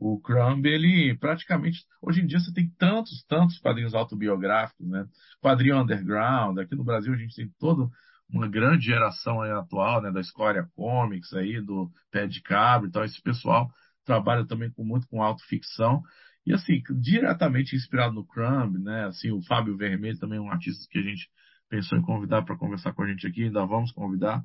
O 0.00 0.18
Crumb, 0.18 0.64
ele 0.66 1.14
praticamente. 1.18 1.84
Hoje 2.00 2.22
em 2.22 2.26
dia 2.26 2.40
você 2.40 2.50
tem 2.54 2.70
tantos, 2.78 3.22
tantos 3.28 3.58
quadrinhos 3.58 3.94
autobiográficos, 3.94 4.88
né? 4.88 5.06
Quadrinho 5.42 5.78
underground. 5.78 6.58
Aqui 6.58 6.74
no 6.74 6.82
Brasil 6.82 7.12
a 7.12 7.16
gente 7.18 7.36
tem 7.36 7.52
toda 7.58 7.86
uma 8.26 8.48
grande 8.48 8.86
geração 8.86 9.42
atual, 9.42 10.00
né? 10.00 10.10
Da 10.10 10.20
Escória 10.20 10.66
Comics 10.74 11.34
aí, 11.34 11.60
do 11.60 11.90
Pé 12.10 12.26
de 12.26 12.40
Cabra 12.40 12.88
e 12.88 12.90
tal. 12.90 13.04
Esse 13.04 13.20
pessoal 13.20 13.70
trabalha 14.06 14.46
também 14.46 14.70
com, 14.70 14.82
muito 14.82 15.06
com 15.06 15.22
autoficção. 15.22 16.02
E 16.46 16.54
assim, 16.54 16.82
diretamente 17.02 17.76
inspirado 17.76 18.14
no 18.14 18.26
Crumb, 18.26 18.78
né? 18.78 19.04
Assim, 19.04 19.30
o 19.30 19.42
Fábio 19.42 19.76
Vermelho 19.76 20.18
também 20.18 20.38
é 20.38 20.40
um 20.40 20.50
artista 20.50 20.86
que 20.90 20.98
a 20.98 21.02
gente 21.02 21.28
pensou 21.68 21.98
em 21.98 22.02
convidar 22.02 22.42
para 22.42 22.56
conversar 22.56 22.94
com 22.94 23.02
a 23.02 23.06
gente 23.06 23.26
aqui, 23.26 23.44
ainda 23.44 23.66
vamos 23.66 23.92
convidar 23.92 24.42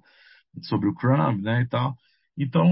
sobre 0.63 0.89
o 0.89 0.93
Crumb, 0.93 1.41
né, 1.41 1.61
e 1.61 1.67
tal. 1.67 1.95
Então, 2.37 2.69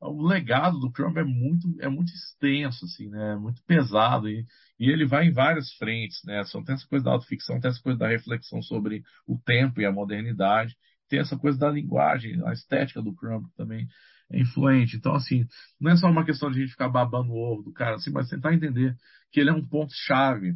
o 0.00 0.26
legado 0.26 0.78
do 0.78 0.90
Crumb 0.92 1.18
é 1.18 1.24
muito, 1.24 1.68
é 1.80 1.88
muito 1.88 2.12
extenso, 2.12 2.84
assim, 2.84 3.08
né? 3.08 3.32
É 3.32 3.36
muito 3.36 3.62
pesado 3.64 4.28
e, 4.28 4.46
e 4.78 4.90
ele 4.90 5.04
vai 5.06 5.26
em 5.26 5.32
várias 5.32 5.72
frentes, 5.74 6.22
né? 6.24 6.44
Só 6.44 6.62
tem 6.62 6.74
essa 6.74 6.86
coisa 6.86 7.04
da 7.04 7.12
autoficção, 7.12 7.60
tem 7.60 7.70
essa 7.70 7.82
coisa 7.82 7.98
da 7.98 8.08
reflexão 8.08 8.62
sobre 8.62 9.02
o 9.26 9.38
tempo 9.38 9.80
e 9.80 9.86
a 9.86 9.92
modernidade, 9.92 10.76
tem 11.08 11.18
essa 11.18 11.36
coisa 11.36 11.58
da 11.58 11.70
linguagem, 11.70 12.40
a 12.46 12.52
estética 12.52 13.02
do 13.02 13.14
Crumb 13.14 13.46
também 13.56 13.88
é 14.30 14.40
influente. 14.40 14.96
Então, 14.96 15.14
assim, 15.14 15.46
não 15.80 15.90
é 15.90 15.96
só 15.96 16.08
uma 16.08 16.24
questão 16.24 16.50
de 16.50 16.58
a 16.58 16.60
gente 16.60 16.72
ficar 16.72 16.88
babando 16.88 17.32
o 17.32 17.36
ovo 17.36 17.62
do 17.62 17.72
cara, 17.72 17.96
assim, 17.96 18.10
mas 18.10 18.28
tentar 18.28 18.54
entender 18.54 18.96
que 19.32 19.40
ele 19.40 19.50
é 19.50 19.52
um 19.52 19.66
ponto-chave 19.66 20.54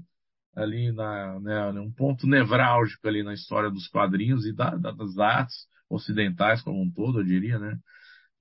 ali 0.55 0.93
na, 0.93 1.41
né, 1.41 1.81
um 1.81 1.91
ponto 1.91 2.27
nevrálgico 2.27 3.09
ali 3.09 3.23
na 3.23 3.33
história 3.33 3.71
dos 3.71 3.89
quadrinhos 3.89 4.45
e 4.47 4.53
da, 4.53 4.71
das 4.77 5.19
artes 5.19 5.67
ocidentais 5.89 6.63
como 6.63 6.83
um 6.83 6.91
todo, 6.91 7.21
eu 7.21 7.25
diria, 7.25 7.59
né? 7.59 7.79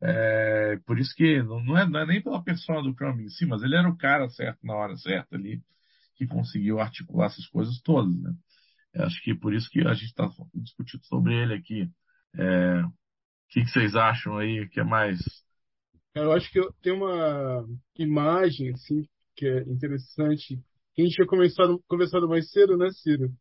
É, 0.04 0.80
por 0.86 0.98
isso 0.98 1.14
que 1.16 1.44
não 1.44 1.78
é, 1.78 1.88
não 1.88 2.00
é, 2.00 2.06
nem 2.08 2.22
pela 2.22 2.44
persona 2.44 2.82
do 2.82 2.96
Crumb 2.96 3.22
em 3.22 3.30
si, 3.30 3.46
mas 3.46 3.62
ele 3.62 3.76
era 3.76 3.88
o 3.88 3.98
cara 3.98 4.28
certo 4.30 4.66
na 4.66 4.74
hora 4.74 4.96
certa 4.98 5.36
ali, 5.36 5.62
que 6.16 6.26
conseguiu 6.26 6.80
articular 6.80 7.28
essas 7.28 7.46
coisas 7.48 7.80
todas, 7.82 8.16
né? 8.20 8.34
Eu 8.94 9.06
acho 9.06 9.22
que 9.24 9.36
por 9.36 9.54
isso 9.54 9.70
que 9.70 9.80
a 9.88 9.94
gente 9.94 10.08
está 10.08 10.30
discutindo 10.56 11.04
sobre 11.06 11.34
ele 11.36 11.54
aqui. 11.54 11.90
É, 12.36 12.82
o 12.84 12.92
que, 13.50 13.62
que, 13.62 13.70
vocês 13.70 13.96
acham 13.96 14.38
aí 14.38 14.68
que 14.70 14.80
é 14.80 14.84
mais? 14.84 15.20
Eu 16.16 16.32
acho 16.34 16.52
que 16.52 16.60
tem 16.82 16.94
uma 16.94 17.66
imagem 17.98 18.72
assim 18.74 19.08
que 19.36 19.46
é 19.46 19.62
interessante 19.62 20.60
que 20.94 21.02
a 21.02 21.06
gente 21.06 21.16
tinha 21.16 21.28
conversado, 21.28 21.82
conversado 21.88 22.28
mais 22.28 22.50
cedo, 22.50 22.76
né, 22.76 22.90
Ciro? 22.92 23.32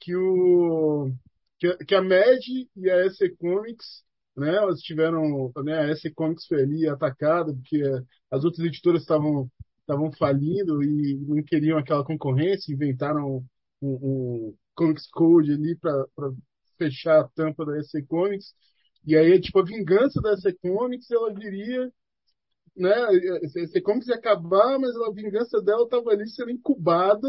Que 0.00 0.14
o 0.14 1.10
que, 1.58 1.76
que 1.86 1.94
a 1.94 2.02
Mad 2.02 2.42
e 2.76 2.90
a 2.90 3.10
SC 3.10 3.30
Comics 3.38 4.04
né? 4.38 4.56
Elas 4.56 4.80
tiveram, 4.80 5.52
né? 5.64 5.78
A 5.78 5.96
SC 5.96 6.10
Comics 6.14 6.46
foi 6.46 6.62
ali 6.62 6.88
atacada 6.88 7.52
porque 7.52 7.82
as 8.30 8.44
outras 8.44 8.64
editoras 8.66 9.02
estavam 9.02 9.50
estavam 9.80 10.12
falindo 10.12 10.82
e 10.82 11.16
não 11.26 11.42
queriam 11.42 11.78
aquela 11.78 12.04
concorrência, 12.04 12.72
inventaram 12.72 13.42
um, 13.80 14.54
Comics 14.74 15.08
Code 15.10 15.52
ali 15.52 15.76
para 15.76 16.04
fechar 16.76 17.20
a 17.20 17.28
tampa 17.28 17.64
da 17.64 17.82
SC 17.82 18.02
Comics. 18.06 18.54
E 19.06 19.16
aí, 19.16 19.40
tipo, 19.40 19.58
a 19.60 19.64
vingança 19.64 20.20
da 20.20 20.36
SC 20.36 20.52
Comics, 20.60 21.10
ela 21.10 21.32
viria, 21.32 21.90
né? 22.76 22.92
SC 23.48 23.80
Comics 23.80 24.08
ia 24.08 24.16
acabar, 24.16 24.78
mas 24.78 24.94
a 24.96 25.10
vingança 25.10 25.60
dela 25.62 25.84
estava 25.84 26.10
ali 26.10 26.28
sendo 26.28 26.50
incubada 26.50 27.28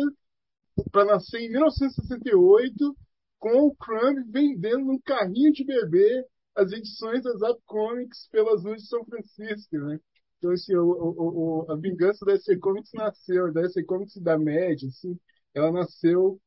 para 0.91 1.05
nascer 1.05 1.39
em 1.39 1.49
1968 1.49 2.95
com 3.39 3.67
o 3.67 3.75
Crumb 3.75 4.23
vendendo 4.29 4.91
um 4.91 4.99
carrinho 4.99 5.51
de 5.53 5.63
bebê 5.63 6.25
as 6.55 6.71
edições 6.71 7.23
da 7.23 7.33
Zap 7.37 7.59
Comics 7.65 8.27
pelas 8.31 8.63
ruas 8.63 8.81
de 8.83 8.87
São 8.87 9.05
Francisco, 9.05 9.77
né? 9.77 9.99
Então, 10.37 10.51
assim, 10.51 10.75
o, 10.75 10.85
o, 10.85 11.65
o, 11.67 11.71
a 11.71 11.75
vingança 11.75 12.25
da 12.25 12.33
SC 12.33 12.57
Comics 12.57 12.91
nasceu, 12.93 13.51
da 13.51 13.63
SC 13.63 13.83
Comics 13.83 14.17
da 14.17 14.37
Média, 14.37 14.87
assim, 14.87 15.19
ela 15.53 15.71
nasceu 15.71 16.39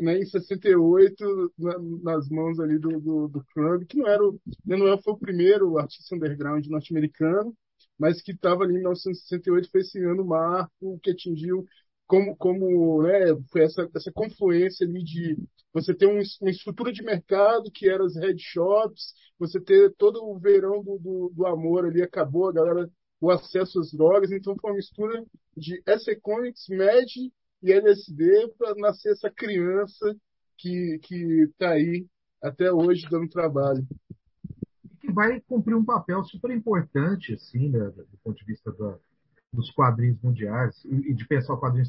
né, 0.00 0.18
em 0.18 0.24
68 0.24 1.52
na, 1.58 1.78
nas 2.02 2.28
mãos 2.28 2.58
ali 2.60 2.78
do, 2.78 3.00
do, 3.00 3.28
do 3.28 3.44
Crumb, 3.52 3.84
que 3.86 3.98
não 3.98 4.08
era 4.08 4.24
o, 4.24 4.40
né, 4.64 4.76
não 4.76 5.00
foi 5.02 5.12
o 5.12 5.18
primeiro 5.18 5.78
artista 5.78 6.16
underground 6.16 6.66
norte-americano, 6.66 7.54
mas 7.98 8.22
que 8.22 8.32
estava 8.32 8.64
ali 8.64 8.72
em 8.72 8.78
1968, 8.78 9.70
foi 9.70 9.80
esse 9.82 10.02
ano 10.04 10.24
marco 10.24 10.98
que 11.02 11.10
atingiu 11.10 11.64
como, 12.10 12.36
como 12.36 13.02
né, 13.04 13.36
foi 13.52 13.62
essa, 13.62 13.88
essa 13.94 14.10
confluência 14.10 14.84
ali 14.84 15.00
de 15.04 15.38
você 15.72 15.94
ter 15.94 16.06
um, 16.06 16.20
uma 16.40 16.50
estrutura 16.50 16.92
de 16.92 17.04
mercado 17.04 17.70
que 17.70 17.88
era 17.88 18.04
as 18.04 18.16
headshops, 18.16 19.14
você 19.38 19.60
ter 19.60 19.94
todo 19.96 20.16
o 20.24 20.36
verão 20.36 20.82
do, 20.82 20.98
do, 20.98 21.32
do, 21.32 21.46
amor 21.46 21.86
ali, 21.86 22.02
acabou 22.02 22.48
a 22.48 22.52
galera, 22.52 22.90
o 23.20 23.30
acesso 23.30 23.78
às 23.78 23.92
drogas, 23.92 24.32
então 24.32 24.56
foi 24.60 24.72
uma 24.72 24.76
mistura 24.76 25.24
de 25.56 25.80
SC 25.86 26.16
Comics, 26.20 26.66
MED 26.68 27.32
e 27.62 27.72
LSD 27.72 28.54
para 28.58 28.74
nascer 28.74 29.12
essa 29.12 29.30
criança 29.30 30.16
que 30.58 30.98
está 31.44 31.70
aí 31.70 32.08
até 32.42 32.72
hoje 32.72 33.06
dando 33.08 33.28
trabalho. 33.28 33.86
Que 35.00 35.12
vai 35.12 35.40
cumprir 35.42 35.76
um 35.76 35.84
papel 35.84 36.24
super 36.24 36.50
importante, 36.50 37.34
assim, 37.34 37.68
né, 37.68 37.78
do 37.78 38.18
ponto 38.24 38.36
de 38.36 38.44
vista 38.44 38.72
da, 38.72 38.98
dos 39.52 39.70
quadrinhos 39.70 40.20
mundiais 40.22 40.84
e, 40.84 41.12
de 41.12 41.26
pensar 41.26 41.54
o 41.54 41.60
quadrinho 41.60 41.86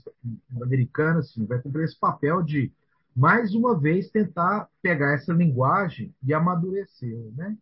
americano, 0.61 1.19
assim, 1.19 1.45
vai 1.45 1.61
cumprir 1.61 1.85
esse 1.85 1.99
papel 1.99 2.41
de 2.41 2.71
mais 3.15 3.53
uma 3.53 3.77
vez 3.77 4.09
tentar 4.09 4.69
pegar 4.81 5.13
essa 5.13 5.33
linguagem 5.33 6.13
e 6.23 6.33
amadurecer, 6.33 7.17
né? 7.35 7.57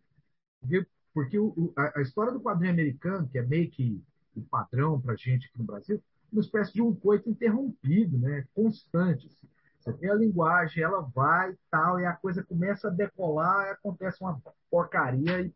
Porque, 1.12 1.36
a, 1.76 2.00
história 2.00 2.32
do 2.32 2.40
quadrinho 2.40 2.72
americano, 2.72 3.28
que 3.28 3.38
é 3.38 3.42
meio 3.42 3.68
que 3.70 4.02
o 4.34 4.42
padrão 4.42 5.00
para 5.00 5.16
gente 5.16 5.48
aqui 5.48 5.58
no 5.58 5.64
Brasil, 5.64 5.96
é 5.96 6.00
uma 6.32 6.40
espécie 6.40 6.72
de 6.72 6.80
um 6.80 6.94
coito 6.94 7.28
interrompido, 7.28 8.16
né? 8.16 8.46
Constante. 8.54 9.26
Assim. 9.26 9.48
Você 9.80 9.92
tem 9.94 10.10
a 10.10 10.14
linguagem, 10.14 10.82
ela 10.82 11.00
vai 11.00 11.56
tal, 11.70 11.98
e 11.98 12.06
a 12.06 12.12
coisa 12.12 12.44
começa 12.44 12.88
a 12.88 12.90
decolar, 12.90 13.70
acontece 13.72 14.22
uma 14.22 14.40
porcaria 14.70 15.40
e 15.40 15.52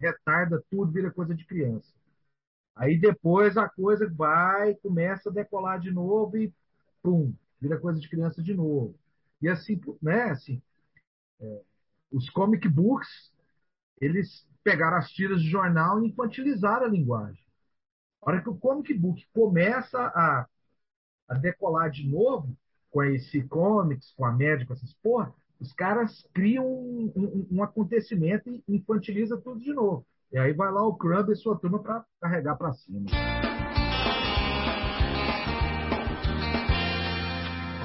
retarda 0.00 0.62
tudo, 0.70 0.90
vira 0.90 1.10
coisa 1.10 1.34
de 1.34 1.44
criança. 1.44 1.99
Aí 2.74 2.98
depois 2.98 3.56
a 3.56 3.68
coisa 3.68 4.08
vai, 4.08 4.74
começa 4.76 5.28
a 5.28 5.32
decolar 5.32 5.78
de 5.80 5.90
novo 5.90 6.36
e 6.36 6.52
pum, 7.02 7.32
vira 7.60 7.78
coisa 7.78 8.00
de 8.00 8.08
criança 8.08 8.42
de 8.42 8.54
novo. 8.54 8.94
E 9.40 9.48
assim, 9.48 9.80
né, 10.02 10.24
assim, 10.30 10.62
é, 11.40 11.62
os 12.12 12.28
comic 12.30 12.68
books, 12.68 13.32
eles 14.00 14.46
pegaram 14.62 14.96
as 14.96 15.10
tiras 15.10 15.42
de 15.42 15.48
jornal 15.48 16.02
e 16.02 16.08
infantilizaram 16.08 16.86
a 16.86 16.90
linguagem. 16.90 17.42
A 18.22 18.30
hora 18.30 18.42
que 18.42 18.48
o 18.48 18.56
comic 18.56 18.92
book 18.94 19.26
começa 19.32 19.98
a, 19.98 20.46
a 21.28 21.34
decolar 21.34 21.90
de 21.90 22.06
novo, 22.06 22.56
com 22.90 23.02
esse 23.04 23.42
comics, 23.44 24.12
com 24.12 24.24
a 24.24 24.32
média, 24.32 24.66
com 24.66 24.72
essas 24.72 24.92
porra, 24.94 25.32
os 25.60 25.72
caras 25.72 26.26
criam 26.34 26.66
um, 26.66 27.12
um, 27.14 27.48
um 27.52 27.62
acontecimento 27.62 28.50
e 28.50 28.62
infantiliza 28.68 29.36
tudo 29.36 29.60
de 29.60 29.72
novo. 29.72 30.04
E 30.32 30.38
aí 30.38 30.52
vai 30.52 30.70
lá 30.70 30.86
o 30.86 30.96
Crumb 30.96 31.28
e 31.32 31.34
sua 31.34 31.58
turma 31.58 31.82
para 31.82 32.04
carregar 32.20 32.56
para 32.56 32.72
cima. 32.72 33.06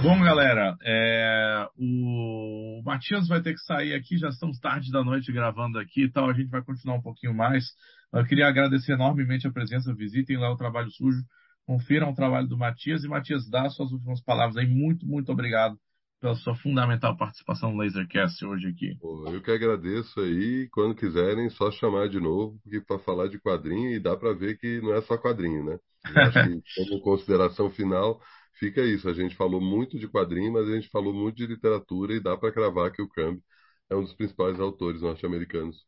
Bom, 0.04 0.22
galera, 0.22 0.78
é, 0.84 1.68
o 1.76 2.84
Matias 2.86 3.28
vai 3.28 3.42
ter 3.42 3.54
que 3.54 3.62
sair 3.62 3.96
aqui, 3.96 4.18
já 4.18 4.30
estamos 4.30 4.60
tarde 4.60 4.92
da 4.92 5.04
noite 5.04 5.32
gravando 5.32 5.80
aqui 5.80 6.04
e 6.04 6.12
tal, 6.12 6.30
a 6.30 6.34
gente 6.34 6.52
vai 6.52 6.62
continuar 6.62 6.98
um 6.98 7.02
pouquinho 7.02 7.34
mais. 7.34 7.66
Eu 8.14 8.24
queria 8.26 8.48
agradecer 8.48 8.92
enormemente 8.92 9.48
a 9.48 9.52
presença, 9.52 9.96
visitem 9.96 10.38
lá 10.38 10.52
o 10.52 10.58
Trabalho 10.58 10.92
Sujo, 10.92 11.24
confiram 11.66 12.12
o 12.12 12.16
trabalho 12.16 12.48
do 12.48 12.56
Matias 12.56 13.04
e 13.04 13.08
Matias, 13.08 13.50
dá 13.50 13.68
suas 13.70 13.92
últimas 13.92 14.22
palavras 14.22 14.58
aí. 14.58 14.68
Muito, 14.68 15.08
muito 15.08 15.32
obrigado 15.32 15.80
pela 16.26 16.36
sua 16.36 16.56
fundamental 16.56 17.16
participação 17.16 17.72
no 17.72 17.78
Lasercast 17.78 18.44
hoje 18.44 18.68
aqui. 18.68 18.98
eu 19.32 19.42
que 19.44 19.52
agradeço 19.52 20.20
aí, 20.20 20.68
quando 20.70 20.96
quiserem, 20.96 21.52
só 21.52 21.70
chamar 21.70 22.10
de 22.10 22.20
novo, 22.20 22.60
porque 22.64 22.82
para 22.82 22.98
falar 22.98 23.28
de 23.28 23.40
quadrinho, 23.40 23.92
e 23.92 24.00
dá 24.00 24.18
para 24.18 24.34
ver 24.34 24.58
que 24.58 24.82
não 24.82 24.92
é 24.96 25.02
só 25.04 25.20
quadrinho, 25.20 25.64
né? 25.64 25.80
Eu 26.10 26.24
acho 26.24 26.42
que, 26.42 26.64
como 26.90 27.02
consideração 27.02 27.70
final, 27.70 28.20
fica 28.54 28.82
isso. 28.82 29.08
A 29.08 29.14
gente 29.14 29.36
falou 29.36 29.62
muito 29.62 30.00
de 30.00 30.08
quadrinho, 30.08 30.52
mas 30.54 30.68
a 30.68 30.74
gente 30.74 30.90
falou 30.90 31.14
muito 31.14 31.36
de 31.36 31.46
literatura 31.46 32.16
e 32.16 32.20
dá 32.20 32.36
para 32.36 32.52
cravar 32.52 32.92
que 32.92 33.04
o 33.04 33.08
Crumb 33.08 33.40
é 33.88 33.96
um 33.96 34.02
dos 34.02 34.14
principais 34.14 34.60
autores 34.60 35.02
norte-americanos 35.04 35.86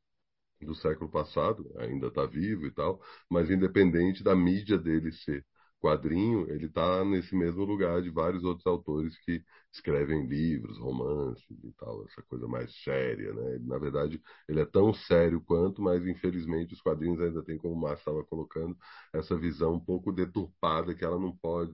do 0.61 0.75
século 0.75 1.09
passado, 1.09 1.65
ainda 1.79 2.07
está 2.07 2.27
vivo 2.27 2.67
e 2.67 2.71
tal, 2.71 3.01
mas 3.29 3.49
independente 3.49 4.23
da 4.23 4.35
mídia 4.35 4.77
dele 4.77 5.11
ser 5.11 5.43
quadrinho, 5.79 6.49
ele 6.49 6.65
está 6.67 7.03
nesse 7.05 7.35
mesmo 7.35 7.63
lugar 7.63 8.01
de 8.01 8.09
vários 8.09 8.43
outros 8.43 8.65
autores 8.67 9.17
que 9.19 9.43
escrevem 9.71 10.27
livros, 10.27 10.77
romances 10.79 11.45
e 11.63 11.71
tal, 11.73 12.03
essa 12.05 12.21
coisa 12.23 12.47
mais 12.47 12.73
séria, 12.83 13.33
né? 13.33 13.59
na 13.61 13.77
verdade, 13.77 14.21
ele 14.47 14.59
é 14.61 14.65
tão 14.65 14.93
sério 14.93 15.41
quanto, 15.41 15.81
mas 15.81 16.05
infelizmente 16.05 16.73
os 16.73 16.81
quadrinhos 16.81 17.21
ainda 17.21 17.43
têm, 17.43 17.57
como 17.57 17.75
o 17.75 17.79
Márcio 17.81 17.99
estava 17.99 18.23
colocando, 18.25 18.75
essa 19.13 19.37
visão 19.37 19.73
um 19.75 19.79
pouco 19.79 20.11
deturpada 20.11 20.95
que 20.95 21.05
ela 21.05 21.19
não 21.19 21.35
pode 21.37 21.73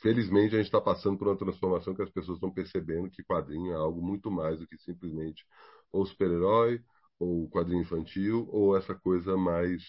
felizmente 0.00 0.54
a 0.54 0.58
gente 0.58 0.66
está 0.66 0.80
passando 0.80 1.16
por 1.18 1.28
uma 1.28 1.36
transformação 1.36 1.94
que 1.94 2.02
as 2.02 2.10
pessoas 2.10 2.36
estão 2.36 2.50
percebendo 2.50 3.10
que 3.10 3.22
quadrinho 3.22 3.72
é 3.72 3.76
algo 3.76 4.02
muito 4.02 4.30
mais 4.30 4.58
do 4.58 4.66
que 4.66 4.76
simplesmente 4.78 5.46
ou 5.92 6.06
super-herói, 6.06 6.82
ou 7.18 7.48
quadrinho 7.50 7.82
infantil, 7.82 8.48
ou 8.50 8.76
essa 8.76 8.94
coisa 8.94 9.36
mais 9.36 9.82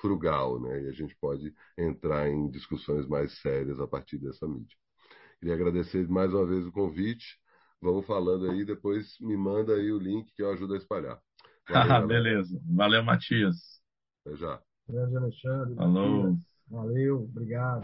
frugal, 0.00 0.60
né? 0.60 0.82
E 0.82 0.88
a 0.88 0.92
gente 0.92 1.16
pode 1.20 1.52
entrar 1.76 2.28
em 2.28 2.48
discussões 2.50 3.06
mais 3.06 3.40
sérias 3.40 3.80
a 3.80 3.86
partir 3.86 4.18
dessa 4.18 4.46
mídia. 4.46 4.76
Queria 5.38 5.54
agradecer 5.54 6.08
mais 6.08 6.32
uma 6.32 6.46
vez 6.46 6.66
o 6.66 6.72
convite. 6.72 7.38
Vamos 7.80 8.06
falando 8.06 8.50
aí, 8.50 8.64
depois 8.64 9.16
me 9.20 9.36
manda 9.36 9.74
aí 9.74 9.92
o 9.92 9.98
link 9.98 10.32
que 10.34 10.42
eu 10.42 10.50
ajudo 10.50 10.74
a 10.74 10.78
espalhar. 10.78 11.18
Valeu, 11.68 12.08
Beleza. 12.08 12.60
Valeu, 12.66 13.04
Matias. 13.04 13.56
Até 14.26 14.36
já. 14.36 14.60
Grande 14.88 15.16
Alexandre. 15.16 15.74
Falou. 15.76 16.36
Valeu, 16.68 17.24
obrigado. 17.24 17.82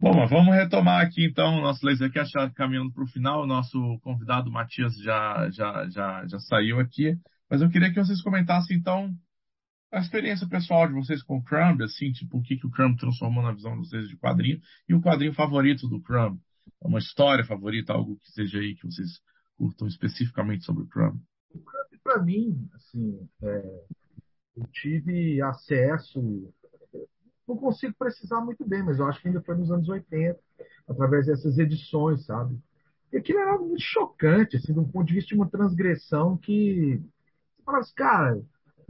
Bom, 0.00 0.14
mas 0.14 0.30
vamos 0.30 0.54
retomar 0.54 1.00
aqui 1.04 1.24
então 1.24 1.58
o 1.58 1.62
nosso 1.62 1.84
Lasercast 1.86 2.32
já 2.32 2.50
caminhando 2.50 2.92
para 2.92 3.04
o 3.04 3.08
final. 3.08 3.42
O 3.42 3.46
nosso 3.46 3.98
convidado 4.02 4.50
Matias 4.50 4.94
já, 4.98 5.48
já, 5.50 5.88
já, 5.88 6.26
já 6.26 6.38
saiu 6.40 6.80
aqui. 6.80 7.16
Mas 7.48 7.62
eu 7.62 7.70
queria 7.70 7.92
que 7.92 8.02
vocês 8.02 8.20
comentassem 8.22 8.76
então 8.76 9.10
a 9.92 9.98
experiência 10.00 10.48
pessoal 10.48 10.88
de 10.88 10.94
vocês 10.94 11.22
com 11.22 11.36
o 11.36 11.44
Crumb, 11.44 11.82
assim, 11.82 12.10
tipo, 12.12 12.38
o 12.38 12.42
que, 12.42 12.56
que 12.56 12.66
o 12.66 12.70
Crumb 12.70 12.96
transformou 12.96 13.42
na 13.42 13.52
visão 13.52 13.72
de 13.72 13.86
vocês 13.86 14.08
de 14.08 14.16
quadrinho, 14.16 14.58
e 14.88 14.94
o 14.94 15.02
quadrinho 15.02 15.34
favorito 15.34 15.86
do 15.86 16.00
Crumb. 16.00 16.40
Uma 16.80 16.98
história 16.98 17.44
favorita, 17.44 17.92
algo 17.92 18.16
que 18.16 18.30
seja 18.30 18.58
aí 18.58 18.74
que 18.74 18.86
vocês 18.86 19.20
curtam 19.56 19.86
especificamente 19.86 20.64
sobre 20.64 20.84
o 20.84 20.86
Crumb. 20.86 21.20
O 21.54 21.60
Crumb, 21.60 22.00
para 22.02 22.22
mim, 22.22 22.68
assim, 22.74 23.28
é, 23.42 23.84
eu 24.56 24.66
tive 24.72 25.42
acesso, 25.42 26.50
não 27.46 27.56
consigo 27.58 27.94
precisar 27.98 28.40
muito 28.40 28.66
bem, 28.66 28.82
mas 28.82 28.98
eu 28.98 29.06
acho 29.06 29.20
que 29.20 29.28
ainda 29.28 29.42
foi 29.42 29.56
nos 29.58 29.70
anos 29.70 29.90
80, 29.90 30.40
através 30.88 31.26
dessas 31.26 31.58
edições, 31.58 32.24
sabe? 32.24 32.58
E 33.12 33.18
aquilo 33.18 33.40
era 33.40 33.58
muito 33.58 33.82
chocante, 33.82 34.56
assim, 34.56 34.72
um 34.72 34.88
ponto 34.88 35.06
de 35.06 35.14
vista 35.14 35.28
de 35.28 35.34
uma 35.34 35.50
transgressão 35.50 36.38
que 36.38 36.98
você 37.56 37.62
fala 37.62 37.78
assim, 37.80 37.94
cara, 37.94 38.42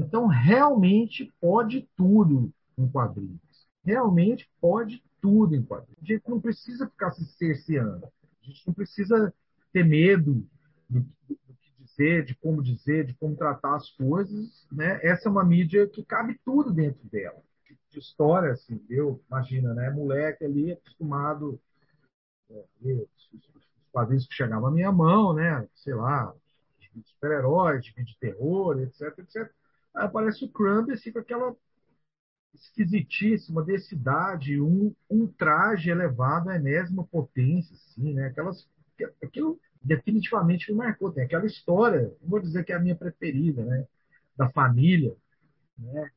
então 0.02 0.26
realmente 0.26 1.32
pode 1.40 1.88
tudo 1.96 2.52
em 2.78 2.88
quadrinhos. 2.88 3.66
Realmente 3.84 4.48
pode 4.60 5.02
tudo 5.20 5.54
em 5.54 5.62
quadrinhos. 5.62 5.98
A 6.02 6.04
gente 6.04 6.28
não 6.28 6.40
precisa 6.40 6.88
ficar 6.88 7.12
se 7.12 7.24
cerceando. 7.24 8.06
A 8.06 8.46
gente 8.46 8.66
não 8.66 8.74
precisa 8.74 9.32
ter 9.72 9.84
medo 9.84 10.46
do, 10.88 11.00
do, 11.00 11.06
do 11.28 11.54
que 11.60 11.72
dizer, 11.78 12.24
de 12.24 12.34
como 12.34 12.62
dizer, 12.62 13.06
de 13.06 13.14
como 13.14 13.36
tratar 13.36 13.76
as 13.76 13.90
coisas. 13.90 14.66
Né? 14.70 14.98
Essa 15.02 15.28
é 15.28 15.30
uma 15.30 15.44
mídia 15.44 15.86
que 15.86 16.04
cabe 16.04 16.38
tudo 16.44 16.72
dentro 16.72 17.08
dela. 17.08 17.40
De 17.90 17.98
história, 17.98 18.52
assim, 18.52 18.82
eu 18.88 19.22
imagina, 19.28 19.74
né? 19.74 19.90
Moleque 19.90 20.44
ali 20.44 20.72
acostumado 20.72 21.60
é, 22.50 23.06
quadrinhos 23.92 24.26
que 24.26 24.34
chegavam 24.34 24.68
à 24.68 24.70
minha 24.70 24.90
mão, 24.90 25.34
né? 25.34 25.68
Sei 25.74 25.94
lá, 25.94 26.34
de 26.80 27.02
super-heróis, 27.04 27.84
de 27.84 28.18
terror, 28.18 28.80
etc, 28.80 29.18
etc. 29.18 29.52
Aí 29.94 30.04
aparece 30.04 30.44
o 30.44 30.48
Crumb, 30.48 30.90
assim, 30.92 31.12
com 31.12 31.18
aquela 31.18 31.54
esquisitíssima 32.54 33.62
densidade, 33.64 34.60
um, 34.60 34.94
um 35.10 35.26
traje 35.26 35.90
elevado 35.90 36.50
à 36.50 36.56
enésima 36.56 37.04
potência, 37.04 37.74
assim, 37.74 38.12
né? 38.14 38.26
Aquelas, 38.26 38.68
aquilo 39.22 39.58
definitivamente 39.82 40.70
me 40.70 40.78
marcou. 40.78 41.12
Tem 41.12 41.24
aquela 41.24 41.46
história, 41.46 42.14
vou 42.22 42.40
dizer 42.40 42.64
que 42.64 42.72
é 42.72 42.76
a 42.76 42.80
minha 42.80 42.96
preferida, 42.96 43.64
né? 43.64 43.86
Da 44.36 44.48
família, 44.50 45.14
né? 45.78 46.10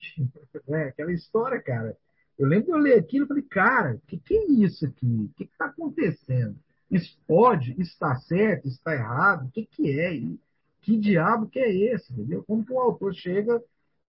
É, 0.68 0.84
aquela 0.84 1.12
história, 1.12 1.60
cara. 1.60 1.96
Eu 2.38 2.46
lembro 2.48 2.66
de 2.66 2.72
eu 2.72 2.78
ler 2.78 2.98
aquilo 2.98 3.24
e 3.24 3.28
falei, 3.28 3.42
cara, 3.42 3.94
o 3.96 4.00
que, 4.06 4.18
que 4.18 4.34
é 4.34 4.46
isso 4.46 4.86
aqui? 4.86 5.06
O 5.06 5.28
que 5.36 5.44
está 5.44 5.66
acontecendo? 5.66 6.58
Isso 6.90 7.18
pode, 7.26 7.72
isso 7.72 7.92
está 7.92 8.16
certo, 8.16 8.66
isso 8.66 8.78
está 8.78 8.94
errado, 8.94 9.46
o 9.46 9.50
que, 9.50 9.66
que 9.66 10.00
é? 10.00 10.14
E 10.16 10.40
que 10.80 10.96
diabo 10.98 11.48
que 11.48 11.58
é 11.58 11.74
esse? 11.74 12.12
Entendeu? 12.12 12.42
Como 12.44 12.64
que 12.64 12.72
o 12.72 12.80
autor 12.80 13.14
chega 13.14 13.62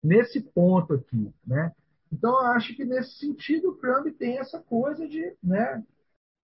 nesse 0.03 0.41
ponto 0.41 0.95
aqui, 0.95 1.33
né? 1.47 1.73
Então, 2.13 2.31
eu 2.31 2.47
acho 2.53 2.75
que 2.75 2.85
nesse 2.85 3.19
sentido 3.19 3.71
o 3.71 3.77
Crumb 3.77 4.11
tem 4.13 4.39
essa 4.39 4.59
coisa 4.59 5.07
de, 5.07 5.33
né, 5.43 5.85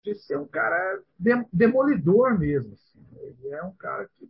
de 0.04 0.14
ser 0.16 0.38
um 0.38 0.48
cara 0.48 1.02
demolidor 1.52 2.38
mesmo. 2.38 2.74
Assim. 2.74 3.06
Ele 3.22 3.50
é 3.50 3.64
um 3.64 3.74
cara 3.74 4.08
que 4.18 4.30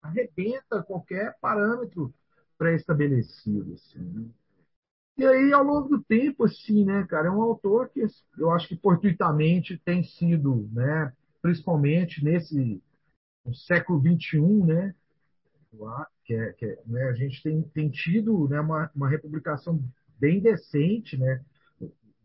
arrebenta 0.00 0.82
qualquer 0.82 1.36
parâmetro 1.40 2.14
pré-estabelecido. 2.56 3.74
Assim, 3.74 3.98
né? 3.98 4.26
E 5.18 5.26
aí, 5.26 5.52
ao 5.52 5.64
longo 5.64 5.88
do 5.88 6.04
tempo, 6.04 6.44
assim, 6.44 6.84
né, 6.84 7.04
cara, 7.08 7.28
é 7.28 7.30
um 7.30 7.40
autor 7.40 7.88
que 7.88 8.06
eu 8.38 8.50
acho 8.50 8.68
que 8.68 8.76
fortuitamente 8.76 9.80
tem 9.82 10.04
sido, 10.04 10.68
né, 10.72 11.12
principalmente 11.40 12.22
nesse 12.22 12.82
no 13.46 13.54
século 13.54 14.00
XXI, 14.00 14.40
né, 14.64 14.94
que 16.24 16.34
é, 16.34 16.52
que 16.52 16.66
é, 16.66 16.78
né, 16.86 17.04
a 17.04 17.12
gente 17.12 17.42
tem, 17.42 17.62
tem 17.62 17.88
tido 17.88 18.48
né, 18.48 18.60
uma, 18.60 18.90
uma 18.94 19.08
republicação 19.08 19.82
bem 20.18 20.40
decente, 20.40 21.16
né, 21.16 21.40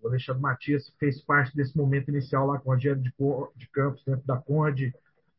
o 0.02 0.08
Alexandre 0.08 0.42
Matias 0.42 0.90
fez 1.00 1.22
parte 1.22 1.56
desse 1.56 1.78
momento 1.78 2.10
inicial 2.10 2.48
lá 2.48 2.60
com 2.60 2.72
a 2.72 2.76
Rogério 2.76 3.02
de, 3.02 3.14
de 3.56 3.68
Campos 3.68 4.04
dentro 4.04 4.26
da 4.26 4.38
Conde, 4.38 4.94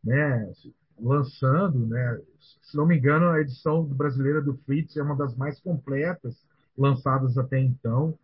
né, 0.05 0.53
lançando, 1.01 1.87
né, 1.87 2.21
se 2.39 2.77
não 2.77 2.87
me 2.87 2.97
engano, 2.97 3.31
a 3.31 3.41
edição 3.41 3.83
brasileira 3.83 4.41
do 4.41 4.57
Fritz 4.59 4.97
é 4.97 5.03
uma 5.03 5.17
das 5.17 5.35
mais 5.35 5.59
completas 5.61 6.37
lançadas 6.79 7.37
até 7.37 7.59
então. 7.59 8.17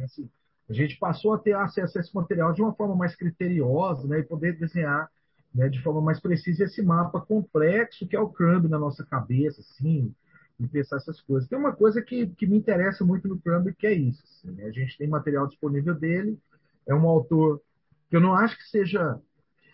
Assim, 0.00 0.28
a 0.68 0.72
gente 0.72 0.96
passou 0.96 1.34
a 1.34 1.38
ter 1.38 1.54
acesso 1.54 1.98
a 1.98 2.00
esse 2.00 2.14
material 2.14 2.52
de 2.52 2.62
uma 2.62 2.74
forma 2.74 2.96
mais 2.96 3.14
criteriosa 3.14 4.08
né, 4.08 4.20
e 4.20 4.24
poder 4.24 4.58
desenhar 4.58 5.10
né, 5.54 5.68
de 5.68 5.80
forma 5.82 6.00
mais 6.00 6.18
precisa 6.18 6.64
esse 6.64 6.82
mapa 6.82 7.20
complexo 7.20 8.06
que 8.06 8.16
é 8.16 8.20
o 8.20 8.28
Crumb 8.28 8.68
na 8.68 8.78
nossa 8.78 9.04
cabeça, 9.04 9.60
assim, 9.60 10.12
e 10.58 10.66
pensar 10.66 10.96
essas 10.96 11.20
coisas. 11.20 11.48
Tem 11.48 11.58
uma 11.58 11.74
coisa 11.74 12.02
que, 12.02 12.26
que 12.28 12.46
me 12.46 12.56
interessa 12.56 13.04
muito 13.04 13.28
no 13.28 13.38
Crumb 13.38 13.72
que 13.74 13.86
é 13.86 13.92
isso. 13.92 14.22
Assim, 14.24 14.50
né? 14.52 14.64
A 14.64 14.72
gente 14.72 14.98
tem 14.98 15.08
material 15.08 15.46
disponível 15.46 15.94
dele, 15.94 16.38
é 16.86 16.94
um 16.94 17.08
autor 17.08 17.62
que 18.10 18.16
eu 18.16 18.20
não 18.20 18.34
acho 18.34 18.56
que 18.56 18.64
seja 18.64 19.20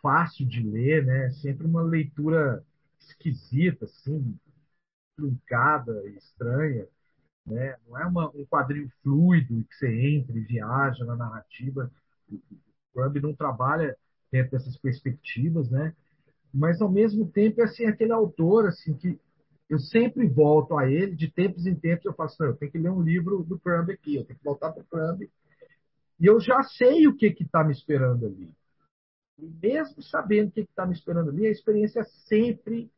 fácil 0.03 0.47
de 0.47 0.63
ler, 0.63 1.05
né? 1.05 1.31
Sempre 1.31 1.67
uma 1.67 1.83
leitura 1.83 2.63
esquisita, 2.99 3.87
assim, 3.87 4.39
truncada, 5.17 6.07
estranha. 6.11 6.87
Né? 7.47 7.77
Não 7.89 7.99
é 7.99 8.07
uma, 8.07 8.29
um 8.31 8.45
quadrinho 8.47 8.91
fluido 9.03 9.65
que 9.65 9.75
você 9.75 9.89
entra 9.89 10.37
e 10.37 10.41
viaja 10.41 11.05
na 11.05 11.17
narrativa. 11.17 11.91
O 12.31 12.41
Crumb 12.95 13.21
não 13.21 13.35
trabalha 13.35 13.97
dentro 14.31 14.53
dessas 14.53 14.77
perspectivas, 14.77 15.71
né? 15.71 15.95
Mas 16.53 16.81
ao 16.81 16.91
mesmo 16.91 17.29
tempo 17.29 17.61
é 17.61 17.65
assim 17.65 17.87
aquele 17.87 18.13
autor 18.13 18.67
assim 18.67 18.95
que 18.95 19.19
eu 19.69 19.79
sempre 19.79 20.27
volto 20.27 20.77
a 20.77 20.91
ele 20.91 21.15
de 21.15 21.31
tempos 21.31 21.65
em 21.67 21.75
tempos 21.75 22.05
eu 22.05 22.13
faço, 22.13 22.43
eu 22.43 22.57
tenho 22.57 22.73
que 22.73 22.79
ler 22.79 22.91
um 22.91 23.03
livro 23.03 23.45
do 23.45 23.59
Crumb 23.59 23.91
aqui, 23.91 24.17
eu 24.17 24.25
tenho 24.25 24.39
que 24.39 24.45
voltar 24.45 24.73
para 24.73 24.83
o 24.83 24.87
Crumb 24.87 25.31
e 26.21 26.27
eu 26.27 26.41
já 26.41 26.63
sei 26.63 27.07
o 27.07 27.17
que 27.17 27.35
está 27.41 27.65
me 27.65 27.73
esperando 27.73 28.27
ali. 28.27 28.53
E 29.39 29.47
mesmo 29.63 30.03
sabendo 30.03 30.49
o 30.49 30.53
que 30.53 30.61
está 30.61 30.85
me 30.85 30.93
esperando 30.93 31.31
ali, 31.31 31.47
a 31.47 31.51
experiência 31.51 32.01
é 32.01 32.05
sempre 32.05 32.91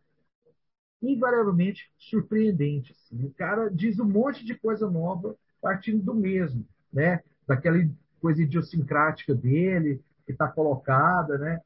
invariavelmente 1.01 1.93
surpreendente. 1.99 2.93
Assim. 2.93 3.25
O 3.25 3.31
cara 3.33 3.69
diz 3.69 3.99
um 3.99 4.09
monte 4.09 4.45
de 4.45 4.55
coisa 4.55 4.91
nova 4.91 5.37
partindo 5.61 6.03
do 6.03 6.15
mesmo, 6.15 6.67
né? 6.93 7.23
Daquela 7.47 7.79
coisa 8.21 8.43
idiosincrática 8.43 9.35
dele, 9.35 10.01
que 10.25 10.33
está 10.33 10.49
colocada, 10.49 11.39
né? 11.39 11.61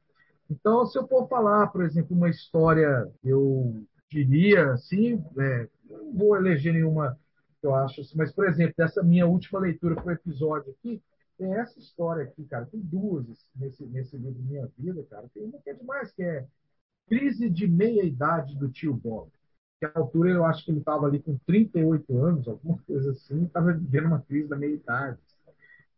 Então, 0.49 0.85
se 0.85 0.97
eu 0.97 1.07
for 1.07 1.27
falar, 1.27 1.67
por 1.67 1.83
exemplo, 1.83 2.15
uma 2.15 2.29
história, 2.29 3.09
eu 3.23 3.83
diria, 4.09 4.71
assim, 4.71 5.23
é, 5.37 5.67
não 5.89 6.13
vou 6.13 6.37
eleger 6.37 6.73
nenhuma 6.73 7.17
que 7.59 7.67
eu 7.67 7.75
acho, 7.75 8.01
assim, 8.01 8.15
mas, 8.15 8.31
por 8.31 8.47
exemplo, 8.47 8.73
dessa 8.77 9.03
minha 9.03 9.25
última 9.25 9.59
leitura 9.59 9.95
para 9.95 10.07
o 10.07 10.11
episódio 10.11 10.71
aqui, 10.71 11.01
tem 11.37 11.53
essa 11.53 11.77
história 11.77 12.23
aqui, 12.23 12.45
cara, 12.45 12.65
tem 12.65 12.79
duas 12.79 13.25
nesse, 13.55 13.85
nesse 13.85 14.17
livro 14.17 14.41
Minha 14.41 14.67
Vida, 14.77 15.03
cara. 15.09 15.29
Tem 15.33 15.43
uma 15.43 15.59
que 15.59 15.69
é 15.69 15.73
demais, 15.73 16.11
que 16.11 16.23
é 16.23 16.47
Crise 17.07 17.49
de 17.49 17.67
Meia-Idade 17.67 18.55
do 18.55 18.69
Tio 18.69 18.93
Bob. 18.93 19.31
Que 19.79 19.85
altura 19.85 20.31
eu 20.31 20.43
acho 20.43 20.65
que 20.65 20.71
ele 20.71 20.79
estava 20.79 21.05
ali 21.05 21.21
com 21.21 21.37
38 21.45 22.17
anos, 22.17 22.47
alguma 22.47 22.79
coisa 22.79 23.11
assim, 23.11 23.43
estava 23.43 23.71
vivendo 23.71 24.07
uma 24.07 24.21
crise 24.21 24.49
da 24.49 24.57
meia-idade. 24.57 25.19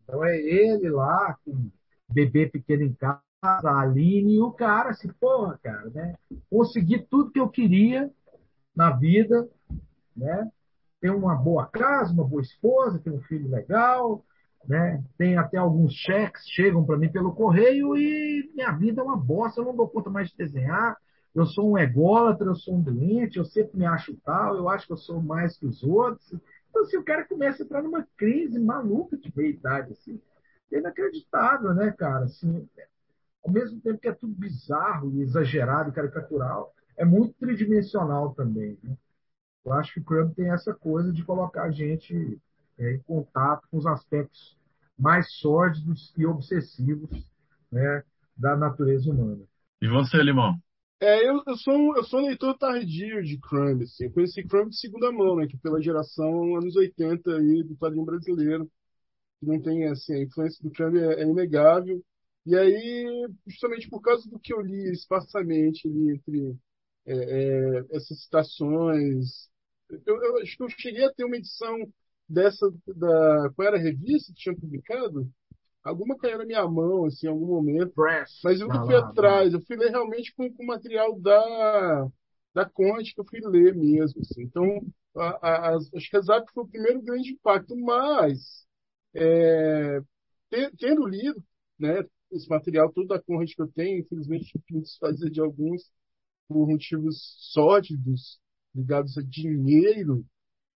Então 0.04 0.26
é 0.26 0.38
ele 0.38 0.90
lá, 0.90 1.38
com 1.46 1.70
bebê 2.12 2.48
pequeno 2.48 2.84
em 2.84 2.94
casa, 2.94 3.22
a 3.42 3.82
Aline, 3.82 4.36
e 4.36 4.42
o 4.42 4.52
cara, 4.52 4.90
assim, 4.90 5.08
porra, 5.20 5.60
cara, 5.64 5.90
né? 5.90 6.16
Consegui 6.50 7.00
tudo 7.10 7.32
que 7.32 7.40
eu 7.40 7.48
queria 7.48 8.12
na 8.76 8.92
vida, 8.92 9.48
né? 10.16 10.50
Ter 11.00 11.12
uma 11.12 11.36
boa 11.36 11.66
casa, 11.66 12.12
uma 12.12 12.26
boa 12.26 12.42
esposa, 12.42 13.00
ter 13.00 13.12
um 13.12 13.22
filho 13.22 13.50
legal, 13.50 14.26
né? 14.68 15.02
Tem 15.18 15.38
até 15.38 15.58
alguns 15.58 15.94
cheques 15.94 16.48
chegam 16.50 16.84
para 16.84 16.98
mim 16.98 17.10
pelo 17.10 17.34
correio 17.34 17.96
e 17.98 18.52
minha 18.54 18.72
vida 18.72 19.02
é 19.02 19.04
uma 19.04 19.18
bosta, 19.18 19.62
eu 19.62 19.66
não 19.66 19.76
dou 19.76 19.88
conta 19.88 20.10
mais 20.10 20.30
de 20.30 20.38
desenhar. 20.38 20.98
Eu 21.34 21.46
sou 21.46 21.72
um 21.72 21.78
ególatra, 21.78 22.48
eu 22.48 22.56
sou 22.56 22.76
um 22.76 22.82
doente, 22.82 23.38
eu 23.38 23.46
sempre 23.46 23.78
me 23.78 23.86
acho 23.86 24.18
tal, 24.26 24.56
eu 24.58 24.68
acho 24.68 24.88
que 24.88 24.94
eu 24.94 24.98
sou 24.98 25.22
mais 25.22 25.58
que 25.58 25.66
os 25.66 25.84
outros. 25.84 26.34
Então, 26.70 26.82
assim, 26.82 26.98
o 26.98 27.04
cara 27.04 27.24
começa 27.24 27.64
a 27.64 27.66
entrar 27.66 27.84
numa 27.84 28.06
crise 28.18 28.60
maluca 28.60 29.16
de 29.16 29.32
meia-idade, 29.36 29.94
assim 29.94 30.20
é 30.76 30.80
inacreditável, 30.80 31.74
né, 31.74 31.92
cara? 31.92 32.26
Assim, 32.26 32.68
ao 33.44 33.52
mesmo 33.52 33.80
tempo 33.82 34.00
que 34.00 34.08
é 34.08 34.14
tudo 34.14 34.34
bizarro 34.34 35.12
e 35.14 35.22
exagerado 35.22 35.90
e 35.90 35.94
caricatural, 35.94 36.74
é 36.98 37.06
muito 37.06 37.34
tridimensional 37.40 38.34
também. 38.34 38.78
Né? 38.84 38.96
Eu 39.66 39.74
acho 39.74 39.94
que 39.94 40.00
o 40.00 40.04
Crumb 40.04 40.34
tem 40.34 40.52
essa 40.52 40.74
coisa 40.74 41.12
de 41.12 41.24
colocar 41.24 41.64
a 41.64 41.72
gente 41.72 42.40
é, 42.78 42.94
em 42.94 43.00
contato 43.00 43.68
com 43.70 43.78
os 43.78 43.86
aspectos 43.86 44.58
mais 44.98 45.32
sórdidos 45.34 46.14
e 46.18 46.26
obsessivos 46.26 47.10
né, 47.72 48.04
da 48.36 48.56
natureza 48.56 49.10
humana. 49.10 49.44
E 49.82 49.88
você, 49.88 50.22
Limão? 50.22 50.58
É, 51.02 51.30
eu, 51.30 51.42
eu, 51.48 51.56
sou 51.56 51.74
um, 51.74 51.96
eu 51.96 52.04
sou 52.04 52.20
um 52.20 52.28
leitor 52.28 52.58
tardio 52.58 53.24
de 53.24 53.38
Crumb, 53.38 53.84
assim. 53.84 54.06
Eu 54.06 54.12
conheci 54.12 54.44
Crumb 54.44 54.70
de 54.70 54.78
segunda 54.78 55.10
mão, 55.10 55.38
né? 55.38 55.48
Que 55.48 55.58
pela 55.58 55.82
geração 55.82 56.58
anos 56.58 56.76
80 56.76 57.38
aí 57.38 57.64
do 57.64 57.78
quadrinho 57.78 58.04
brasileiro 58.04 58.70
não 59.42 59.62
tem 59.62 59.86
assim, 59.88 60.14
a 60.16 60.24
influência 60.24 60.64
do 60.64 60.72
Trump 60.72 60.96
é, 60.96 61.22
é, 61.22 61.24
inegável. 61.24 62.04
E 62.46 62.56
aí, 62.56 63.28
justamente 63.48 63.90
por 63.90 64.02
causa 64.02 64.30
do 64.30 64.40
que 64.40 64.54
eu 64.54 64.62
li 64.62 64.92
esparsamente 64.92 65.88
ali 65.88 66.12
entre 66.16 66.58
é, 67.06 67.14
é, 67.80 67.86
essas 67.92 68.22
citações 68.24 69.50
Eu, 70.06 70.22
eu 70.24 70.38
acho 70.42 70.56
que 70.58 70.64
eu 70.64 70.70
cheguei 70.70 71.06
a 71.06 71.14
ter 71.14 71.24
uma 71.26 71.38
edição 71.38 71.76
dessa, 72.28 72.70
da, 72.88 73.50
qual 73.56 73.68
era 73.68 73.78
a 73.78 73.80
revista 73.82 74.32
que 74.34 74.40
tinha 74.40 74.56
publicado? 74.56 75.30
Alguma 75.84 76.18
caiu 76.18 76.38
na 76.40 76.46
minha 76.46 76.68
mão, 76.68 77.06
assim, 77.06 77.28
em 77.28 77.30
algum 77.30 77.48
momento. 77.48 77.94
Press. 77.94 78.42
Mas 78.44 78.60
eu 78.60 78.68
nunca 78.68 78.80
fui 78.86 78.96
lá, 78.96 79.00
atrás. 79.10 79.54
Eu 79.54 79.62
fui 79.62 79.78
ler 79.78 79.92
realmente 79.92 80.34
com 80.36 80.48
o 80.48 80.68
material 80.68 81.20
da, 81.20 82.08
da 82.54 82.66
Conte 82.70 83.14
que 83.14 83.22
eu 83.22 83.26
fui 83.26 83.40
ler 83.42 83.76
mesmo. 83.76 84.22
Assim. 84.22 84.44
Então, 84.44 84.82
a, 85.16 85.48
a, 85.48 85.76
as- 85.76 85.94
acho 85.94 86.10
que 86.10 86.18
a 86.18 86.22
Zap 86.22 86.52
foi 86.54 86.64
o 86.64 86.68
primeiro 86.68 87.02
grande 87.02 87.32
impacto. 87.34 87.76
Mas, 87.78 88.68
é, 89.14 90.02
te- 90.50 90.72
tendo 90.78 91.08
lido 91.08 91.44
né, 91.80 92.04
esse 92.32 92.50
material 92.50 92.92
todo 92.94 93.08
da 93.08 93.22
Conrad 93.22 93.50
que 93.54 93.62
eu 93.62 93.68
tenho, 93.70 94.00
infelizmente 94.02 94.46
tive 94.48 94.64
que 94.68 94.82
desfazer 94.82 95.30
de 95.32 95.42
alguns 95.42 95.92
por 96.48 96.68
motivos 96.68 97.36
sórdidos 97.54 98.40
ligados 98.76 99.18
a 99.18 99.24
dinheiro. 99.24 100.26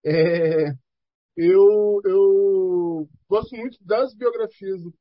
É, 0.05 0.71
eu, 1.35 2.01
eu 2.05 3.09
gosto 3.29 3.55
muito 3.55 3.77
das 3.83 4.13
biografias 4.15 4.81
do 4.83 4.93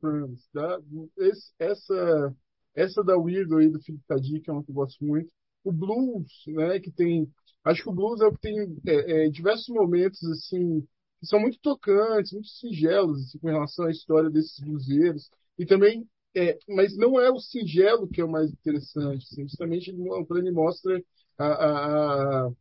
da, 0.52 0.80
esse- 1.18 1.52
essa, 1.59 2.34
essa 2.74 3.04
da 3.04 3.16
Weirdo 3.18 3.59
aí 3.59 3.68
do 3.70 3.80
Philip 3.82 4.02
K. 4.09 4.16
Dick 4.20 4.48
é 4.48 4.52
uma 4.52 4.64
que 4.64 4.70
eu 4.70 4.74
gosto 4.74 5.04
muito. 5.04 5.32
O 5.64 5.72
blues, 5.72 6.26
né, 6.48 6.80
que 6.80 6.90
tem, 6.90 7.30
acho 7.64 7.82
que 7.82 7.88
o 7.90 7.92
blues 7.92 8.20
é 8.20 8.26
o 8.26 8.32
que 8.32 8.40
tem 8.40 8.59
é, 8.86 9.26
é, 9.26 9.30
diversos 9.30 9.68
momentos 9.68 10.22
assim 10.24 10.86
que 11.23 11.28
são 11.28 11.40
muito 11.40 11.59
tocantes, 11.62 12.32
muito 12.35 12.49
singelos 12.49 13.23
assim, 13.28 13.39
com 13.40 13.49
relação 13.49 13.86
à 13.86 13.93
história 13.93 14.31
desses 14.31 14.61
bluseiros 14.61 15.31
e 15.59 15.66
também 15.66 16.09
é, 16.36 16.59
mas 16.69 16.97
não 16.99 17.20
é 17.20 17.31
o 17.31 17.40
singelo 17.40 18.09
que 18.09 18.20
é 18.20 18.24
o 18.27 18.31
mais 18.31 18.53
interessante, 18.53 19.24
assim, 19.32 19.44
justamente 19.49 19.93
quando 19.94 20.39
ele 20.39 20.53
mostra 20.53 21.03
a, 21.39 21.47
a, 21.47 22.47
a- 22.49 22.53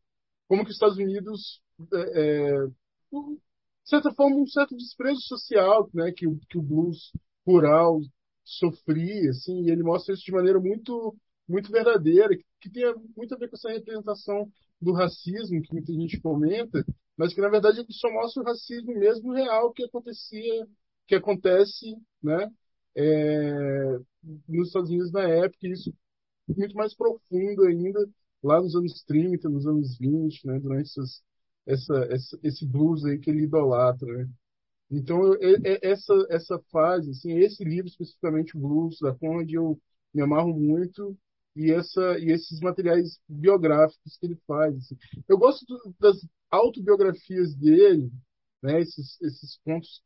como 0.48 0.64
que 0.66 0.70
os 0.72 0.76
Estados 0.78 0.98
Unidos 0.98 1.62
é, 1.94 2.62
é, 2.64 2.68
de 3.12 3.90
certa 3.90 4.12
forma, 4.14 4.36
um 4.38 4.48
certo 4.48 4.76
desprezo 4.76 5.22
social 5.22 5.90
né, 5.94 6.12
que, 6.12 6.28
o- 6.28 6.40
que 6.50 6.58
o 6.58 6.62
blues 6.62 7.12
rural 7.46 8.02
sofria, 8.44 9.30
assim, 9.32 9.64
e 9.66 9.72
ele 9.72 9.84
mostra 9.84 10.14
isso 10.14 10.24
de 10.26 10.32
maneira 10.32 10.60
muito, 10.60 11.16
muito 11.48 11.72
verdadeira, 11.72 12.36
que, 12.36 12.46
que 12.62 12.70
tem 12.70 12.84
muito 13.16 13.34
a 13.34 13.38
ver 13.38 13.50
com 13.50 13.56
essa 13.56 13.70
representação 13.72 14.52
do 14.82 14.94
racismo 14.94 15.62
que 15.62 15.74
muita 15.74 15.94
gente 15.94 16.20
comenta, 16.22 16.86
mas 17.22 17.34
que, 17.34 17.42
na 17.42 17.50
verdade, 17.50 17.80
ele 17.82 17.94
só 17.94 18.12
mostra 18.12 18.42
o 18.44 18.46
racismo 18.46 18.94
mesmo 18.98 19.34
real 19.34 19.72
que 19.74 19.84
acontecia, 19.84 20.68
que 21.08 21.16
acontece, 21.16 21.96
né, 22.24 22.50
é, 22.96 24.00
nos 24.48 24.68
Estados 24.68 24.90
Unidos 24.90 25.12
na 25.12 25.24
época, 25.28 25.68
e 25.68 25.72
isso 25.72 25.94
muito 26.48 26.76
mais 26.76 26.96
profundo 26.96 27.64
ainda 27.66 28.08
lá 28.44 28.62
nos 28.62 28.76
anos 28.76 29.04
30, 29.06 29.50
nos 29.50 29.68
anos 29.68 29.98
20, 29.98 30.46
né, 30.48 30.60
durante 30.60 30.90
essas, 30.90 31.24
essa, 31.66 31.96
essa, 32.12 32.40
esse 32.44 32.66
blues 32.66 33.06
aí 33.06 33.20
que 33.20 33.30
ele 33.32 33.44
idolatra, 33.44 34.08
né? 34.18 34.30
Então, 34.92 35.34
é- 35.36 35.54
é- 35.64 35.80
essa, 35.92 36.14
essa 36.30 36.60
fase, 36.72 37.12
assim, 37.12 37.34
esse 37.40 37.64
livro 37.64 37.88
especificamente, 37.88 38.58
Blues, 38.58 39.00
da 39.00 39.14
Conrad, 39.16 39.50
eu 39.52 39.80
me 40.14 40.22
amarro 40.22 40.54
muito, 40.54 41.18
e, 41.56 41.72
essa, 41.72 42.18
e 42.20 42.32
esses 42.32 42.60
materiais 42.62 43.20
biográficos 43.28 44.18
que 44.18 44.26
ele 44.26 44.38
faz. 44.48 44.76
assim. 44.78 44.98
Eu 45.28 45.38
gosto 45.38 45.66
do- 45.66 45.96
das 46.00 46.18
autobiografias 46.50 47.56
dele, 47.56 48.12
né, 48.62 48.82
esses, 48.82 49.20
esses 49.22 49.58
contos, 49.66 50.02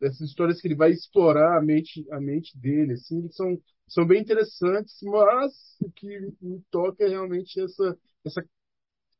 essas 0.00 0.22
histórias 0.28 0.60
que 0.60 0.68
ele 0.68 0.76
vai 0.76 0.92
explorar 0.92 1.58
a 1.58 1.62
mente, 1.62 2.06
a 2.12 2.20
mente 2.20 2.56
dele, 2.58 2.94
assim, 2.94 3.28
que 3.28 3.34
são, 3.34 3.60
são 3.88 4.06
bem 4.06 4.20
interessantes, 4.22 4.98
mas 5.02 5.76
o 5.80 5.90
que 5.92 6.06
me 6.40 6.62
toca 6.70 7.04
é 7.04 7.08
realmente 7.08 7.60
essa, 7.60 7.98
essa 8.24 8.44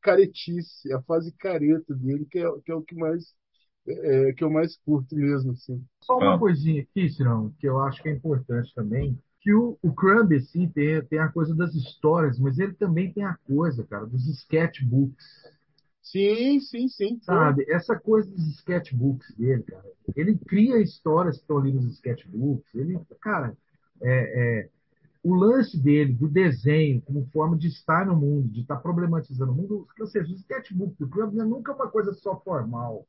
caretice, 0.00 0.92
a 0.92 1.02
fase 1.02 1.32
careta 1.32 1.94
dele, 1.94 2.26
que 2.30 2.38
é, 2.38 2.44
que 2.64 2.72
é 2.72 2.74
o 2.74 2.82
que 2.82 2.94
mais 2.94 3.34
é, 3.88 4.32
que 4.34 4.44
eu 4.44 4.50
mais 4.50 4.76
curto 4.78 5.14
mesmo, 5.16 5.52
assim. 5.52 5.84
Só 6.02 6.18
uma 6.18 6.34
Ah. 6.34 6.38
coisinha 6.38 6.82
aqui, 6.82 7.08
Cirão, 7.08 7.52
que 7.58 7.68
eu 7.68 7.80
acho 7.80 8.02
que 8.02 8.08
é 8.08 8.12
importante 8.12 8.74
também, 8.74 9.18
que 9.46 9.54
o, 9.54 9.78
o 9.80 9.92
Crumb, 9.92 10.34
assim, 10.34 10.68
tem, 10.68 11.00
tem 11.02 11.20
a 11.20 11.28
coisa 11.28 11.54
das 11.54 11.72
histórias, 11.72 12.36
mas 12.36 12.58
ele 12.58 12.72
também 12.72 13.12
tem 13.12 13.22
a 13.22 13.36
coisa, 13.46 13.84
cara, 13.84 14.04
dos 14.04 14.26
sketchbooks, 14.26 15.24
Sim, 16.02 16.58
sim, 16.58 16.88
sim. 16.88 17.20
sabe? 17.22 17.64
Essa 17.68 17.96
coisa 17.96 18.28
dos 18.28 18.44
sketchbooks 18.56 19.36
dele, 19.36 19.62
cara. 19.62 19.84
Ele 20.16 20.36
cria 20.36 20.82
histórias 20.82 21.36
que 21.36 21.42
estão 21.42 21.58
ali 21.58 21.72
nos 21.72 21.84
sketchbooks. 21.94 22.74
Ele, 22.74 22.98
cara, 23.20 23.56
é, 24.02 24.62
é, 24.62 24.68
o 25.22 25.32
lance 25.36 25.78
dele, 25.80 26.12
do 26.12 26.28
desenho, 26.28 27.00
como 27.02 27.28
forma 27.32 27.56
de 27.56 27.68
estar 27.68 28.04
no 28.04 28.16
mundo, 28.16 28.48
de 28.48 28.62
estar 28.62 28.78
problematizando 28.78 29.52
o 29.52 29.54
mundo, 29.54 29.86
ou 30.00 30.06
seja, 30.08 30.32
o 30.32 30.36
sketchbook 30.36 30.96
do 30.98 31.08
Crumb 31.08 31.34
não 31.34 31.44
é 31.44 31.48
nunca 31.48 31.72
uma 31.72 31.88
coisa 31.88 32.12
só 32.14 32.36
formal. 32.40 33.06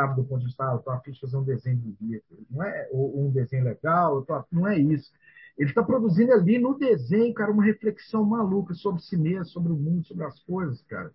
Sabe, 0.00 0.16
do 0.16 0.24
ponto 0.24 0.40
de 0.40 0.46
vista, 0.46 0.64
ah, 0.64 0.72
eu 0.72 0.78
estou 0.78 0.92
afim 0.92 1.12
de 1.12 1.20
fazer 1.20 1.36
um 1.36 1.44
desenho 1.44 1.76
bonito, 1.76 2.24
não 2.50 2.62
é, 2.62 2.88
ou 2.90 3.26
um 3.26 3.30
desenho 3.30 3.64
legal, 3.64 4.22
tô 4.24 4.44
não 4.50 4.66
é 4.66 4.78
isso. 4.78 5.12
Ele 5.58 5.68
está 5.68 5.82
produzindo 5.82 6.32
ali 6.32 6.58
no 6.58 6.78
desenho, 6.78 7.34
cara, 7.34 7.52
uma 7.52 7.64
reflexão 7.64 8.24
maluca 8.24 8.72
sobre 8.74 9.02
si 9.02 9.16
mesmo, 9.16 9.44
sobre 9.46 9.72
o 9.72 9.76
mundo, 9.76 10.06
sobre 10.06 10.24
as 10.24 10.40
coisas, 10.40 10.80
cara. 10.82 11.12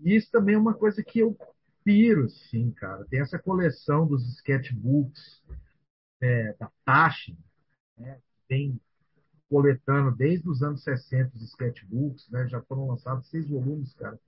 E 0.00 0.14
isso 0.14 0.30
também 0.30 0.54
é 0.54 0.58
uma 0.58 0.74
coisa 0.74 1.02
que 1.02 1.18
eu 1.18 1.36
piro, 1.82 2.28
sim, 2.28 2.70
cara. 2.70 3.04
Tem 3.06 3.20
essa 3.20 3.38
coleção 3.38 4.06
dos 4.06 4.24
sketchbooks 4.36 5.42
é, 6.20 6.54
da 6.54 6.70
Tashi, 6.84 7.36
né, 7.98 8.20
vem 8.48 8.80
coletando 9.48 10.16
desde 10.16 10.48
os 10.48 10.62
anos 10.62 10.82
60 10.84 11.36
os 11.36 11.42
sketchbooks, 11.42 12.30
né, 12.30 12.46
já 12.48 12.62
foram 12.62 12.86
lançados 12.86 13.28
seis 13.28 13.48
volumes, 13.48 13.92
cara. 13.94 14.18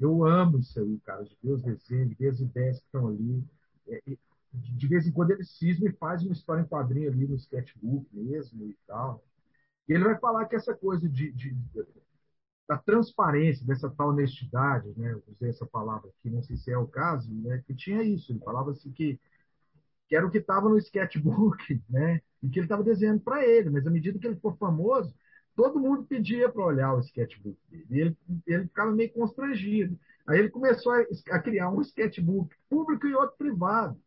Eu 0.00 0.24
amo 0.24 0.58
isso 0.58 0.78
aí, 0.80 0.98
cara, 1.00 1.24
de 1.24 1.36
ver 1.42 1.52
os 1.52 1.62
desenhos, 1.62 2.08
de 2.10 2.14
ver 2.14 2.28
as 2.30 2.40
ideias 2.40 2.78
que 2.78 2.86
estão 2.86 3.08
ali. 3.08 3.44
É, 3.88 4.00
de 4.52 4.72
de 4.76 4.86
vez 4.88 5.06
em 5.06 5.12
quando 5.12 5.30
ele 5.32 5.44
cisma 5.44 5.88
e 5.88 5.92
faz 5.92 6.22
uma 6.22 6.32
história 6.32 6.62
em 6.62 6.66
quadrinho 6.66 7.10
ali 7.10 7.26
no 7.26 7.34
sketchbook 7.36 8.06
mesmo 8.14 8.66
e 8.66 8.76
tal. 8.86 9.24
E 9.88 9.94
ele 9.94 10.04
vai 10.04 10.18
falar 10.20 10.46
que 10.46 10.56
essa 10.56 10.74
coisa 10.74 11.08
de, 11.08 11.32
de- 11.32 11.56
da 12.68 12.76
transparência, 12.76 13.64
dessa 13.66 13.88
tal 13.90 14.10
honestidade, 14.10 14.92
né? 14.96 15.18
Usei 15.26 15.48
essa 15.50 15.66
palavra 15.66 16.10
aqui, 16.10 16.28
não 16.30 16.42
sei 16.42 16.56
se 16.56 16.70
é 16.70 16.76
o 16.76 16.86
caso, 16.86 17.32
né? 17.32 17.62
Que 17.66 17.74
tinha 17.74 18.02
isso. 18.02 18.30
Ele 18.32 18.40
falava 18.40 18.72
assim 18.72 18.90
que, 18.92 19.18
que 20.08 20.16
era 20.16 20.26
o 20.26 20.30
que 20.30 20.38
estava 20.38 20.68
no 20.68 20.78
sketchbook, 20.78 21.82
né? 21.90 22.22
E 22.42 22.48
que 22.50 22.58
ele 22.60 22.66
estava 22.66 22.84
desenhando 22.84 23.20
para 23.22 23.46
ele. 23.46 23.70
Mas 23.70 23.86
à 23.86 23.90
medida 23.90 24.18
que 24.18 24.26
ele 24.26 24.36
for 24.40 24.56
famoso, 24.58 25.14
todo 25.58 25.80
mundo 25.80 26.04
pedia 26.04 26.48
para 26.48 26.64
olhar 26.64 26.94
o 26.94 27.00
sketchbook 27.00 27.58
dele. 27.68 27.86
E 27.90 28.00
ele, 28.00 28.16
ele 28.46 28.62
ficava 28.68 28.92
meio 28.92 29.12
constrangido. 29.12 29.98
Aí 30.24 30.38
ele 30.38 30.50
começou 30.50 30.92
a, 30.92 31.04
a 31.32 31.42
criar 31.42 31.68
um 31.68 31.80
sketchbook 31.80 32.54
público 32.70 33.08
e 33.08 33.14
outro 33.16 33.36
privado. 33.36 34.00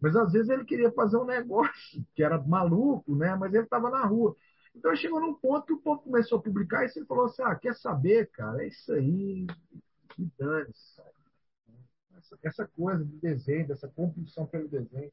Mas 0.00 0.16
às 0.16 0.32
vezes 0.32 0.48
ele 0.48 0.64
queria 0.64 0.90
fazer 0.92 1.18
um 1.18 1.26
negócio 1.26 2.02
que 2.14 2.22
era 2.22 2.40
maluco, 2.40 3.14
né? 3.14 3.34
Mas 3.34 3.52
ele 3.52 3.64
estava 3.64 3.90
na 3.90 4.02
rua. 4.06 4.34
Então 4.74 4.96
chegou 4.96 5.20
num 5.20 5.34
ponto 5.34 5.66
que 5.66 5.72
o 5.74 5.78
povo 5.78 6.00
começou 6.00 6.38
a 6.38 6.42
publicar 6.42 6.84
e 6.84 6.90
ele 6.96 7.04
falou 7.04 7.26
assim: 7.26 7.42
ah, 7.42 7.54
quer 7.54 7.74
saber, 7.74 8.30
cara? 8.30 8.64
É 8.64 8.68
isso 8.68 8.90
aí, 8.90 9.46
que 10.08 10.26
dane-se. 10.38 11.02
Essa, 12.16 12.38
essa 12.42 12.66
coisa 12.66 13.04
do 13.04 13.16
desenho, 13.18 13.68
dessa 13.68 13.88
compulsão 13.88 14.46
pelo 14.46 14.68
desenho, 14.68 15.12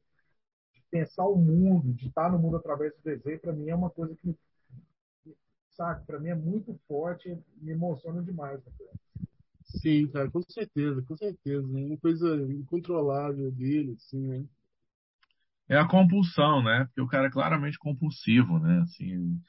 de 0.72 0.82
pensar 0.90 1.26
o 1.26 1.36
mundo, 1.36 1.92
de 1.92 2.08
estar 2.08 2.32
no 2.32 2.38
mundo 2.38 2.56
através 2.56 2.94
do 2.94 3.02
desenho, 3.04 3.38
para 3.40 3.52
mim 3.52 3.68
é 3.68 3.74
uma 3.74 3.90
coisa 3.90 4.16
que, 4.16 4.34
sabe, 5.74 6.04
para 6.06 6.18
mim 6.20 6.28
é 6.28 6.34
muito 6.34 6.78
forte 6.86 7.28
e 7.28 7.64
me 7.64 7.72
emociona 7.72 8.22
demais. 8.22 8.62
Né? 8.64 8.72
Sim, 9.64 10.06
cara, 10.08 10.30
com 10.30 10.42
certeza, 10.42 11.02
com 11.02 11.16
certeza. 11.16 11.66
É 11.66 11.86
uma 11.86 11.96
coisa 11.98 12.36
incontrolável 12.52 13.50
dele, 13.52 13.92
assim, 13.92 14.20
né? 14.20 14.44
É 15.68 15.78
a 15.78 15.86
compulsão, 15.86 16.62
né? 16.62 16.84
Porque 16.86 17.00
o 17.00 17.06
cara 17.08 17.28
é 17.28 17.30
claramente 17.30 17.78
compulsivo, 17.78 18.58
né? 18.58 18.80
Assim, 18.82 19.40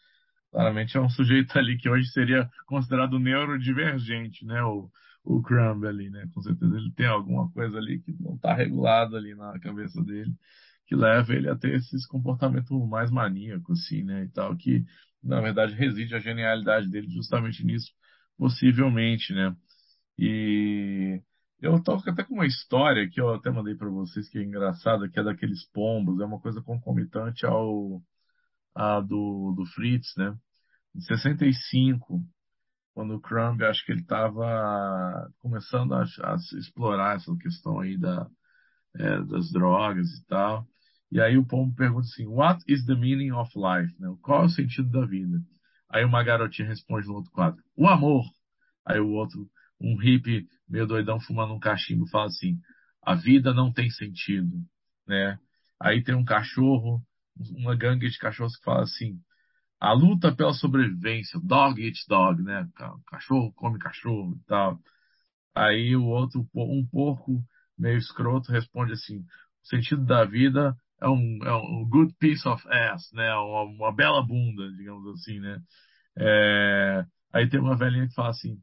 claramente 0.52 0.98
é 0.98 1.02
um 1.02 1.10
sujeito 1.10 1.58
ali 1.58 1.78
que 1.78 1.90
hoje 1.90 2.10
seria 2.12 2.50
considerado 2.66 3.20
neurodivergente, 3.20 4.46
né? 4.46 4.64
O, 4.64 4.90
o 5.24 5.42
Crumb 5.42 5.86
ali, 5.86 6.10
né? 6.10 6.30
Com 6.34 6.42
certeza 6.42 6.78
ele 6.78 6.92
tem 6.94 7.08
alguma 7.08 7.52
coisa 7.52 7.78
ali 7.78 8.00
que 8.00 8.14
não 8.20 8.36
está 8.36 8.54
regulado 8.54 9.18
ali 9.18 9.36
na 9.36 9.60
cabeça 9.60 10.02
dele, 10.04 10.34
que 10.86 10.96
leva 10.96 11.34
ele 11.34 11.50
a 11.50 11.56
ter 11.56 11.76
esses 11.76 12.06
comportamentos 12.06 12.72
mais 12.90 13.12
maníacos, 13.12 13.82
assim, 13.82 14.04
né? 14.04 14.24
E 14.26 14.30
tal, 14.30 14.56
que 14.56 14.86
na 15.24 15.42
verdade 15.42 15.74
reside 15.76 16.16
a 16.16 16.20
genialidade 16.20 16.90
dele 16.90 17.10
justamente 17.10 17.66
nisso, 17.66 17.92
possivelmente, 18.38 19.34
né? 19.34 19.56
E 20.18 21.22
eu 21.62 21.82
toco 21.84 22.10
até 22.10 22.24
com 22.24 22.36
uma 22.36 22.46
história 22.46 23.10
que 23.10 23.22
eu 23.22 23.34
até 23.34 23.50
mandei 23.50 23.76
para 23.76 23.90
vocês 23.90 24.30
que 24.30 24.38
é 24.38 24.44
engraçada, 24.44 25.10
que 25.10 25.20
é 25.20 25.24
daqueles 25.24 25.66
pombos, 25.72 26.20
é 26.20 26.26
uma 26.26 26.40
coisa 26.40 26.62
concomitante 26.62 27.46
ao 27.46 28.02
a 28.76 29.00
do, 29.02 29.54
do 29.56 29.66
Fritz, 29.68 30.14
né? 30.18 30.36
Em 30.96 31.02
65, 31.02 32.24
quando 32.94 33.16
o 33.16 33.22
Crumb, 33.22 33.64
acho 33.64 33.86
que 33.86 33.92
ele 33.92 34.02
estava 34.02 35.32
começando 35.40 35.94
a, 35.94 36.04
a 36.04 36.36
explorar 36.58 37.18
essa 37.18 37.36
questão 37.38 37.80
aí 37.80 37.98
da, 37.98 38.28
é, 38.96 39.24
das 39.24 39.52
drogas 39.52 40.08
e 40.10 40.26
tal. 40.28 40.68
E 41.14 41.22
aí 41.22 41.38
o 41.38 41.46
pombo 41.46 41.76
pergunta 41.76 42.08
assim, 42.08 42.26
What 42.26 42.64
is 42.68 42.84
the 42.88 42.96
meaning 42.96 43.32
of 43.34 43.52
life? 43.56 43.94
Né? 44.00 44.12
Qual 44.24 44.42
é 44.42 44.46
o 44.46 44.50
sentido 44.50 44.90
da 44.90 45.06
vida? 45.06 45.40
Aí 45.88 46.04
uma 46.04 46.24
garotinha 46.24 46.68
responde 46.68 47.06
no 47.06 47.14
outro 47.14 47.32
quadro, 47.32 47.62
o 47.78 47.88
amor. 47.88 48.26
Aí 48.84 49.00
o 49.00 49.12
outro, 49.12 49.48
um 49.80 49.96
hippie 49.96 50.48
meio 50.68 50.88
doidão 50.88 51.20
fumando 51.20 51.54
um 51.54 51.60
cachimbo 51.60 52.08
fala 52.08 52.26
assim: 52.26 52.58
a 53.00 53.14
vida 53.14 53.54
não 53.54 53.72
tem 53.72 53.92
sentido, 53.92 54.58
né? 55.08 55.38
Aí 55.80 56.04
tem 56.04 56.16
um 56.16 56.26
cachorro, 56.26 57.00
uma 57.58 57.76
gangue 57.76 58.10
de 58.10 58.18
cachorros 58.18 58.58
que 58.58 58.64
fala 58.64 58.82
assim: 58.82 59.20
a 59.80 59.94
luta 59.94 60.36
pela 60.36 60.54
sobrevivência, 60.54 61.40
dog 61.44 61.80
eat 61.80 62.00
dog, 62.08 62.42
né? 62.42 62.68
Cachorro 63.06 63.54
come 63.54 63.78
cachorro 63.78 64.36
e 64.36 64.46
tal. 64.48 64.80
Aí 65.54 65.96
o 65.96 66.06
outro, 66.06 66.50
um 66.56 66.88
porco 66.92 67.40
meio 67.78 68.00
escroto, 68.00 68.52
responde 68.52 68.94
assim: 68.94 69.20
o 69.20 69.68
sentido 69.68 70.04
da 70.04 70.26
vida 70.26 70.76
é 71.04 71.08
um, 71.10 71.40
é 71.44 71.54
um 71.54 71.86
good 71.90 72.16
piece 72.18 72.48
of 72.48 72.66
ass, 72.70 73.12
né? 73.14 73.34
Uma, 73.36 73.64
uma 73.64 73.92
bela 73.94 74.26
bunda, 74.26 74.72
digamos 74.72 75.06
assim, 75.20 75.40
né? 75.40 75.60
É, 76.18 77.06
aí 77.34 77.50
tem 77.50 77.60
uma 77.60 77.76
velhinha 77.76 78.08
que 78.08 78.14
fala 78.16 78.30
assim: 78.30 78.58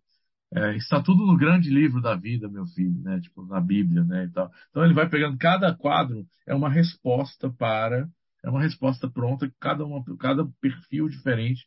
é, 0.54 0.74
está 0.76 1.02
tudo 1.02 1.26
no 1.26 1.36
grande 1.36 1.68
livro 1.68 2.00
da 2.00 2.16
vida, 2.16 2.48
meu 2.48 2.64
filho, 2.66 2.98
né? 3.02 3.20
Tipo, 3.20 3.44
na 3.44 3.60
Bíblia, 3.60 4.04
né? 4.04 4.24
E 4.24 4.30
tal. 4.30 4.50
Então 4.70 4.84
ele 4.84 4.94
vai 4.94 5.08
pegando 5.08 5.36
cada 5.36 5.74
quadro, 5.76 6.26
é 6.46 6.54
uma 6.54 6.70
resposta 6.70 7.50
para, 7.50 8.08
é 8.42 8.48
uma 8.48 8.62
resposta 8.62 9.08
pronta 9.08 9.46
que 9.48 9.56
cada, 9.60 9.84
uma, 9.84 10.02
cada 10.18 10.46
perfil 10.60 11.08
diferente 11.08 11.66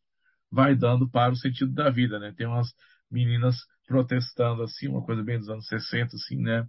vai 0.52 0.76
dando 0.76 1.10
para 1.10 1.34
o 1.34 1.36
sentido 1.36 1.72
da 1.72 1.90
vida, 1.92 2.18
né? 2.20 2.34
Tem 2.36 2.48
umas 2.48 2.68
meninas 3.12 3.58
protestando 3.88 4.64
assim, 4.64 4.88
uma 4.88 5.04
coisa 5.04 5.24
bem 5.24 5.38
dos 5.38 5.50
anos 5.50 5.68
60, 5.68 6.16
assim, 6.16 6.38
né? 6.38 6.66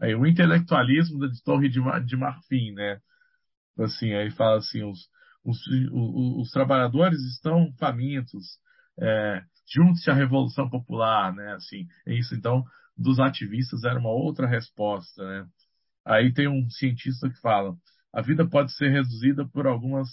Aí 0.00 0.14
o 0.14 0.26
intelectualismo 0.26 1.28
de 1.30 1.42
Torre 1.42 1.68
de, 1.68 1.80
de 2.04 2.16
Marfim, 2.16 2.72
né? 2.72 2.98
Assim, 3.78 4.12
aí 4.14 4.30
fala 4.30 4.58
assim, 4.58 4.82
os, 4.82 5.08
os, 5.44 5.66
os, 5.66 6.36
os 6.42 6.50
trabalhadores 6.50 7.20
estão 7.34 7.72
famintos, 7.78 8.58
é, 8.98 9.42
junte-se 9.72 10.10
à 10.10 10.14
Revolução 10.14 10.68
Popular, 10.68 11.34
né? 11.34 11.54
Assim, 11.54 11.86
é 12.06 12.14
isso. 12.14 12.34
Então, 12.34 12.64
dos 12.96 13.20
ativistas 13.20 13.84
era 13.84 13.98
uma 13.98 14.10
outra 14.10 14.46
resposta, 14.46 15.22
né? 15.24 15.46
Aí 16.04 16.32
tem 16.32 16.48
um 16.48 16.68
cientista 16.70 17.28
que 17.28 17.40
fala: 17.40 17.76
a 18.12 18.22
vida 18.22 18.48
pode 18.48 18.72
ser 18.72 18.90
reduzida 18.90 19.46
por 19.48 19.66
algumas 19.66 20.08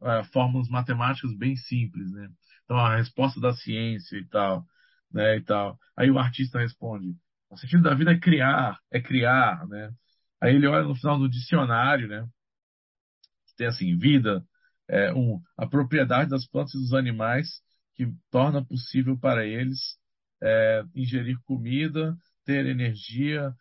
uh, 0.00 0.24
fórmulas 0.32 0.68
matemáticas 0.68 1.36
bem 1.36 1.56
simples, 1.56 2.10
né? 2.12 2.28
Então, 2.64 2.78
a 2.78 2.96
resposta 2.96 3.40
da 3.40 3.52
ciência 3.52 4.16
e 4.16 4.26
tal, 4.28 4.64
né? 5.12 5.36
E 5.36 5.42
tal. 5.42 5.78
Aí 5.96 6.10
o 6.10 6.18
artista 6.18 6.58
responde: 6.58 7.14
o 7.50 7.56
sentido 7.56 7.82
da 7.82 7.94
vida 7.94 8.12
é 8.12 8.18
criar, 8.18 8.78
é 8.90 9.00
criar, 9.00 9.66
né? 9.68 9.90
Aí 10.40 10.54
ele 10.56 10.66
olha 10.66 10.84
no 10.84 10.94
final 10.96 11.18
do 11.18 11.28
dicionário, 11.28 12.08
né? 12.08 12.26
Assim, 13.60 13.96
vida, 13.96 14.44
é, 14.88 15.12
um, 15.12 15.40
a 15.56 15.66
propriedade 15.66 16.30
das 16.30 16.46
plantas 16.46 16.74
e 16.74 16.78
dos 16.78 16.94
animais 16.94 17.48
que 17.94 18.12
torna 18.30 18.64
possível 18.64 19.18
para 19.18 19.46
eles 19.46 19.78
é, 20.42 20.82
ingerir 20.94 21.38
comida, 21.44 22.16
ter 22.44 22.66
energia, 22.66 23.54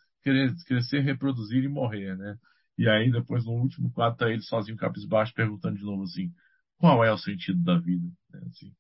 crescer, 0.68 1.00
reproduzir 1.02 1.64
e 1.64 1.68
morrer, 1.68 2.18
né? 2.18 2.36
E 2.78 2.90
aí, 2.90 3.12
depois, 3.12 3.46
no 3.46 3.52
último 3.52 3.92
quadro, 3.92 4.18
tá 4.18 4.30
ele 4.30 4.42
sozinho, 4.42 4.78
cabisbaixo, 4.78 5.34
perguntando 5.34 5.78
de 5.78 5.84
novo 5.84 6.04
assim, 6.04 6.34
qual 6.78 7.04
é 7.04 7.12
o 7.12 7.18
sentido 7.18 7.62
da 7.64 7.78
vida? 7.80 8.08
Né? 8.32 8.42
Assim, 8.48 8.74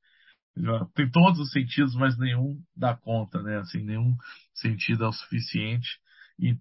tem 0.95 1.10
todos 1.11 1.40
os 1.40 1.52
sentidos, 1.52 1.95
mas 1.95 2.18
nenhum 2.18 2.61
dá 2.76 2.95
conta, 2.95 3.41
né? 3.41 3.57
Assim, 3.57 3.84
nenhum 3.84 4.15
sentido 4.53 5.03
é 5.03 5.07
o 5.07 5.14
suficiente. 5.14 5.90
E 6.44 6.57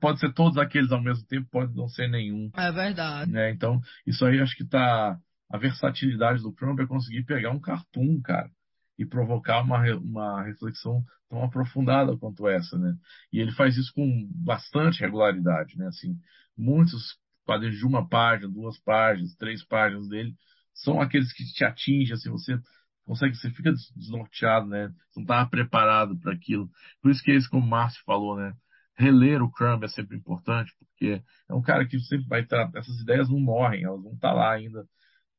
pode 0.00 0.18
ser 0.18 0.32
todos 0.32 0.58
aqueles 0.58 0.90
ao 0.90 1.00
mesmo 1.00 1.24
tempo, 1.26 1.48
pode 1.48 1.72
não 1.76 1.86
ser 1.86 2.08
nenhum. 2.08 2.50
É 2.56 2.72
verdade. 2.72 3.30
Né? 3.30 3.52
Então, 3.52 3.80
isso 4.04 4.24
aí 4.26 4.40
acho 4.40 4.56
que 4.56 4.64
está 4.64 5.16
a 5.48 5.58
versatilidade 5.58 6.42
do 6.42 6.52
Trump 6.52 6.80
é 6.80 6.86
conseguir 6.86 7.24
pegar 7.24 7.50
um 7.50 7.60
cartoon, 7.60 8.20
cara, 8.20 8.50
e 8.98 9.06
provocar 9.06 9.60
uma, 9.60 9.80
uma 9.96 10.42
reflexão 10.42 11.04
tão 11.28 11.44
aprofundada 11.44 12.16
quanto 12.16 12.48
essa, 12.48 12.76
né? 12.76 12.96
E 13.32 13.38
ele 13.38 13.52
faz 13.52 13.76
isso 13.76 13.92
com 13.94 14.28
bastante 14.34 15.00
regularidade, 15.00 15.78
né? 15.78 15.86
Assim, 15.86 16.18
muitos 16.56 17.16
quadrinhos 17.44 17.78
de 17.78 17.86
uma 17.86 18.08
página, 18.08 18.50
duas 18.50 18.78
páginas, 18.80 19.36
três 19.36 19.62
páginas 19.64 20.08
dele 20.08 20.34
são 20.74 21.00
aqueles 21.00 21.32
que 21.32 21.44
te 21.44 21.64
atingem, 21.64 22.14
assim, 22.14 22.30
você 22.30 22.58
consegue, 23.04 23.36
você 23.36 23.50
fica 23.50 23.72
desnorteado, 23.94 24.66
né? 24.66 24.88
Você 24.88 25.20
não 25.20 25.22
estava 25.22 25.50
preparado 25.50 26.18
para 26.18 26.32
aquilo. 26.32 26.68
Por 27.00 27.10
isso 27.10 27.22
que 27.22 27.30
é 27.30 27.36
isso 27.36 27.50
como 27.50 27.64
o 27.64 27.68
Márcio 27.68 28.02
falou, 28.04 28.36
né? 28.36 28.54
Reler 28.96 29.42
o 29.42 29.50
Crumb 29.50 29.84
é 29.84 29.88
sempre 29.88 30.16
importante, 30.16 30.72
porque 30.78 31.22
é 31.48 31.54
um 31.54 31.62
cara 31.62 31.86
que 31.86 31.98
sempre 32.00 32.26
vai 32.28 32.42
estar, 32.42 32.70
essas 32.76 33.00
ideias 33.00 33.28
não 33.28 33.40
morrem, 33.40 33.84
elas 33.84 34.02
vão 34.02 34.12
estar 34.14 34.32
lá 34.32 34.52
ainda 34.52 34.86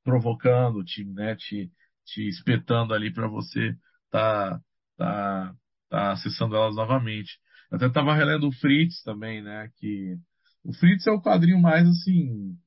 provocando, 0.03 0.83
te, 0.83 1.05
né, 1.05 1.35
te, 1.35 1.71
te 2.05 2.27
espetando 2.27 2.93
ali 2.93 3.13
para 3.13 3.27
você 3.27 3.75
tá, 4.09 4.59
tá, 4.97 5.55
tá 5.89 6.11
acessando 6.13 6.55
elas 6.55 6.75
novamente. 6.75 7.39
Eu 7.71 7.77
até 7.77 7.87
estava 7.87 8.13
relendo 8.13 8.47
o 8.47 8.51
Fritz 8.51 9.01
também, 9.03 9.41
né, 9.41 9.69
que 9.77 10.17
o 10.63 10.73
Fritz 10.73 11.07
é 11.07 11.11
o 11.11 11.21
quadrinho 11.21 11.59
mais 11.59 11.87
assim, 11.87 12.57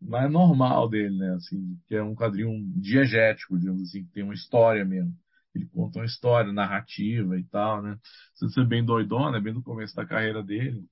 mais 0.00 0.30
normal 0.30 0.88
dele, 0.88 1.16
né, 1.16 1.34
assim, 1.34 1.78
que 1.86 1.94
é 1.94 2.02
um 2.02 2.14
quadrinho 2.14 2.50
diegético, 2.76 3.58
digamos 3.58 3.82
assim, 3.82 4.04
que 4.04 4.12
tem 4.12 4.22
uma 4.22 4.34
história 4.34 4.84
mesmo. 4.84 5.14
Ele 5.54 5.66
conta 5.66 5.98
uma 6.00 6.04
história 6.04 6.52
narrativa 6.52 7.38
e 7.38 7.44
tal, 7.44 7.82
né? 7.82 7.96
Você 8.40 8.60
é 8.60 8.64
bem 8.64 8.84
doidona, 8.84 9.38
é 9.38 9.40
bem 9.40 9.54
no 9.54 9.62
começo 9.62 9.94
da 9.94 10.06
carreira 10.06 10.42
dele. 10.42 10.84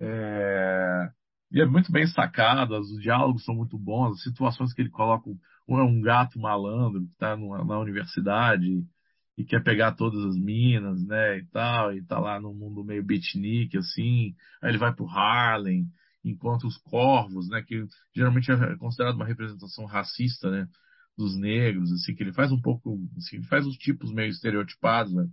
É... 0.00 1.10
E 1.50 1.60
é 1.60 1.64
muito 1.66 1.92
bem 1.92 2.06
sacado, 2.06 2.76
os 2.78 3.00
diálogos 3.00 3.44
são 3.44 3.54
muito 3.54 3.78
bons, 3.78 4.14
as 4.14 4.22
situações 4.22 4.72
que 4.74 4.82
ele 4.82 4.90
coloca. 4.90 5.30
Um 5.68 5.78
é 5.78 5.82
um 5.84 6.00
gato 6.00 6.38
malandro 6.38 7.00
que 7.02 7.12
está 7.12 7.36
na 7.36 7.78
universidade 7.78 8.84
e 9.36 9.44
quer 9.44 9.62
pegar 9.62 9.92
todas 9.92 10.24
as 10.24 10.36
minas, 10.36 11.04
né, 11.06 11.38
e 11.38 11.46
tal, 11.46 11.92
e 11.92 12.02
tá 12.02 12.18
lá 12.18 12.40
no 12.40 12.52
mundo 12.54 12.84
meio 12.84 13.04
beatnik, 13.04 13.76
assim. 13.76 14.34
Aí 14.62 14.70
ele 14.70 14.78
vai 14.78 14.92
pro 14.94 15.08
Harlem, 15.08 15.86
encontra 16.24 16.66
os 16.66 16.76
corvos, 16.78 17.48
né, 17.48 17.62
que 17.62 17.86
geralmente 18.14 18.50
é 18.50 18.76
considerado 18.76 19.16
uma 19.16 19.24
representação 19.26 19.84
racista, 19.86 20.50
né, 20.50 20.68
dos 21.16 21.36
negros, 21.36 21.92
assim, 21.92 22.14
que 22.14 22.22
ele 22.22 22.32
faz 22.32 22.50
um 22.52 22.60
pouco, 22.60 22.98
assim, 23.16 23.36
ele 23.36 23.46
faz 23.46 23.66
os 23.66 23.76
tipos 23.76 24.12
meio 24.12 24.30
estereotipados, 24.30 25.12
né. 25.14 25.28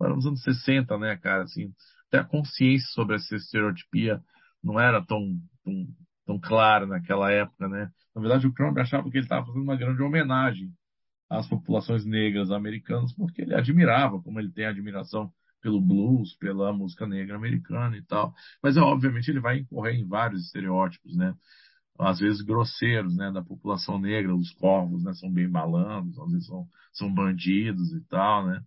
Nos 0.00 0.26
anos 0.26 0.42
60, 0.42 0.96
né, 0.98 1.16
cara, 1.16 1.42
assim, 1.42 1.72
até 2.08 2.18
a 2.18 2.24
consciência 2.24 2.88
sobre 2.92 3.16
essa 3.16 3.34
estereotipia 3.36 4.22
não 4.62 4.78
era 4.78 5.04
tão, 5.04 5.36
tão, 5.64 5.86
tão 6.26 6.40
clara 6.40 6.86
naquela 6.86 7.30
época, 7.30 7.68
né? 7.68 7.90
Na 8.14 8.20
verdade, 8.20 8.46
o 8.46 8.52
Crumb 8.52 8.78
achava 8.78 9.10
que 9.10 9.16
ele 9.16 9.24
estava 9.24 9.46
fazendo 9.46 9.62
uma 9.62 9.76
grande 9.76 10.02
homenagem 10.02 10.72
às 11.28 11.46
populações 11.48 12.04
negras 12.04 12.50
americanas, 12.50 13.12
porque 13.14 13.42
ele 13.42 13.54
admirava, 13.54 14.20
como 14.22 14.40
ele 14.40 14.50
tem 14.52 14.66
admiração 14.66 15.32
pelo 15.60 15.80
blues, 15.80 16.36
pela 16.36 16.72
música 16.72 17.06
negra 17.06 17.36
americana 17.36 17.96
e 17.96 18.02
tal. 18.02 18.34
Mas, 18.62 18.76
obviamente, 18.76 19.30
ele 19.30 19.40
vai 19.40 19.58
incorrer 19.58 19.94
em 19.94 20.06
vários 20.06 20.46
estereótipos, 20.46 21.16
né? 21.16 21.34
Às 21.98 22.18
vezes 22.20 22.42
grosseiro, 22.42 23.10
né? 23.12 23.30
Da 23.32 23.42
população 23.42 23.98
negra, 23.98 24.34
os 24.34 24.50
corvos, 24.52 25.02
né? 25.04 25.12
São 25.14 25.30
bem 25.32 25.48
malandros, 25.48 26.18
às 26.18 26.30
vezes 26.32 26.46
são, 26.46 26.68
são 26.92 27.12
bandidos 27.12 27.92
e 27.92 28.00
tal, 28.08 28.46
né? 28.46 28.62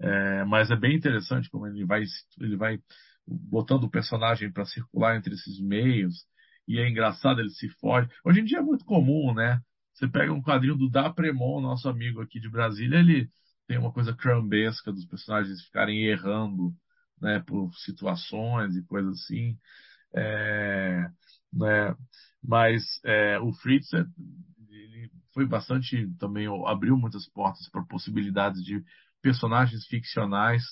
É, 0.00 0.44
mas 0.44 0.70
é 0.70 0.76
bem 0.76 0.96
interessante 0.96 1.50
como 1.50 1.66
ele 1.66 1.84
vai, 1.84 2.04
ele 2.40 2.56
vai 2.56 2.78
botando 3.26 3.84
o 3.84 3.90
personagem 3.90 4.52
para 4.52 4.64
circular 4.64 5.16
entre 5.16 5.34
esses 5.34 5.60
meios, 5.60 6.24
e 6.68 6.78
é 6.78 6.88
engraçado, 6.88 7.40
ele 7.40 7.50
se 7.50 7.68
foge. 7.80 8.08
Hoje 8.24 8.40
em 8.40 8.44
dia 8.44 8.58
é 8.58 8.62
muito 8.62 8.84
comum, 8.84 9.32
né? 9.34 9.60
Você 9.94 10.06
pega 10.08 10.32
um 10.32 10.42
quadrinho 10.42 10.76
do 10.76 10.90
Dapremon, 10.90 11.60
nosso 11.60 11.88
amigo 11.88 12.20
aqui 12.20 12.38
de 12.40 12.48
Brasília, 12.50 12.98
ele 12.98 13.30
tem 13.66 13.78
uma 13.78 13.92
coisa 13.92 14.14
crambesca 14.14 14.92
dos 14.92 15.04
personagens 15.06 15.64
ficarem 15.64 16.04
errando, 16.06 16.74
né, 17.20 17.40
por 17.40 17.72
situações 17.76 18.76
e 18.76 18.82
coisas 18.84 19.20
assim. 19.22 19.58
É, 20.14 21.08
né, 21.52 21.94
mas 22.46 22.82
é, 23.04 23.38
o 23.40 23.52
Fritz 23.54 23.92
ele 23.92 25.10
foi 25.34 25.46
bastante 25.46 26.08
também 26.18 26.46
abriu 26.66 26.96
muitas 26.96 27.28
portas 27.28 27.68
para 27.70 27.84
possibilidades 27.84 28.62
de 28.64 28.82
personagens 29.20 29.86
ficcionais 29.86 30.62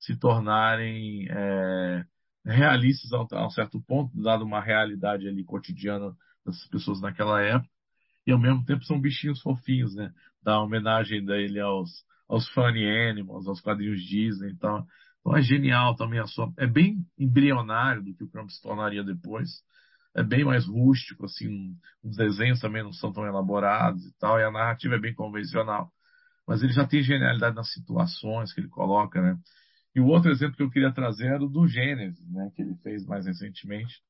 se 0.00 0.16
tornarem 0.18 1.26
é, 1.30 2.04
realistas 2.44 3.12
a, 3.12 3.46
um 3.46 3.50
certo 3.50 3.80
ponto, 3.82 4.20
dado 4.20 4.44
uma 4.44 4.60
realidade 4.60 5.28
ali 5.28 5.44
cotidiana 5.44 6.12
dessas 6.44 6.66
pessoas 6.68 7.00
naquela 7.00 7.40
época, 7.40 7.70
e 8.26 8.32
ao 8.32 8.38
mesmo 8.38 8.64
tempo 8.64 8.84
são 8.84 9.00
bichinhos 9.00 9.40
fofinhos, 9.40 9.94
né? 9.94 10.12
Da 10.42 10.60
homenagem 10.60 11.24
dele 11.24 11.60
aos, 11.60 11.90
aos 12.28 12.48
funny 12.50 12.84
animals, 12.84 13.46
aos 13.46 13.60
quadrinhos 13.60 14.02
Disney 14.02 14.50
e 14.50 14.56
tal. 14.56 14.86
Então 15.20 15.36
é 15.36 15.42
genial 15.42 15.94
também 15.94 16.18
a 16.18 16.26
sua. 16.26 16.52
É 16.56 16.66
bem 16.66 17.04
embrionário 17.18 18.02
do 18.02 18.14
que 18.14 18.24
o 18.24 18.28
Crumb 18.28 18.50
se 18.50 18.60
tornaria 18.60 19.04
depois. 19.04 19.62
É 20.14 20.22
bem 20.22 20.44
mais 20.44 20.66
rústico, 20.66 21.24
assim, 21.24 21.76
os 22.02 22.16
desenhos 22.16 22.60
também 22.60 22.82
não 22.82 22.92
são 22.92 23.12
tão 23.12 23.26
elaborados 23.26 24.04
e 24.04 24.12
tal, 24.18 24.38
e 24.38 24.44
a 24.44 24.50
narrativa 24.50 24.94
é 24.96 24.98
bem 24.98 25.14
convencional. 25.14 25.90
Mas 26.46 26.62
ele 26.62 26.72
já 26.72 26.86
tem 26.86 27.02
genialidade 27.02 27.56
nas 27.56 27.72
situações 27.72 28.52
que 28.52 28.60
ele 28.60 28.68
coloca, 28.68 29.22
né? 29.22 29.38
E 29.94 30.00
o 30.00 30.06
outro 30.06 30.30
exemplo 30.30 30.56
que 30.56 30.62
eu 30.62 30.70
queria 30.70 30.92
trazer 30.92 31.26
era 31.26 31.44
o 31.44 31.48
do 31.48 31.66
Gênesis, 31.66 32.26
né, 32.30 32.50
que 32.54 32.62
ele 32.62 32.74
fez 32.76 33.04
mais 33.06 33.26
recentemente, 33.26 34.02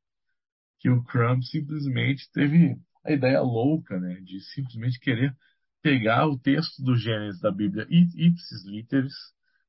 que 0.79 0.89
o 0.91 1.03
Crumb 1.05 1.43
simplesmente 1.45 2.31
teve 2.33 2.77
a 3.05 3.13
ideia 3.13 3.41
louca, 3.41 3.99
né, 3.99 4.21
de 4.21 4.41
simplesmente 4.41 5.01
querer 5.01 5.37
pegar 5.83 6.29
o 6.29 6.39
texto 6.39 6.83
do 6.83 6.97
Gênesis 6.97 7.41
da 7.41 7.51
Bíblia 7.51 7.87
ipsis 7.91 8.65
literis, 8.65 9.15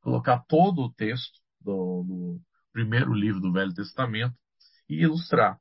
colocar 0.01 0.39
todo 0.47 0.83
o 0.83 0.93
texto, 0.93 1.41
do, 1.59 2.03
do 2.03 2.41
primeiro 2.71 3.13
livro 3.13 3.39
do 3.39 3.51
Velho 3.51 3.73
Testamento 3.73 4.35
e 4.87 5.01
ilustrar. 5.01 5.59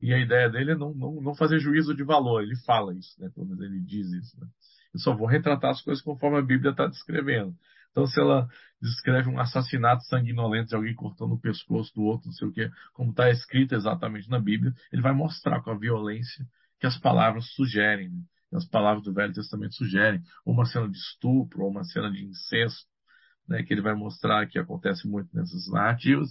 E 0.00 0.14
a 0.14 0.18
ideia 0.18 0.48
dele 0.48 0.72
é 0.72 0.74
não, 0.74 0.94
não, 0.94 1.20
não 1.20 1.34
fazer 1.34 1.58
juízo 1.58 1.94
de 1.94 2.02
valor. 2.02 2.42
Ele 2.42 2.56
fala 2.64 2.94
isso, 2.94 3.20
né? 3.20 3.30
Pelo 3.34 3.46
menos 3.46 3.62
ele 3.62 3.80
diz 3.80 4.06
isso. 4.12 4.40
Né? 4.40 4.46
Eu 4.94 5.00
só 5.00 5.14
vou 5.14 5.26
retratar 5.26 5.70
as 5.70 5.82
coisas 5.82 6.02
conforme 6.02 6.38
a 6.38 6.42
Bíblia 6.42 6.70
está 6.70 6.86
descrevendo. 6.86 7.54
Então, 7.90 8.06
se 8.06 8.20
ela 8.20 8.48
descreve 8.80 9.28
um 9.28 9.38
assassinato 9.38 10.04
sanguinolento 10.04 10.68
de 10.68 10.76
alguém 10.76 10.94
cortando 10.94 11.32
o 11.32 11.40
pescoço 11.40 11.92
do 11.94 12.02
outro, 12.02 12.28
não 12.28 12.34
sei 12.34 12.48
o 12.48 12.52
quê, 12.52 12.70
como 12.94 13.10
está 13.10 13.28
escrito 13.30 13.74
exatamente 13.74 14.30
na 14.30 14.38
Bíblia, 14.38 14.72
ele 14.92 15.02
vai 15.02 15.12
mostrar 15.12 15.60
com 15.60 15.70
a 15.70 15.78
violência 15.78 16.46
que 16.78 16.86
as 16.86 16.96
palavras 16.98 17.52
sugerem, 17.54 18.08
né? 18.08 18.22
as 18.52 18.66
palavras 18.66 19.04
do 19.04 19.12
Velho 19.12 19.32
Testamento 19.32 19.74
sugerem, 19.74 20.22
ou 20.44 20.54
uma 20.54 20.64
cena 20.66 20.88
de 20.88 20.96
estupro, 20.96 21.62
ou 21.62 21.70
uma 21.70 21.84
cena 21.84 22.10
de 22.10 22.24
incesto, 22.24 22.88
né, 23.48 23.62
que 23.62 23.72
ele 23.72 23.82
vai 23.82 23.94
mostrar 23.94 24.46
que 24.46 24.58
acontece 24.58 25.06
muito 25.06 25.28
nessas 25.34 25.68
narrativas. 25.68 26.30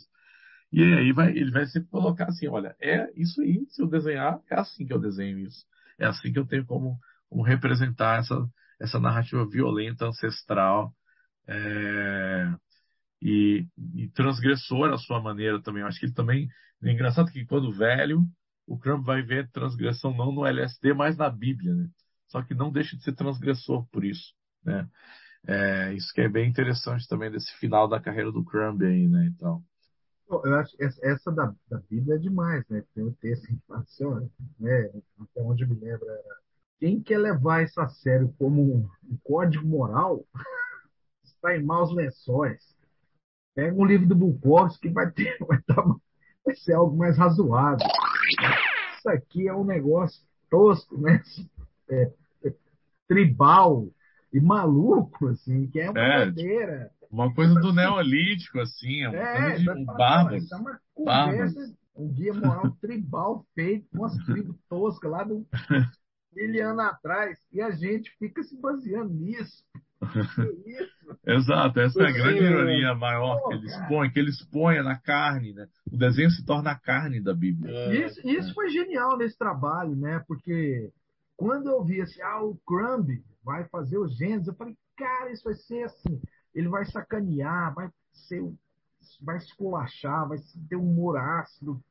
E 0.72 0.84
aí 0.84 1.12
vai, 1.14 1.32
ele 1.32 1.52
vai 1.52 1.66
sempre 1.68 1.90
colocar 1.90 2.26
assim, 2.26 2.48
olha, 2.48 2.76
é 2.80 3.10
isso 3.16 3.42
aí, 3.42 3.66
se 3.70 3.82
eu 3.82 3.88
desenhar, 3.88 4.40
é 4.50 4.56
assim 4.60 4.86
que 4.86 4.94
eu 4.94 5.00
desenho 5.00 5.40
isso. 5.40 5.66
É 5.98 6.06
assim 6.06 6.32
que 6.32 6.40
eu 6.40 6.46
tenho 6.46 6.66
como, 6.66 7.00
como 7.30 7.44
representar 7.44 8.20
essa, 8.20 8.36
essa 8.80 9.00
narrativa 9.00 9.48
violenta, 9.50 10.06
ancestral, 10.06 10.96
é, 11.48 12.54
e, 13.22 13.68
e 13.96 14.10
transgressor 14.10 14.92
à 14.94 14.98
sua 14.98 15.22
maneira 15.22 15.62
também. 15.62 15.82
Eu 15.82 15.88
acho 15.88 16.00
que 16.00 16.06
ele 16.06 16.14
também. 16.14 16.48
É 16.84 16.92
engraçado 16.92 17.32
que 17.32 17.46
quando 17.46 17.72
velho, 17.74 18.26
o 18.68 18.78
Crumb 18.78 19.04
vai 19.06 19.22
ver 19.22 19.50
transgressão 19.52 20.16
não 20.16 20.32
no 20.32 20.46
LSD, 20.46 20.94
mas 20.94 21.18
na 21.18 21.30
Bíblia, 21.30 21.74
né? 21.76 21.90
Só 22.28 22.42
que 22.44 22.54
não 22.54 22.72
deixa 22.72 22.96
de 22.96 23.04
ser 23.04 23.14
transgressor 23.14 23.86
por 23.88 24.06
isso, 24.06 24.34
né? 24.64 24.88
É, 25.48 25.94
isso 25.96 26.14
que 26.14 26.22
é 26.22 26.30
bem 26.30 26.50
interessante 26.50 27.08
também 27.08 27.32
desse 27.32 27.52
final 27.60 27.88
da 27.88 28.00
carreira 28.02 28.32
do 28.32 28.44
Crumb 28.46 28.84
aí, 28.86 29.08
né? 29.08 29.28
Então. 29.28 29.64
Eu 30.30 30.56
acho 30.56 30.76
essa 30.80 31.32
da, 31.32 31.54
da 31.68 31.80
Bíblia 31.90 32.16
é 32.16 32.20
demais, 32.20 32.64
né? 32.70 32.84
Tem 32.94 33.04
um 33.04 33.14
texto 33.14 33.50
em 33.50 33.60
assim, 33.70 34.30
né? 34.60 34.92
Até 35.20 35.42
onde 35.42 35.66
me 35.66 35.74
lembra 35.74 36.08
quem 36.80 37.02
quer 37.02 37.18
levar 37.18 37.64
isso 37.64 37.80
a 37.82 37.90
sério 37.90 38.34
como 38.38 38.62
um, 38.62 38.90
um 39.12 39.18
código 39.24 39.68
moral 39.68 40.24
está 41.24 41.58
em 41.58 41.64
maus 41.64 41.94
lençóis. 41.94 42.76
Pega 43.56 43.76
um 43.76 43.86
livro 43.86 44.08
do 44.08 44.16
Bukowski 44.16 44.88
que 44.88 44.94
vai 44.94 45.12
ter, 45.12 45.38
vai, 45.46 45.62
tá, 45.64 45.84
vai 46.46 46.56
ser 46.56 46.74
algo 46.74 46.96
mais 46.96 47.18
razoável. 47.18 47.88
Isso 48.98 49.10
aqui 49.10 49.48
é 49.48 49.54
um 49.54 49.66
negócio 49.66 50.24
tosco, 50.50 50.98
né? 50.98 51.22
É, 51.90 52.12
é, 52.46 52.54
tribal 53.08 53.90
e 54.32 54.40
maluco, 54.40 55.28
assim, 55.28 55.68
que 55.68 55.80
é 55.80 55.90
uma 55.90 56.00
é, 56.00 56.26
bandeira. 56.26 56.92
Uma 57.12 57.34
coisa 57.34 57.56
do 57.56 57.74
neolítico, 57.74 58.60
assim, 58.60 59.02
é 59.04 59.10
uma 59.10 59.18
é, 59.18 59.52
coisa 59.52 59.64
de 59.64 59.70
um. 59.70 60.36
Isso 60.36 60.56
é 60.56 60.58
uma 60.58 60.80
conversa, 60.94 61.76
um 61.96 62.08
guia 62.14 62.34
moral 62.34 62.72
tribal 62.82 63.46
feito 63.56 63.88
com 63.90 64.00
umas 64.00 64.16
tribos 64.26 64.56
toscas 64.70 65.12
lá 65.12 65.24
do 65.24 65.46
mil 66.36 66.70
anos 66.70 66.86
atrás, 66.86 67.38
e 67.52 67.62
a 67.62 67.72
gente 67.72 68.16
fica 68.20 68.44
se 68.44 68.60
baseando 68.62 69.12
nisso. 69.14 69.64
Exato, 71.26 71.80
essa 71.80 72.04
é 72.04 72.08
a 72.08 72.12
grande 72.12 72.44
ironia 72.44 72.96
maior 72.96 73.42
que 73.48 73.56
ele 73.56 73.66
expõe, 73.66 74.10
que 74.12 74.20
ele 74.20 74.30
expõe 74.30 74.82
na 74.82 74.98
carne, 74.98 75.54
né? 75.54 75.68
O 75.92 75.98
desenho 75.98 76.30
se 76.30 76.46
torna 76.46 76.72
a 76.72 76.80
carne 76.80 77.20
da 77.20 77.34
Bíblia. 77.34 77.76
É, 77.76 78.06
isso, 78.06 78.22
isso 78.26 78.54
foi 78.54 78.70
genial 78.70 79.18
nesse 79.18 79.38
trabalho, 79.38 79.96
né? 79.96 80.24
Porque 80.28 80.92
quando 81.36 81.70
eu 81.70 81.84
vi 81.84 82.02
assim, 82.02 82.22
ah, 82.22 82.44
o 82.44 82.56
Crumb 82.66 83.10
vai 83.44 83.68
fazer 83.68 83.98
os 83.98 84.16
Gênesis, 84.16 84.48
eu 84.48 84.56
falei, 84.56 84.76
cara, 84.96 85.32
isso 85.32 85.44
vai 85.44 85.56
ser 85.56 85.84
assim. 85.84 86.22
Ele 86.54 86.68
vai 86.68 86.86
sacanear, 86.86 87.74
vai 87.74 87.90
ser, 88.14 88.44
vai 89.22 89.38
esculachar, 89.38 90.28
vai 90.28 90.38
ter 90.68 90.76
um 90.76 90.92
humor 90.92 91.18
ácido. 91.18 91.82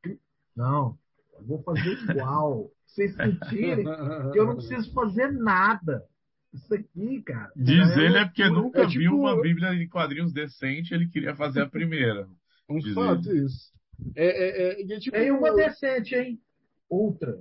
Não, 0.57 0.99
eu 1.35 1.45
vou 1.45 1.63
fazer 1.63 1.99
igual. 2.11 2.71
Vocês 2.87 3.15
sentirem 3.15 3.85
que 4.33 4.39
eu 4.39 4.47
não 4.47 4.57
preciso 4.57 4.93
fazer 4.93 5.31
nada. 5.33 6.05
Isso 6.53 6.75
aqui, 6.75 7.23
cara. 7.23 7.53
Diz 7.55 7.91
é 7.91 8.01
ele 8.01 8.19
é 8.19 8.25
porque 8.25 8.49
nunca 8.49 8.81
é 8.81 8.87
tipo... 8.87 8.99
viu 9.01 9.19
uma 9.19 9.41
Bíblia 9.41 9.77
de 9.77 9.87
quadrinhos 9.87 10.33
decente, 10.33 10.95
ele 10.95 11.09
queria 11.09 11.37
fazer 11.37 11.61
a 11.61 11.69
primeira. 11.69 12.27
Um 12.69 12.79
Diz 12.79 12.95
fato 12.95 13.31
ele. 13.31 13.45
isso. 13.45 13.73
É, 14.17 14.27
é, 14.27 14.83
é, 14.83 14.83
é 14.83 14.99
tipo... 14.99 15.17
Tem 15.17 15.31
uma 15.31 15.55
decente, 15.55 16.15
hein? 16.15 16.41
Outra. 16.89 17.39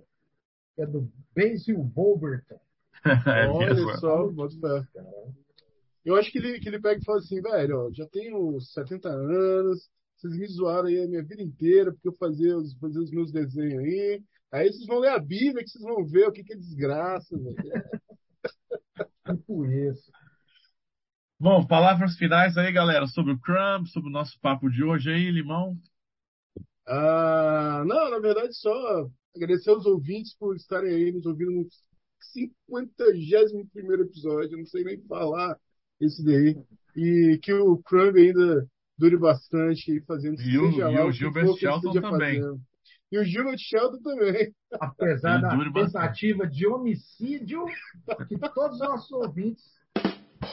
É 0.78 0.86
do 0.86 1.10
Basil 1.36 1.82
Wolverton. 1.96 2.60
é 3.06 3.48
Olha 3.48 3.98
só, 3.98 4.28
Eu 6.08 6.16
acho 6.16 6.32
que 6.32 6.38
ele, 6.38 6.58
que 6.62 6.70
ele 6.70 6.80
pega 6.80 7.02
e 7.02 7.04
fala 7.04 7.18
assim, 7.18 7.42
velho, 7.42 7.80
ó, 7.82 7.92
já 7.92 8.08
tenho 8.08 8.58
70 8.62 9.10
anos, 9.10 9.90
vocês 10.16 10.38
me 10.38 10.48
zoaram 10.48 10.88
aí 10.88 11.04
a 11.04 11.06
minha 11.06 11.22
vida 11.22 11.44
inteira, 11.44 11.92
porque 11.92 12.08
eu 12.08 12.14
fazia 12.14 12.58
os, 12.58 12.74
fazia 12.80 13.02
os 13.02 13.12
meus 13.12 13.30
desenhos 13.30 13.84
aí. 13.84 14.24
Aí 14.50 14.72
vocês 14.72 14.86
vão 14.86 15.00
ler 15.00 15.10
a 15.10 15.20
Bíblia 15.20 15.66
que 15.66 15.70
vocês 15.70 15.84
vão 15.84 16.06
ver 16.06 16.30
o 16.30 16.32
que, 16.32 16.46
que 16.46 16.54
é 16.54 16.56
desgraça, 16.56 17.38
velho. 17.38 17.58
tipo 19.36 19.66
isso. 19.66 20.10
Bom, 21.38 21.68
palavras 21.68 22.16
finais 22.16 22.58
aí, 22.58 22.72
galera, 22.72 23.06
sobre 23.06 23.34
o 23.34 23.40
Crumb, 23.42 23.86
sobre 23.88 24.08
o 24.08 24.14
nosso 24.14 24.40
papo 24.40 24.70
de 24.70 24.86
hoje 24.86 25.12
aí, 25.12 25.30
Limão. 25.30 25.78
Ah, 26.88 27.84
não, 27.86 28.10
na 28.12 28.20
verdade, 28.20 28.56
só 28.56 29.10
agradecer 29.36 29.72
aos 29.72 29.86
ouvintes 29.86 30.34
por 30.36 30.56
estarem 30.56 30.90
aí 30.90 31.12
nos 31.12 31.26
ouvindo 31.26 31.52
no 31.52 31.68
51 32.18 34.04
episódio, 34.04 34.58
não 34.58 34.66
sei 34.66 34.86
nem 34.86 35.02
falar 35.02 35.60
esse 36.00 36.24
daí. 36.24 36.58
E 36.96 37.40
que 37.42 37.54
o 37.54 37.78
Crumb 37.78 38.18
ainda 38.18 38.68
dure 38.98 39.18
bastante 39.18 40.02
fazendo 40.02 40.42
e 40.42 40.58
o, 40.58 40.92
e 40.92 41.00
o 41.00 41.12
Gilbert 41.12 41.54
Shelton 41.56 41.94
também. 41.94 42.42
Fazendo. 42.42 42.62
E 43.12 43.20
o 43.20 43.24
Gilbert 43.24 43.58
Shelton 43.58 44.02
também. 44.02 44.54
Apesar 44.80 45.42
da 45.42 45.50
tentativa 45.50 46.40
bastante. 46.40 46.58
de 46.58 46.68
homicídio 46.68 47.66
que 48.28 48.38
todos 48.38 48.80
os 48.82 48.88
nossos 48.88 49.12
ouvintes. 49.12 49.64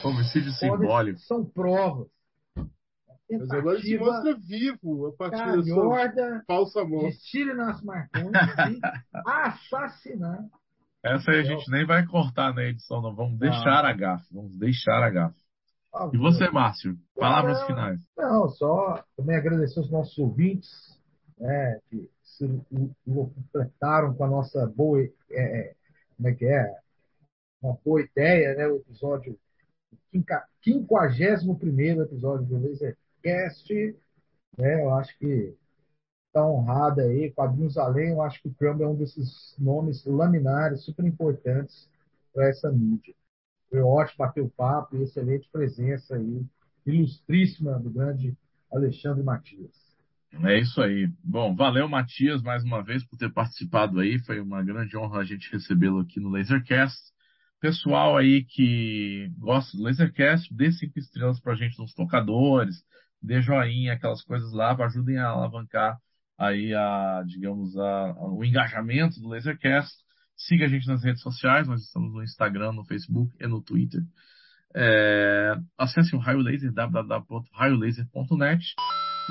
Homicídio 0.03 0.51
simbólico. 0.51 1.19
São 1.19 1.43
provas. 1.43 2.07
Mas 3.29 3.49
agora 3.49 3.81
se 3.81 3.97
mostra 3.97 4.35
vivo 4.35 5.07
a 5.07 5.13
partir 5.13 5.63
dessa 5.63 6.43
falsa 6.45 6.85
morte. 6.85 7.17
Chile 7.23 7.53
nas 7.53 7.81
marcantes 7.81 8.31
e 8.69 8.79
assassinar. 9.25 10.45
Essa 11.05 11.31
aí 11.31 11.41
a 11.41 11.43
gente 11.43 11.69
nem 11.69 11.85
vai 11.85 12.03
cortar 12.07 12.51
na 12.55 12.63
edição, 12.63 12.99
não. 12.99 13.13
Vamos 13.13 13.37
deixar 13.37 13.85
ah. 13.85 13.89
a 13.89 13.93
gafa. 13.93 14.25
Vamos 14.31 14.57
deixar 14.57 15.03
a 15.03 15.09
gafa. 15.11 15.35
Ah, 15.93 16.09
e 16.11 16.17
você, 16.17 16.49
Márcio? 16.49 16.97
Palavras 17.15 17.59
não, 17.59 17.67
finais. 17.67 17.99
Não, 18.17 18.49
só 18.49 19.03
também 19.15 19.35
agradecer 19.35 19.79
aos 19.79 19.91
nossos 19.91 20.17
ouvintes, 20.17 20.99
né, 21.39 21.79
que 21.89 22.09
se 22.23 22.49
completaram 23.05 24.15
com 24.15 24.23
a 24.23 24.27
nossa 24.27 24.65
boa, 24.65 24.99
é, 24.99 25.11
é, 25.31 25.75
como 26.17 26.27
é 26.27 26.33
que 26.33 26.45
é, 26.45 26.75
uma 27.61 27.77
boa 27.85 28.01
ideia, 28.01 28.55
né, 28.55 28.67
o 28.67 28.77
episódio, 28.77 29.37
51 30.11 32.01
episódio 32.01 32.45
do 32.47 32.67
Lasercast, 32.67 33.73
né, 34.57 34.81
eu 34.81 34.93
acho 34.95 35.17
que 35.19 35.55
está 36.35 36.45
honrada 36.45 37.01
aí, 37.01 37.31
Quadrinhos 37.31 37.77
Além, 37.77 38.09
eu 38.09 38.21
acho 38.21 38.41
que 38.41 38.49
o 38.49 38.53
Crumb 38.53 38.81
é 38.81 38.87
um 38.87 38.95
desses 38.95 39.55
nomes 39.57 40.03
laminares 40.05 40.83
super 40.83 41.05
importantes 41.05 41.89
para 42.33 42.49
essa 42.49 42.69
mídia. 42.69 43.15
Foi 43.69 43.79
ótimo 43.79 44.17
bater 44.17 44.41
o 44.41 44.49
papo 44.49 44.97
e 44.97 45.03
excelente 45.03 45.47
presença 45.49 46.15
aí, 46.15 46.45
ilustríssima 46.85 47.79
do 47.79 47.89
grande 47.89 48.35
Alexandre 48.69 49.23
Matias. 49.23 49.73
É 50.43 50.59
isso 50.59 50.81
aí. 50.81 51.09
Bom, 51.23 51.55
valeu, 51.55 51.87
Matias, 51.87 52.41
mais 52.41 52.61
uma 52.65 52.83
vez 52.83 53.05
por 53.05 53.17
ter 53.17 53.31
participado 53.31 54.01
aí. 54.01 54.19
Foi 54.19 54.41
uma 54.41 54.61
grande 54.61 54.97
honra 54.97 55.21
a 55.21 55.23
gente 55.23 55.49
recebê-lo 55.49 56.01
aqui 56.01 56.19
no 56.19 56.29
Lasercast. 56.29 56.99
Pessoal 57.61 58.17
aí 58.17 58.43
que 58.43 59.31
gosta 59.39 59.77
do 59.77 59.83
Lasercast, 59.83 60.53
dê 60.53 60.69
cinco 60.73 60.99
estrelas 60.99 61.39
pra 61.39 61.55
gente 61.55 61.79
nos 61.79 61.93
tocadores, 61.93 62.83
dê 63.21 63.41
joinha, 63.41 63.93
aquelas 63.93 64.21
coisas 64.21 64.51
lá, 64.51 64.75
ajudem 64.75 65.17
a 65.17 65.29
alavancar 65.29 65.97
aí 66.37 66.73
a, 66.73 67.23
digamos, 67.25 67.77
a, 67.77 68.11
a, 68.11 68.33
o 68.33 68.43
engajamento 68.43 69.19
do 69.19 69.29
Lasercast. 69.29 69.93
Siga 70.37 70.65
a 70.65 70.67
gente 70.67 70.87
nas 70.87 71.03
redes 71.03 71.21
sociais, 71.21 71.67
nós 71.67 71.81
estamos 71.81 72.13
no 72.13 72.21
Instagram, 72.21 72.73
no 72.73 72.85
Facebook 72.85 73.33
e 73.39 73.47
no 73.47 73.61
Twitter. 73.61 74.01
É, 74.75 75.55
acesse 75.77 76.13
o 76.15 76.19
Raio 76.19 76.39
Laser, 76.39 76.73
www.raiolaser.net. 76.73 78.75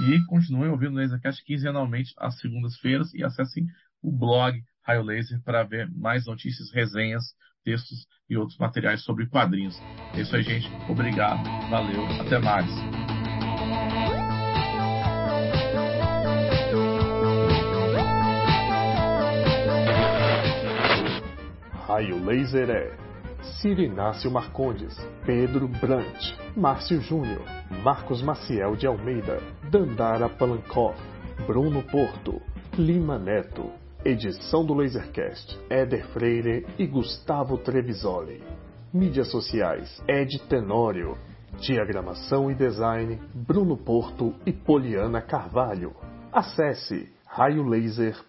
E 0.09 0.25
continuem 0.27 0.71
ouvindo 0.71 0.93
o 0.93 0.97
Lasercast 0.97 1.45
quinzenalmente 1.45 2.13
às 2.19 2.39
segundas-feiras 2.41 3.13
e 3.15 3.23
acessem 3.23 3.67
o 4.03 4.11
blog 4.11 4.61
Raio 4.83 5.03
Laser 5.03 5.41
para 5.43 5.63
ver 5.63 5.89
mais 5.91 6.27
notícias, 6.27 6.73
resenhas, 6.73 7.23
textos 7.65 8.07
e 8.29 8.37
outros 8.37 8.59
materiais 8.59 9.03
sobre 9.03 9.27
quadrinhos. 9.27 9.79
É 10.15 10.21
isso 10.21 10.35
aí, 10.35 10.43
gente. 10.43 10.71
Obrigado. 10.89 11.45
Valeu. 11.71 12.05
Até 12.21 12.39
mais. 12.39 13.04
Raio 21.95 22.19
Laser 22.25 22.69
é 22.71 22.93
Cirinácio 23.61 24.29
Marcondes, 24.29 24.99
Pedro 25.25 25.69
Brant, 25.69 26.35
Márcio 26.57 27.01
Júnior, 27.01 27.45
Marcos 27.85 28.21
Maciel 28.21 28.75
de 28.75 28.85
Almeida, 28.85 29.41
Dandara 29.71 30.29
Palancoff, 30.29 31.01
Bruno 31.47 31.85
Porto, 31.85 32.43
Lima 32.77 33.17
Neto. 33.17 33.71
Edição 34.05 34.67
do 34.67 34.75
Lasercast, 34.75 35.57
Éder 35.71 36.05
Freire 36.09 36.67
e 36.77 36.85
Gustavo 36.85 37.59
Trevisoli. 37.59 38.43
Mídias 38.93 39.31
sociais, 39.31 40.03
Ed 40.09 40.37
Tenório. 40.49 41.17
Diagramação 41.61 42.51
e 42.51 42.57
design, 42.57 43.21
Bruno 43.33 43.77
Porto 43.77 44.35
e 44.45 44.53
Poliana 44.53 45.23
Carvalho. 45.23 45.95
Acesse 46.33 47.09
raiolaser.net. 47.25 48.25